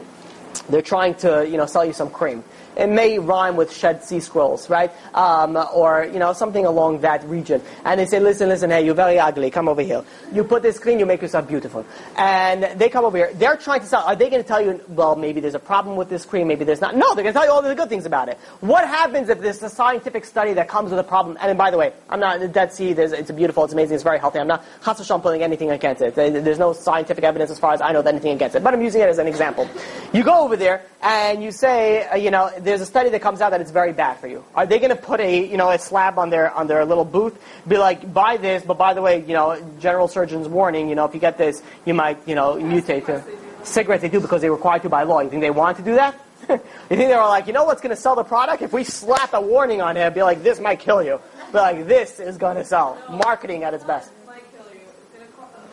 they're 0.70 0.82
trying 0.82 1.16
to, 1.16 1.48
you 1.48 1.58
know, 1.58 1.66
sell 1.66 1.86
you 1.86 1.94
some 1.94 2.10
cream. 2.10 2.44
It 2.76 2.88
may 2.88 3.20
rhyme 3.20 3.56
with 3.56 3.74
shed 3.74 4.04
sea 4.04 4.20
scrolls, 4.20 4.70
right? 4.70 4.92
Um, 5.14 5.58
or, 5.74 6.06
you 6.06 6.20
know, 6.20 6.34
something 6.34 6.66
along 6.66 7.02
that 7.02 7.24
region. 7.26 7.62
And 7.86 8.00
they 8.00 8.06
say, 8.06 8.20
listen, 8.20 8.50
listen, 8.50 8.70
hey, 8.70 8.86
you're 8.86 8.96
very 8.96 9.20
ugly, 9.20 9.52
come 9.52 9.68
over 9.68 9.82
here. 9.82 10.04
You 10.32 10.44
put 10.44 10.62
this 10.62 10.80
cream, 10.80 11.00
you 11.00 11.06
make 11.06 11.22
yourself 11.22 11.48
beautiful. 11.48 11.86
And 12.18 12.80
they 12.80 12.90
come 12.90 13.06
over 13.06 13.18
here. 13.18 13.32
They're 13.34 13.58
trying 13.58 13.82
to 13.82 13.86
sell. 13.86 14.04
Are 14.04 14.16
they 14.16 14.30
going 14.30 14.42
to 14.42 14.48
tell 14.48 14.62
you, 14.62 14.82
well, 14.90 15.16
maybe 15.16 15.42
there's 15.42 15.56
a 15.56 15.60
problem 15.60 15.96
with 15.96 16.10
this 16.10 16.26
cream, 16.26 16.48
maybe 16.48 16.66
there's 16.66 16.82
not? 16.82 16.96
No, 16.96 17.14
they're 17.14 17.24
going 17.24 17.34
to 17.34 17.40
tell 17.40 17.46
you 17.46 17.52
all 17.52 17.62
the 17.62 17.76
good 17.76 17.90
things 17.90 18.06
about 18.06 18.30
it. 18.30 18.38
What 18.62 18.88
happens 18.88 19.30
if 19.30 19.42
there's 19.42 19.62
a 19.64 19.70
scientific 19.70 20.26
study 20.26 20.54
that 20.54 20.68
comes 20.68 20.92
with 20.92 21.00
a 21.00 21.04
problem? 21.04 21.38
And 21.42 21.58
by 21.58 21.72
the 21.72 21.78
way, 21.78 21.94
I'm 22.10 22.20
not, 22.20 22.40
the 22.40 22.48
Dead 22.48 22.74
Sea, 22.74 22.92
it's 22.92 23.32
beautiful, 23.32 23.64
it's 23.64 23.74
amazing, 23.74 23.96
it's 23.96 24.04
very 24.04 24.20
healthy. 24.20 24.40
I'm 24.40 24.48
not, 24.48 24.64
Chassashon, 24.82 25.22
putting 25.22 25.44
anything 25.44 25.72
against 25.72 26.02
it. 26.02 26.16
There's 26.16 26.60
no 26.60 26.74
scientific 26.74 27.24
evidence 27.24 27.52
as 27.52 27.60
far 27.60 27.74
as 27.74 27.82
I 27.82 27.92
know 27.92 28.02
that 28.02 28.14
anything 28.14 28.34
against 28.34 28.56
it. 28.56 28.64
But 28.64 28.74
I'm 28.74 28.82
using 28.82 29.02
it 29.02 29.10
as 29.10 29.18
an 29.18 29.28
example. 29.28 29.70
You 30.14 30.24
go 30.24 30.44
over 30.44 30.56
there, 30.56 30.84
and 31.02 31.44
you 31.44 31.52
say, 31.52 32.08
uh, 32.08 32.16
you 32.16 32.32
know, 32.32 32.52
there's 32.64 32.82
a 32.82 32.86
study 32.86 33.10
that 33.10 33.22
comes 33.22 33.42
out 33.42 33.52
that 33.52 33.62
it's 33.62 33.72
very 33.72 33.94
bad 33.94 34.18
for 34.20 34.28
you. 34.28 34.44
Are 34.56 34.66
they 34.66 34.80
going 34.80 34.96
to 34.96 35.02
put 35.02 35.20
a, 35.20 35.46
you 35.46 35.58
know, 35.58 35.70
a 35.70 35.80
slab 35.80 36.18
on 36.18 36.30
their 36.30 36.52
on 36.52 36.68
their 36.68 36.86
little 36.86 37.06
booth, 37.06 37.40
be 37.68 37.78
like, 37.78 38.14
buy 38.14 38.38
this, 38.38 38.64
but 38.64 38.78
by 38.78 38.94
the 38.94 39.02
way, 39.02 39.20
you 39.22 39.34
know, 39.34 39.62
general 39.80 40.08
surgeon's 40.08 40.48
warning, 40.48 40.90
you 40.90 40.96
know, 40.96 41.06
if 41.06 41.14
you 41.14 41.20
get 41.20 41.38
this, 41.38 41.62
you 41.86 41.94
might, 41.94 42.18
you 42.28 42.36
know, 42.36 42.56
mutate 42.56 43.06
to 43.06 43.24
cigarettes. 43.64 44.02
They 44.02 44.10
do 44.10 44.20
because 44.20 44.42
they're 44.42 44.52
required 44.52 44.84
to 44.84 44.90
by 44.90 45.04
law. 45.04 45.20
You 45.22 45.30
think 45.30 45.42
they 45.42 45.52
want 45.52 45.78
to 45.78 45.84
do 45.84 45.96
that? 45.96 46.16
you 46.50 46.58
think 46.58 47.00
they 47.00 47.16
were 47.16 47.22
like, 47.22 47.48
you 47.48 47.54
know 47.54 47.66
what's 47.66 47.82
going 47.82 47.96
to 47.96 48.02
sell 48.02 48.16
the 48.16 48.24
product? 48.24 48.62
If 48.62 48.74
we 48.74 48.84
slap 48.84 49.34
a 49.34 49.42
warning 49.42 49.82
on 49.82 49.98
it, 49.98 50.14
be 50.14 50.24
like, 50.24 50.44
this 50.44 50.60
might 50.60 50.80
kill 50.80 51.04
you. 51.04 51.20
Be 51.52 51.58
like, 51.58 51.88
this 51.88 52.20
is 52.20 52.38
going 52.38 52.58
to 52.58 52.66
sell. 52.66 52.98
Marketing 53.10 53.64
at 53.64 53.74
its 53.74 53.84
best. 53.84 54.12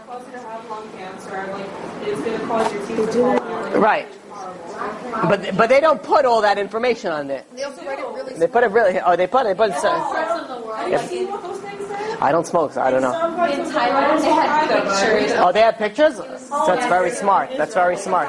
Cause 0.08 0.24
you 0.24 0.32
to 0.32 0.38
have 0.38 0.70
lung 0.70 0.90
cancer, 0.92 1.30
like 1.52 1.66
it's 2.08 2.20
going 2.22 2.40
to 2.40 2.46
cause 2.46 2.72
your 2.72 2.86
teeth 2.86 2.96
to 2.96 3.12
fall 3.12 3.30
out. 3.30 3.76
Right. 3.76 4.08
But 5.28 5.56
but 5.56 5.68
they 5.68 5.80
don't 5.80 6.02
put 6.02 6.24
all 6.24 6.40
that 6.42 6.58
information 6.58 7.12
on 7.12 7.26
there. 7.26 7.44
They 7.54 7.64
also 7.64 7.84
write 7.84 7.98
it 7.98 8.06
really. 8.06 8.34
They 8.34 8.46
put 8.46 8.64
it 8.64 8.70
really. 8.70 9.00
Oh, 9.00 9.16
they 9.16 9.26
put 9.26 9.46
it. 9.46 9.56
But 9.56 9.72
All 9.72 9.80
parts 9.80 10.40
of 10.40 10.48
the 10.48 10.66
world. 10.66 10.78
Have 10.78 10.90
you 10.90 11.08
seen 11.08 11.28
what 11.28 11.42
those 11.42 11.58
things 11.58 11.86
say? 11.88 12.16
I 12.20 12.32
don't 12.32 12.46
smoke, 12.46 12.72
so 12.72 12.80
I 12.80 12.90
don't 12.90 13.02
know. 13.02 13.12
In 13.12 13.60
Thailand, 13.70 14.18
oh, 14.18 14.22
they 14.22 14.30
had 14.30 14.68
pictures. 14.68 15.32
Oh, 15.38 15.52
they 15.52 15.60
have 15.60 15.76
pictures. 15.76 16.16
That's 16.66 16.86
very 16.86 17.10
smart. 17.10 17.50
That's 17.56 17.74
very 17.74 17.96
smart. 17.96 18.28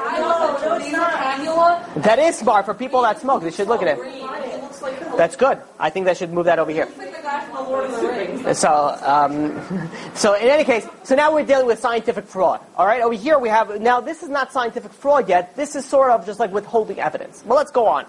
These 0.82 0.94
are 0.94 1.10
annual 1.10 1.60
Fraud. 1.70 2.02
That 2.02 2.18
is 2.18 2.38
smart 2.38 2.66
for 2.66 2.74
people 2.74 3.02
that 3.02 3.20
smoke. 3.20 3.42
They 3.42 3.50
should 3.50 3.68
look 3.68 3.82
at 3.82 3.98
it. 3.98 4.69
The 4.80 5.14
That's 5.16 5.36
good. 5.36 5.60
I 5.78 5.90
think 5.90 6.06
they 6.06 6.14
should 6.14 6.32
move 6.32 6.46
that 6.46 6.58
over 6.58 6.70
here. 6.70 6.86
the 6.86 7.04
the 7.04 8.42
the. 8.44 8.54
So, 8.54 8.98
um, 9.02 9.90
so 10.14 10.34
in 10.34 10.48
any 10.48 10.64
case, 10.64 10.86
so 11.04 11.14
now 11.14 11.32
we're 11.32 11.44
dealing 11.44 11.66
with 11.66 11.78
scientific 11.78 12.26
fraud. 12.26 12.60
All 12.76 12.86
right, 12.86 13.02
over 13.02 13.14
here 13.14 13.38
we 13.38 13.48
have 13.48 13.80
now 13.80 14.00
this 14.00 14.22
is 14.22 14.28
not 14.28 14.52
scientific 14.52 14.92
fraud 14.92 15.28
yet. 15.28 15.54
This 15.56 15.76
is 15.76 15.84
sort 15.84 16.10
of 16.10 16.24
just 16.26 16.40
like 16.40 16.52
withholding 16.52 16.98
evidence. 16.98 17.42
Well, 17.44 17.58
let's 17.58 17.70
go 17.70 17.86
on. 17.86 18.06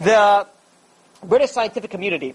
The 0.00 0.46
British 1.24 1.50
scientific 1.50 1.90
community, 1.90 2.34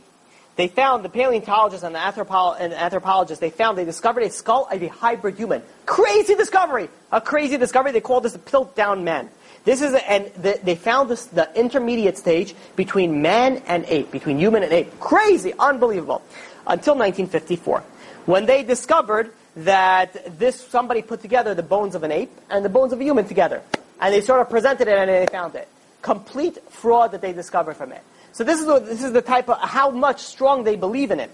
they 0.57 0.67
found 0.67 1.05
the 1.05 1.09
paleontologists 1.09 1.83
and 1.83 1.95
the 1.95 1.99
anthropo- 1.99 2.57
and 2.59 2.73
anthropologists. 2.73 3.39
They 3.39 3.51
found 3.51 3.77
they 3.77 3.85
discovered 3.85 4.23
a 4.23 4.29
skull 4.29 4.67
of 4.69 4.83
a 4.83 4.87
hybrid 4.87 5.35
human. 5.37 5.63
Crazy 5.85 6.35
discovery! 6.35 6.89
A 7.11 7.21
crazy 7.21 7.57
discovery. 7.57 7.91
They 7.91 8.01
called 8.01 8.23
this 8.23 8.35
a 8.35 8.39
Piltdown 8.39 9.03
man. 9.03 9.29
This 9.63 9.81
is, 9.81 9.93
and 10.07 10.25
the, 10.35 10.59
they 10.63 10.75
found 10.75 11.09
this 11.09 11.25
the 11.25 11.49
intermediate 11.59 12.17
stage 12.17 12.55
between 12.75 13.21
man 13.21 13.61
and 13.67 13.85
ape, 13.87 14.11
between 14.11 14.39
human 14.39 14.63
and 14.63 14.73
ape. 14.73 14.99
Crazy, 14.99 15.53
unbelievable. 15.59 16.21
Until 16.65 16.95
1954, 16.95 17.83
when 18.25 18.45
they 18.45 18.63
discovered 18.63 19.31
that 19.55 20.39
this 20.39 20.59
somebody 20.67 21.01
put 21.01 21.21
together 21.21 21.53
the 21.53 21.63
bones 21.63 21.95
of 21.95 22.03
an 22.03 22.11
ape 22.11 22.31
and 22.49 22.63
the 22.63 22.69
bones 22.69 22.93
of 22.93 23.01
a 23.01 23.03
human 23.03 23.25
together, 23.25 23.61
and 23.99 24.13
they 24.13 24.21
sort 24.21 24.41
of 24.41 24.49
presented 24.49 24.87
it 24.87 24.97
and 24.97 25.09
they 25.09 25.27
found 25.27 25.55
it. 25.55 25.67
Complete 26.01 26.57
fraud 26.69 27.11
that 27.11 27.21
they 27.21 27.33
discovered 27.33 27.75
from 27.75 27.91
it. 27.91 28.01
So 28.31 28.43
this 28.43 28.59
is 28.59 28.65
this 28.65 29.03
is 29.03 29.11
the 29.11 29.21
type 29.21 29.49
of 29.49 29.59
how 29.59 29.91
much 29.91 30.21
strong 30.21 30.63
they 30.63 30.75
believe 30.75 31.11
in 31.11 31.19
it. 31.19 31.29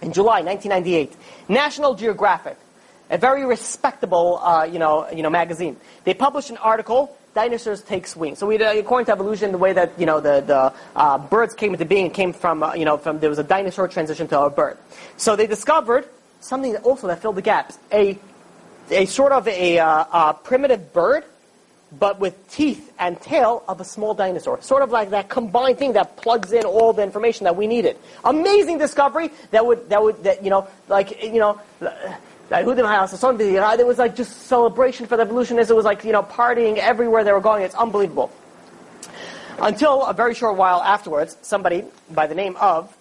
In 0.00 0.12
July 0.12 0.42
1998, 0.42 1.16
National 1.48 1.94
Geographic, 1.94 2.56
a 3.10 3.18
very 3.18 3.44
respectable, 3.44 4.38
uh, 4.38 4.64
you 4.64 4.78
know, 4.78 5.10
you 5.10 5.22
know, 5.22 5.30
magazine. 5.30 5.76
They 6.04 6.14
published 6.14 6.50
an 6.50 6.58
article. 6.58 7.16
Dinosaurs 7.34 7.82
takes 7.82 8.16
wings. 8.16 8.38
So, 8.38 8.46
we, 8.46 8.58
uh, 8.58 8.72
according 8.74 9.06
to 9.06 9.12
evolution, 9.12 9.52
the 9.52 9.58
way 9.58 9.72
that 9.72 9.98
you 9.98 10.06
know 10.06 10.20
the 10.20 10.40
the 10.40 10.72
uh, 10.96 11.18
birds 11.18 11.54
came 11.54 11.72
into 11.72 11.84
being 11.84 12.10
came 12.10 12.32
from 12.32 12.62
uh, 12.62 12.74
you 12.74 12.84
know 12.84 12.96
from 12.96 13.20
there 13.20 13.30
was 13.30 13.38
a 13.38 13.44
dinosaur 13.44 13.88
transition 13.88 14.26
to 14.28 14.40
a 14.40 14.50
bird. 14.50 14.78
So 15.16 15.36
they 15.36 15.46
discovered 15.46 16.08
something 16.40 16.76
also 16.78 17.06
that 17.06 17.20
filled 17.20 17.36
the 17.36 17.42
gaps. 17.42 17.78
A 17.92 18.18
a 18.90 19.06
sort 19.06 19.32
of 19.32 19.46
a, 19.48 19.78
uh, 19.78 20.32
primitive 20.32 20.92
bird, 20.92 21.24
but 21.98 22.20
with 22.20 22.34
teeth 22.50 22.92
and 22.98 23.20
tail 23.20 23.64
of 23.68 23.80
a 23.80 23.84
small 23.84 24.14
dinosaur. 24.14 24.60
Sort 24.60 24.82
of 24.82 24.90
like 24.90 25.10
that 25.10 25.28
combined 25.28 25.78
thing 25.78 25.92
that 25.94 26.16
plugs 26.16 26.52
in 26.52 26.64
all 26.64 26.92
the 26.92 27.02
information 27.02 27.44
that 27.44 27.56
we 27.56 27.66
needed. 27.66 27.96
Amazing 28.24 28.78
discovery 28.78 29.30
that 29.50 29.64
would 29.64 29.88
that 29.88 30.02
would 30.02 30.22
that 30.24 30.44
you 30.44 30.50
know 30.50 30.66
like 30.88 31.22
you 31.22 31.38
know. 31.38 31.60
Know, 32.50 33.74
it 33.78 33.86
was 33.86 33.98
like 33.98 34.16
just 34.16 34.46
celebration 34.46 35.06
for 35.06 35.16
the 35.16 35.22
evolutionists. 35.22 35.70
It 35.70 35.76
was 35.76 35.84
like, 35.84 36.04
you 36.04 36.12
know, 36.12 36.22
partying 36.22 36.78
everywhere 36.78 37.24
they 37.24 37.32
were 37.32 37.40
going. 37.40 37.62
It's 37.62 37.74
unbelievable. 37.74 38.32
Until 39.60 40.04
a 40.06 40.14
very 40.14 40.34
short 40.34 40.56
while 40.56 40.80
afterwards, 40.80 41.36
somebody 41.42 41.84
by 42.10 42.26
the 42.26 42.34
name 42.34 42.56
of 42.56 42.96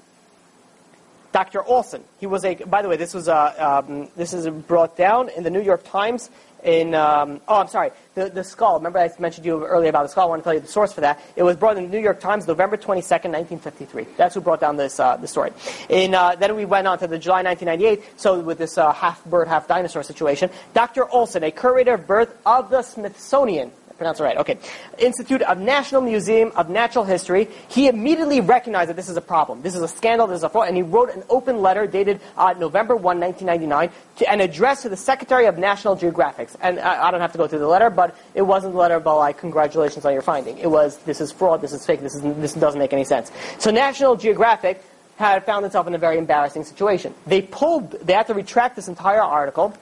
Dr. 1.31 1.63
Olson. 1.63 2.03
He 2.19 2.25
was 2.25 2.43
a. 2.43 2.55
By 2.55 2.81
the 2.81 2.89
way, 2.89 2.97
this 2.97 3.13
was 3.13 3.27
uh, 3.27 3.83
um, 3.85 4.09
this 4.15 4.33
is 4.33 4.47
brought 4.49 4.97
down 4.97 5.29
in 5.29 5.43
the 5.43 5.49
New 5.49 5.61
York 5.61 5.83
Times. 5.83 6.29
In 6.67 6.93
um, 6.95 7.39
oh, 7.47 7.61
I'm 7.61 7.69
sorry, 7.69 7.91
the 8.13 8.29
the 8.29 8.43
skull. 8.43 8.75
Remember, 8.75 8.99
I 8.99 9.09
mentioned 9.19 9.45
to 9.45 9.49
you 9.49 9.65
earlier 9.65 9.89
about 9.89 10.03
the 10.03 10.09
skull. 10.09 10.25
I 10.25 10.29
want 10.29 10.41
to 10.41 10.43
tell 10.43 10.53
you 10.53 10.59
the 10.59 10.67
source 10.67 10.91
for 10.91 10.99
that. 10.99 11.17
It 11.37 11.43
was 11.43 11.55
brought 11.55 11.77
in 11.77 11.83
the 11.83 11.89
New 11.89 12.03
York 12.03 12.19
Times, 12.19 12.45
November 12.45 12.75
22nd, 12.75 13.31
1953. 13.31 14.05
That's 14.17 14.35
who 14.35 14.41
brought 14.41 14.59
down 14.59 14.75
this 14.75 14.99
uh, 14.99 15.15
the 15.15 15.29
story. 15.29 15.51
In 15.87 16.13
uh, 16.13 16.35
then 16.35 16.57
we 16.57 16.65
went 16.65 16.85
on 16.85 16.99
to 16.99 17.07
the 17.07 17.17
July 17.17 17.41
1998. 17.41 18.19
So 18.19 18.41
with 18.41 18.57
this 18.57 18.77
uh, 18.77 18.91
half 18.91 19.23
bird, 19.23 19.47
half 19.47 19.69
dinosaur 19.69 20.03
situation, 20.03 20.49
Dr. 20.73 21.09
Olson, 21.09 21.41
a 21.43 21.51
curator 21.51 21.93
of 21.93 22.05
birth 22.05 22.35
of 22.45 22.69
the 22.69 22.81
Smithsonian 22.81 23.71
pronounce 23.97 24.19
it 24.19 24.23
right. 24.23 24.37
Okay. 24.37 24.57
Institute 24.97 25.41
of 25.41 25.57
National 25.57 26.01
Museum 26.01 26.51
of 26.55 26.69
Natural 26.69 27.03
History. 27.03 27.49
He 27.67 27.87
immediately 27.87 28.41
recognized 28.41 28.89
that 28.89 28.95
this 28.95 29.09
is 29.09 29.17
a 29.17 29.21
problem. 29.21 29.61
This 29.61 29.75
is 29.75 29.81
a 29.81 29.87
scandal. 29.87 30.27
This 30.27 30.37
is 30.37 30.43
a 30.43 30.49
fraud. 30.49 30.67
And 30.67 30.77
he 30.77 30.83
wrote 30.83 31.09
an 31.09 31.23
open 31.29 31.61
letter 31.61 31.87
dated 31.87 32.21
uh, 32.37 32.53
November 32.57 32.95
1, 32.95 33.19
1999, 33.19 33.89
to, 34.17 34.31
an 34.31 34.41
address 34.41 34.83
to 34.83 34.89
the 34.89 34.97
Secretary 34.97 35.45
of 35.45 35.57
National 35.57 35.95
Geographic. 35.95 36.49
And 36.61 36.79
I, 36.79 37.07
I 37.07 37.11
don't 37.11 37.21
have 37.21 37.31
to 37.31 37.37
go 37.37 37.47
through 37.47 37.59
the 37.59 37.67
letter, 37.67 37.89
but 37.89 38.15
it 38.35 38.43
wasn't 38.43 38.75
a 38.75 38.77
letter 38.77 38.95
about 38.95 39.17
like 39.17 39.37
congratulations 39.37 40.05
on 40.05 40.13
your 40.13 40.21
finding. 40.21 40.57
It 40.57 40.69
was 40.69 40.97
this 40.99 41.19
is 41.19 41.31
fraud. 41.31 41.61
This 41.61 41.73
is 41.73 41.85
fake. 41.85 42.01
This 42.01 42.15
is 42.15 42.21
this 42.21 42.53
doesn't 42.53 42.79
make 42.79 42.93
any 42.93 43.03
sense. 43.03 43.31
So 43.57 43.71
National 43.71 44.15
Geographic 44.15 44.83
had 45.17 45.45
found 45.45 45.65
itself 45.65 45.87
in 45.87 45.95
a 45.95 45.97
very 45.97 46.17
embarrassing 46.17 46.63
situation. 46.63 47.13
They 47.25 47.41
pulled. 47.41 47.91
They 47.91 48.13
had 48.13 48.27
to 48.27 48.33
retract 48.33 48.75
this 48.75 48.87
entire 48.87 49.21
article 49.21 49.73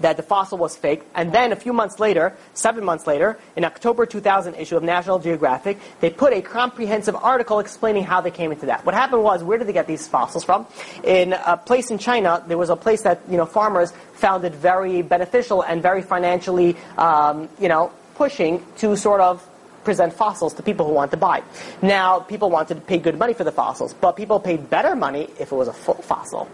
that 0.00 0.16
the 0.16 0.22
fossil 0.22 0.58
was 0.58 0.76
fake. 0.76 1.02
And 1.14 1.32
then 1.32 1.52
a 1.52 1.56
few 1.56 1.72
months 1.72 1.98
later, 1.98 2.36
seven 2.54 2.84
months 2.84 3.06
later, 3.06 3.38
in 3.56 3.64
October 3.64 4.06
2000 4.06 4.54
issue 4.54 4.76
of 4.76 4.82
National 4.82 5.18
Geographic, 5.18 5.78
they 6.00 6.10
put 6.10 6.32
a 6.32 6.42
comprehensive 6.42 7.16
article 7.16 7.58
explaining 7.58 8.04
how 8.04 8.20
they 8.20 8.30
came 8.30 8.52
into 8.52 8.66
that. 8.66 8.84
What 8.84 8.94
happened 8.94 9.22
was, 9.22 9.42
where 9.42 9.58
did 9.58 9.66
they 9.68 9.72
get 9.72 9.86
these 9.86 10.06
fossils 10.08 10.44
from? 10.44 10.66
In 11.04 11.32
a 11.32 11.56
place 11.56 11.90
in 11.90 11.98
China, 11.98 12.42
there 12.46 12.58
was 12.58 12.70
a 12.70 12.76
place 12.76 13.02
that 13.02 13.20
you 13.28 13.36
know 13.36 13.46
farmers 13.46 13.92
found 14.14 14.44
it 14.44 14.54
very 14.54 15.02
beneficial 15.02 15.62
and 15.62 15.82
very 15.82 16.02
financially, 16.02 16.76
um, 16.96 17.48
you 17.60 17.68
know, 17.68 17.92
pushing 18.14 18.64
to 18.78 18.96
sort 18.96 19.20
of 19.20 19.46
present 19.84 20.12
fossils 20.12 20.54
to 20.54 20.62
people 20.62 20.86
who 20.86 20.92
want 20.92 21.10
to 21.10 21.16
buy. 21.16 21.42
Now, 21.80 22.20
people 22.20 22.50
wanted 22.50 22.74
to 22.74 22.80
pay 22.80 22.98
good 22.98 23.18
money 23.18 23.34
for 23.34 23.44
the 23.44 23.52
fossils, 23.52 23.94
but 23.94 24.12
people 24.12 24.40
paid 24.40 24.70
better 24.70 24.94
money 24.94 25.28
if 25.38 25.52
it 25.52 25.54
was 25.54 25.68
a 25.68 25.72
full 25.72 25.94
fossil. 25.94 26.48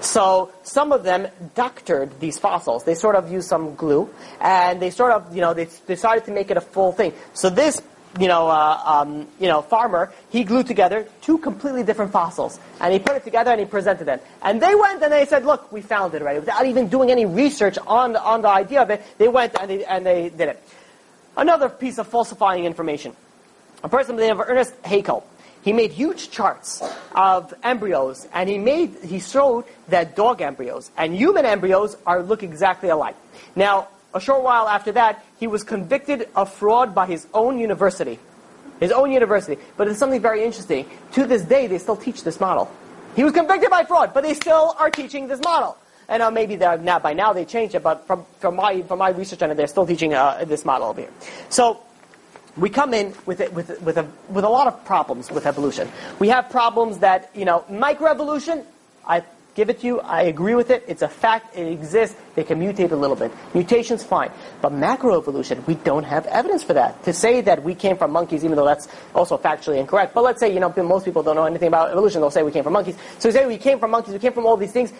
So 0.00 0.52
some 0.62 0.92
of 0.92 1.02
them 1.02 1.28
doctored 1.54 2.20
these 2.20 2.38
fossils. 2.38 2.84
They 2.84 2.94
sort 2.94 3.16
of 3.16 3.30
used 3.30 3.48
some 3.48 3.74
glue, 3.74 4.10
and 4.40 4.80
they 4.80 4.90
sort 4.90 5.12
of, 5.12 5.34
you 5.34 5.40
know, 5.40 5.54
they 5.54 5.68
decided 5.86 6.24
to 6.26 6.32
make 6.32 6.50
it 6.50 6.56
a 6.56 6.60
full 6.60 6.92
thing. 6.92 7.12
So 7.32 7.48
this, 7.48 7.80
you 8.20 8.28
know, 8.28 8.48
uh, 8.48 8.82
um, 8.84 9.26
you 9.40 9.48
know, 9.48 9.62
farmer, 9.62 10.12
he 10.30 10.44
glued 10.44 10.66
together 10.66 11.06
two 11.22 11.38
completely 11.38 11.82
different 11.82 12.12
fossils, 12.12 12.60
and 12.80 12.92
he 12.92 12.98
put 12.98 13.16
it 13.16 13.24
together 13.24 13.50
and 13.50 13.60
he 13.60 13.66
presented 13.66 14.04
them. 14.04 14.20
And 14.42 14.60
they 14.60 14.74
went 14.74 15.02
and 15.02 15.12
they 15.12 15.26
said, 15.26 15.44
"Look, 15.44 15.72
we 15.72 15.80
found 15.80 16.14
it 16.14 16.22
already," 16.22 16.38
without 16.40 16.66
even 16.66 16.88
doing 16.88 17.10
any 17.10 17.26
research 17.26 17.78
on 17.86 18.12
the, 18.12 18.22
on 18.22 18.42
the 18.42 18.48
idea 18.48 18.82
of 18.82 18.90
it. 18.90 19.02
They 19.18 19.28
went 19.28 19.56
and 19.60 19.70
they, 19.70 19.84
and 19.84 20.06
they 20.06 20.28
did 20.28 20.50
it. 20.50 20.62
Another 21.36 21.68
piece 21.68 21.98
of 21.98 22.06
falsifying 22.06 22.64
information. 22.64 23.14
A 23.82 23.88
person 23.88 24.16
by 24.16 24.22
the 24.22 24.28
name 24.28 24.40
of 24.40 24.48
Ernest 24.48 24.74
Haeckel. 24.82 25.24
He 25.62 25.72
made 25.72 25.92
huge 25.92 26.30
charts 26.30 26.82
of 27.14 27.54
embryos, 27.62 28.28
and 28.34 28.48
he 28.48 28.58
made 28.58 28.96
he 29.02 29.18
showed 29.18 29.64
that 29.88 30.14
dog 30.14 30.42
embryos 30.42 30.90
and 30.96 31.14
human 31.14 31.46
embryos 31.46 31.96
are 32.06 32.22
look 32.22 32.42
exactly 32.42 32.90
alike. 32.90 33.16
Now, 33.56 33.88
a 34.12 34.20
short 34.20 34.42
while 34.42 34.68
after 34.68 34.92
that, 34.92 35.24
he 35.40 35.46
was 35.46 35.64
convicted 35.64 36.28
of 36.36 36.52
fraud 36.52 36.94
by 36.94 37.06
his 37.06 37.26
own 37.32 37.58
university, 37.58 38.18
his 38.78 38.92
own 38.92 39.10
university. 39.10 39.60
But 39.76 39.88
it's 39.88 39.98
something 39.98 40.20
very 40.20 40.44
interesting. 40.44 40.86
To 41.12 41.26
this 41.26 41.42
day, 41.42 41.66
they 41.66 41.78
still 41.78 41.96
teach 41.96 42.22
this 42.24 42.38
model. 42.38 42.70
He 43.16 43.24
was 43.24 43.32
convicted 43.32 43.70
by 43.70 43.84
fraud, 43.84 44.12
but 44.12 44.22
they 44.22 44.34
still 44.34 44.76
are 44.78 44.90
teaching 44.90 45.28
this 45.28 45.40
model. 45.40 45.78
And 46.08 46.22
uh, 46.22 46.30
maybe 46.30 46.56
now 46.56 46.98
by 46.98 47.12
now 47.14 47.32
they 47.32 47.44
changed 47.44 47.74
it, 47.74 47.82
but 47.82 48.06
from, 48.06 48.24
from 48.38 48.56
my 48.56 48.82
from 48.82 48.98
my 48.98 49.10
research 49.10 49.42
on 49.42 49.50
it, 49.50 49.56
they're 49.56 49.66
still 49.66 49.86
teaching 49.86 50.14
uh, 50.14 50.44
this 50.46 50.64
model 50.64 50.88
over 50.88 51.00
here. 51.00 51.10
So 51.48 51.80
we 52.56 52.70
come 52.70 52.94
in 52.94 53.14
with 53.26 53.40
it, 53.40 53.52
with 53.52 53.80
with 53.82 53.96
a 53.96 54.06
with 54.28 54.44
a 54.44 54.48
lot 54.48 54.66
of 54.66 54.84
problems 54.84 55.30
with 55.30 55.46
evolution. 55.46 55.88
We 56.18 56.28
have 56.28 56.50
problems 56.50 56.98
that 56.98 57.30
you 57.34 57.44
know 57.44 57.64
microevolution. 57.70 58.64
I 59.06 59.22
give 59.54 59.70
it 59.70 59.80
to 59.80 59.86
you. 59.86 60.00
I 60.00 60.22
agree 60.22 60.54
with 60.54 60.70
it. 60.70 60.84
It's 60.86 61.02
a 61.02 61.08
fact. 61.08 61.56
It 61.56 61.66
exists. 61.66 62.16
They 62.34 62.44
can 62.44 62.60
mutate 62.60 62.90
a 62.90 62.96
little 62.96 63.16
bit. 63.16 63.32
Mutations, 63.54 64.02
fine. 64.02 64.30
But 64.60 64.72
macroevolution, 64.72 65.66
we 65.66 65.74
don't 65.76 66.04
have 66.04 66.26
evidence 66.26 66.64
for 66.64 66.74
that. 66.74 67.02
To 67.04 67.12
say 67.12 67.40
that 67.42 67.62
we 67.62 67.74
came 67.74 67.96
from 67.96 68.10
monkeys, 68.10 68.44
even 68.44 68.56
though 68.56 68.64
that's 68.64 68.88
also 69.14 69.38
factually 69.38 69.78
incorrect. 69.78 70.14
But 70.14 70.24
let's 70.24 70.40
say 70.40 70.52
you 70.52 70.60
know 70.60 70.72
most 70.76 71.04
people 71.04 71.22
don't 71.22 71.36
know 71.36 71.44
anything 71.44 71.68
about 71.68 71.90
evolution. 71.90 72.20
They'll 72.20 72.30
say 72.30 72.42
we 72.42 72.52
came 72.52 72.64
from 72.64 72.72
monkeys. 72.72 72.96
So 73.18 73.30
say 73.30 73.46
we 73.46 73.58
came 73.58 73.78
from 73.78 73.90
monkeys. 73.90 74.12
We 74.12 74.20
came 74.20 74.32
from 74.32 74.46
all 74.46 74.56
these 74.56 74.72
things 74.72 74.92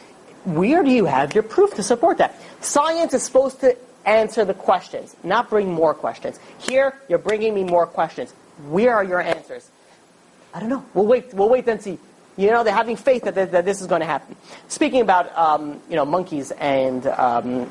where 0.44 0.82
do 0.82 0.90
you 0.90 1.04
have 1.06 1.34
your 1.34 1.42
proof 1.42 1.74
to 1.74 1.82
support 1.82 2.18
that? 2.18 2.34
Science 2.60 3.14
is 3.14 3.22
supposed 3.22 3.60
to 3.60 3.76
answer 4.04 4.44
the 4.44 4.54
questions, 4.54 5.16
not 5.24 5.48
bring 5.48 5.72
more 5.72 5.94
questions. 5.94 6.38
Here, 6.58 6.98
you're 7.08 7.18
bringing 7.18 7.54
me 7.54 7.64
more 7.64 7.86
questions. 7.86 8.32
Where 8.68 8.94
are 8.94 9.04
your 9.04 9.20
answers? 9.20 9.68
I 10.52 10.60
don't 10.60 10.68
know. 10.68 10.84
We'll 10.94 11.06
wait. 11.06 11.34
We'll 11.34 11.48
wait 11.48 11.66
and 11.68 11.82
see. 11.82 11.98
You 12.36 12.50
know, 12.50 12.64
they're 12.64 12.74
having 12.74 12.96
faith 12.96 13.24
that, 13.24 13.34
that 13.34 13.64
this 13.64 13.80
is 13.80 13.86
going 13.86 14.00
to 14.00 14.06
happen. 14.06 14.36
Speaking 14.68 15.00
about 15.00 15.36
um, 15.36 15.80
you 15.88 15.96
know 15.96 16.04
monkeys 16.04 16.52
and 16.52 17.06
um, 17.06 17.68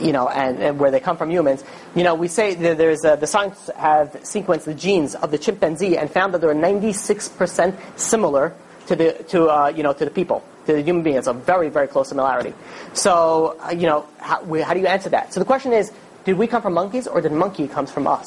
you 0.00 0.12
know 0.12 0.28
and, 0.28 0.58
and, 0.60 0.78
where 0.78 0.90
they 0.90 1.00
come 1.00 1.16
from 1.16 1.30
humans, 1.30 1.62
you 1.94 2.02
know, 2.02 2.14
we 2.14 2.28
say 2.28 2.54
there's 2.54 3.04
a, 3.04 3.16
the 3.16 3.26
scientists 3.26 3.70
have 3.76 4.12
sequenced 4.22 4.64
the 4.64 4.74
genes 4.74 5.14
of 5.14 5.30
the 5.30 5.38
chimpanzee 5.38 5.96
and 5.96 6.10
found 6.10 6.34
that 6.34 6.40
they're 6.40 6.54
96% 6.54 7.76
similar 7.96 8.54
to 8.88 8.96
the 8.96 9.12
to 9.28 9.48
uh, 9.48 9.68
you 9.68 9.82
know 9.82 9.92
to 9.92 10.04
the 10.04 10.10
people 10.10 10.42
to 10.68 10.74
the 10.74 10.82
human 10.82 11.02
beings 11.02 11.26
a 11.26 11.32
very, 11.32 11.70
very 11.70 11.88
close 11.88 12.08
similarity. 12.10 12.52
So, 12.92 13.56
uh, 13.60 13.70
you 13.70 13.86
know, 13.86 14.06
how, 14.18 14.44
how, 14.62 14.74
do 14.74 14.80
you 14.80 14.86
answer 14.86 15.08
that? 15.08 15.32
So 15.32 15.40
the 15.40 15.46
question 15.46 15.72
is, 15.72 15.90
did 16.24 16.36
we 16.36 16.46
come 16.46 16.60
from 16.60 16.74
monkeys 16.74 17.06
or 17.06 17.22
did 17.22 17.32
monkey 17.32 17.66
comes 17.66 17.90
from 17.90 18.06
us? 18.06 18.26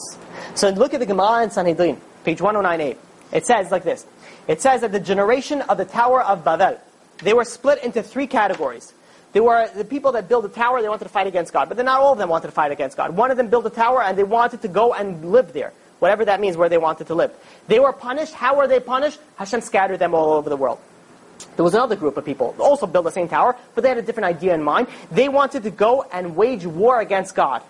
So 0.55 0.69
look 0.69 0.95
at 0.95 0.99
the 0.99 1.05
Gemara 1.05 1.43
in 1.43 1.51
Sanhedrin, 1.51 2.01
page 2.25 2.41
1098. 2.41 2.97
It 3.31 3.45
says 3.45 3.69
like 3.69 3.83
this. 3.83 4.07
It 4.47 4.59
says 4.59 4.81
that 4.81 4.91
the 4.91 4.99
generation 4.99 5.61
of 5.61 5.77
the 5.77 5.85
Tower 5.85 6.23
of 6.23 6.43
Babel, 6.43 6.79
they 7.19 7.35
were 7.35 7.45
split 7.45 7.83
into 7.83 8.01
three 8.01 8.25
categories. 8.25 8.91
They 9.33 9.39
were 9.39 9.69
the 9.75 9.85
people 9.85 10.11
that 10.13 10.27
built 10.27 10.43
the 10.43 10.49
tower, 10.49 10.81
they 10.81 10.89
wanted 10.89 11.05
to 11.05 11.09
fight 11.09 11.27
against 11.27 11.53
God. 11.53 11.69
But 11.69 11.77
then 11.77 11.85
not 11.85 12.01
all 12.01 12.11
of 12.11 12.17
them 12.17 12.27
wanted 12.27 12.47
to 12.47 12.53
fight 12.53 12.71
against 12.71 12.97
God. 12.97 13.15
One 13.15 13.31
of 13.31 13.37
them 13.37 13.47
built 13.47 13.65
a 13.65 13.69
tower 13.69 14.03
and 14.03 14.17
they 14.17 14.23
wanted 14.23 14.63
to 14.63 14.67
go 14.67 14.93
and 14.93 15.31
live 15.31 15.53
there. 15.53 15.71
Whatever 16.01 16.25
that 16.25 16.41
means, 16.41 16.57
where 16.57 16.67
they 16.67 16.79
wanted 16.79 17.05
to 17.07 17.13
live. 17.13 17.31
They 17.67 17.79
were 17.79 17.93
punished. 17.93 18.33
How 18.33 18.57
were 18.57 18.67
they 18.67 18.79
punished? 18.79 19.19
Hashem 19.35 19.61
scattered 19.61 19.99
them 19.99 20.15
all 20.15 20.33
over 20.33 20.49
the 20.49 20.57
world. 20.57 20.79
There 21.55 21.63
was 21.63 21.75
another 21.75 21.95
group 21.95 22.17
of 22.17 22.25
people 22.25 22.55
also 22.57 22.87
built 22.87 23.05
the 23.05 23.11
same 23.11 23.27
tower, 23.27 23.55
but 23.75 23.83
they 23.83 23.89
had 23.89 23.99
a 23.99 24.01
different 24.01 24.25
idea 24.25 24.55
in 24.55 24.63
mind. 24.63 24.87
They 25.11 25.29
wanted 25.29 25.61
to 25.61 25.69
go 25.69 26.03
and 26.11 26.35
wage 26.35 26.65
war 26.65 26.99
against 26.99 27.35
God. 27.35 27.61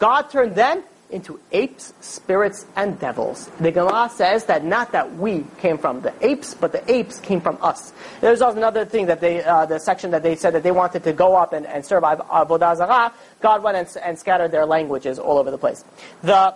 God 0.00 0.22
turned 0.30 0.56
them 0.56 0.82
into 1.10 1.38
apes, 1.52 1.92
spirits, 2.00 2.66
and 2.74 2.98
devils. 2.98 3.48
The 3.60 3.70
Gemara 3.70 4.10
says 4.12 4.46
that 4.46 4.64
not 4.64 4.90
that 4.90 5.16
we 5.16 5.44
came 5.58 5.78
from 5.78 6.00
the 6.00 6.12
apes, 6.20 6.54
but 6.54 6.72
the 6.72 6.82
apes 6.92 7.20
came 7.20 7.40
from 7.40 7.56
us. 7.62 7.92
There's 8.20 8.42
also 8.42 8.56
another 8.56 8.84
thing 8.84 9.06
that 9.06 9.20
they, 9.20 9.44
uh, 9.44 9.66
the 9.66 9.78
section 9.78 10.10
that 10.10 10.24
they 10.24 10.34
said 10.34 10.54
that 10.54 10.64
they 10.64 10.72
wanted 10.72 11.04
to 11.04 11.12
go 11.12 11.36
up 11.36 11.52
and, 11.52 11.64
and 11.66 11.86
serve 11.86 12.02
Avodah 12.02 12.76
Zarah. 12.76 13.12
God 13.40 13.62
went 13.62 13.76
and, 13.76 14.04
and 14.04 14.18
scattered 14.18 14.50
their 14.50 14.66
languages 14.66 15.20
all 15.20 15.38
over 15.38 15.52
the 15.52 15.58
place. 15.58 15.84
The 16.22 16.54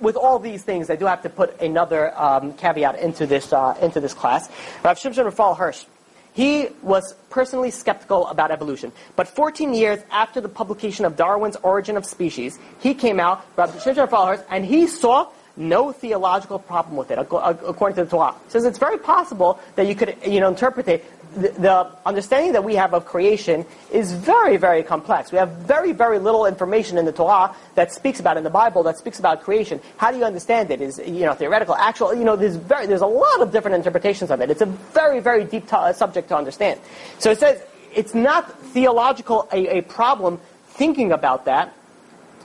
with 0.00 0.16
all 0.16 0.38
these 0.38 0.62
things, 0.62 0.90
I 0.90 0.96
do 0.96 1.06
have 1.06 1.22
to 1.22 1.28
put 1.28 1.60
another 1.60 2.18
um, 2.20 2.54
caveat 2.54 2.98
into 2.98 3.26
this 3.26 3.52
uh, 3.52 3.76
into 3.80 4.00
this 4.00 4.14
class. 4.14 4.48
Rav 4.84 4.98
Shimshon 4.98 5.24
Raphael 5.24 5.54
Hirsch, 5.54 5.84
he 6.32 6.68
was 6.82 7.14
personally 7.28 7.70
skeptical 7.70 8.26
about 8.28 8.50
evolution, 8.50 8.92
but 9.16 9.28
14 9.28 9.74
years 9.74 10.00
after 10.10 10.40
the 10.40 10.48
publication 10.48 11.04
of 11.04 11.16
Darwin's 11.16 11.56
Origin 11.62 11.96
of 11.96 12.04
Species, 12.06 12.58
he 12.80 12.94
came 12.94 13.20
out, 13.20 13.44
Rav 13.56 13.74
Shimshon 13.74 13.98
Raphael 13.98 14.26
Hirsch, 14.26 14.40
and 14.50 14.64
he 14.64 14.86
saw 14.86 15.28
no 15.56 15.92
theological 15.92 16.58
problem 16.58 16.96
with 16.96 17.10
it, 17.10 17.18
according 17.18 17.96
to 17.96 18.04
the 18.04 18.10
Torah. 18.10 18.34
He 18.44 18.50
says 18.50 18.64
it's 18.64 18.78
very 18.78 18.98
possible 18.98 19.60
that 19.74 19.86
you 19.86 19.94
could, 19.94 20.16
you 20.26 20.40
know, 20.40 20.48
interpret 20.48 20.88
it 20.88 21.04
the, 21.36 21.90
understanding 22.04 22.52
that 22.52 22.64
we 22.64 22.74
have 22.74 22.94
of 22.94 23.04
creation 23.04 23.64
is 23.92 24.12
very, 24.12 24.56
very 24.56 24.82
complex. 24.82 25.32
We 25.32 25.38
have 25.38 25.50
very, 25.50 25.92
very 25.92 26.18
little 26.18 26.46
information 26.46 26.98
in 26.98 27.04
the 27.04 27.12
Torah 27.12 27.54
that 27.74 27.92
speaks 27.92 28.20
about 28.20 28.36
in 28.36 28.44
the 28.44 28.50
Bible 28.50 28.82
that 28.84 28.98
speaks 28.98 29.18
about 29.18 29.42
creation. 29.42 29.80
How 29.96 30.10
do 30.10 30.18
you 30.18 30.24
understand 30.24 30.70
it? 30.70 30.80
Is 30.80 30.98
you 30.98 31.26
know 31.26 31.34
theoretical, 31.34 31.74
actual? 31.74 32.14
You 32.14 32.24
know, 32.24 32.36
there's 32.36 32.56
very 32.56 32.86
there's 32.86 33.00
a 33.00 33.06
lot 33.06 33.40
of 33.40 33.52
different 33.52 33.76
interpretations 33.76 34.30
of 34.30 34.40
it. 34.40 34.50
It's 34.50 34.62
a 34.62 34.66
very, 34.66 35.20
very 35.20 35.44
deep 35.44 35.68
to, 35.68 35.78
uh, 35.78 35.92
subject 35.92 36.28
to 36.28 36.36
understand. 36.36 36.80
So 37.18 37.30
it 37.30 37.38
says 37.38 37.62
it's 37.94 38.14
not 38.14 38.58
theological 38.72 39.48
a, 39.52 39.78
a 39.78 39.82
problem 39.82 40.40
thinking 40.68 41.12
about 41.12 41.44
that 41.44 41.74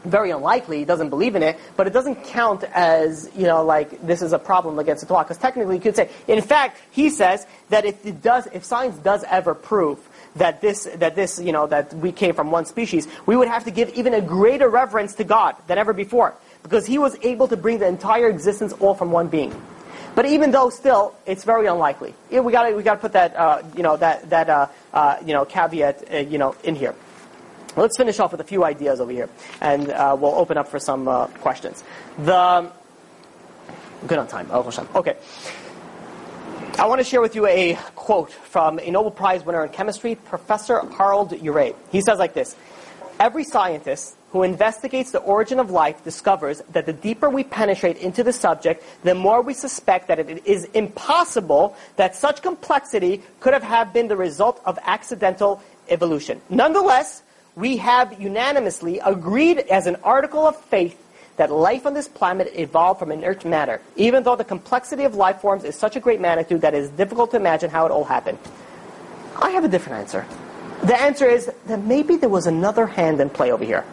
very 0.06 0.32
unlikely, 0.32 0.80
he 0.80 0.86
doesn't 0.86 1.10
believe 1.10 1.36
in 1.36 1.44
it, 1.44 1.58
but 1.76 1.88
it 1.88 1.94
doesn't 1.94 2.24
count 2.26 2.64
as, 2.64 3.30
you 3.36 3.44
know, 3.44 3.64
like 3.64 4.06
this 4.06 4.22
is 4.22 4.34
a 4.34 4.40
problem 4.40 4.80
against 4.80 5.02
the 5.02 5.08
Torah. 5.08 5.24
Because 5.24 5.38
technically 5.38 5.76
you 5.76 5.82
could 5.82 5.96
say, 5.96 6.10
in 6.28 6.42
fact, 6.42 6.80
he 6.92 7.10
says 7.10 7.46
that 7.70 7.86
if 7.86 8.06
it 8.06 8.22
does, 8.22 8.48
if 8.54 8.64
science 8.64 8.98
does 8.98 9.24
ever 9.30 9.54
prove 9.54 10.00
that 10.36 10.62
this, 10.62 10.86
that 10.96 11.16
this, 11.16 11.40
you 11.40 11.52
know, 11.52 11.68
that 11.68 11.94
we 11.94 12.12
came 12.12 12.34
from 12.34 12.52
one 12.52 12.66
species, 12.66 13.08
we 13.26 13.36
would 13.36 13.48
have 13.48 13.64
to 13.66 13.72
give 13.72 13.90
even 13.90 14.14
a 14.14 14.22
greater 14.22 14.70
reverence 14.70 15.16
to 15.16 15.24
God 15.24 15.56
than 15.68 15.78
ever 15.78 15.94
before. 15.94 16.36
Because 16.64 16.86
he 16.86 16.98
was 16.98 17.16
able 17.22 17.48
to 17.48 17.58
bring 17.58 17.80
the 17.80 17.88
entire 17.88 18.28
existence 18.28 18.74
all 18.74 18.96
from 18.96 19.12
one 19.12 19.28
being. 19.28 19.54
But 20.16 20.26
even 20.26 20.52
though 20.52 20.70
still, 20.70 21.14
it's 21.26 21.44
very 21.44 21.68
unlikely. 21.68 22.16
We 22.32 22.52
got 22.52 22.74
we 22.74 22.84
got 22.84 22.96
to 22.96 23.02
put 23.02 23.12
that 23.14 23.36
uh, 23.36 23.64
you 23.76 23.84
know 23.84 23.98
that 23.98 24.30
that 24.30 24.50
uh, 24.50 24.68
uh, 24.94 25.18
you 25.26 25.34
know 25.34 25.44
caveat 25.44 26.12
uh, 26.12 26.18
you 26.20 26.38
know 26.38 26.56
in 26.64 26.76
here. 26.76 26.96
Let's 27.76 27.98
finish 27.98 28.20
off 28.20 28.32
with 28.32 28.42
a 28.42 28.46
few 28.46 28.64
ideas 28.64 29.02
over 29.02 29.12
here, 29.12 29.30
and 29.60 29.90
uh, 29.90 30.16
we'll 30.18 30.36
open 30.36 30.58
up 30.58 30.68
for 30.68 30.80
some 30.80 31.08
uh, 31.08 31.28
questions. 31.28 31.84
The 32.20 32.72
good 34.08 34.18
on 34.20 34.28
time. 34.28 34.50
Okay. 34.52 35.18
I 36.78 36.88
want 36.88 37.00
to 37.00 37.06
share 37.06 37.22
with 37.22 37.36
you 37.36 37.48
a 37.48 37.78
quote 37.96 38.32
from 38.32 38.80
a 38.80 38.92
Nobel 38.92 39.12
Prize 39.12 39.46
winner 39.46 39.64
in 39.64 39.72
chemistry, 39.72 40.16
Professor 40.16 40.82
Harold 40.98 41.32
Urey. 41.32 41.76
He 41.92 42.02
says 42.02 42.20
like 42.20 42.34
this: 42.34 42.56
Every 43.20 43.44
scientist 43.44 44.16
who 44.32 44.44
investigates 44.44 45.12
the 45.12 45.20
origin 45.20 45.60
of 45.60 45.72
life 45.72 46.04
discovers 46.04 46.62
that 46.72 46.86
the 46.86 46.92
deeper 46.92 47.30
we 47.30 47.44
penetrate 47.44 47.98
into 47.98 48.24
the 48.24 48.34
subject, 48.34 48.84
the 49.04 49.16
more 49.16 49.42
we 49.42 49.54
suspect 49.54 50.10
that 50.10 50.20
it 50.20 50.46
is 50.46 50.66
impossible 50.74 51.76
that 51.96 52.16
such 52.16 52.42
complexity 52.42 53.22
could 53.40 53.54
have 53.54 53.94
been 53.94 54.10
the 54.10 54.18
result 54.18 54.62
of 54.66 54.78
accidental 54.84 55.62
evolution. 55.88 56.42
Nonetheless, 56.50 57.24
we 57.56 57.78
have 57.78 58.20
unanimously 58.20 59.00
agreed 59.00 59.60
as 59.60 59.88
an 59.88 59.96
article 60.04 60.46
of 60.46 60.56
faith 60.56 61.02
that 61.38 61.52
life 61.52 61.86
on 61.86 61.94
this 61.94 62.08
planet 62.08 62.52
evolved 62.56 63.00
from 63.00 63.12
inert 63.12 63.44
matter, 63.46 63.82
even 63.96 64.24
though 64.24 64.36
the 64.36 64.44
complexity 64.44 65.04
of 65.04 65.16
life 65.16 65.42
forms 65.42 65.64
is 65.64 65.76
such 65.76 65.96
a 65.96 66.00
great 66.00 66.22
magnitude 66.22 66.62
that 66.62 66.74
it 66.74 66.82
is 66.82 66.90
difficult 66.92 67.32
to 67.32 67.38
imagine 67.38 67.70
how 67.70 67.86
it 67.86 67.92
all 67.92 68.06
happened. 68.06 68.38
I 69.42 69.50
have 69.52 69.66
a 69.66 69.68
different 69.68 70.00
answer. 70.00 70.26
The 70.84 70.96
answer 71.00 71.26
is 71.26 71.52
that 71.68 71.84
maybe 71.84 72.16
there 72.16 72.30
was 72.30 72.48
another 72.48 72.86
hand 72.86 73.20
in 73.20 73.30
play 73.30 73.52
over 73.52 73.66
here. 73.66 73.84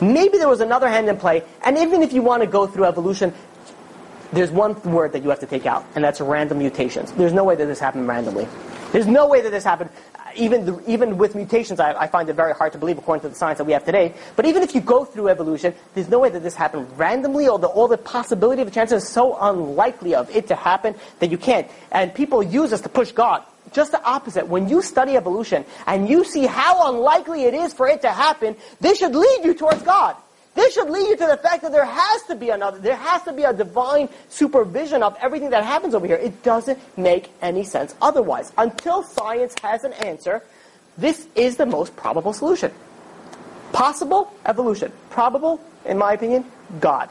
Maybe 0.00 0.38
there 0.38 0.48
was 0.48 0.60
another 0.60 0.88
hand 0.88 1.08
in 1.08 1.16
play, 1.16 1.42
and 1.64 1.78
even 1.78 2.02
if 2.02 2.12
you 2.12 2.22
want 2.22 2.42
to 2.42 2.46
go 2.46 2.66
through 2.66 2.84
evolution, 2.84 3.32
there's 4.32 4.50
one 4.50 4.80
word 4.82 5.12
that 5.12 5.22
you 5.22 5.28
have 5.30 5.40
to 5.40 5.46
take 5.46 5.66
out, 5.66 5.84
and 5.94 6.02
that's 6.02 6.20
random 6.20 6.58
mutations. 6.58 7.12
There's 7.12 7.32
no 7.32 7.44
way 7.44 7.54
that 7.54 7.66
this 7.66 7.78
happened 7.78 8.08
randomly. 8.08 8.48
There's 8.92 9.06
no 9.06 9.26
way 9.26 9.40
that 9.40 9.50
this 9.50 9.64
happened 9.64 9.90
even, 10.36 10.64
the, 10.64 10.90
even 10.90 11.18
with 11.18 11.34
mutations, 11.34 11.80
I, 11.80 11.92
I, 11.92 12.06
find 12.06 12.28
it 12.28 12.34
very 12.34 12.54
hard 12.54 12.72
to 12.72 12.78
believe 12.78 12.98
according 12.98 13.22
to 13.22 13.28
the 13.28 13.34
science 13.34 13.58
that 13.58 13.64
we 13.64 13.72
have 13.72 13.84
today. 13.84 14.14
But 14.36 14.46
even 14.46 14.62
if 14.62 14.74
you 14.74 14.80
go 14.80 15.04
through 15.04 15.28
evolution, 15.28 15.74
there's 15.94 16.08
no 16.08 16.18
way 16.18 16.30
that 16.30 16.42
this 16.42 16.54
happened 16.54 16.88
randomly, 16.98 17.48
or 17.48 17.58
the, 17.58 17.66
all 17.66 17.88
the 17.88 17.98
possibility 17.98 18.62
of 18.62 18.68
a 18.68 18.70
chance 18.70 18.92
is 18.92 19.06
so 19.06 19.36
unlikely 19.40 20.14
of 20.14 20.28
it 20.34 20.48
to 20.48 20.54
happen 20.54 20.94
that 21.18 21.30
you 21.30 21.38
can't. 21.38 21.68
And 21.90 22.14
people 22.14 22.42
use 22.42 22.70
this 22.70 22.80
to 22.82 22.88
push 22.88 23.12
God. 23.12 23.44
Just 23.72 23.92
the 23.92 24.02
opposite. 24.04 24.46
When 24.48 24.68
you 24.68 24.82
study 24.82 25.16
evolution 25.16 25.64
and 25.86 26.08
you 26.08 26.24
see 26.24 26.46
how 26.46 26.90
unlikely 26.90 27.44
it 27.44 27.54
is 27.54 27.72
for 27.72 27.88
it 27.88 28.02
to 28.02 28.10
happen, 28.10 28.56
this 28.80 28.98
should 28.98 29.14
lead 29.14 29.40
you 29.44 29.54
towards 29.54 29.82
God. 29.82 30.16
This 30.54 30.74
should 30.74 30.90
lead 30.90 31.08
you 31.08 31.16
to 31.16 31.26
the 31.26 31.36
fact 31.38 31.62
that 31.62 31.72
there 31.72 31.84
has 31.84 32.22
to 32.24 32.34
be 32.34 32.50
another, 32.50 32.78
there 32.78 32.96
has 32.96 33.22
to 33.22 33.32
be 33.32 33.44
a 33.44 33.52
divine 33.52 34.08
supervision 34.28 35.02
of 35.02 35.16
everything 35.20 35.50
that 35.50 35.64
happens 35.64 35.94
over 35.94 36.06
here. 36.06 36.16
It 36.16 36.42
doesn't 36.42 36.78
make 36.98 37.30
any 37.40 37.64
sense 37.64 37.94
otherwise. 38.02 38.52
Until 38.58 39.02
science 39.02 39.54
has 39.62 39.84
an 39.84 39.94
answer, 39.94 40.42
this 40.98 41.26
is 41.34 41.56
the 41.56 41.66
most 41.66 41.96
probable 41.96 42.34
solution. 42.34 42.70
Possible, 43.72 44.32
evolution. 44.44 44.92
Probable, 45.08 45.58
in 45.86 45.96
my 45.96 46.12
opinion, 46.12 46.44
God. 46.80 47.10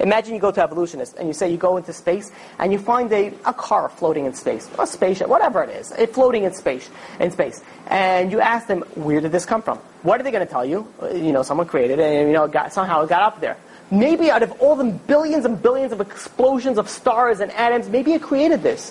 Imagine 0.00 0.34
you 0.34 0.40
go 0.40 0.50
to 0.50 0.62
evolutionists 0.62 1.14
and 1.16 1.28
you 1.28 1.34
say 1.34 1.50
you 1.50 1.56
go 1.56 1.76
into 1.76 1.92
space 1.92 2.30
and 2.58 2.72
you 2.72 2.78
find 2.78 3.12
a, 3.12 3.28
a 3.44 3.52
car 3.52 3.88
floating 3.88 4.26
in 4.26 4.34
space, 4.34 4.68
a 4.78 4.86
spaceship, 4.86 5.28
whatever 5.28 5.62
it 5.62 5.70
is, 5.70 5.92
it 5.92 6.14
floating 6.14 6.44
in 6.44 6.52
space, 6.52 6.90
in 7.20 7.30
space. 7.30 7.62
And 7.86 8.32
you 8.32 8.40
ask 8.40 8.66
them, 8.66 8.82
where 8.94 9.20
did 9.20 9.32
this 9.32 9.46
come 9.46 9.62
from? 9.62 9.78
What 10.02 10.20
are 10.20 10.24
they 10.24 10.30
going 10.30 10.46
to 10.46 10.50
tell 10.52 10.64
you? 10.64 10.86
Uh, 11.00 11.10
you 11.10 11.32
know, 11.32 11.42
someone 11.42 11.66
created 11.66 11.98
it 11.98 12.20
and, 12.20 12.28
you 12.28 12.34
know, 12.34 12.48
got, 12.48 12.72
somehow 12.72 13.02
it 13.02 13.08
got 13.08 13.22
up 13.22 13.40
there. 13.40 13.56
Maybe 13.90 14.30
out 14.30 14.42
of 14.42 14.52
all 14.60 14.74
the 14.74 14.84
billions 14.84 15.44
and 15.44 15.60
billions 15.60 15.92
of 15.92 16.00
explosions 16.00 16.78
of 16.78 16.88
stars 16.88 17.40
and 17.40 17.52
atoms, 17.52 17.88
maybe 17.88 18.12
it 18.14 18.22
created 18.22 18.62
this. 18.62 18.90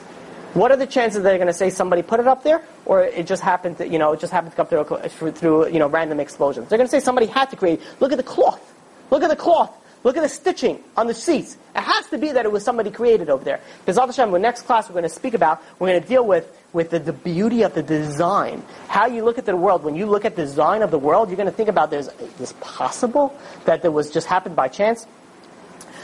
What 0.53 0.69
are 0.71 0.77
the 0.77 0.85
chances 0.85 1.23
they're 1.23 1.37
going 1.37 1.47
to 1.47 1.53
say 1.53 1.69
somebody 1.69 2.01
put 2.01 2.19
it 2.19 2.27
up 2.27 2.43
there, 2.43 2.61
or 2.85 3.03
it 3.03 3.25
just 3.25 3.41
happened 3.41 3.77
to, 3.77 3.87
you 3.87 3.97
know, 3.97 4.11
it 4.11 4.19
just 4.19 4.33
happened 4.33 4.51
to 4.51 4.57
come 4.57 4.67
through, 4.67 5.31
through, 5.31 5.69
you 5.69 5.79
know, 5.79 5.87
random 5.87 6.19
explosions? 6.19 6.67
They're 6.67 6.77
going 6.77 6.89
to 6.89 6.91
say 6.91 6.99
somebody 6.99 7.27
had 7.27 7.49
to 7.51 7.55
create. 7.55 7.81
Look 8.01 8.11
at 8.11 8.17
the 8.17 8.23
cloth. 8.23 8.61
Look 9.09 9.23
at 9.23 9.29
the 9.29 9.35
cloth. 9.35 9.73
Look 10.03 10.17
at 10.17 10.23
the 10.23 10.29
stitching 10.29 10.83
on 10.97 11.07
the 11.07 11.13
seats. 11.13 11.57
It 11.75 11.81
has 11.81 12.07
to 12.07 12.17
be 12.17 12.31
that 12.31 12.45
it 12.45 12.51
was 12.51 12.63
somebody 12.63 12.89
created 12.89 13.29
over 13.29 13.43
there. 13.43 13.59
Because 13.85 13.97
Hashem, 13.97 14.31
the 14.31 14.39
next 14.39 14.63
class 14.63 14.89
we're 14.89 14.93
going 14.93 15.03
to 15.03 15.09
speak 15.09 15.35
about, 15.35 15.61
we're 15.77 15.89
going 15.89 16.01
to 16.01 16.07
deal 16.07 16.25
with, 16.25 16.51
with 16.73 16.89
the, 16.89 16.99
the 16.99 17.13
beauty 17.13 17.61
of 17.61 17.75
the 17.75 17.83
design. 17.83 18.63
How 18.87 19.05
you 19.05 19.23
look 19.23 19.37
at 19.37 19.45
the 19.45 19.55
world. 19.55 19.83
When 19.83 19.95
you 19.95 20.07
look 20.07 20.25
at 20.25 20.35
the 20.35 20.41
design 20.41 20.81
of 20.81 20.89
the 20.89 20.99
world, 20.99 21.29
you're 21.29 21.37
going 21.37 21.49
to 21.49 21.55
think 21.55 21.69
about 21.69 21.91
there's, 21.91 22.09
this 22.39 22.53
possible 22.61 23.37
that 23.65 23.83
there 23.83 23.91
was 23.91 24.09
just 24.09 24.27
happened 24.27 24.55
by 24.55 24.69
chance. 24.69 25.05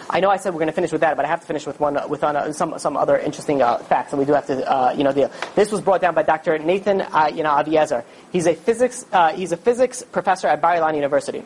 I 0.09 0.19
know 0.21 0.29
I 0.29 0.37
said 0.37 0.53
we're 0.53 0.59
going 0.59 0.67
to 0.67 0.73
finish 0.73 0.91
with 0.91 1.01
that, 1.01 1.17
but 1.17 1.25
I 1.25 1.27
have 1.27 1.41
to 1.41 1.47
finish 1.47 1.65
with 1.65 1.79
one 1.79 1.99
with 2.09 2.23
uh, 2.23 2.53
some 2.53 2.79
some 2.79 2.95
other 2.95 3.17
interesting 3.17 3.61
uh, 3.61 3.79
facts, 3.79 4.13
and 4.13 4.19
we 4.19 4.25
do 4.25 4.33
have 4.33 4.47
to 4.47 4.71
uh, 4.71 4.93
you 4.95 5.03
know 5.03 5.11
deal. 5.11 5.31
This 5.55 5.71
was 5.71 5.81
brought 5.81 5.99
down 5.99 6.15
by 6.15 6.23
Dr. 6.23 6.57
Nathan 6.59 7.01
uh, 7.01 7.29
you 7.33 7.43
know. 7.43 8.03
He's 8.31 8.47
a 8.47 8.53
physics 8.53 9.05
uh, 9.11 9.33
he's 9.33 9.51
a 9.51 9.57
physics 9.57 10.03
professor 10.03 10.47
at 10.47 10.61
Bar 10.61 10.75
Ilan 10.75 10.95
University. 10.95 11.43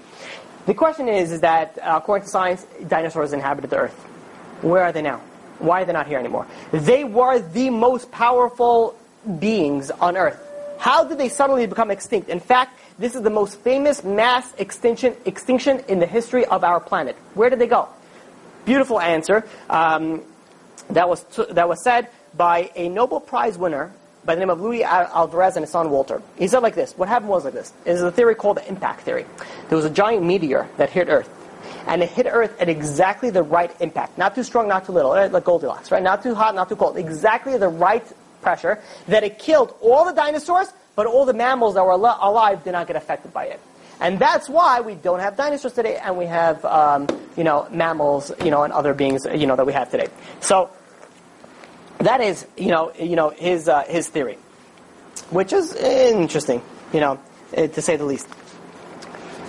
The 0.66 0.74
question 0.74 1.08
is, 1.08 1.32
is 1.32 1.42
that 1.42 1.78
uh, 1.80 1.96
according 1.98 2.26
to 2.26 2.30
science, 2.30 2.66
dinosaurs 2.88 3.34
inhabited 3.34 3.70
the 3.70 3.78
Earth. 3.78 3.94
Where 4.62 4.84
are 4.84 4.92
they 4.92 5.02
now? 5.02 5.22
Why 5.60 5.82
are 5.82 5.86
they 5.86 5.94
not 5.94 6.08
here 6.08 6.20
anymore? 6.20 6.48
They 6.72 7.04
were 7.04 7.40
the 7.40 7.70
most 7.70 8.12
powerful 8.12 8.96
beings 9.40 9.92
on 9.92 10.18
Earth. 10.18 10.40
How 10.80 11.04
did 11.04 11.18
they 11.18 11.30
suddenly 11.30 11.68
become 11.68 11.92
extinct? 11.92 12.30
In 12.30 12.40
fact, 12.40 12.80
this 12.98 13.16
is 13.16 13.22
the 13.22 13.30
most 13.30 13.60
famous 13.60 14.04
mass 14.04 14.52
extinction 14.58 15.16
extinction 15.26 15.84
in 15.88 16.00
the 16.00 16.08
history 16.08 16.46
of 16.46 16.64
our 16.64 16.80
planet. 16.80 17.16
Where 17.34 17.50
did 17.50 17.60
they 17.60 17.68
go? 17.68 17.90
Beautiful 18.66 19.00
answer. 19.00 19.48
Um, 19.70 20.24
that 20.90 21.08
was 21.08 21.24
that 21.52 21.68
was 21.70 21.84
said 21.84 22.10
by 22.36 22.72
a 22.76 22.90
Nobel 22.90 23.20
Prize 23.20 23.58
winner 23.58 23.94
by 24.26 24.36
the 24.36 24.40
name 24.40 24.50
of 24.50 24.62
Luis 24.62 24.84
Alvarez 24.84 25.56
and 25.56 25.64
his 25.64 25.72
son 25.72 25.90
Walter. 25.90 26.22
He 26.38 26.48
said 26.48 26.60
like 26.60 26.76
this, 26.76 26.94
what 26.98 27.10
happened 27.10 27.30
was 27.30 27.46
like 27.46 27.54
this. 27.54 27.74
It 27.86 27.92
is 27.92 28.02
a 28.02 28.12
theory 28.12 28.36
called 28.36 28.58
the 28.58 28.68
impact 28.68 29.02
theory. 29.02 29.26
There 29.70 29.76
was 29.76 29.86
a 29.86 29.90
giant 29.90 30.24
meteor 30.24 30.68
that 30.78 30.90
hit 30.90 31.08
Earth. 31.10 31.30
And 31.88 32.04
it 32.04 32.10
hit 32.10 32.28
Earth 32.30 32.60
at 32.60 32.70
exactly 32.70 33.30
the 33.32 33.42
right 33.42 33.74
impact. 33.82 34.18
Not 34.18 34.36
too 34.36 34.44
strong, 34.44 34.68
not 34.68 34.86
too 34.86 34.92
little, 34.92 35.12
like 35.12 35.44
Goldilocks, 35.44 35.92
right? 35.92 36.04
Not 36.04 36.22
too 36.22 36.36
hot, 36.36 36.54
not 36.54 36.70
too 36.70 36.76
cold. 36.76 36.98
Exactly 36.98 37.58
the 37.58 37.70
right 37.70 38.06
pressure 38.42 38.80
that 39.08 39.24
it 39.24 39.40
killed 39.40 39.76
all 39.82 40.06
the 40.06 40.14
dinosaurs, 40.14 40.72
but 40.96 41.08
all 41.08 41.26
the 41.26 41.34
mammals 41.34 41.76
that 41.76 41.84
were 41.84 41.94
al- 41.94 42.20
alive 42.22 42.64
did 42.64 42.74
not 42.74 42.88
get 42.88 42.96
affected 42.96 43.34
by 43.34 43.46
it. 43.46 43.60
And 44.00 44.20
that's 44.20 44.50
why 44.50 44.82
we 44.82 44.96
don't 44.96 45.20
have 45.20 45.38
dinosaurs 45.38 45.74
today, 45.74 45.98
and 45.98 46.18
we 46.18 46.26
have, 46.26 46.64
um, 46.66 47.08
you 47.38 47.44
know, 47.44 47.68
mammals, 47.72 48.32
you 48.44 48.50
know, 48.50 48.64
and 48.64 48.74
other 48.74 48.94
beings, 48.94 49.26
you 49.34 49.46
know, 49.46 49.56
that 49.56 49.66
we 49.66 49.74
have 49.74 49.92
today. 49.92 50.08
So 50.40 50.70
that 52.02 52.22
is, 52.22 52.46
you 52.58 52.68
know, 52.70 52.94
you 52.94 53.16
know, 53.16 53.30
his 53.30 53.68
uh, 53.68 53.84
his 53.84 54.08
theory, 54.10 54.38
which 55.30 55.54
is 55.54 55.74
interesting, 55.76 56.62
you 56.94 57.00
know, 57.00 57.20
eh, 57.54 57.68
to 57.68 57.82
say 57.82 57.98
the 57.98 58.06
least. 58.06 58.28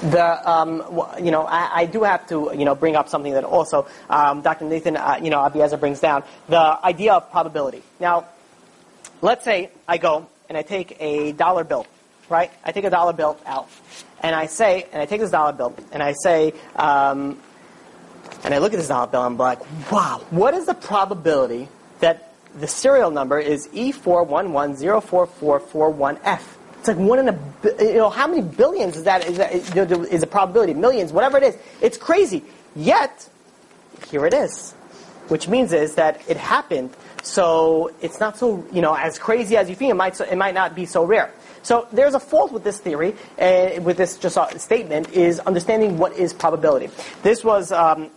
The 0.02 0.50
um, 0.50 0.82
you 1.22 1.30
know 1.30 1.44
I, 1.44 1.82
I 1.82 1.86
do 1.86 2.02
have 2.02 2.26
to 2.28 2.50
you 2.56 2.64
know 2.64 2.74
bring 2.74 2.96
up 2.96 3.08
something 3.08 3.34
that 3.34 3.44
also 3.44 3.86
um, 4.10 4.42
Dr. 4.42 4.64
Nathan 4.64 4.96
uh, 4.96 5.20
you 5.22 5.30
know 5.30 5.38
Aviezer 5.38 5.78
brings 5.78 6.00
down 6.00 6.24
the 6.48 6.58
idea 6.84 7.14
of 7.14 7.30
probability. 7.30 7.82
Now, 8.00 8.26
let's 9.20 9.44
say 9.44 9.70
I 9.86 9.98
go 9.98 10.26
and 10.48 10.58
I 10.58 10.62
take 10.62 10.96
a 10.98 11.32
dollar 11.32 11.62
bill, 11.62 11.86
right? 12.28 12.50
I 12.64 12.72
take 12.72 12.84
a 12.84 12.90
dollar 12.90 13.12
bill 13.12 13.38
out, 13.46 13.68
and 14.20 14.34
I 14.34 14.46
say, 14.46 14.86
and 14.92 15.00
I 15.00 15.06
take 15.06 15.20
this 15.20 15.30
dollar 15.30 15.52
bill, 15.52 15.74
and 15.92 16.02
I 16.02 16.12
say, 16.12 16.52
um, 16.74 17.38
and 18.42 18.52
I 18.52 18.58
look 18.58 18.72
at 18.72 18.78
this 18.78 18.88
dollar 18.88 19.06
bill, 19.06 19.22
and 19.24 19.34
I'm 19.34 19.38
like, 19.38 19.60
wow, 19.92 20.20
what 20.30 20.54
is 20.54 20.66
the 20.66 20.74
probability 20.74 21.68
that 22.00 22.31
the 22.58 22.66
serial 22.66 23.10
number 23.10 23.38
is 23.38 23.68
E 23.72 23.92
E411044441F? 23.92 26.40
It's 26.78 26.88
like 26.88 26.96
one 26.96 27.18
in 27.20 27.28
a, 27.28 27.38
you 27.78 27.94
know, 27.94 28.10
how 28.10 28.26
many 28.26 28.42
billions 28.42 28.96
is 28.96 29.04
that, 29.04 29.24
is, 29.26 29.38
that, 29.38 29.52
is, 29.52 30.20
the 30.20 30.26
probability? 30.26 30.74
Millions, 30.74 31.12
whatever 31.12 31.36
it 31.36 31.44
is. 31.44 31.56
It's 31.80 31.96
crazy. 31.96 32.42
Yet, 32.74 33.28
here 34.10 34.26
it 34.26 34.34
is. 34.34 34.72
Which 35.28 35.46
means 35.46 35.72
is 35.72 35.94
that 35.94 36.20
it 36.28 36.36
happened, 36.36 36.90
so 37.22 37.92
it's 38.00 38.18
not 38.18 38.36
so, 38.36 38.66
you 38.72 38.82
know, 38.82 38.94
as 38.94 39.16
crazy 39.16 39.56
as 39.56 39.70
you 39.70 39.76
think. 39.76 39.92
It 39.92 39.94
might, 39.94 40.16
so, 40.16 40.24
it 40.24 40.34
might 40.36 40.54
not 40.54 40.74
be 40.74 40.84
so 40.84 41.04
rare. 41.04 41.32
So 41.62 41.86
there's 41.92 42.14
a 42.14 42.20
fault 42.20 42.50
with 42.50 42.64
this 42.64 42.80
theory, 42.80 43.14
uh, 43.38 43.80
with 43.80 43.96
this 43.96 44.18
just 44.18 44.36
uh, 44.36 44.58
statement, 44.58 45.10
is 45.10 45.38
understanding 45.38 45.98
what 45.98 46.14
is 46.14 46.34
probability. 46.34 46.90
This 47.22 47.44
was 47.44 47.70
um, 47.70 48.10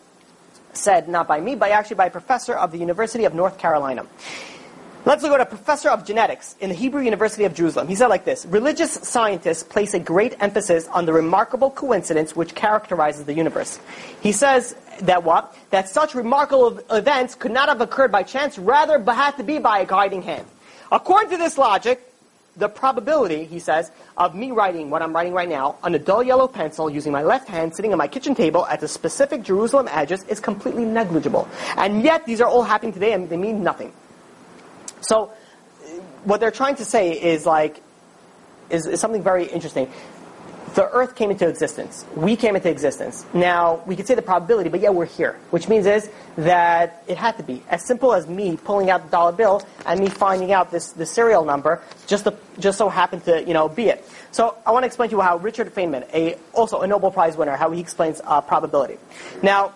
said 0.77 1.07
not 1.07 1.27
by 1.27 1.39
me, 1.39 1.55
but 1.55 1.71
actually 1.71 1.95
by 1.95 2.07
a 2.07 2.11
professor 2.11 2.53
of 2.53 2.71
the 2.71 2.77
University 2.77 3.25
of 3.25 3.33
North 3.33 3.57
Carolina. 3.57 4.05
Let's 5.05 5.21
look 5.21 5.33
at 5.33 5.41
a 5.41 5.45
professor 5.45 5.89
of 5.89 6.03
genetics 6.03 6.55
in 6.59 6.69
the 6.69 6.75
Hebrew 6.75 7.03
University 7.03 7.43
of 7.43 7.53
Jerusalem. 7.53 7.87
He 7.87 7.93
said 7.93 8.07
like 8.07 8.25
this, 8.25 8.43
religious 8.47 8.91
scientists 8.91 9.61
place 9.61 9.93
a 9.93 9.99
great 9.99 10.35
emphasis 10.39 10.87
on 10.87 11.05
the 11.05 11.13
remarkable 11.13 11.69
coincidence 11.69 12.35
which 12.35 12.55
characterizes 12.55 13.25
the 13.25 13.33
universe. 13.35 13.79
He 14.21 14.31
says 14.31 14.75
that 15.01 15.23
what? 15.23 15.55
That 15.69 15.89
such 15.89 16.15
remarkable 16.15 16.79
events 16.89 17.35
could 17.35 17.51
not 17.51 17.69
have 17.69 17.81
occurred 17.81 18.11
by 18.11 18.23
chance, 18.23 18.57
rather 18.57 18.97
but 18.97 19.15
had 19.15 19.37
to 19.37 19.43
be 19.43 19.59
by 19.59 19.79
a 19.79 19.85
guiding 19.85 20.23
hand. 20.23 20.47
According 20.91 21.29
to 21.29 21.37
this 21.37 21.59
logic, 21.59 22.01
the 22.57 22.69
probability, 22.69 23.43
he 23.43 23.59
says, 23.59 23.91
of 24.17 24.35
me 24.35 24.51
writing 24.51 24.89
what 24.89 25.01
I'm 25.01 25.13
writing 25.13 25.33
right 25.33 25.49
now 25.49 25.77
on 25.83 25.93
a 25.93 25.99
dull 25.99 26.23
yellow 26.23 26.47
pencil 26.47 26.89
using 26.89 27.11
my 27.11 27.23
left 27.23 27.47
hand 27.47 27.75
sitting 27.75 27.91
on 27.91 27.97
my 27.97 28.07
kitchen 28.07 28.35
table 28.35 28.65
at 28.67 28.79
the 28.79 28.87
specific 28.87 29.43
Jerusalem 29.43 29.87
address 29.89 30.23
is 30.27 30.39
completely 30.39 30.85
negligible. 30.85 31.47
And 31.75 32.03
yet 32.03 32.25
these 32.25 32.41
are 32.41 32.47
all 32.47 32.63
happening 32.63 32.93
today 32.93 33.13
and 33.13 33.29
they 33.29 33.37
mean 33.37 33.63
nothing. 33.63 33.91
So, 35.01 35.31
what 36.23 36.39
they're 36.39 36.51
trying 36.51 36.75
to 36.75 36.85
say 36.85 37.11
is 37.11 37.45
like, 37.45 37.81
is, 38.69 38.87
is 38.87 38.99
something 38.99 39.21
very 39.21 39.45
interesting. 39.45 39.91
The 40.75 40.89
Earth 40.91 41.15
came 41.15 41.31
into 41.31 41.47
existence. 41.47 42.03
We 42.17 42.35
came 42.35 42.57
into 42.57 42.69
existence. 42.69 43.25
Now, 43.33 43.81
we 43.85 43.95
could 43.95 44.07
say 44.07 44.13
the 44.13 44.21
probability, 44.21 44.69
but 44.69 44.81
yeah, 44.81 44.89
we're 44.89 45.05
here. 45.05 45.39
Which 45.51 45.69
means 45.69 45.85
is 45.85 46.09
that 46.35 47.01
it 47.07 47.17
had 47.17 47.37
to 47.37 47.43
be. 47.43 47.63
As 47.69 47.85
simple 47.85 48.13
as 48.13 48.27
me 48.27 48.57
pulling 48.57 48.89
out 48.89 49.05
the 49.05 49.09
dollar 49.09 49.31
bill 49.31 49.63
and 49.85 50.01
me 50.01 50.09
finding 50.09 50.51
out 50.51 50.71
this, 50.71 50.91
the 50.91 51.05
serial 51.05 51.45
number 51.45 51.81
just, 52.07 52.25
to, 52.25 52.35
just 52.59 52.77
so 52.77 52.89
happened 52.89 53.23
to, 53.23 53.41
you 53.45 53.53
know, 53.53 53.69
be 53.69 53.87
it. 53.87 54.05
So 54.31 54.57
I 54.65 54.71
want 54.71 54.83
to 54.83 54.87
explain 54.87 55.09
to 55.11 55.15
you 55.15 55.21
how 55.21 55.37
Richard 55.37 55.73
Feynman, 55.73 56.13
a, 56.13 56.37
also 56.51 56.81
a 56.81 56.87
Nobel 56.87 57.09
Prize 57.09 57.37
winner, 57.37 57.55
how 57.55 57.71
he 57.71 57.79
explains 57.79 58.19
uh, 58.25 58.41
probability. 58.41 58.97
Now, 59.41 59.73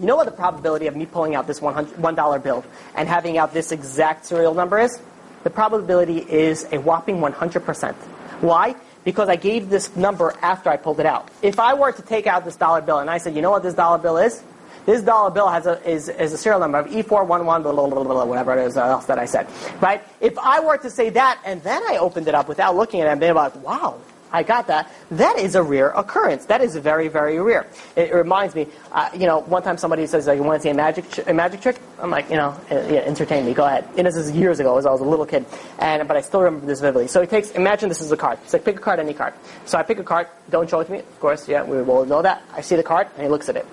you 0.00 0.06
know 0.06 0.16
what 0.16 0.26
the 0.26 0.32
probability 0.32 0.88
of 0.88 0.96
me 0.96 1.06
pulling 1.06 1.36
out 1.36 1.46
this 1.46 1.60
$100 1.60 1.86
$1 2.00 2.42
bill 2.42 2.64
and 2.96 3.08
having 3.08 3.38
out 3.38 3.54
this 3.54 3.70
exact 3.70 4.26
serial 4.26 4.54
number 4.54 4.80
is? 4.80 5.00
The 5.44 5.50
probability 5.50 6.18
is 6.18 6.66
a 6.72 6.78
whopping 6.78 7.18
100%. 7.18 7.94
Why? 8.40 8.74
Because 9.06 9.28
I 9.30 9.36
gave 9.36 9.70
this 9.70 9.94
number 9.96 10.34
after 10.42 10.68
I 10.68 10.76
pulled 10.76 11.00
it 11.00 11.06
out. 11.06 11.30
If 11.40 11.60
I 11.60 11.72
were 11.74 11.92
to 11.92 12.02
take 12.02 12.26
out 12.26 12.44
this 12.44 12.56
dollar 12.56 12.82
bill 12.82 12.98
and 12.98 13.08
I 13.08 13.18
said, 13.18 13.34
you 13.34 13.40
know 13.40 13.52
what 13.52 13.62
this 13.62 13.72
dollar 13.72 13.98
bill 13.98 14.18
is? 14.18 14.42
This 14.84 15.00
dollar 15.00 15.30
bill 15.30 15.48
has 15.48 15.66
a, 15.66 15.80
is, 15.88 16.08
is 16.08 16.32
a 16.32 16.38
serial 16.38 16.58
number 16.58 16.78
of 16.78 16.86
E411, 16.86 17.62
blah, 17.62 17.72
blah, 17.72 17.86
blah, 17.88 18.04
blah, 18.04 18.24
whatever 18.24 18.58
it 18.58 18.66
is 18.66 18.76
uh, 18.76 18.84
else 18.84 19.06
that 19.06 19.18
I 19.18 19.24
said. 19.24 19.46
Right? 19.80 20.02
If 20.20 20.36
I 20.38 20.58
were 20.58 20.76
to 20.78 20.90
say 20.90 21.10
that 21.10 21.40
and 21.46 21.62
then 21.62 21.82
I 21.88 21.98
opened 21.98 22.26
it 22.26 22.34
up 22.34 22.48
without 22.48 22.74
looking 22.74 23.00
at 23.00 23.06
it 23.06 23.10
and 23.10 23.20
being 23.20 23.34
like, 23.34 23.54
wow, 23.64 24.00
I 24.32 24.42
got 24.42 24.66
that. 24.66 24.92
That 25.10 25.38
is 25.38 25.54
a 25.54 25.62
rare 25.62 25.90
occurrence. 25.90 26.46
That 26.46 26.60
is 26.60 26.76
very, 26.76 27.08
very 27.08 27.40
rare. 27.40 27.66
It, 27.94 28.12
reminds 28.12 28.54
me, 28.54 28.66
uh, 28.92 29.10
you 29.14 29.26
know, 29.26 29.38
one 29.40 29.62
time 29.62 29.78
somebody 29.78 30.06
says, 30.06 30.26
like, 30.26 30.36
you 30.36 30.42
want 30.42 30.60
to 30.60 30.62
see 30.62 30.70
a 30.70 30.74
magic, 30.74 31.10
tr- 31.10 31.20
a 31.26 31.34
magic 31.34 31.60
trick? 31.60 31.80
I'm 32.00 32.10
like, 32.10 32.28
you 32.28 32.36
know, 32.36 32.48
uh, 32.70 32.74
yeah, 32.74 33.00
entertain 33.00 33.46
me, 33.46 33.54
go 33.54 33.64
ahead. 33.64 33.88
And 33.96 34.06
this 34.06 34.16
is 34.16 34.30
years 34.32 34.60
ago, 34.60 34.76
as 34.78 34.86
I 34.86 34.90
was 34.90 35.00
a 35.00 35.04
little 35.04 35.26
kid, 35.26 35.46
and 35.78 36.06
but 36.08 36.16
I 36.16 36.20
still 36.20 36.42
remember 36.42 36.66
this 36.66 36.80
vividly. 36.80 37.08
So 37.08 37.20
he 37.20 37.26
takes, 37.26 37.50
imagine 37.52 37.88
this 37.88 38.00
is 38.00 38.12
a 38.12 38.16
card. 38.16 38.38
It's 38.44 38.52
like, 38.52 38.64
pick 38.64 38.76
a 38.76 38.80
card, 38.80 38.98
any 38.98 39.14
card. 39.14 39.34
So 39.64 39.78
I 39.78 39.82
pick 39.82 39.98
a 39.98 40.04
card, 40.04 40.28
don't 40.50 40.68
show 40.68 40.80
it 40.80 40.86
to 40.86 40.92
me, 40.92 40.98
of 40.98 41.20
course, 41.20 41.48
yeah, 41.48 41.62
we 41.62 41.80
will 41.82 42.04
know 42.04 42.22
that. 42.22 42.42
I 42.52 42.60
see 42.60 42.76
the 42.76 42.82
card, 42.82 43.08
and 43.14 43.22
he 43.22 43.28
looks 43.28 43.48
at 43.48 43.56
it. 43.56 43.66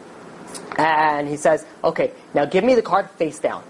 And 0.77 1.27
he 1.27 1.37
says, 1.37 1.65
okay, 1.83 2.11
now 2.33 2.45
give 2.45 2.63
me 2.63 2.75
the 2.75 2.81
card 2.81 3.09
face 3.11 3.39
down. 3.39 3.63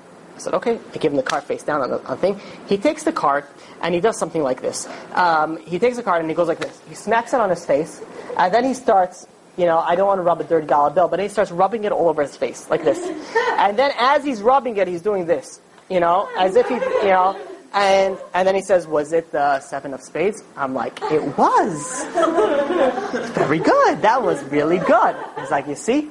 I 0.44 0.52
said, 0.52 0.54
okay. 0.56 0.78
I 0.94 0.98
give 0.98 1.14
him 1.14 1.16
the 1.16 1.24
card 1.24 1.44
face 1.44 1.64
down 1.64 1.82
on 1.82 1.90
the, 1.90 2.04
on 2.04 2.18
thing. 2.18 2.40
He 2.68 2.78
takes 2.78 3.04
the 3.04 3.14
card 3.14 3.46
and 3.82 3.96
he 3.96 4.02
does 4.02 4.20
something 4.20 4.44
like 4.44 4.62
this. 4.62 4.90
Um, 5.14 5.56
he 5.58 5.80
takes 5.80 5.96
the 5.96 6.04
card 6.04 6.20
and 6.20 6.30
he 6.30 6.36
goes 6.36 6.50
like 6.50 6.60
this. 6.60 6.82
He 6.90 6.96
smacks 6.96 7.34
it 7.34 7.40
on 7.40 7.50
his 7.50 7.66
face, 7.66 8.02
and 8.38 8.54
then 8.54 8.64
he 8.66 8.74
starts. 8.74 9.28
You 9.56 9.66
know, 9.66 9.78
I 9.78 9.96
don't 9.96 10.08
want 10.08 10.18
to 10.18 10.24
rub 10.24 10.42
a 10.42 10.44
dirty 10.44 10.66
dollar 10.66 10.90
bill, 10.90 11.08
but 11.08 11.20
he 11.20 11.28
starts 11.28 11.52
rubbing 11.52 11.84
it 11.84 11.92
all 11.92 12.10
over 12.10 12.24
his 12.24 12.36
face 12.36 12.70
like 12.70 12.84
this. 12.84 12.98
And 13.58 13.78
then 13.78 13.92
as 14.00 14.24
he's 14.26 14.42
rubbing 14.42 14.76
it, 14.78 14.88
he's 14.88 15.02
doing 15.02 15.26
this. 15.28 15.62
You 15.90 16.00
know, 16.00 16.28
as 16.38 16.56
if 16.56 16.68
he, 16.68 16.74
you 16.74 17.14
know, 17.14 17.40
and 17.74 18.18
and 18.34 18.48
then 18.48 18.56
he 18.56 18.62
says, 18.62 18.88
"Was 18.88 19.14
it 19.14 19.32
the 19.32 19.60
seven 19.60 19.94
of 19.94 20.02
spades?" 20.02 20.44
I'm 20.58 20.74
like, 20.74 21.00
"It 21.04 21.38
was." 21.38 22.04
Very 23.36 23.60
good. 23.60 24.02
That 24.02 24.22
was 24.22 24.44
really 24.46 24.80
good. 24.80 25.16
He's 25.40 25.52
like, 25.52 25.68
"You 25.68 25.76
see." 25.76 26.10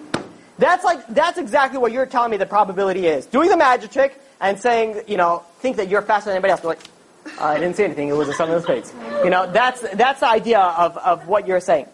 That's 0.63 0.85
like 0.85 1.05
that's 1.09 1.39
exactly 1.39 1.77
what 1.81 1.91
you're 1.91 2.07
telling 2.07 2.31
me 2.31 2.37
the 2.37 2.47
probability 2.47 3.09
is. 3.09 3.27
Doing 3.27 3.49
the 3.49 3.57
magic 3.57 3.91
trick 3.91 4.17
and 4.41 4.57
saying, 4.57 5.03
you 5.09 5.17
know, 5.17 5.43
think 5.59 5.77
that 5.79 5.89
you're 5.89 6.03
faster 6.03 6.31
than 6.31 6.37
anybody 6.37 6.53
else. 6.53 6.63
Like, 6.63 6.79
"Uh, 7.27 7.47
I 7.47 7.59
didn't 7.59 7.75
see 7.75 7.83
anything. 7.83 8.07
It 8.07 8.13
was 8.13 8.29
a 8.29 8.33
seven 8.33 8.55
of 8.55 8.63
spades. 8.63 8.93
You 9.25 9.31
know, 9.31 9.51
that's 9.51 9.81
that's 9.95 10.21
the 10.21 10.29
idea 10.29 10.61
of, 10.61 10.97
of 10.99 11.27
what 11.27 11.49
you're 11.49 11.59
saying. 11.59 11.87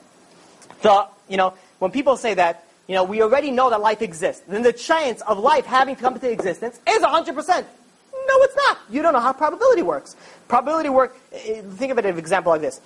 The 0.82 1.06
you 1.30 1.38
know, 1.38 1.54
when 1.78 1.92
people 1.92 2.18
say 2.18 2.34
that, 2.34 2.64
you 2.86 2.94
know, 2.94 3.04
we 3.04 3.22
already 3.22 3.50
know 3.50 3.70
that 3.70 3.80
life 3.80 4.02
exists, 4.02 4.42
then 4.46 4.62
the 4.62 4.74
chance 4.74 5.22
of 5.22 5.38
life 5.38 5.64
having 5.64 5.96
to 5.96 6.02
come 6.02 6.12
into 6.12 6.30
existence 6.30 6.78
is 6.86 7.02
100%. 7.02 7.36
No, 7.38 8.42
it's 8.42 8.56
not. 8.56 8.78
You 8.90 9.00
don't 9.00 9.14
know 9.14 9.20
how 9.20 9.32
probability 9.32 9.80
works. 9.80 10.14
Probability 10.46 10.90
work, 10.90 11.16
eh, 11.32 11.62
think 11.62 11.90
of 11.90 11.98
it 11.98 12.04
as 12.04 12.12
an 12.12 12.18
example 12.18 12.52
like 12.52 12.60
this. 12.60 12.82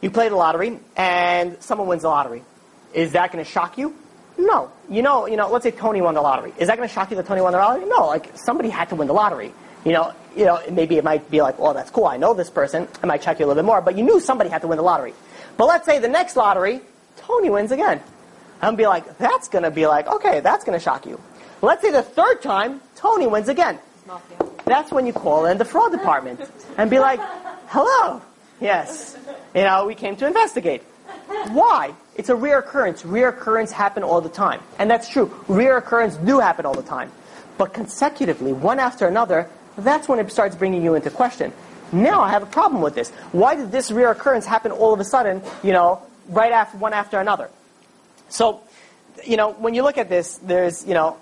You 0.00 0.12
play 0.12 0.28
the 0.28 0.36
lottery 0.36 0.78
and 0.96 1.60
someone 1.60 1.88
wins 1.88 2.02
the 2.02 2.08
lottery. 2.08 2.44
Is 2.94 3.12
that 3.12 3.32
going 3.32 3.44
to 3.44 3.50
shock 3.50 3.78
you? 3.78 3.96
No. 4.42 4.70
You 4.90 5.02
know, 5.02 5.26
you 5.26 5.36
know, 5.36 5.50
let's 5.50 5.62
say 5.62 5.70
Tony 5.70 6.00
won 6.00 6.14
the 6.14 6.20
lottery. 6.20 6.52
Is 6.58 6.68
that 6.68 6.76
going 6.76 6.88
to 6.88 6.94
shock 6.94 7.10
you 7.10 7.16
that 7.16 7.26
Tony 7.26 7.40
won 7.40 7.52
the 7.52 7.58
lottery? 7.58 7.88
No. 7.88 8.06
Like 8.06 8.36
somebody 8.36 8.68
had 8.68 8.88
to 8.90 8.96
win 8.96 9.06
the 9.08 9.14
lottery. 9.14 9.52
You 9.84 9.92
know, 9.92 10.12
you 10.36 10.44
know, 10.44 10.60
maybe 10.70 10.96
it 10.96 11.04
might 11.04 11.30
be 11.30 11.42
like, 11.42 11.58
well, 11.58 11.74
that's 11.74 11.90
cool. 11.90 12.06
I 12.06 12.16
know 12.16 12.34
this 12.34 12.50
person. 12.50 12.88
I 13.02 13.06
might 13.06 13.22
check 13.22 13.38
you 13.38 13.46
a 13.46 13.48
little 13.48 13.62
bit 13.62 13.66
more, 13.66 13.80
but 13.80 13.96
you 13.96 14.04
knew 14.04 14.20
somebody 14.20 14.50
had 14.50 14.62
to 14.62 14.68
win 14.68 14.76
the 14.76 14.82
lottery. 14.82 15.14
But 15.56 15.66
let's 15.66 15.86
say 15.86 15.98
the 15.98 16.08
next 16.08 16.36
lottery, 16.36 16.80
Tony 17.16 17.50
wins 17.50 17.72
again. 17.72 18.00
I'm 18.60 18.76
going 18.76 18.76
to 18.76 18.82
be 18.82 18.86
like, 18.86 19.18
that's 19.18 19.48
going 19.48 19.64
to 19.64 19.70
be 19.70 19.86
like, 19.86 20.06
okay, 20.06 20.40
that's 20.40 20.64
going 20.64 20.78
to 20.78 20.82
shock 20.82 21.06
you. 21.06 21.20
Let's 21.62 21.82
say 21.82 21.90
the 21.90 22.02
third 22.02 22.42
time, 22.42 22.80
Tony 22.96 23.26
wins 23.26 23.48
again. 23.48 23.78
That's 24.64 24.92
when 24.92 25.06
you 25.06 25.12
call 25.12 25.46
in 25.46 25.58
the 25.58 25.64
fraud 25.64 25.92
department 25.92 26.40
and 26.78 26.88
be 26.88 26.98
like, 26.98 27.20
hello, 27.68 28.22
yes, 28.60 29.16
you 29.54 29.62
know, 29.62 29.86
we 29.86 29.94
came 29.94 30.16
to 30.16 30.26
investigate. 30.26 30.82
Why? 31.50 31.94
It's 32.14 32.28
a 32.28 32.34
rare 32.34 32.58
occurrence. 32.58 33.04
Rare 33.04 33.28
occurrence 33.28 33.72
happen 33.72 34.02
all 34.02 34.20
the 34.20 34.28
time. 34.28 34.60
And 34.78 34.90
that's 34.90 35.08
true. 35.08 35.34
Rare 35.48 35.78
occurrence 35.78 36.16
do 36.16 36.40
happen 36.40 36.66
all 36.66 36.74
the 36.74 36.82
time. 36.82 37.10
But 37.58 37.72
consecutively, 37.72 38.52
one 38.52 38.78
after 38.78 39.06
another, 39.06 39.48
that's 39.76 40.08
when 40.08 40.18
it 40.18 40.30
starts 40.30 40.56
bringing 40.56 40.82
you 40.82 40.94
into 40.94 41.10
question. 41.10 41.52
Now 41.92 42.20
I 42.20 42.30
have 42.30 42.42
a 42.42 42.46
problem 42.46 42.82
with 42.82 42.94
this. 42.94 43.10
Why 43.32 43.54
did 43.54 43.70
this 43.70 43.90
rare 43.90 44.10
occurrence 44.10 44.46
happen 44.46 44.72
all 44.72 44.92
of 44.92 45.00
a 45.00 45.04
sudden, 45.04 45.42
you 45.62 45.72
know, 45.72 46.02
right 46.28 46.52
after 46.52 46.78
one 46.78 46.92
after 46.92 47.20
another? 47.20 47.50
So, 48.28 48.60
you 49.24 49.36
know, 49.36 49.52
when 49.52 49.74
you 49.74 49.82
look 49.82 49.98
at 49.98 50.08
this, 50.08 50.38
there's, 50.38 50.86
you 50.86 50.94
know, 50.94 51.16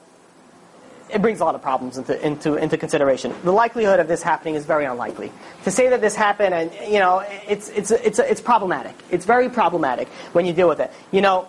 it 1.12 1.22
brings 1.22 1.40
a 1.40 1.44
lot 1.44 1.54
of 1.54 1.62
problems 1.62 1.98
into, 1.98 2.26
into, 2.26 2.54
into 2.54 2.76
consideration. 2.76 3.34
The 3.42 3.52
likelihood 3.52 4.00
of 4.00 4.08
this 4.08 4.22
happening 4.22 4.54
is 4.54 4.64
very 4.64 4.84
unlikely. 4.84 5.32
To 5.64 5.70
say 5.70 5.88
that 5.88 6.00
this 6.00 6.14
happened, 6.14 6.54
and 6.54 6.72
you 6.90 6.98
know, 6.98 7.24
it's 7.48 7.68
it's 7.70 7.90
it's 7.90 8.18
it's 8.18 8.40
problematic. 8.40 8.94
It's 9.10 9.24
very 9.24 9.48
problematic 9.48 10.08
when 10.32 10.46
you 10.46 10.52
deal 10.52 10.68
with 10.68 10.80
it. 10.80 10.92
You 11.10 11.20
know, 11.20 11.48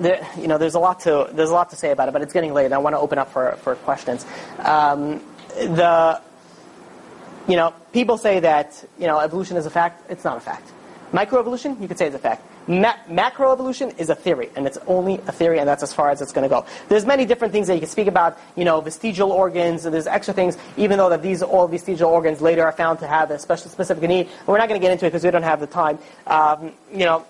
there, 0.00 0.26
you 0.38 0.48
know, 0.48 0.58
there's 0.58 0.74
a 0.74 0.78
lot 0.78 1.00
to 1.00 1.28
there's 1.32 1.50
a 1.50 1.54
lot 1.54 1.70
to 1.70 1.76
say 1.76 1.90
about 1.90 2.08
it, 2.08 2.12
but 2.12 2.22
it's 2.22 2.32
getting 2.32 2.52
late. 2.52 2.66
and 2.66 2.74
I 2.74 2.78
want 2.78 2.94
to 2.94 3.00
open 3.00 3.18
up 3.18 3.32
for 3.32 3.52
for 3.62 3.74
questions. 3.76 4.26
Um, 4.58 5.22
the 5.56 6.20
you 7.46 7.56
know, 7.56 7.74
people 7.92 8.16
say 8.18 8.40
that 8.40 8.84
you 8.98 9.06
know 9.06 9.18
evolution 9.20 9.56
is 9.56 9.66
a 9.66 9.70
fact. 9.70 10.10
It's 10.10 10.24
not 10.24 10.36
a 10.36 10.40
fact. 10.40 10.70
Microevolution, 11.12 11.80
you 11.80 11.86
could 11.86 11.98
say 11.98 12.08
is 12.08 12.14
a 12.14 12.18
fact. 12.18 12.42
Ma- 12.66 12.96
macroevolution 13.08 13.98
is 13.98 14.08
a 14.08 14.14
theory, 14.14 14.50
and 14.56 14.66
it's 14.66 14.78
only 14.86 15.14
a 15.26 15.32
theory, 15.32 15.58
and 15.58 15.68
that's 15.68 15.82
as 15.82 15.92
far 15.92 16.10
as 16.10 16.22
it's 16.22 16.32
going 16.32 16.44
to 16.44 16.48
go. 16.48 16.64
There's 16.88 17.04
many 17.04 17.24
different 17.24 17.52
things 17.52 17.66
that 17.66 17.74
you 17.74 17.80
can 17.80 17.88
speak 17.88 18.06
about. 18.06 18.38
You 18.56 18.64
know, 18.64 18.80
vestigial 18.80 19.32
organs. 19.32 19.84
and 19.84 19.94
There's 19.94 20.06
extra 20.06 20.32
things, 20.32 20.56
even 20.76 20.98
though 20.98 21.10
that 21.10 21.22
these 21.22 21.42
all 21.42 21.68
vestigial 21.68 22.10
organs 22.10 22.40
later 22.40 22.64
are 22.64 22.72
found 22.72 22.98
to 23.00 23.06
have 23.06 23.30
a 23.30 23.38
special 23.38 23.70
specific 23.70 24.08
need. 24.08 24.28
We're 24.46 24.58
not 24.58 24.68
going 24.68 24.80
to 24.80 24.84
get 24.84 24.92
into 24.92 25.06
it 25.06 25.10
because 25.10 25.24
we 25.24 25.30
don't 25.30 25.42
have 25.42 25.60
the 25.60 25.66
time. 25.66 25.98
Um, 26.26 26.72
you 26.90 27.04
know, 27.04 27.26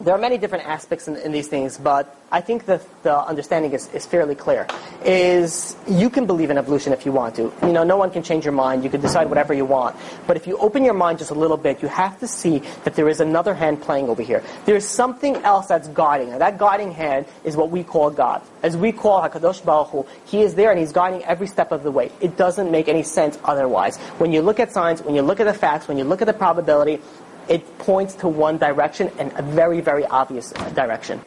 there 0.00 0.14
are 0.14 0.18
many 0.18 0.38
different 0.38 0.64
aspects 0.64 1.08
in, 1.08 1.16
in, 1.16 1.32
these 1.32 1.48
things, 1.48 1.76
but 1.76 2.14
I 2.30 2.40
think 2.40 2.66
that 2.66 2.82
the 3.02 3.18
understanding 3.18 3.72
is, 3.72 3.92
is 3.92 4.06
fairly 4.06 4.36
clear. 4.36 4.66
Is 5.04 5.76
you 5.88 6.08
can 6.08 6.24
believe 6.24 6.50
in 6.50 6.58
evolution 6.58 6.92
if 6.92 7.04
you 7.04 7.10
want 7.10 7.34
to. 7.36 7.52
You 7.62 7.72
know, 7.72 7.82
no 7.82 7.96
one 7.96 8.10
can 8.10 8.22
change 8.22 8.44
your 8.44 8.52
mind. 8.52 8.84
You 8.84 8.90
can 8.90 9.00
decide 9.00 9.28
whatever 9.28 9.52
you 9.52 9.64
want. 9.64 9.96
But 10.26 10.36
if 10.36 10.46
you 10.46 10.56
open 10.58 10.84
your 10.84 10.94
mind 10.94 11.18
just 11.18 11.32
a 11.32 11.34
little 11.34 11.56
bit, 11.56 11.82
you 11.82 11.88
have 11.88 12.18
to 12.20 12.28
see 12.28 12.60
that 12.84 12.94
there 12.94 13.08
is 13.08 13.20
another 13.20 13.54
hand 13.54 13.82
playing 13.82 14.08
over 14.08 14.22
here. 14.22 14.42
There 14.66 14.76
is 14.76 14.86
something 14.86 15.36
else 15.36 15.66
that's 15.66 15.88
guiding. 15.88 16.30
And 16.30 16.40
that 16.40 16.58
guiding 16.58 16.92
hand 16.92 17.26
is 17.42 17.56
what 17.56 17.70
we 17.70 17.82
call 17.82 18.10
God. 18.10 18.42
As 18.62 18.76
we 18.76 18.92
call 18.92 19.20
Hakadosh 19.20 19.64
Baruch 19.64 19.88
Hu, 19.88 20.06
He 20.26 20.42
is 20.42 20.54
there 20.54 20.70
and 20.70 20.78
He's 20.78 20.92
guiding 20.92 21.24
every 21.24 21.48
step 21.48 21.72
of 21.72 21.82
the 21.82 21.90
way. 21.90 22.12
It 22.20 22.36
doesn't 22.36 22.70
make 22.70 22.88
any 22.88 23.02
sense 23.02 23.36
otherwise. 23.42 23.96
When 24.18 24.32
you 24.32 24.42
look 24.42 24.60
at 24.60 24.70
science, 24.70 25.02
when 25.02 25.16
you 25.16 25.22
look 25.22 25.40
at 25.40 25.44
the 25.44 25.54
facts, 25.54 25.88
when 25.88 25.98
you 25.98 26.04
look 26.04 26.22
at 26.22 26.26
the 26.26 26.32
probability, 26.34 27.00
it 27.48 27.78
points 27.78 28.14
to 28.14 28.28
one 28.28 28.58
direction 28.58 29.10
and 29.18 29.32
a 29.36 29.42
very, 29.42 29.80
very 29.80 30.04
obvious 30.06 30.52
direction. 30.74 31.20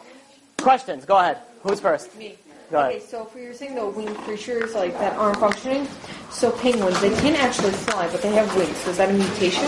Questions? 0.57 1.05
Go 1.05 1.17
ahead. 1.17 1.39
Who's 1.63 1.79
first? 1.79 2.15
Me. 2.17 2.35
Go 2.71 2.79
ahead. 2.79 2.91
Okay, 2.95 3.05
so 3.05 3.25
for 3.25 3.39
you're 3.39 3.53
saying 3.53 3.75
the 3.75 3.85
winged 3.85 4.15
creatures 4.17 4.73
like 4.75 4.93
that 4.99 5.17
aren't 5.17 5.37
functioning, 5.37 5.87
so 6.29 6.51
penguins 6.51 6.99
they 7.01 7.09
can 7.09 7.35
actually 7.35 7.71
fly, 7.71 8.07
but 8.09 8.21
they 8.21 8.31
have 8.31 8.55
wings. 8.55 8.77
So 8.77 8.91
is 8.91 8.97
that 8.97 9.09
a 9.09 9.13
mutation? 9.13 9.63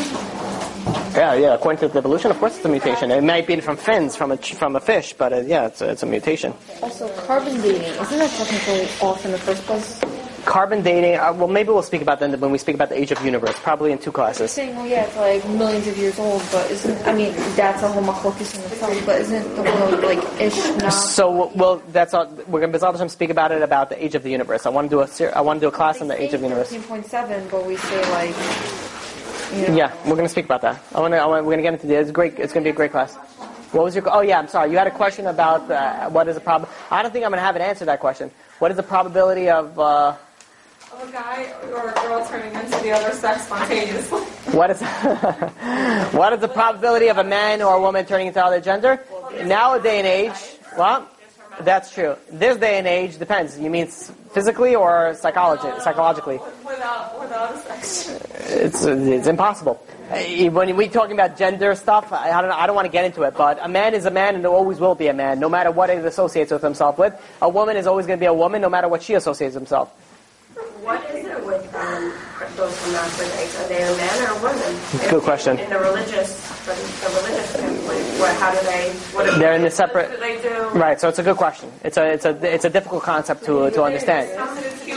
Yeah, 1.13 1.34
yeah. 1.34 1.53
According 1.53 1.89
to 1.89 1.97
evolution, 1.97 2.31
of 2.31 2.39
course, 2.39 2.55
it's 2.55 2.65
a 2.65 2.69
mutation. 2.69 3.11
It 3.11 3.23
might 3.23 3.45
be 3.45 3.59
from 3.59 3.77
fins, 3.77 4.15
from 4.15 4.31
a 4.31 4.38
from 4.38 4.75
a 4.75 4.80
fish, 4.80 5.13
but 5.13 5.34
uh, 5.34 5.41
yeah, 5.41 5.67
it's 5.67 5.81
a, 5.81 5.89
it's 5.91 6.03
a 6.03 6.05
mutation. 6.05 6.53
Also, 6.81 7.07
carbon 7.25 7.61
dating 7.61 7.81
isn't 7.81 8.19
that 8.19 8.31
technically 8.31 8.88
off 9.05 9.25
in 9.25 9.31
the 9.31 9.38
first 9.38 9.63
place? 9.63 10.12
Carbon 10.45 10.82
dating. 10.82 11.15
Uh, 11.20 11.34
well, 11.34 11.48
maybe 11.48 11.70
we'll 11.70 11.82
speak 11.84 12.02
about 12.02 12.20
that 12.20 12.38
when 12.40 12.52
we 12.52 12.57
speak 12.57 12.76
about 12.76 12.90
the 12.90 12.99
age 12.99 13.11
of 13.11 13.20
the 13.20 13.26
universe, 13.26 13.56
probably 13.60 13.91
in 13.91 13.98
two 13.98 14.11
classes. 14.11 14.52
Saying, 14.52 14.76
well, 14.76 14.86
yeah, 14.86 15.06
it's 15.06 15.15
like 15.15 15.48
millions 15.49 15.88
of 15.88 15.98
years 15.98 16.20
old, 16.20 16.41
but 16.52 16.70
isn't 16.70 17.07
I 17.07 17.14
mean 17.14 17.34
that's 17.56 17.82
a 17.82 17.88
whole 17.91 18.03
machlokes 18.03 18.56
in 18.56 18.61
itself, 18.72 19.06
but 19.06 19.22
isn't 19.22 19.56
the 19.56 19.64
world 19.64 20.03
like 20.03 20.41
ish 20.41 20.57
now? 20.78 20.90
So, 20.90 21.52
well, 21.56 21.82
that's 21.91 22.14
all, 22.14 22.28
we're 22.48 22.60
going 22.60 22.74
to 22.74 23.03
be 23.03 23.10
speak 23.10 23.30
about 23.30 23.52
it 23.52 23.61
about 23.61 23.90
the 23.90 24.03
age 24.03 24.15
of 24.15 24.24
the 24.24 24.30
universe. 24.32 24.65
I 24.65 24.70
want 24.70 24.90
to 24.90 24.95
do 24.95 25.02
a 25.02 25.07
ser- 25.07 25.32
I 25.36 25.41
want 25.41 25.60
to 25.61 25.65
do 25.65 25.68
a 25.70 25.72
class 25.72 26.02
on 26.02 26.07
the 26.10 26.22
age 26.22 26.34
of 26.34 26.41
the 26.41 26.48
universe. 26.48 26.70
Thirteen 26.70 26.88
point 26.88 27.06
seven, 27.06 27.48
but 27.49 27.65
we 27.65 27.78
say 27.78 28.11
like. 28.11 28.36
You 29.56 29.68
know, 29.68 29.76
Yeah, 29.76 29.94
we're 30.06 30.15
going 30.15 30.26
to 30.26 30.30
speak 30.30 30.45
about 30.45 30.61
that. 30.61 30.82
I 30.95 30.99
want 30.99 31.14
to. 31.14 31.26
We're 31.28 31.41
going 31.44 31.57
to 31.57 31.64
get 31.64 31.74
into 31.74 31.88
it. 31.88 31.99
It's 32.02 32.11
great. 32.11 32.40
It's 32.40 32.52
going 32.53 32.64
to 32.64 32.68
be 32.68 32.72
a 32.74 32.76
great 32.76 32.91
class. 32.91 33.15
What 33.72 33.86
was 33.86 33.95
your? 33.95 34.03
Oh 34.11 34.22
yeah, 34.22 34.40
I'm 34.40 34.48
sorry. 34.48 34.72
You 34.72 34.78
had 34.78 34.88
a 34.88 34.91
question 34.91 35.28
about 35.28 35.70
uh, 35.70 36.10
what 36.10 36.28
is 36.28 36.36
the 36.36 36.41
prob? 36.41 36.68
I 36.91 37.02
don't 37.02 37.11
think 37.11 37.24
I'm 37.24 37.32
going 37.32 37.40
to 37.40 37.45
have 37.45 37.56
it 37.56 37.61
answer 37.61 37.80
to 37.80 37.86
that 37.86 37.99
question. 37.99 38.30
What 38.60 38.72
is 38.72 38.78
the 38.78 38.84
probability 38.84 39.49
of? 39.49 39.78
Uh, 39.80 40.10
Of 40.10 40.32
a 41.07 41.11
guy 41.11 41.53
or 41.71 41.89
a 41.89 41.93
girl 41.93 42.25
turning 42.27 42.53
into 42.53 42.80
the 42.81 42.91
other 42.91 43.13
sex 43.13 43.45
spontaneously. 43.45 44.21
what 44.51 44.69
is? 44.69 44.81
what 46.13 46.34
is 46.34 46.39
the 46.39 46.47
probability 46.47 47.09
of 47.09 47.17
a 47.17 47.23
man 47.23 47.61
or 47.61 47.75
a 47.75 47.81
woman 47.81 48.05
turning 48.05 48.27
into 48.27 48.43
other 48.43 48.61
gender? 48.61 49.03
Nowadays 49.43 49.99
and 49.99 50.07
age, 50.07 50.57
well, 50.77 51.07
that's 51.61 51.93
true. 51.93 52.15
This 52.31 52.57
day 52.57 52.77
and 52.77 52.88
age 52.88 53.17
depends. 53.17 53.59
You 53.59 53.69
mean 53.69 53.88
physically 53.88 54.75
or 54.75 55.13
psychology, 55.15 55.69
psychologically? 55.81 56.39
Without, 56.65 57.19
without 57.19 57.53
a 57.53 57.57
sex. 57.59 58.09
It's, 58.49 58.85
it's 58.85 59.27
impossible. 59.27 59.85
Uh, 60.09 60.49
When 60.51 60.75
we 60.75 60.88
talking 60.88 61.13
about 61.13 61.38
gender 61.38 61.75
stuff, 61.75 62.11
I 62.11 62.31
I 62.31 62.41
don't, 62.41 62.49
know, 62.49 62.55
I 62.55 62.65
don't 62.65 62.75
want 62.75 62.85
to 62.88 62.91
get 62.91 63.05
into 63.05 63.23
it, 63.23 63.35
but 63.38 63.59
a 63.61 63.69
man 63.69 63.93
is 63.93 64.05
a 64.05 64.11
man 64.11 64.35
and 64.35 64.45
always 64.45 64.80
will 64.80 64.95
be 64.95 65.07
a 65.07 65.13
man, 65.13 65.39
no 65.39 65.49
matter 65.49 65.71
what 65.71 65.89
it 65.89 66.03
associates 66.03 66.51
with 66.51 66.61
himself 66.61 66.97
with. 66.97 67.13
A 67.41 67.49
woman 67.49 67.77
is 67.77 67.88
always 67.88 68.07
going 68.07 68.19
to 68.19 68.23
be 68.23 68.27
a 68.27 68.34
woman, 68.34 68.61
no 68.61 68.69
matter 68.69 68.88
what 68.88 69.03
she 69.03 69.13
associates 69.13 69.53
himself. 69.53 69.91
What 70.84 71.10
is 71.11 71.26
it 71.26 71.45
with 71.45 71.73
um, 71.76 72.11
those 72.57 72.77
who 72.84 72.91
masturbate? 72.91 73.64
Are 73.64 73.68
they 73.69 73.81
a 73.84 73.95
man 73.95 74.27
or 74.27 74.38
a 74.38 74.41
woman? 74.41 75.10
Good 75.10 75.23
question. 75.23 75.57
In 75.57 75.69
the 75.69 75.80
religious, 75.80 76.35
the, 76.65 76.73
the 76.73 77.15
religious 77.22 77.49
standpoint, 77.51 78.19
what, 78.19 78.35
how 78.35 78.51
do 78.51 78.60
they? 78.65 78.91
What 79.14 79.26
do 79.31 79.39
They're 79.39 79.53
in 79.53 79.61
the 79.61 79.68
what 79.68 79.73
separate- 79.73 80.11
do 80.11 80.18
they 80.18 80.41
do? 80.41 80.69
Right. 80.77 80.99
So 80.99 81.07
it's 81.07 81.19
a 81.19 81.23
good 81.23 81.38
question. 81.38 81.72
It's 81.85 81.95
a 81.95 82.11
it's 82.11 82.26
a 82.26 82.53
it's 82.53 82.65
a 82.65 82.69
difficult 82.69 83.03
concept 83.03 83.45
to 83.45 83.69
to 83.72 83.84
understand. 83.84 84.30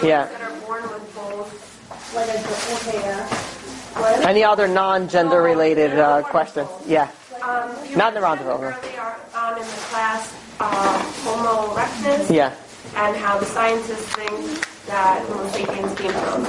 Yeah. 0.03 0.27
that 0.27 0.41
are 0.43 0.61
born 0.67 0.83
with 0.83 1.15
both. 1.15 2.15
Like 2.15 2.29
a, 2.31 4.11
okay, 4.11 4.27
Any 4.27 4.43
other 4.43 4.67
non-gender 4.67 5.41
related 5.41 5.93
uh, 5.99 6.23
question? 6.23 6.67
Yeah. 6.87 7.11
Um, 7.43 7.71
Not 7.97 8.09
in 8.11 8.15
the 8.15 8.21
mentioned 8.21 8.23
roundabout, 8.23 8.61
huh? 8.61 8.75
Earlier 8.83 9.17
on 9.37 9.53
in 9.55 9.63
the 9.63 9.81
class, 9.93 10.35
uh, 10.59 10.99
Homo 11.23 11.75
erectus. 11.75 12.35
Yeah. 12.35 12.53
And 12.97 13.17
how 13.17 13.39
the 13.39 13.47
scientists 13.47 14.15
think 14.17 14.67
that 14.87 15.27
Homo 15.27 15.49
sapiens 15.49 15.95
came 15.99 16.13
from. 16.13 16.45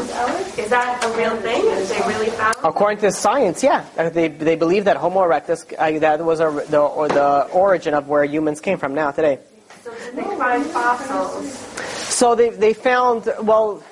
Is 0.58 0.70
that 0.70 1.04
a 1.04 1.18
real 1.18 1.36
thing? 1.38 1.66
Is 1.66 1.90
they 1.90 2.00
really 2.08 2.30
found? 2.32 2.56
According 2.64 3.00
to 3.00 3.12
science, 3.12 3.64
yeah, 3.64 3.86
they 4.10 4.28
they 4.28 4.56
believe 4.56 4.86
that 4.86 4.98
Homo 4.98 5.22
erectus 5.22 5.66
uh, 5.78 6.00
that 6.00 6.24
was 6.24 6.40
a, 6.40 6.66
the 6.70 6.80
or 6.80 7.08
the 7.08 7.48
origin 7.52 7.94
of 7.94 8.08
where 8.08 8.24
humans 8.24 8.62
came 8.62 8.78
from 8.78 8.94
now 8.94 9.12
today. 9.12 9.40
So 9.84 9.92
did 9.94 10.16
they 10.16 10.36
find 10.38 10.66
fossils? 10.66 11.50
So 12.14 12.36
they 12.36 12.50
they 12.50 12.74
found 12.74 13.32
well. 13.42 13.84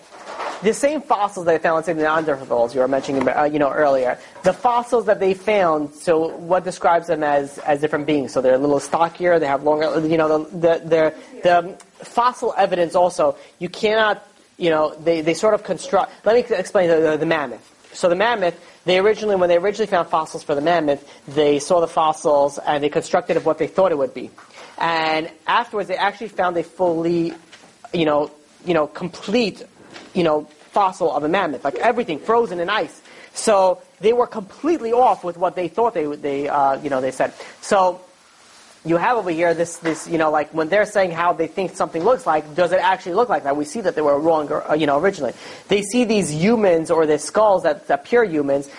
The 0.63 0.73
same 0.73 1.01
fossils 1.01 1.45
they 1.45 1.59
found 1.59 1.87
in 1.89 1.97
the 1.97 2.05
Neanderthals 2.05 2.73
you 2.73 2.79
were 2.79 2.87
mentioning, 2.87 3.27
uh, 3.27 3.43
you 3.43 3.59
know, 3.59 3.69
earlier. 3.71 4.17
The 4.43 4.53
fossils 4.53 5.05
that 5.05 5.19
they 5.19 5.33
found, 5.35 5.93
so 5.93 6.29
what 6.37 6.63
describes 6.63 7.07
them 7.07 7.23
as, 7.23 7.59
as 7.59 7.81
different 7.81 8.07
beings? 8.07 8.31
So 8.31 8.41
they're 8.41 8.55
a 8.55 8.57
little 8.57 8.79
stockier, 8.79 9.37
they 9.37 9.45
have 9.45 9.63
longer, 9.63 9.99
you 10.07 10.17
know, 10.17 10.43
the, 10.43 10.57
the, 10.57 10.81
the, 10.87 11.13
the 11.43 12.05
fossil 12.05 12.53
evidence 12.57 12.95
also, 12.95 13.35
you 13.59 13.69
cannot, 13.69 14.25
you 14.57 14.69
know, 14.69 14.95
they, 14.95 15.21
they 15.21 15.33
sort 15.33 15.53
of 15.53 15.63
construct, 15.63 16.25
let 16.25 16.35
me 16.35 16.55
explain 16.55 16.89
the, 16.89 16.99
the, 16.99 17.17
the 17.17 17.25
mammoth. 17.25 17.71
So 17.93 18.09
the 18.09 18.15
mammoth, 18.15 18.59
they 18.85 18.99
originally, 18.99 19.35
when 19.35 19.49
they 19.49 19.57
originally 19.57 19.87
found 19.87 20.09
fossils 20.09 20.43
for 20.43 20.55
the 20.55 20.61
mammoth, 20.61 21.07
they 21.27 21.59
saw 21.59 21.79
the 21.79 21.87
fossils 21.87 22.57
and 22.59 22.83
they 22.83 22.89
constructed 22.89 23.37
of 23.37 23.45
what 23.45 23.57
they 23.57 23.67
thought 23.67 23.91
it 23.91 23.97
would 23.97 24.13
be. 24.13 24.29
And 24.77 25.29
afterwards, 25.47 25.87
they 25.87 25.95
actually 25.95 26.27
found 26.27 26.57
a 26.57 26.63
fully, 26.63 27.33
you 27.93 28.05
know, 28.05 28.31
you 28.65 28.73
know, 28.73 28.87
complete, 28.87 29.63
you 30.13 30.23
know, 30.23 30.45
fossil 30.71 31.11
of 31.11 31.23
a 31.23 31.29
mammoth, 31.29 31.63
like 31.63 31.75
everything 31.75 32.19
frozen 32.19 32.59
in 32.59 32.69
ice. 32.69 33.01
So 33.33 33.81
they 33.99 34.13
were 34.13 34.27
completely 34.27 34.91
off 34.91 35.23
with 35.23 35.37
what 35.37 35.55
they 35.55 35.67
thought 35.67 35.93
they 35.93 36.07
would, 36.07 36.21
they, 36.21 36.47
uh, 36.49 36.81
you 36.81 36.89
know, 36.89 37.01
they 37.01 37.11
said. 37.11 37.33
So 37.61 38.01
you 38.85 38.97
have 38.97 39.17
over 39.17 39.31
here 39.31 39.53
this, 39.55 39.77
this, 39.77 40.07
you 40.07 40.19
know, 40.19 40.29
like 40.29 40.53
when 40.53 40.69
they're 40.69 40.85
saying 40.85 41.11
how 41.11 41.33
they 41.33 41.47
think 41.47 41.75
something 41.75 42.03
looks 42.03 42.27
like, 42.27 42.55
does 42.55 42.71
it 42.71 42.79
actually 42.79 43.15
look 43.15 43.29
like 43.29 43.43
that? 43.43 43.57
We 43.57 43.65
see 43.65 43.81
that 43.81 43.95
they 43.95 44.01
were 44.01 44.19
wrong, 44.19 44.51
uh, 44.51 44.73
you 44.73 44.85
know, 44.85 44.99
originally. 44.99 45.33
They 45.67 45.81
see 45.81 46.05
these 46.05 46.31
humans 46.31 46.91
or 46.91 47.07
the 47.07 47.17
skulls 47.17 47.63
that, 47.63 47.89
appear 47.89 48.23
humans. 48.23 48.69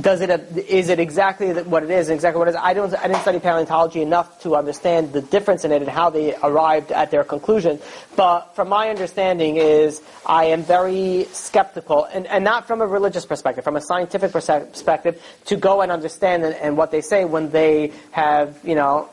Does 0.00 0.20
it, 0.22 0.30
is 0.56 0.88
it 0.88 1.00
exactly 1.00 1.52
what 1.52 1.82
it 1.82 1.90
is? 1.90 2.08
Exactly 2.08 2.38
what 2.38 2.48
it 2.48 2.52
is? 2.52 2.56
I 2.56 2.72
don't, 2.72 2.94
I 2.94 3.08
didn't 3.08 3.20
study 3.20 3.40
paleontology 3.40 4.00
enough 4.00 4.40
to 4.42 4.56
understand 4.56 5.12
the 5.12 5.20
difference 5.20 5.64
in 5.64 5.72
it 5.72 5.82
and 5.82 5.90
how 5.90 6.08
they 6.08 6.34
arrived 6.36 6.92
at 6.92 7.10
their 7.10 7.24
conclusion. 7.24 7.78
But 8.16 8.54
from 8.54 8.68
my 8.68 8.88
understanding 8.88 9.56
is, 9.56 10.00
I 10.24 10.46
am 10.46 10.62
very 10.62 11.26
skeptical, 11.32 12.04
and, 12.04 12.26
and 12.26 12.42
not 12.42 12.66
from 12.66 12.80
a 12.80 12.86
religious 12.86 13.26
perspective, 13.26 13.64
from 13.64 13.76
a 13.76 13.82
scientific 13.82 14.32
perspective, 14.32 15.22
to 15.46 15.56
go 15.56 15.82
and 15.82 15.92
understand 15.92 16.44
and, 16.44 16.54
and 16.54 16.76
what 16.76 16.90
they 16.90 17.02
say 17.02 17.26
when 17.26 17.50
they 17.50 17.92
have, 18.12 18.58
you 18.64 18.76
know, 18.76 19.10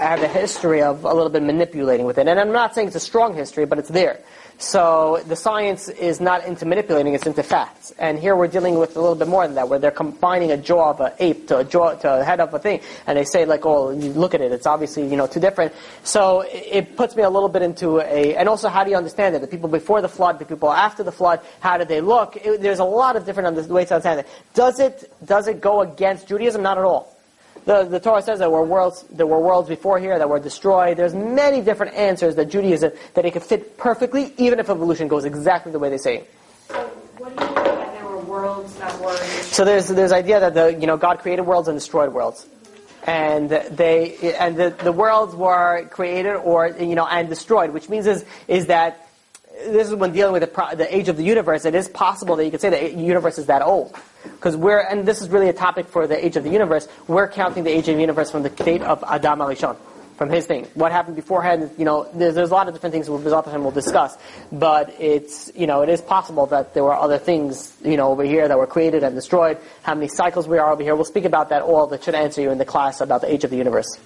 have 0.00 0.22
a 0.22 0.28
history 0.28 0.82
of 0.82 1.04
a 1.04 1.12
little 1.12 1.28
bit 1.28 1.42
manipulating 1.42 2.06
with 2.06 2.18
it. 2.18 2.26
And 2.26 2.40
I'm 2.40 2.52
not 2.52 2.74
saying 2.74 2.88
it's 2.88 2.96
a 2.96 3.00
strong 3.00 3.34
history, 3.34 3.66
but 3.66 3.78
it's 3.78 3.90
there. 3.90 4.20
So 4.56 5.22
the 5.26 5.36
science 5.36 5.88
is 5.88 6.20
not 6.20 6.44
into 6.44 6.66
manipulating, 6.66 7.14
it's 7.14 7.26
into 7.26 7.42
facts. 7.42 7.94
And 7.98 8.18
here 8.18 8.36
we're 8.36 8.46
dealing 8.46 8.78
with 8.78 8.94
a 8.96 9.00
little 9.00 9.14
bit 9.14 9.28
more 9.28 9.46
than 9.46 9.54
that, 9.54 9.70
where 9.70 9.78
they're 9.78 9.90
combining 9.90 10.52
a 10.52 10.58
jaw 10.58 10.90
of 10.90 11.00
an 11.00 11.12
ape 11.18 11.48
to 11.48 11.58
a 11.58 11.64
jaw, 11.64 11.94
to 11.94 12.20
a 12.20 12.24
head 12.24 12.40
of 12.40 12.52
a 12.52 12.58
thing. 12.58 12.80
And 13.06 13.16
they 13.16 13.24
say 13.24 13.46
like, 13.46 13.64
oh, 13.64 13.90
you 13.90 14.12
look 14.12 14.34
at 14.34 14.42
it, 14.42 14.52
it's 14.52 14.66
obviously, 14.66 15.08
you 15.08 15.16
know, 15.16 15.26
too 15.26 15.40
different. 15.40 15.72
So 16.02 16.44
it 16.46 16.94
puts 16.94 17.16
me 17.16 17.22
a 17.22 17.30
little 17.30 17.48
bit 17.48 17.62
into 17.62 18.00
a, 18.00 18.36
and 18.36 18.50
also 18.50 18.68
how 18.68 18.84
do 18.84 18.90
you 18.90 18.96
understand 18.96 19.34
it? 19.34 19.40
The 19.40 19.46
people 19.46 19.70
before 19.70 20.02
the 20.02 20.10
flood, 20.10 20.38
the 20.38 20.44
people 20.44 20.70
after 20.70 21.02
the 21.02 21.12
flood, 21.12 21.40
how 21.60 21.78
did 21.78 21.88
they 21.88 22.02
look? 22.02 22.36
It, 22.36 22.60
there's 22.60 22.80
a 22.80 22.84
lot 22.84 23.16
of 23.16 23.24
different 23.24 23.56
ways 23.68 23.88
to 23.88 23.94
understand 23.94 24.20
it. 24.20 24.28
Does 24.52 24.78
it, 24.78 25.10
does 25.24 25.48
it 25.48 25.62
go 25.62 25.80
against 25.80 26.28
Judaism? 26.28 26.62
Not 26.62 26.76
at 26.76 26.84
all. 26.84 27.16
The, 27.64 27.84
the 27.84 28.00
Torah 28.00 28.22
says 28.22 28.38
there 28.38 28.50
were 28.50 28.64
worlds 28.64 29.04
there 29.10 29.26
were 29.26 29.38
worlds 29.38 29.68
before 29.68 29.98
here 29.98 30.18
that 30.18 30.28
were 30.28 30.40
destroyed. 30.40 30.96
There's 30.96 31.14
many 31.14 31.60
different 31.60 31.94
answers 31.94 32.36
that 32.36 32.46
Judaism 32.46 32.92
that 33.14 33.24
it 33.24 33.32
could 33.32 33.42
fit 33.42 33.76
perfectly, 33.76 34.32
even 34.38 34.58
if 34.58 34.70
evolution 34.70 35.08
goes 35.08 35.24
exactly 35.24 35.72
the 35.72 35.78
way 35.78 35.90
they 35.90 35.98
say. 35.98 36.16
it. 36.18 36.34
So 36.68 36.86
what 37.18 37.36
do 37.36 37.44
you 37.44 37.50
mean 37.50 37.64
that 37.64 37.92
there 37.94 38.06
were 38.06 38.18
worlds 38.18 38.74
that 38.76 39.00
were? 39.00 39.16
So 39.16 39.64
there's 39.64 39.88
there's 39.88 40.12
idea 40.12 40.40
that 40.40 40.54
the 40.54 40.72
you 40.72 40.86
know 40.86 40.96
God 40.96 41.18
created 41.18 41.42
worlds 41.42 41.68
and 41.68 41.76
destroyed 41.76 42.12
worlds, 42.12 42.46
and 43.06 43.50
they 43.50 44.34
and 44.38 44.56
the, 44.56 44.70
the 44.70 44.92
worlds 44.92 45.34
were 45.34 45.86
created 45.90 46.36
or 46.36 46.68
you 46.68 46.94
know 46.94 47.06
and 47.06 47.28
destroyed, 47.28 47.70
which 47.70 47.88
means 47.88 48.06
is 48.06 48.24
is 48.48 48.66
that 48.66 49.09
this 49.64 49.88
is 49.88 49.94
when 49.94 50.12
dealing 50.12 50.32
with 50.32 50.42
the, 50.42 50.48
pro- 50.48 50.74
the 50.74 50.94
age 50.94 51.08
of 51.08 51.16
the 51.16 51.22
universe. 51.22 51.64
It 51.64 51.74
is 51.74 51.88
possible 51.88 52.36
that 52.36 52.44
you 52.44 52.50
could 52.50 52.60
say 52.60 52.70
the 52.70 53.00
universe 53.00 53.38
is 53.38 53.46
that 53.46 53.62
old, 53.62 53.94
because 54.24 54.56
we're 54.56 54.80
and 54.80 55.06
this 55.06 55.20
is 55.20 55.28
really 55.28 55.48
a 55.48 55.52
topic 55.52 55.88
for 55.88 56.06
the 56.06 56.24
age 56.24 56.36
of 56.36 56.44
the 56.44 56.50
universe. 56.50 56.88
We're 57.06 57.28
counting 57.28 57.64
the 57.64 57.70
age 57.70 57.88
of 57.88 57.96
the 57.96 58.00
universe 58.00 58.30
from 58.30 58.42
the 58.42 58.50
date 58.50 58.82
of 58.82 59.04
Adam 59.06 59.38
Alishon, 59.40 59.76
from 60.16 60.30
his 60.30 60.46
thing. 60.46 60.66
What 60.74 60.92
happened 60.92 61.16
beforehand? 61.16 61.70
You 61.78 61.84
know, 61.84 62.08
there's, 62.14 62.34
there's 62.34 62.50
a 62.50 62.54
lot 62.54 62.68
of 62.68 62.74
different 62.74 62.92
things 62.92 63.08
we'll, 63.08 63.18
will 63.18 63.70
discuss, 63.70 64.16
but 64.50 64.94
it's 64.98 65.50
you 65.54 65.66
know 65.66 65.82
it 65.82 65.88
is 65.88 66.00
possible 66.00 66.46
that 66.46 66.74
there 66.74 66.84
were 66.84 66.94
other 66.94 67.18
things 67.18 67.76
you 67.84 67.96
know 67.96 68.08
over 68.08 68.24
here 68.24 68.48
that 68.48 68.58
were 68.58 68.66
created 68.66 69.02
and 69.02 69.14
destroyed. 69.14 69.58
How 69.82 69.94
many 69.94 70.08
cycles 70.08 70.48
we 70.48 70.58
are 70.58 70.72
over 70.72 70.82
here? 70.82 70.94
We'll 70.94 71.04
speak 71.04 71.24
about 71.24 71.50
that 71.50 71.62
all. 71.62 71.86
That 71.88 72.04
should 72.04 72.14
answer 72.14 72.40
you 72.40 72.50
in 72.50 72.58
the 72.58 72.64
class 72.64 73.00
about 73.00 73.20
the 73.20 73.32
age 73.32 73.44
of 73.44 73.50
the 73.50 73.56
universe. 73.56 73.98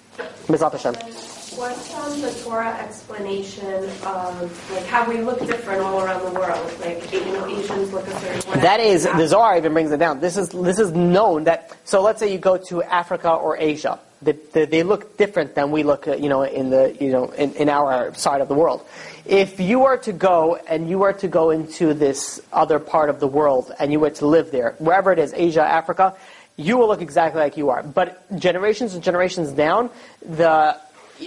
Bezrat 0.46 0.72
Hashem. 0.72 1.43
What's 1.56 1.94
um, 1.94 2.20
the 2.20 2.32
Torah 2.42 2.76
explanation 2.80 3.88
of 4.04 4.70
like 4.72 4.86
how 4.86 5.08
we 5.08 5.18
look 5.18 5.38
different 5.38 5.82
all 5.82 6.02
around 6.02 6.24
the 6.24 6.40
world? 6.40 6.80
Like 6.80 7.12
you 7.12 7.20
know, 7.26 7.46
Asians 7.46 7.92
look 7.92 8.04
a 8.08 8.10
certain 8.18 8.52
way. 8.52 8.60
That 8.60 8.80
is, 8.80 9.04
the 9.04 9.28
Zohar 9.28 9.56
even 9.56 9.72
brings 9.72 9.92
it 9.92 9.98
down. 9.98 10.18
This 10.18 10.36
is 10.36 10.48
this 10.48 10.80
is 10.80 10.90
known 10.90 11.44
that. 11.44 11.70
So 11.84 12.02
let's 12.02 12.18
say 12.18 12.32
you 12.32 12.38
go 12.38 12.56
to 12.56 12.82
Africa 12.82 13.30
or 13.30 13.56
Asia, 13.56 14.00
they, 14.20 14.32
they, 14.32 14.64
they 14.64 14.82
look 14.82 15.16
different 15.16 15.54
than 15.54 15.70
we 15.70 15.84
look, 15.84 16.06
you 16.06 16.28
know, 16.28 16.42
in 16.42 16.70
the 16.70 16.96
you 17.00 17.12
know 17.12 17.26
in, 17.30 17.54
in 17.54 17.68
our 17.68 18.12
side 18.14 18.40
of 18.40 18.48
the 18.48 18.54
world. 18.54 18.84
If 19.24 19.60
you 19.60 19.78
were 19.78 19.98
to 19.98 20.12
go 20.12 20.56
and 20.56 20.90
you 20.90 20.98
were 20.98 21.12
to 21.12 21.28
go 21.28 21.50
into 21.50 21.94
this 21.94 22.40
other 22.52 22.80
part 22.80 23.10
of 23.10 23.20
the 23.20 23.28
world 23.28 23.72
and 23.78 23.92
you 23.92 24.00
were 24.00 24.10
to 24.10 24.26
live 24.26 24.50
there, 24.50 24.74
wherever 24.78 25.12
it 25.12 25.20
is, 25.20 25.32
Asia, 25.32 25.62
Africa, 25.62 26.16
you 26.56 26.78
will 26.78 26.88
look 26.88 27.00
exactly 27.00 27.40
like 27.40 27.56
you 27.56 27.70
are. 27.70 27.84
But 27.84 28.38
generations 28.38 28.94
and 28.94 29.04
generations 29.04 29.52
down, 29.52 29.90
the 30.20 30.78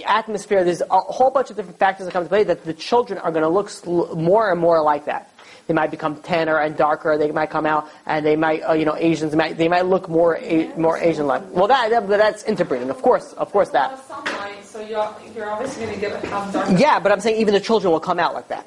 atmosphere, 0.06 0.64
there's 0.64 0.82
a 0.82 1.00
whole 1.00 1.30
bunch 1.30 1.50
of 1.50 1.56
different 1.56 1.78
factors 1.78 2.06
that 2.06 2.12
come 2.12 2.22
into 2.22 2.28
play 2.28 2.44
that 2.44 2.64
the 2.64 2.74
children 2.74 3.18
are 3.18 3.30
going 3.30 3.42
to 3.42 3.48
look 3.48 3.70
sl- 3.70 4.14
more 4.14 4.50
and 4.50 4.60
more 4.60 4.82
like 4.82 5.06
that. 5.06 5.32
They 5.66 5.74
might 5.74 5.90
become 5.90 6.16
tanner 6.22 6.58
and 6.58 6.76
darker. 6.76 7.18
They 7.18 7.30
might 7.30 7.50
come 7.50 7.66
out 7.66 7.88
and 8.06 8.24
they 8.24 8.36
might, 8.36 8.60
uh, 8.62 8.72
you 8.72 8.86
know, 8.86 8.96
Asians 8.96 9.36
might 9.36 9.58
they 9.58 9.68
might 9.68 9.84
look 9.84 10.08
more 10.08 10.38
a- 10.40 10.74
more 10.76 10.96
Asian-like. 10.96 11.42
Well, 11.50 11.68
that, 11.68 11.90
that 11.90 12.08
that's 12.08 12.42
interbreeding, 12.44 12.88
of 12.88 13.02
course, 13.02 13.34
of 13.34 13.52
course 13.52 13.68
that. 13.70 14.02
sunlight, 14.06 14.64
so 14.64 14.80
you're, 14.80 15.14
you're 15.34 15.50
obviously 15.50 15.84
going 15.84 15.94
to 15.94 16.00
get 16.00 16.24
have 16.24 16.52
dark. 16.52 16.68
Yeah, 16.78 16.98
but 16.98 17.12
I'm 17.12 17.20
saying 17.20 17.38
even 17.40 17.52
the 17.52 17.60
children 17.60 17.92
will 17.92 18.00
come 18.00 18.18
out 18.18 18.32
like 18.32 18.48
that. 18.48 18.66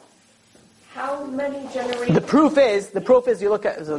How 0.93 1.25
many 1.25 1.67
generations? 1.73 2.13
The 2.13 2.21
proof 2.21 2.57
is 2.57 2.89
the 2.89 3.01
proof 3.01 3.27
is 3.27 3.41
you 3.41 3.49
look 3.49 3.65
at 3.65 3.83
so 3.85 3.97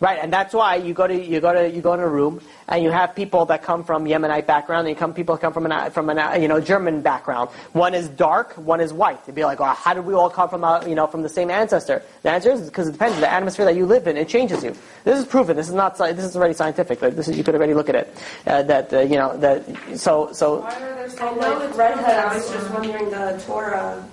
right, 0.00 0.18
and 0.20 0.32
that's 0.32 0.54
why 0.54 0.76
you 0.76 0.94
go 0.94 1.06
to 1.06 1.14
you 1.14 1.40
go 1.40 1.52
to 1.52 1.70
you 1.70 1.80
go 1.80 1.94
in 1.94 2.00
a 2.00 2.08
room 2.08 2.40
and 2.68 2.82
you 2.82 2.90
have 2.90 3.14
people 3.14 3.44
that 3.46 3.62
come 3.62 3.84
from 3.84 4.04
Yemenite 4.04 4.46
background, 4.46 4.86
and 4.86 4.96
you 4.96 4.98
come 4.98 5.12
people 5.12 5.34
that 5.34 5.40
come 5.40 5.52
from 5.52 5.70
an 5.70 5.90
from 5.90 6.08
an 6.10 6.40
you 6.40 6.48
know 6.48 6.60
German 6.60 7.02
background. 7.02 7.50
One 7.72 7.94
is 7.94 8.08
dark, 8.08 8.52
one 8.54 8.80
is 8.80 8.92
white. 8.92 9.24
They'd 9.26 9.34
be 9.34 9.44
like, 9.44 9.60
oh, 9.60 9.64
how 9.64 9.94
did 9.94 10.04
we 10.04 10.14
all 10.14 10.30
come 10.30 10.48
from 10.48 10.64
a, 10.64 10.82
you 10.88 10.94
know 10.94 11.06
from 11.06 11.22
the 11.22 11.28
same 11.28 11.50
ancestor? 11.50 12.02
The 12.22 12.30
answer 12.30 12.52
is 12.52 12.62
because 12.62 12.88
it 12.88 12.92
depends. 12.92 13.14
On 13.14 13.20
the 13.20 13.30
atmosphere 13.30 13.66
that 13.66 13.76
you 13.76 13.86
live 13.86 14.06
in 14.06 14.16
it 14.16 14.28
changes 14.28 14.64
you. 14.64 14.74
This 15.04 15.18
is 15.18 15.24
proven. 15.24 15.56
This 15.56 15.68
is 15.68 15.74
not 15.74 15.96
this 15.98 16.24
is 16.24 16.36
already 16.36 16.54
scientific. 16.54 17.00
Like, 17.02 17.16
this 17.16 17.28
is 17.28 17.36
you 17.36 17.44
could 17.44 17.54
already 17.54 17.74
look 17.74 17.88
at 17.88 17.94
it. 17.94 18.16
Uh, 18.46 18.62
that 18.62 18.92
uh, 18.92 19.00
you 19.00 19.16
know 19.16 19.36
that 19.38 19.64
so 19.98 20.32
so 20.32 20.60
Why 20.60 20.74
are 20.74 20.94
there 20.94 21.10
so 21.10 21.34
like 21.34 21.68
it's 21.68 21.76
redhead. 21.76 22.18
I 22.18 22.34
was 22.34 22.50
just 22.50 22.70
wondering 22.70 23.10
the 23.10 23.42
Torah. 23.46 24.08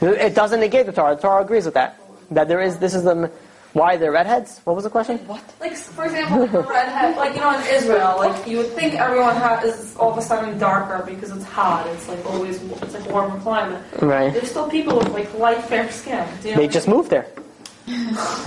it 0.00 0.34
doesn't 0.34 0.60
negate 0.60 0.86
the 0.86 0.92
Torah. 0.92 1.14
The 1.14 1.22
Torah 1.22 1.42
agrees 1.42 1.64
with 1.64 1.74
that. 1.74 1.98
That 2.30 2.48
there 2.48 2.60
is 2.60 2.78
this 2.78 2.94
is 2.94 3.04
the 3.04 3.30
why 3.72 3.96
they're 3.96 4.12
redheads. 4.12 4.60
What 4.64 4.76
was 4.76 4.84
the 4.84 4.90
question? 4.90 5.18
What? 5.26 5.42
Like 5.60 5.74
for 5.76 6.04
example, 6.04 6.40
like 6.40 6.52
a 6.52 6.60
redhead, 6.62 7.16
like 7.16 7.34
you 7.34 7.40
know 7.40 7.58
in 7.58 7.64
Israel, 7.74 8.14
like 8.18 8.46
you 8.46 8.58
would 8.58 8.72
think 8.72 8.94
everyone 8.94 9.34
ha- 9.36 9.60
is 9.64 9.96
all 9.96 10.12
of 10.12 10.18
a 10.18 10.22
sudden 10.22 10.58
darker 10.58 11.04
because 11.06 11.30
it's 11.30 11.44
hot. 11.44 11.86
It's 11.88 12.08
like 12.08 12.24
always 12.26 12.62
it's 12.62 12.94
like 12.94 13.08
warmer 13.10 13.38
climate. 13.40 13.82
Right. 14.00 14.32
There's 14.32 14.50
still 14.50 14.68
people 14.68 14.98
with 14.98 15.08
like 15.10 15.32
light 15.38 15.62
fair 15.64 15.90
skin. 15.90 16.26
You 16.44 16.50
know 16.50 16.56
They 16.56 16.66
what 16.66 16.72
just 16.72 16.88
moved 16.88 17.10
there. 17.10 17.26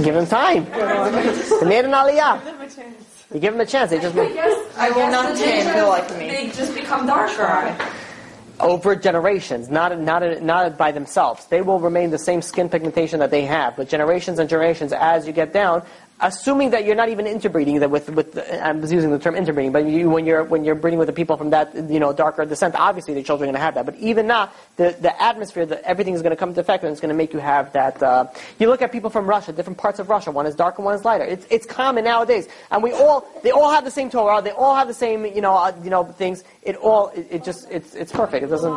Give 0.02 0.14
them 0.16 0.28
time. 0.28 0.66
They 1.60 1.66
made 1.68 1.86
an 1.86 1.92
aliyah. 1.92 2.40
You 3.34 3.40
give 3.40 3.54
them 3.54 3.62
a 3.62 3.66
chance. 3.66 3.90
They 3.92 4.00
just 4.00 4.16
I 4.16 4.22
moved. 4.22 4.34
guess 4.36 4.78
I 4.78 4.90
will 4.90 4.96
guess 4.98 5.12
not 5.12 5.34
the 5.34 5.40
change, 5.40 5.64
difference- 5.66 5.76
feel 5.78 5.88
like 5.90 6.10
me. 6.20 6.28
They 6.30 6.50
just 6.52 6.74
become 6.76 7.06
darker. 7.08 7.76
Over 8.60 8.96
generations, 8.96 9.70
not 9.70 10.00
not 10.00 10.42
not 10.42 10.78
by 10.78 10.92
themselves. 10.92 11.46
They 11.46 11.62
will 11.62 11.80
remain 11.80 12.10
the 12.10 12.18
same 12.18 12.42
skin 12.42 12.70
pigmentation 12.70 13.20
that 13.20 13.32
they 13.32 13.46
have, 13.46 13.76
but 13.76 13.90
generations 13.90 14.40
and 14.40 14.50
generations 14.50 14.94
as 14.94 15.28
you 15.28 15.34
get 15.34 15.54
down. 15.54 15.84
Assuming 16.22 16.70
that 16.70 16.86
you're 16.86 16.96
not 16.96 17.10
even 17.10 17.28
interbreeding 17.28 17.82
that 17.82 17.92
with 17.92 18.10
with 18.10 18.40
I 18.40 18.72
was 18.72 18.90
using 18.90 19.12
the 19.12 19.20
term 19.20 19.36
interbreeding, 19.36 19.74
but 19.74 19.86
you, 19.86 20.10
when 20.10 20.26
you're 20.26 20.46
when 20.46 20.64
you're 20.64 20.74
breeding 20.74 20.98
with 20.98 21.08
the 21.08 21.14
people 21.14 21.36
from 21.36 21.50
that 21.50 21.76
you 21.76 22.00
know 22.00 22.14
darker 22.14 22.46
descent, 22.46 22.74
obviously 22.76 23.14
the 23.14 23.22
children 23.22 23.50
are 23.50 23.52
going 23.52 23.60
to 23.60 23.66
have 23.66 23.74
that. 23.74 23.86
But 23.86 23.96
even 23.96 24.26
not, 24.26 24.56
the 24.78 24.96
the 25.02 25.22
atmosphere, 25.22 25.66
the, 25.66 25.86
everything 25.86 26.14
is 26.14 26.22
going 26.22 26.30
to 26.30 26.38
come 26.38 26.50
into 26.50 26.62
effect, 26.62 26.86
and 26.86 26.92
it's 26.94 27.02
going 27.02 27.10
to 27.10 27.16
make 27.16 27.34
you 27.34 27.40
have 27.40 27.74
that. 27.74 28.02
Uh, 28.02 28.28
you 28.60 28.70
look 28.70 28.82
at 28.82 28.94
people 28.94 29.10
from 29.10 29.28
Russia, 29.28 29.52
different 29.52 29.78
parts 29.78 30.00
of 30.00 30.10
Russia. 30.10 30.32
One 30.32 30.46
is 30.46 30.56
darker, 30.56 30.82
one 30.82 30.96
is 30.96 31.04
lighter. 31.04 31.26
It's 31.26 31.46
it's 31.50 31.66
common 31.66 32.06
nowadays, 32.06 32.48
and 32.72 32.82
we 32.82 32.94
all 32.94 33.28
they 33.44 33.52
all 33.52 33.70
have 33.70 33.84
the 33.84 33.92
same 33.92 34.10
Torah. 34.10 34.42
They 34.42 34.52
all 34.52 34.74
have 34.74 34.88
the 34.88 34.94
same 34.94 35.26
you 35.26 35.42
know 35.42 35.54
uh, 35.54 35.74
you 35.84 35.90
know 35.90 36.06
things. 36.06 36.46
It 36.62 36.78
all 36.78 37.10
it, 37.10 37.28
it 37.30 37.44
just 37.44 37.70
it's 37.70 37.94
it's 37.94 38.14
perfect. 38.14 38.46
It 38.46 38.48
doesn't. 38.48 38.72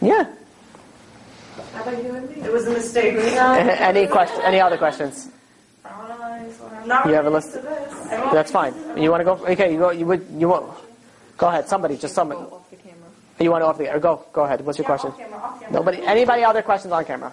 Yeah. 0.00 0.32
How 1.74 1.82
about 1.82 2.04
you 2.04 2.14
and 2.14 2.30
me? 2.30 2.42
It 2.42 2.52
was 2.52 2.68
a 2.68 2.70
mistake. 2.70 3.16
any 3.16 4.06
question? 4.06 4.40
Any 4.44 4.60
other 4.60 4.78
questions? 4.78 5.30
Brown 5.96 6.22
eyes. 6.22 6.56
whatever. 6.58 6.86
Not 6.86 7.06
You 7.06 7.14
have 7.14 7.26
a 7.26 7.30
related 7.30 7.52
list? 7.52 7.52
to 7.54 7.60
this. 7.62 8.32
That's 8.32 8.50
fine. 8.50 8.74
You 8.96 9.10
want 9.10 9.20
to 9.20 9.24
go? 9.24 9.32
Okay, 9.46 9.72
you 9.72 9.78
go. 9.78 9.90
You 9.90 10.06
would. 10.06 10.26
You 10.36 10.48
want? 10.48 10.72
Go 11.36 11.48
ahead. 11.48 11.68
Somebody, 11.68 11.96
just 11.96 12.14
somebody. 12.14 12.40
Off 12.40 12.68
the 12.70 12.76
camera. 12.76 13.08
You 13.40 13.50
want 13.50 13.62
to 13.62 13.66
off 13.66 13.78
the? 13.78 13.92
Or 13.94 13.98
go. 13.98 14.24
Go 14.32 14.44
ahead. 14.44 14.60
What's 14.64 14.78
your 14.78 14.84
Yeah, 14.84 14.96
question? 14.96 15.10
off 15.10 15.18
camera, 15.18 15.38
off 15.38 15.60
camera. 15.60 15.72
Nobody. 15.74 16.02
Anybody 16.06 16.44
other 16.44 16.62
questions 16.62 16.92
on 16.92 17.04
camera? 17.04 17.32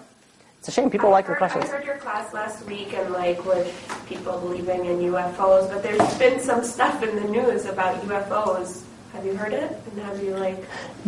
It's 0.58 0.68
a 0.68 0.72
shame 0.72 0.90
people 0.90 1.10
I 1.10 1.12
like 1.12 1.26
the 1.28 1.36
questions. 1.36 1.64
I 1.66 1.68
heard 1.68 1.84
your 1.86 1.96
class 1.98 2.34
last 2.34 2.64
week 2.66 2.92
and 2.92 3.12
like 3.12 3.44
with 3.44 3.68
people 4.06 4.38
believing 4.40 4.86
in 4.86 4.98
UFOs, 5.12 5.70
but 5.70 5.82
there's 5.84 6.14
been 6.18 6.40
some 6.40 6.64
stuff 6.64 7.00
in 7.02 7.14
the 7.14 7.24
news 7.28 7.64
about 7.64 8.02
UFOs. 8.02 8.82
Have 9.12 9.24
you 9.24 9.36
heard 9.36 9.52
it? 9.52 9.70
And 9.92 10.02
have 10.02 10.20
you 10.22 10.36
like 10.36 10.56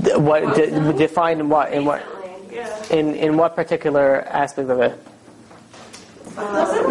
D- 0.02 0.14
What 0.16 0.54
d- 0.54 0.70
define 0.96 1.40
in 1.40 1.48
what 1.48 1.72
in 1.72 1.84
what 1.84 2.00
recently? 2.22 2.56
Yeah. 2.56 2.96
in 2.98 3.14
in 3.16 3.36
what 3.36 3.56
particular 3.56 4.22
aspect 4.28 4.70
of 4.70 4.80
it? 4.80 4.94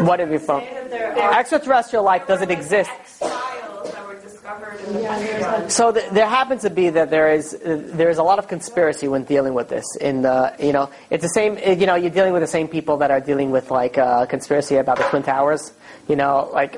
What 0.05 0.19
have 0.19 0.31
you 0.31 0.39
found? 0.39 0.63
Say 0.65 0.73
that 0.73 0.89
there 0.89 1.17
are 1.19 1.39
Extraterrestrial 1.39 2.03
life 2.03 2.27
does 2.27 2.41
it 2.41 2.51
exist? 2.51 2.89
X-Files 2.89 3.91
that 3.91 4.07
were 4.07 4.15
discovered 4.19 4.79
in 4.87 4.93
the 4.93 4.99
Pentagon. 5.01 5.69
So 5.69 5.91
th- 5.91 6.09
there 6.11 6.27
happens 6.27 6.61
to 6.63 6.69
be 6.69 6.89
that 6.89 7.09
there 7.09 7.31
is 7.33 7.53
uh, 7.53 7.81
there 7.85 8.09
is 8.09 8.17
a 8.17 8.23
lot 8.23 8.39
of 8.39 8.47
conspiracy 8.47 9.07
when 9.07 9.23
dealing 9.23 9.53
with 9.53 9.69
this. 9.69 9.85
In 9.97 10.21
the 10.21 10.55
you 10.59 10.73
know 10.73 10.89
it's 11.09 11.23
the 11.23 11.29
same 11.29 11.57
uh, 11.57 11.71
you 11.71 11.85
know 11.85 11.95
you're 11.95 12.11
dealing 12.11 12.33
with 12.33 12.41
the 12.41 12.47
same 12.47 12.67
people 12.67 12.97
that 12.97 13.11
are 13.11 13.21
dealing 13.21 13.51
with 13.51 13.71
like 13.71 13.97
uh, 13.97 14.25
conspiracy 14.25 14.75
about 14.75 14.97
the 14.97 15.03
twin 15.03 15.23
towers. 15.23 15.73
You 16.07 16.15
know 16.15 16.49
like 16.53 16.73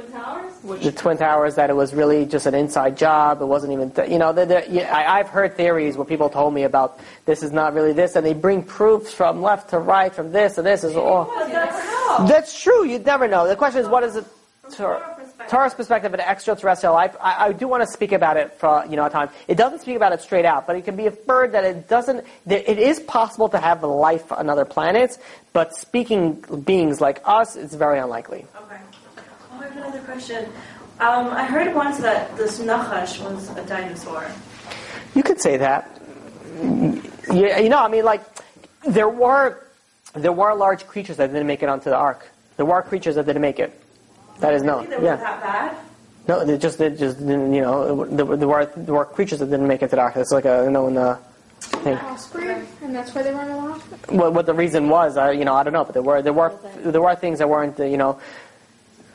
the 0.64 0.92
twin 0.92 1.18
towers 1.18 1.56
that 1.56 1.70
it 1.70 1.76
was 1.76 1.94
really 1.94 2.26
just 2.26 2.46
an 2.46 2.54
inside 2.54 2.98
job. 2.98 3.42
It 3.42 3.46
wasn't 3.46 3.74
even 3.74 3.92
th- 3.92 4.10
you 4.10 4.20
know 4.20 4.34
they're, 4.34 4.46
they're, 4.46 4.66
yeah, 4.70 4.94
I, 4.96 5.20
I've 5.20 5.30
heard 5.30 5.56
theories 5.56 5.96
where 5.98 6.06
people 6.06 6.30
told 6.30 6.54
me 6.54 6.64
about 6.64 7.00
this 7.26 7.42
is 7.42 7.52
not 7.52 7.74
really 7.74 7.94
this, 7.94 8.16
and 8.16 8.26
they 8.26 8.34
bring 8.34 8.64
proofs 8.64 9.14
from 9.14 9.42
left 9.42 9.70
to 9.70 9.80
right, 9.80 10.14
from 10.14 10.32
this 10.32 10.56
to 10.56 10.62
this 10.62 10.84
is 10.84 10.96
all. 10.96 11.32
That's 12.20 12.62
true. 12.62 12.86
You'd 12.86 13.06
never 13.06 13.28
know. 13.28 13.48
The 13.48 13.56
question 13.56 13.82
is, 13.82 13.88
what 13.88 14.04
is 14.04 14.16
it? 14.16 14.26
Torah, 14.72 15.18
Torah's 15.50 15.74
perspective 15.74 16.14
of 16.14 16.20
extraterrestrial 16.20 16.94
life. 16.94 17.16
I, 17.20 17.48
I 17.48 17.52
do 17.52 17.68
want 17.68 17.84
to 17.84 17.88
speak 17.88 18.12
about 18.12 18.38
it 18.38 18.54
for 18.54 18.86
you 18.90 18.96
know 18.96 19.06
a 19.06 19.10
time. 19.10 19.30
It 19.48 19.56
doesn't 19.56 19.80
speak 19.80 19.96
about 19.96 20.14
it 20.14 20.22
straight 20.22 20.46
out, 20.46 20.66
but 20.66 20.76
it 20.76 20.86
can 20.86 20.96
be 20.96 21.08
inferred 21.08 21.52
that 21.54 21.66
it 21.66 21.90
doesn't. 21.90 22.26
That 22.46 22.70
it 22.70 22.80
is 22.80 23.00
possible 23.02 23.50
to 23.50 23.60
have 23.60 23.84
life 23.84 24.32
on 24.32 24.50
other 24.50 24.66
planets, 24.66 25.18
but 25.52 25.76
speaking 25.76 26.36
beings 26.64 27.02
like 27.02 27.22
us, 27.26 27.56
it's 27.56 27.74
very 27.74 28.00
unlikely. 28.00 28.46
Okay. 28.64 28.78
Oh, 29.52 29.60
I 29.60 29.64
have 29.66 29.78
another 29.78 30.00
question. 30.02 30.46
Um, 31.00 31.28
I 31.30 31.44
heard 31.44 31.74
once 31.76 31.98
that 31.98 32.38
this 32.38 32.60
Nachash 32.60 33.20
was 33.24 33.50
a 33.58 33.66
dinosaur. 33.66 34.32
You 35.16 35.24
could 35.24 35.42
say 35.42 35.58
that. 35.58 36.00
Yeah, 37.34 37.60
you 37.60 37.70
know, 37.70 37.80
I 37.80 37.88
mean, 37.88 38.06
like 38.06 38.22
there 38.86 39.10
were 39.10 39.64
there 40.14 40.32
were 40.32 40.54
large 40.54 40.88
creatures 40.88 41.18
that 41.18 41.28
didn't 41.28 41.48
make 41.48 41.64
it 41.64 41.70
onto 41.70 41.90
the 41.90 41.96
ark. 41.96 42.30
There 42.58 42.66
were 42.66 42.82
creatures 42.82 43.16
that 43.16 43.26
didn't 43.26 43.42
make 43.42 43.60
it. 43.60 43.80
That 44.40 44.54
is 44.54 44.64
known. 44.64 44.90
Yeah. 44.92 45.16
that 45.16 45.42
bad? 45.42 45.78
No, 46.28 46.46
they 46.46 46.58
just 46.58 46.78
they 46.78 46.90
just 46.90 47.20
didn't. 47.20 47.54
You 47.54 47.62
know, 47.62 48.06
there, 48.06 48.26
were- 48.26 48.38
there 48.38 48.48
were 48.48 48.66
there 48.66 48.94
were 48.94 49.06
creatures 49.06 49.40
that 49.40 49.48
didn't 49.50 49.68
make 49.68 49.82
it 49.82 49.90
to 49.90 49.96
the 49.96 50.02
ark. 50.02 50.16
It's 50.18 50.32
like 50.32 50.46
a 50.46 50.64
you 50.66 50.72
know 50.72 50.88
in 50.88 50.96
the 50.96 51.18
thing. 51.60 51.98
Crossbreed, 51.98 52.66
and 52.82 52.96
that's 52.96 53.14
why 53.14 53.24
they 53.24 53.32
run 53.34 53.50
along. 53.50 53.80
What, 54.10 54.34
what 54.34 54.46
the 54.46 54.54
reason 54.54 54.90
was, 54.90 55.18
I 55.18 55.32
you 55.32 55.46
know, 55.46 55.56
I 55.56 55.64
don't 55.64 55.74
know, 55.74 55.84
but 55.84 55.94
there 55.94 56.04
were 56.04 56.22
there 56.22 56.34
were 56.34 56.54
there 56.84 57.02
were 57.02 57.16
things 57.16 57.40
that 57.40 57.50
weren't 57.50 57.80
uh, 57.80 57.86
you 57.86 57.98
know. 57.98 58.20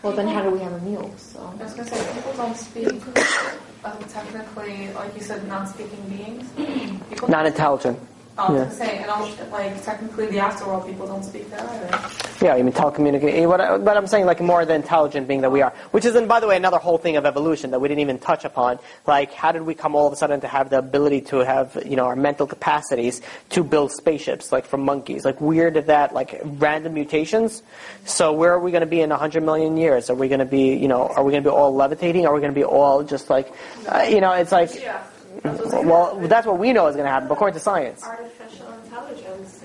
Well, 0.02 0.14
then 0.14 0.28
how 0.28 0.42
do 0.42 0.50
we 0.50 0.60
have 0.60 0.72
a 0.72 0.80
meal? 0.80 1.12
So. 1.16 1.40
I 1.40 1.62
was 1.62 1.74
gonna 1.74 1.88
say 1.88 2.14
people 2.14 2.32
don't 2.34 2.56
speak 2.56 2.88
uh, 3.84 3.96
technically, 4.08 4.92
like 4.92 5.14
you 5.14 5.22
said, 5.22 5.46
non-speaking 5.48 6.08
beings. 6.08 7.00
People 7.08 7.28
not 7.28 7.46
intelligent. 7.46 7.98
I 8.38 8.50
was 8.50 8.58
Yeah. 8.58 8.64
gonna 8.64 8.74
say, 8.74 8.98
and 8.98 9.10
also, 9.10 9.32
like 9.50 9.82
technically 9.82 10.26
the 10.26 10.36
afterworld 10.36 10.86
people 10.86 11.06
don't 11.06 11.22
speak 11.24 11.50
that 11.50 11.62
either. 11.62 11.98
Yeah, 12.44 12.54
you 12.56 12.64
mean 12.64 12.74
telecommunicate. 12.74 13.48
What 13.48 13.62
I- 13.62 13.78
But 13.78 13.96
I'm 13.96 14.06
saying 14.06 14.26
like 14.26 14.40
more 14.40 14.64
the 14.66 14.74
intelligent 14.74 15.26
being 15.26 15.40
that 15.40 15.50
we 15.50 15.62
are, 15.62 15.72
which 15.92 16.04
is, 16.04 16.14
and 16.16 16.28
by 16.28 16.40
the 16.40 16.46
way, 16.46 16.56
another 16.56 16.76
whole 16.76 16.98
thing 16.98 17.16
of 17.16 17.24
evolution 17.24 17.70
that 17.70 17.80
we 17.80 17.88
didn't 17.88 18.00
even 18.00 18.18
touch 18.18 18.44
upon. 18.44 18.78
Like, 19.06 19.32
how 19.32 19.52
did 19.52 19.62
we 19.62 19.74
come 19.74 19.94
all 19.94 20.06
of 20.06 20.12
a 20.12 20.16
sudden 20.16 20.40
to 20.42 20.48
have 20.48 20.68
the 20.68 20.78
ability 20.78 21.22
to 21.32 21.38
have, 21.38 21.78
you 21.86 21.96
know, 21.96 22.04
our 22.04 22.16
mental 22.16 22.46
capacities 22.46 23.22
to 23.50 23.64
build 23.64 23.90
spaceships, 23.92 24.52
like 24.52 24.66
from 24.66 24.82
monkeys? 24.82 25.24
Like, 25.24 25.40
where 25.40 25.70
did 25.70 25.86
that, 25.86 26.12
like, 26.12 26.38
random 26.58 26.92
mutations? 26.92 27.62
So 28.04 28.32
where 28.32 28.52
are 28.52 28.60
we 28.60 28.70
going 28.70 28.82
to 28.82 28.86
be 28.86 29.00
in 29.00 29.10
100 29.12 29.42
million 29.44 29.78
years? 29.78 30.10
Are 30.10 30.14
we 30.14 30.28
going 30.28 30.40
to 30.40 30.44
be, 30.44 30.74
you 30.76 30.88
know, 30.88 31.08
are 31.16 31.24
we 31.24 31.32
going 31.32 31.42
to 31.42 31.48
be 31.48 31.54
all 31.54 31.74
levitating? 31.74 32.26
Are 32.26 32.34
we 32.34 32.40
going 32.40 32.52
to 32.52 32.58
be 32.58 32.64
all 32.64 33.02
just 33.02 33.30
like, 33.30 33.50
uh, 33.88 34.00
you 34.02 34.20
know, 34.20 34.32
it's 34.32 34.52
like, 34.52 34.74
Yeah. 34.78 34.98
That's 35.46 35.58
what's 35.60 35.70
gonna 35.72 35.88
well, 35.88 36.16
that's 36.28 36.46
what 36.46 36.58
we 36.58 36.72
know 36.72 36.86
is 36.88 36.94
going 36.96 37.06
to 37.06 37.10
happen, 37.10 37.30
according 37.30 37.54
to 37.54 37.60
science. 37.60 38.02
Artificial 38.04 38.72
intelligence, 38.84 39.62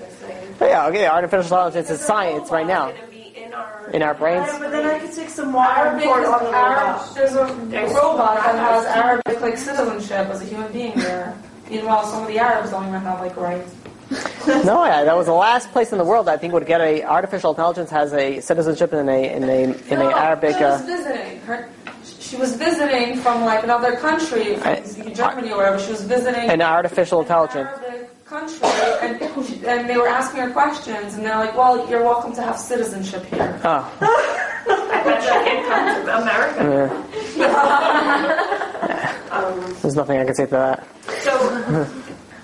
they're. 0.58 0.68
Yeah, 0.70 0.86
okay, 0.88 1.06
artificial 1.06 1.42
intelligence 1.44 1.90
is 1.90 2.00
a 2.00 2.04
science 2.04 2.50
right 2.50 2.66
now. 2.66 2.86
robot 2.86 3.00
gonna 3.00 3.10
be 3.12 3.32
in 3.36 3.52
our 3.52 3.90
In 3.92 4.02
our 4.02 4.14
brains. 4.14 4.46
Yeah, 4.46 4.58
but 4.58 4.70
then 4.70 4.86
I 4.86 4.98
could 4.98 5.12
take 5.12 5.28
some 5.28 5.52
water 5.52 5.70
and 5.88 6.02
Arabic 6.02 6.04
pour 6.04 6.18
it 6.18 6.22
is 6.22 6.28
on 6.28 6.44
the 6.44 6.50
robot. 6.52 7.14
there's 7.14 7.32
a 7.34 7.66
There's 7.70 7.92
robot 7.94 8.36
that 8.36 8.54
has. 8.58 8.84
Arabic 8.86 9.40
like 9.40 9.58
citizenship 9.58 10.26
as 10.28 10.42
a 10.42 10.44
human 10.44 10.72
being 10.72 10.94
there. 10.96 11.36
Meanwhile, 11.70 12.04
some 12.06 12.22
of 12.22 12.28
the 12.28 12.38
Arabs 12.38 12.70
don't 12.70 12.86
even 12.88 13.00
have 13.00 13.20
like 13.20 13.36
rights. 13.36 13.74
No, 14.64 14.84
yeah, 14.84 15.04
that 15.04 15.16
was 15.16 15.26
the 15.26 15.32
last 15.32 15.70
place 15.70 15.92
in 15.92 15.98
the 15.98 16.04
world 16.04 16.28
I 16.28 16.36
think 16.36 16.52
would 16.52 16.66
get 16.66 16.80
a 16.80 17.04
artificial 17.04 17.50
intelligence 17.52 17.90
has 17.90 18.12
a 18.12 18.40
citizenship 18.40 18.92
in 18.92 19.08
a 19.08 19.32
in 19.36 19.44
a 19.44 19.62
in 19.88 20.00
a 20.02 20.04
Arabic. 20.16 20.56
She 20.56 20.64
Uh, 20.64 20.78
visiting. 20.84 21.40
Her, 21.42 21.68
she 22.32 22.38
was 22.38 22.56
visiting 22.56 23.18
from 23.18 23.44
like 23.44 23.62
another 23.62 23.94
country, 23.96 24.56
from 24.56 25.12
Germany 25.12 25.52
or 25.52 25.58
whatever. 25.58 25.78
She 25.78 25.90
was 25.90 26.02
visiting 26.02 26.48
an 26.48 26.62
artificial 26.62 27.20
intelligence. 27.20 27.68
Arabic 27.68 28.24
country, 28.24 28.58
and, 29.02 29.46
she, 29.46 29.66
and 29.66 29.86
they 29.86 29.98
were 29.98 30.08
asking 30.08 30.40
her 30.40 30.50
questions, 30.50 31.14
and 31.14 31.26
they're 31.26 31.36
like, 31.36 31.54
"Well, 31.54 31.86
you're 31.90 32.02
welcome 32.02 32.32
to 32.36 32.42
have 32.42 32.58
citizenship 32.58 33.26
here." 33.26 33.60
Oh, 33.64 33.84
I 34.00 35.02
bet 35.04 35.22
you 35.22 35.28
can't 35.44 35.64
come 35.68 36.06
to 36.06 36.12
America. 36.22 37.08
Um, 39.32 39.74
there's 39.80 39.94
nothing 39.96 40.18
I 40.18 40.26
can 40.26 40.34
say 40.34 40.44
to 40.44 40.50
that. 40.50 40.86
So, 41.20 41.32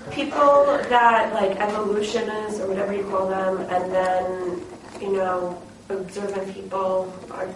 people 0.09 0.65
that 0.89 1.31
like 1.35 1.51
evolutionists 1.59 2.59
or 2.59 2.67
whatever 2.67 2.95
you 2.95 3.03
call 3.03 3.29
them, 3.29 3.59
and 3.69 3.91
then 3.93 4.61
you 4.99 5.13
know, 5.13 5.61
observant 5.89 6.51
people 6.51 7.13
are 7.29 7.47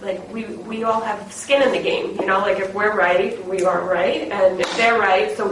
like 0.00 0.32
we 0.32 0.44
we 0.44 0.84
all 0.84 1.00
have 1.00 1.32
skin 1.32 1.62
in 1.62 1.72
the 1.72 1.82
game. 1.82 2.16
You 2.20 2.26
know, 2.26 2.40
like 2.40 2.58
if 2.58 2.72
we're 2.74 2.94
right, 2.96 3.44
we 3.46 3.64
are 3.64 3.84
right, 3.84 4.30
and 4.30 4.60
if 4.60 4.76
they're 4.76 4.98
right, 4.98 5.36
so 5.36 5.46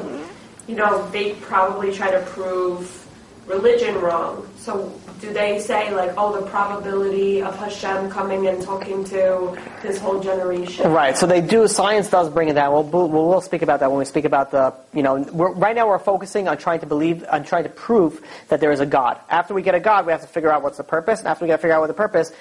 you 0.66 0.76
know 0.76 1.08
they 1.10 1.34
probably 1.34 1.92
try 1.92 2.10
to 2.10 2.20
prove 2.26 3.06
religion 3.46 4.00
wrong. 4.00 4.48
So 4.64 4.90
do 5.20 5.30
they 5.30 5.60
say 5.60 5.94
like, 5.94 6.14
oh, 6.16 6.40
the 6.40 6.46
probability 6.46 7.42
of 7.42 7.54
Hashem 7.58 8.08
coming 8.08 8.46
and 8.46 8.62
talking 8.62 9.04
to 9.04 9.58
this 9.82 9.98
whole 9.98 10.20
generation? 10.20 10.90
Right. 10.90 11.18
So 11.18 11.26
they 11.26 11.42
do. 11.42 11.68
Science 11.68 12.08
does 12.08 12.30
bring 12.30 12.48
it 12.48 12.54
down. 12.54 12.72
We'll 12.72 13.08
we'll, 13.08 13.28
we'll 13.28 13.40
speak 13.42 13.60
about 13.60 13.80
that 13.80 13.90
when 13.90 13.98
we 13.98 14.06
speak 14.06 14.24
about 14.24 14.52
the. 14.52 14.72
You 14.94 15.02
know, 15.02 15.18
right 15.18 15.76
now 15.76 15.88
we're 15.88 15.98
focusing 15.98 16.48
on 16.48 16.56
trying 16.56 16.80
to 16.80 16.86
believe, 16.86 17.26
on 17.30 17.44
trying 17.44 17.64
to 17.64 17.68
prove 17.68 18.24
that 18.48 18.60
there 18.60 18.72
is 18.72 18.80
a 18.80 18.86
God. 18.86 19.20
After 19.28 19.52
we 19.52 19.60
get 19.60 19.74
a 19.74 19.80
God, 19.80 20.06
we 20.06 20.12
have 20.12 20.22
to 20.22 20.28
figure 20.28 20.50
out 20.50 20.62
what's 20.62 20.78
the 20.78 20.84
purpose. 20.84 21.18
And 21.18 21.28
after 21.28 21.44
we 21.44 21.48
got 21.48 21.56
to 21.56 21.62
figure 21.62 21.74
out 21.74 21.80
what 21.80 21.88
the 21.88 21.94
purpose, 21.94 22.32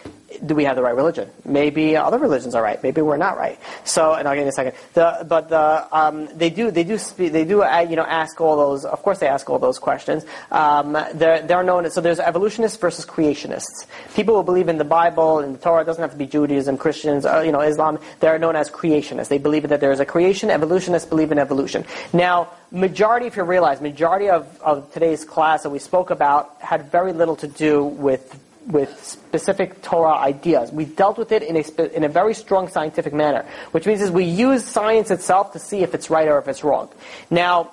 do 0.46 0.56
we 0.56 0.64
have 0.64 0.78
the 0.78 0.84
right 0.84 0.96
religion? 0.96 1.30
Maybe 1.44 1.98
other 1.98 2.20
religions 2.20 2.56
are 2.56 2.64
right. 2.64 2.82
Maybe 2.82 3.02
we're 3.02 3.18
not 3.18 3.38
right. 3.38 3.60
So, 3.84 4.14
and 4.14 4.30
I'll 4.30 4.36
get 4.36 4.44
in 4.44 4.48
a 4.48 4.54
second. 4.54 4.76
The, 4.94 5.26
but 5.28 5.50
the, 5.50 5.88
um, 5.92 6.30
they 6.38 6.50
do 6.50 6.72
they 6.72 6.86
do 6.86 6.98
they 7.18 7.44
do 7.44 7.64
uh, 7.64 7.80
you 7.80 7.98
know 7.98 8.06
ask 8.06 8.40
all 8.40 8.56
those. 8.56 8.86
Of 8.86 9.02
course, 9.02 9.20
they 9.20 9.28
ask 9.28 9.50
all 9.50 9.60
those 9.60 9.78
questions. 9.78 10.26
Um, 10.52 10.94
they're 11.16 11.42
they're 11.42 11.64
known 11.64 11.90
so 11.90 12.02
there's 12.02 12.13
evolutionists 12.20 12.78
versus 12.78 13.06
creationists. 13.06 13.86
People 14.16 14.36
who 14.36 14.44
believe 14.44 14.70
in 14.70 14.78
the 14.78 14.84
Bible 14.84 15.40
and 15.40 15.56
the 15.56 15.60
Torah 15.60 15.82
it 15.82 15.86
doesn't 15.86 16.02
have 16.02 16.12
to 16.12 16.18
be 16.18 16.26
Judaism, 16.26 16.78
Christians, 16.78 17.26
uh, 17.26 17.42
you 17.46 17.52
know, 17.52 17.62
Islam. 17.62 18.00
They're 18.20 18.40
known 18.40 18.56
as 18.56 18.70
creationists. 18.70 19.28
They 19.28 19.38
believe 19.38 19.68
that 19.70 19.80
there 19.80 19.92
is 19.92 20.00
a 20.00 20.06
creation. 20.06 20.50
Evolutionists 20.50 21.08
believe 21.08 21.32
in 21.32 21.40
evolution. 21.40 21.86
Now, 22.12 22.50
majority, 22.72 23.28
if 23.28 23.36
you 23.36 23.44
realize, 23.44 23.82
majority 23.82 24.30
of, 24.30 24.62
of 24.62 24.92
today's 24.94 25.26
class 25.26 25.64
that 25.64 25.70
we 25.70 25.80
spoke 25.80 26.10
about 26.10 26.56
had 26.60 26.92
very 26.92 27.14
little 27.14 27.36
to 27.38 27.48
do 27.48 27.84
with 27.84 28.40
with 28.68 29.04
specific 29.04 29.82
Torah 29.82 30.16
ideas. 30.16 30.72
We 30.72 30.86
dealt 30.86 31.18
with 31.18 31.32
it 31.32 31.44
in 31.44 31.58
a, 31.58 31.96
in 31.96 32.04
a 32.04 32.10
very 32.10 32.34
strong 32.34 32.70
scientific 32.70 33.14
manner, 33.14 33.46
which 33.72 33.86
means 33.86 34.02
is 34.02 34.10
we 34.10 34.24
use 34.24 34.64
science 34.64 35.12
itself 35.12 35.54
to 35.54 35.60
see 35.60 35.84
if 35.84 35.94
it's 35.94 36.10
right 36.10 36.28
or 36.28 36.40
if 36.40 36.48
it's 36.48 36.64
wrong. 36.64 36.90
Now, 37.30 37.72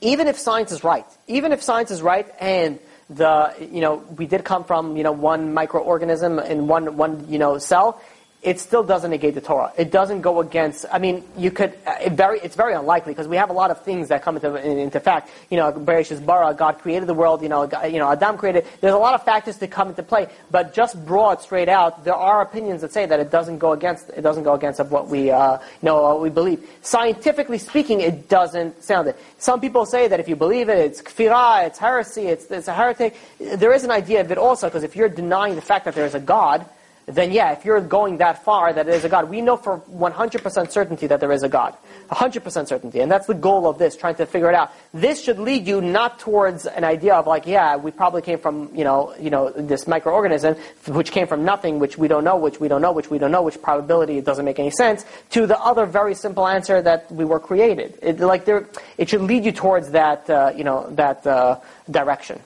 even 0.00 0.26
if 0.26 0.38
science 0.38 0.72
is 0.72 0.84
right, 0.84 1.04
even 1.26 1.52
if 1.52 1.62
science 1.62 1.90
is 1.90 2.02
right 2.02 2.26
and 2.40 2.78
the, 3.08 3.54
you 3.60 3.80
know, 3.80 3.96
we 4.16 4.26
did 4.26 4.44
come 4.44 4.64
from, 4.64 4.96
you 4.96 5.02
know, 5.02 5.12
one 5.12 5.54
microorganism 5.54 6.44
in 6.48 6.66
one, 6.66 6.96
one, 6.96 7.26
you 7.28 7.38
know, 7.38 7.58
cell, 7.58 8.00
it 8.42 8.60
still 8.60 8.84
doesn't 8.84 9.10
negate 9.10 9.34
the 9.34 9.40
Torah. 9.40 9.72
It 9.76 9.90
doesn't 9.90 10.20
go 10.20 10.40
against. 10.40 10.86
I 10.92 10.98
mean, 10.98 11.24
you 11.36 11.50
could. 11.50 11.72
uh, 11.86 11.96
It 12.00 12.12
very. 12.12 12.38
It's 12.40 12.54
very 12.54 12.74
unlikely 12.74 13.12
because 13.12 13.26
we 13.26 13.36
have 13.36 13.50
a 13.50 13.52
lot 13.52 13.70
of 13.70 13.82
things 13.82 14.08
that 14.08 14.22
come 14.22 14.36
into 14.36 14.54
into 14.54 15.00
fact. 15.00 15.30
You 15.50 15.56
know, 15.56 15.72
Bereshit 15.72 16.24
bara, 16.24 16.54
God 16.54 16.78
created 16.78 17.08
the 17.08 17.14
world. 17.14 17.42
You 17.42 17.48
know, 17.48 17.66
God- 17.66 17.86
you 17.92 17.98
know, 17.98 18.10
Adam 18.10 18.36
created. 18.36 18.64
There's 18.80 18.94
a 18.94 18.98
lot 18.98 19.14
of 19.14 19.24
factors 19.24 19.56
that 19.58 19.70
come 19.70 19.88
into 19.88 20.02
play. 20.02 20.28
But 20.50 20.74
just 20.74 20.94
broad, 21.04 21.40
straight 21.42 21.68
out, 21.68 22.04
there 22.04 22.14
are 22.14 22.40
opinions 22.42 22.82
that 22.82 22.92
say 22.92 23.04
that 23.06 23.18
it 23.18 23.30
doesn't 23.30 23.58
go 23.58 23.72
against. 23.72 24.10
It 24.10 24.22
doesn't 24.22 24.44
go 24.44 24.54
against 24.54 24.78
of 24.80 24.92
what 24.92 25.08
we, 25.08 25.30
uh, 25.30 25.54
you 25.58 25.86
know, 25.86 26.02
what 26.02 26.20
we 26.22 26.30
believe. 26.30 26.68
Scientifically 26.82 27.58
speaking, 27.58 28.00
it 28.00 28.28
doesn't 28.28 28.82
sound 28.84 29.08
it. 29.08 29.16
Some 29.38 29.60
people 29.60 29.86
say 29.86 30.06
that 30.08 30.20
if 30.20 30.28
you 30.28 30.36
believe 30.36 30.68
it, 30.68 30.78
it's 30.78 31.02
kfirah, 31.02 31.66
it's 31.66 31.78
heresy, 31.78 32.26
it's, 32.28 32.50
it's 32.50 32.68
a 32.68 32.74
heretic. 32.74 33.16
There 33.40 33.72
is 33.72 33.82
an 33.84 33.90
idea 33.90 34.20
of 34.20 34.30
it 34.30 34.38
also 34.38 34.68
because 34.68 34.84
if 34.84 34.94
you're 34.94 35.08
denying 35.08 35.56
the 35.56 35.62
fact 35.62 35.84
that 35.86 35.94
there 35.94 36.06
is 36.06 36.14
a 36.14 36.20
God 36.20 36.64
then 37.06 37.30
yeah, 37.30 37.52
if 37.52 37.64
you're 37.64 37.80
going 37.80 38.18
that 38.18 38.44
far 38.44 38.72
that 38.72 38.86
there 38.86 38.94
is 38.94 39.04
a 39.04 39.08
God, 39.08 39.30
we 39.30 39.40
know 39.40 39.56
for 39.56 39.78
100% 39.78 40.70
certainty 40.72 41.06
that 41.06 41.20
there 41.20 41.30
is 41.30 41.44
a 41.44 41.48
God. 41.48 41.76
100% 42.10 42.66
certainty. 42.66 43.00
And 43.00 43.10
that's 43.10 43.28
the 43.28 43.34
goal 43.34 43.68
of 43.68 43.78
this, 43.78 43.96
trying 43.96 44.16
to 44.16 44.26
figure 44.26 44.48
it 44.48 44.56
out. 44.56 44.72
This 44.92 45.22
should 45.22 45.38
lead 45.38 45.68
you 45.68 45.80
not 45.80 46.18
towards 46.18 46.66
an 46.66 46.82
idea 46.82 47.14
of 47.14 47.28
like, 47.28 47.46
yeah, 47.46 47.76
we 47.76 47.92
probably 47.92 48.22
came 48.22 48.40
from, 48.40 48.74
you 48.74 48.82
know, 48.82 49.14
you 49.20 49.30
know, 49.30 49.50
this 49.50 49.84
microorganism, 49.84 50.58
which 50.88 51.12
came 51.12 51.28
from 51.28 51.44
nothing, 51.44 51.78
which 51.78 51.96
we 51.96 52.08
don't 52.08 52.24
know, 52.24 52.36
which 52.36 52.58
we 52.58 52.66
don't 52.66 52.82
know, 52.82 52.90
which 52.90 53.08
we 53.08 53.18
don't 53.18 53.30
know, 53.30 53.42
which 53.42 53.62
probability 53.62 54.18
it 54.18 54.24
doesn't 54.24 54.44
make 54.44 54.58
any 54.58 54.70
sense, 54.70 55.04
to 55.30 55.46
the 55.46 55.58
other 55.60 55.86
very 55.86 56.14
simple 56.14 56.46
answer 56.46 56.82
that 56.82 57.10
we 57.12 57.24
were 57.24 57.38
created. 57.38 57.96
It, 58.02 58.18
like 58.18 58.46
there, 58.46 58.68
it 58.98 59.08
should 59.08 59.22
lead 59.22 59.44
you 59.44 59.52
towards 59.52 59.92
that, 59.92 60.28
uh, 60.28 60.52
you 60.56 60.64
know, 60.64 60.90
that 60.90 61.24
uh, 61.24 61.60
direction. 61.88 62.40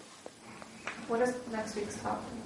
What 1.09 1.23
is 1.23 1.35
next 1.51 1.77
week's 1.77 1.97
topic? 1.97 2.40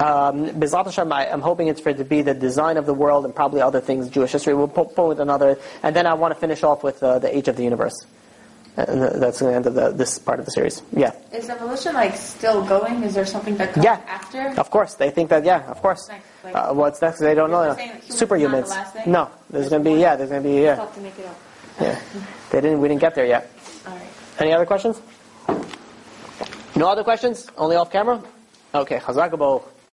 Um, 0.00 0.46
Bezrat 0.50 0.84
Hashem, 0.84 1.12
I, 1.12 1.30
I'm 1.30 1.40
hoping 1.40 1.66
it's 1.68 1.80
for 1.80 1.88
it 1.90 1.96
to 1.98 2.04
be 2.04 2.22
the 2.22 2.34
design 2.34 2.76
of 2.76 2.86
the 2.86 2.94
world 2.94 3.24
and 3.24 3.34
probably 3.34 3.60
other 3.60 3.80
things, 3.80 4.08
Jewish 4.08 4.30
history. 4.32 4.54
We'll 4.54 4.68
pull, 4.68 4.84
pull 4.86 5.08
with 5.08 5.18
another, 5.20 5.58
and 5.82 5.94
then 5.96 6.06
I 6.06 6.14
want 6.14 6.32
to 6.34 6.40
finish 6.40 6.62
off 6.62 6.84
with 6.84 7.02
uh, 7.02 7.18
the 7.18 7.34
age 7.36 7.48
of 7.48 7.56
the 7.56 7.64
universe. 7.64 8.06
And 8.76 9.20
that's 9.20 9.40
the 9.40 9.52
end 9.52 9.66
of 9.66 9.74
the, 9.74 9.90
this 9.90 10.20
part 10.20 10.38
of 10.38 10.44
the 10.44 10.52
series. 10.52 10.82
Yeah, 10.92 11.10
Is 11.32 11.50
evolution 11.50 11.94
like 11.94 12.14
still 12.14 12.64
going? 12.64 13.02
Is 13.02 13.12
there 13.12 13.26
something 13.26 13.56
that 13.56 13.72
comes 13.72 13.84
Yeah. 13.84 14.00
after? 14.06 14.54
of 14.56 14.70
course. 14.70 14.94
They 14.94 15.10
think 15.10 15.30
that. 15.30 15.44
Yeah, 15.44 15.68
of 15.68 15.82
course. 15.82 16.08
Next, 16.08 16.24
like- 16.44 16.54
Uh, 16.54 16.72
what's 16.74 17.02
next? 17.02 17.18
They 17.18 17.34
don't 17.34 17.50
know. 17.50 17.74
Superhumans. 18.06 18.70
the? 19.04 19.10
No, 19.10 19.28
there's 19.50 19.68
going 19.68 19.82
to 19.82 19.90
be. 19.90 19.98
Yeah, 19.98 20.14
there's 20.14 20.30
going 20.30 20.44
to 20.44 20.48
be. 20.48 20.62
Yeah, 20.62 20.76
to 20.76 21.00
make 21.00 21.18
it 21.18 21.26
up. 21.26 21.36
yeah. 21.80 21.98
They 22.50 22.60
didn't. 22.60 22.80
We 22.80 22.86
didn't 22.86 23.00
get 23.00 23.16
there 23.16 23.26
yet. 23.26 23.50
All 23.84 23.92
right. 23.94 24.06
Any 24.38 24.52
other 24.52 24.64
questions? 24.66 25.00
No 26.76 26.86
other 26.88 27.02
questions? 27.02 27.48
Only 27.56 27.74
off 27.74 27.90
camera? 27.90 28.22
Okay, 28.72 28.98
Chazak 28.98 29.32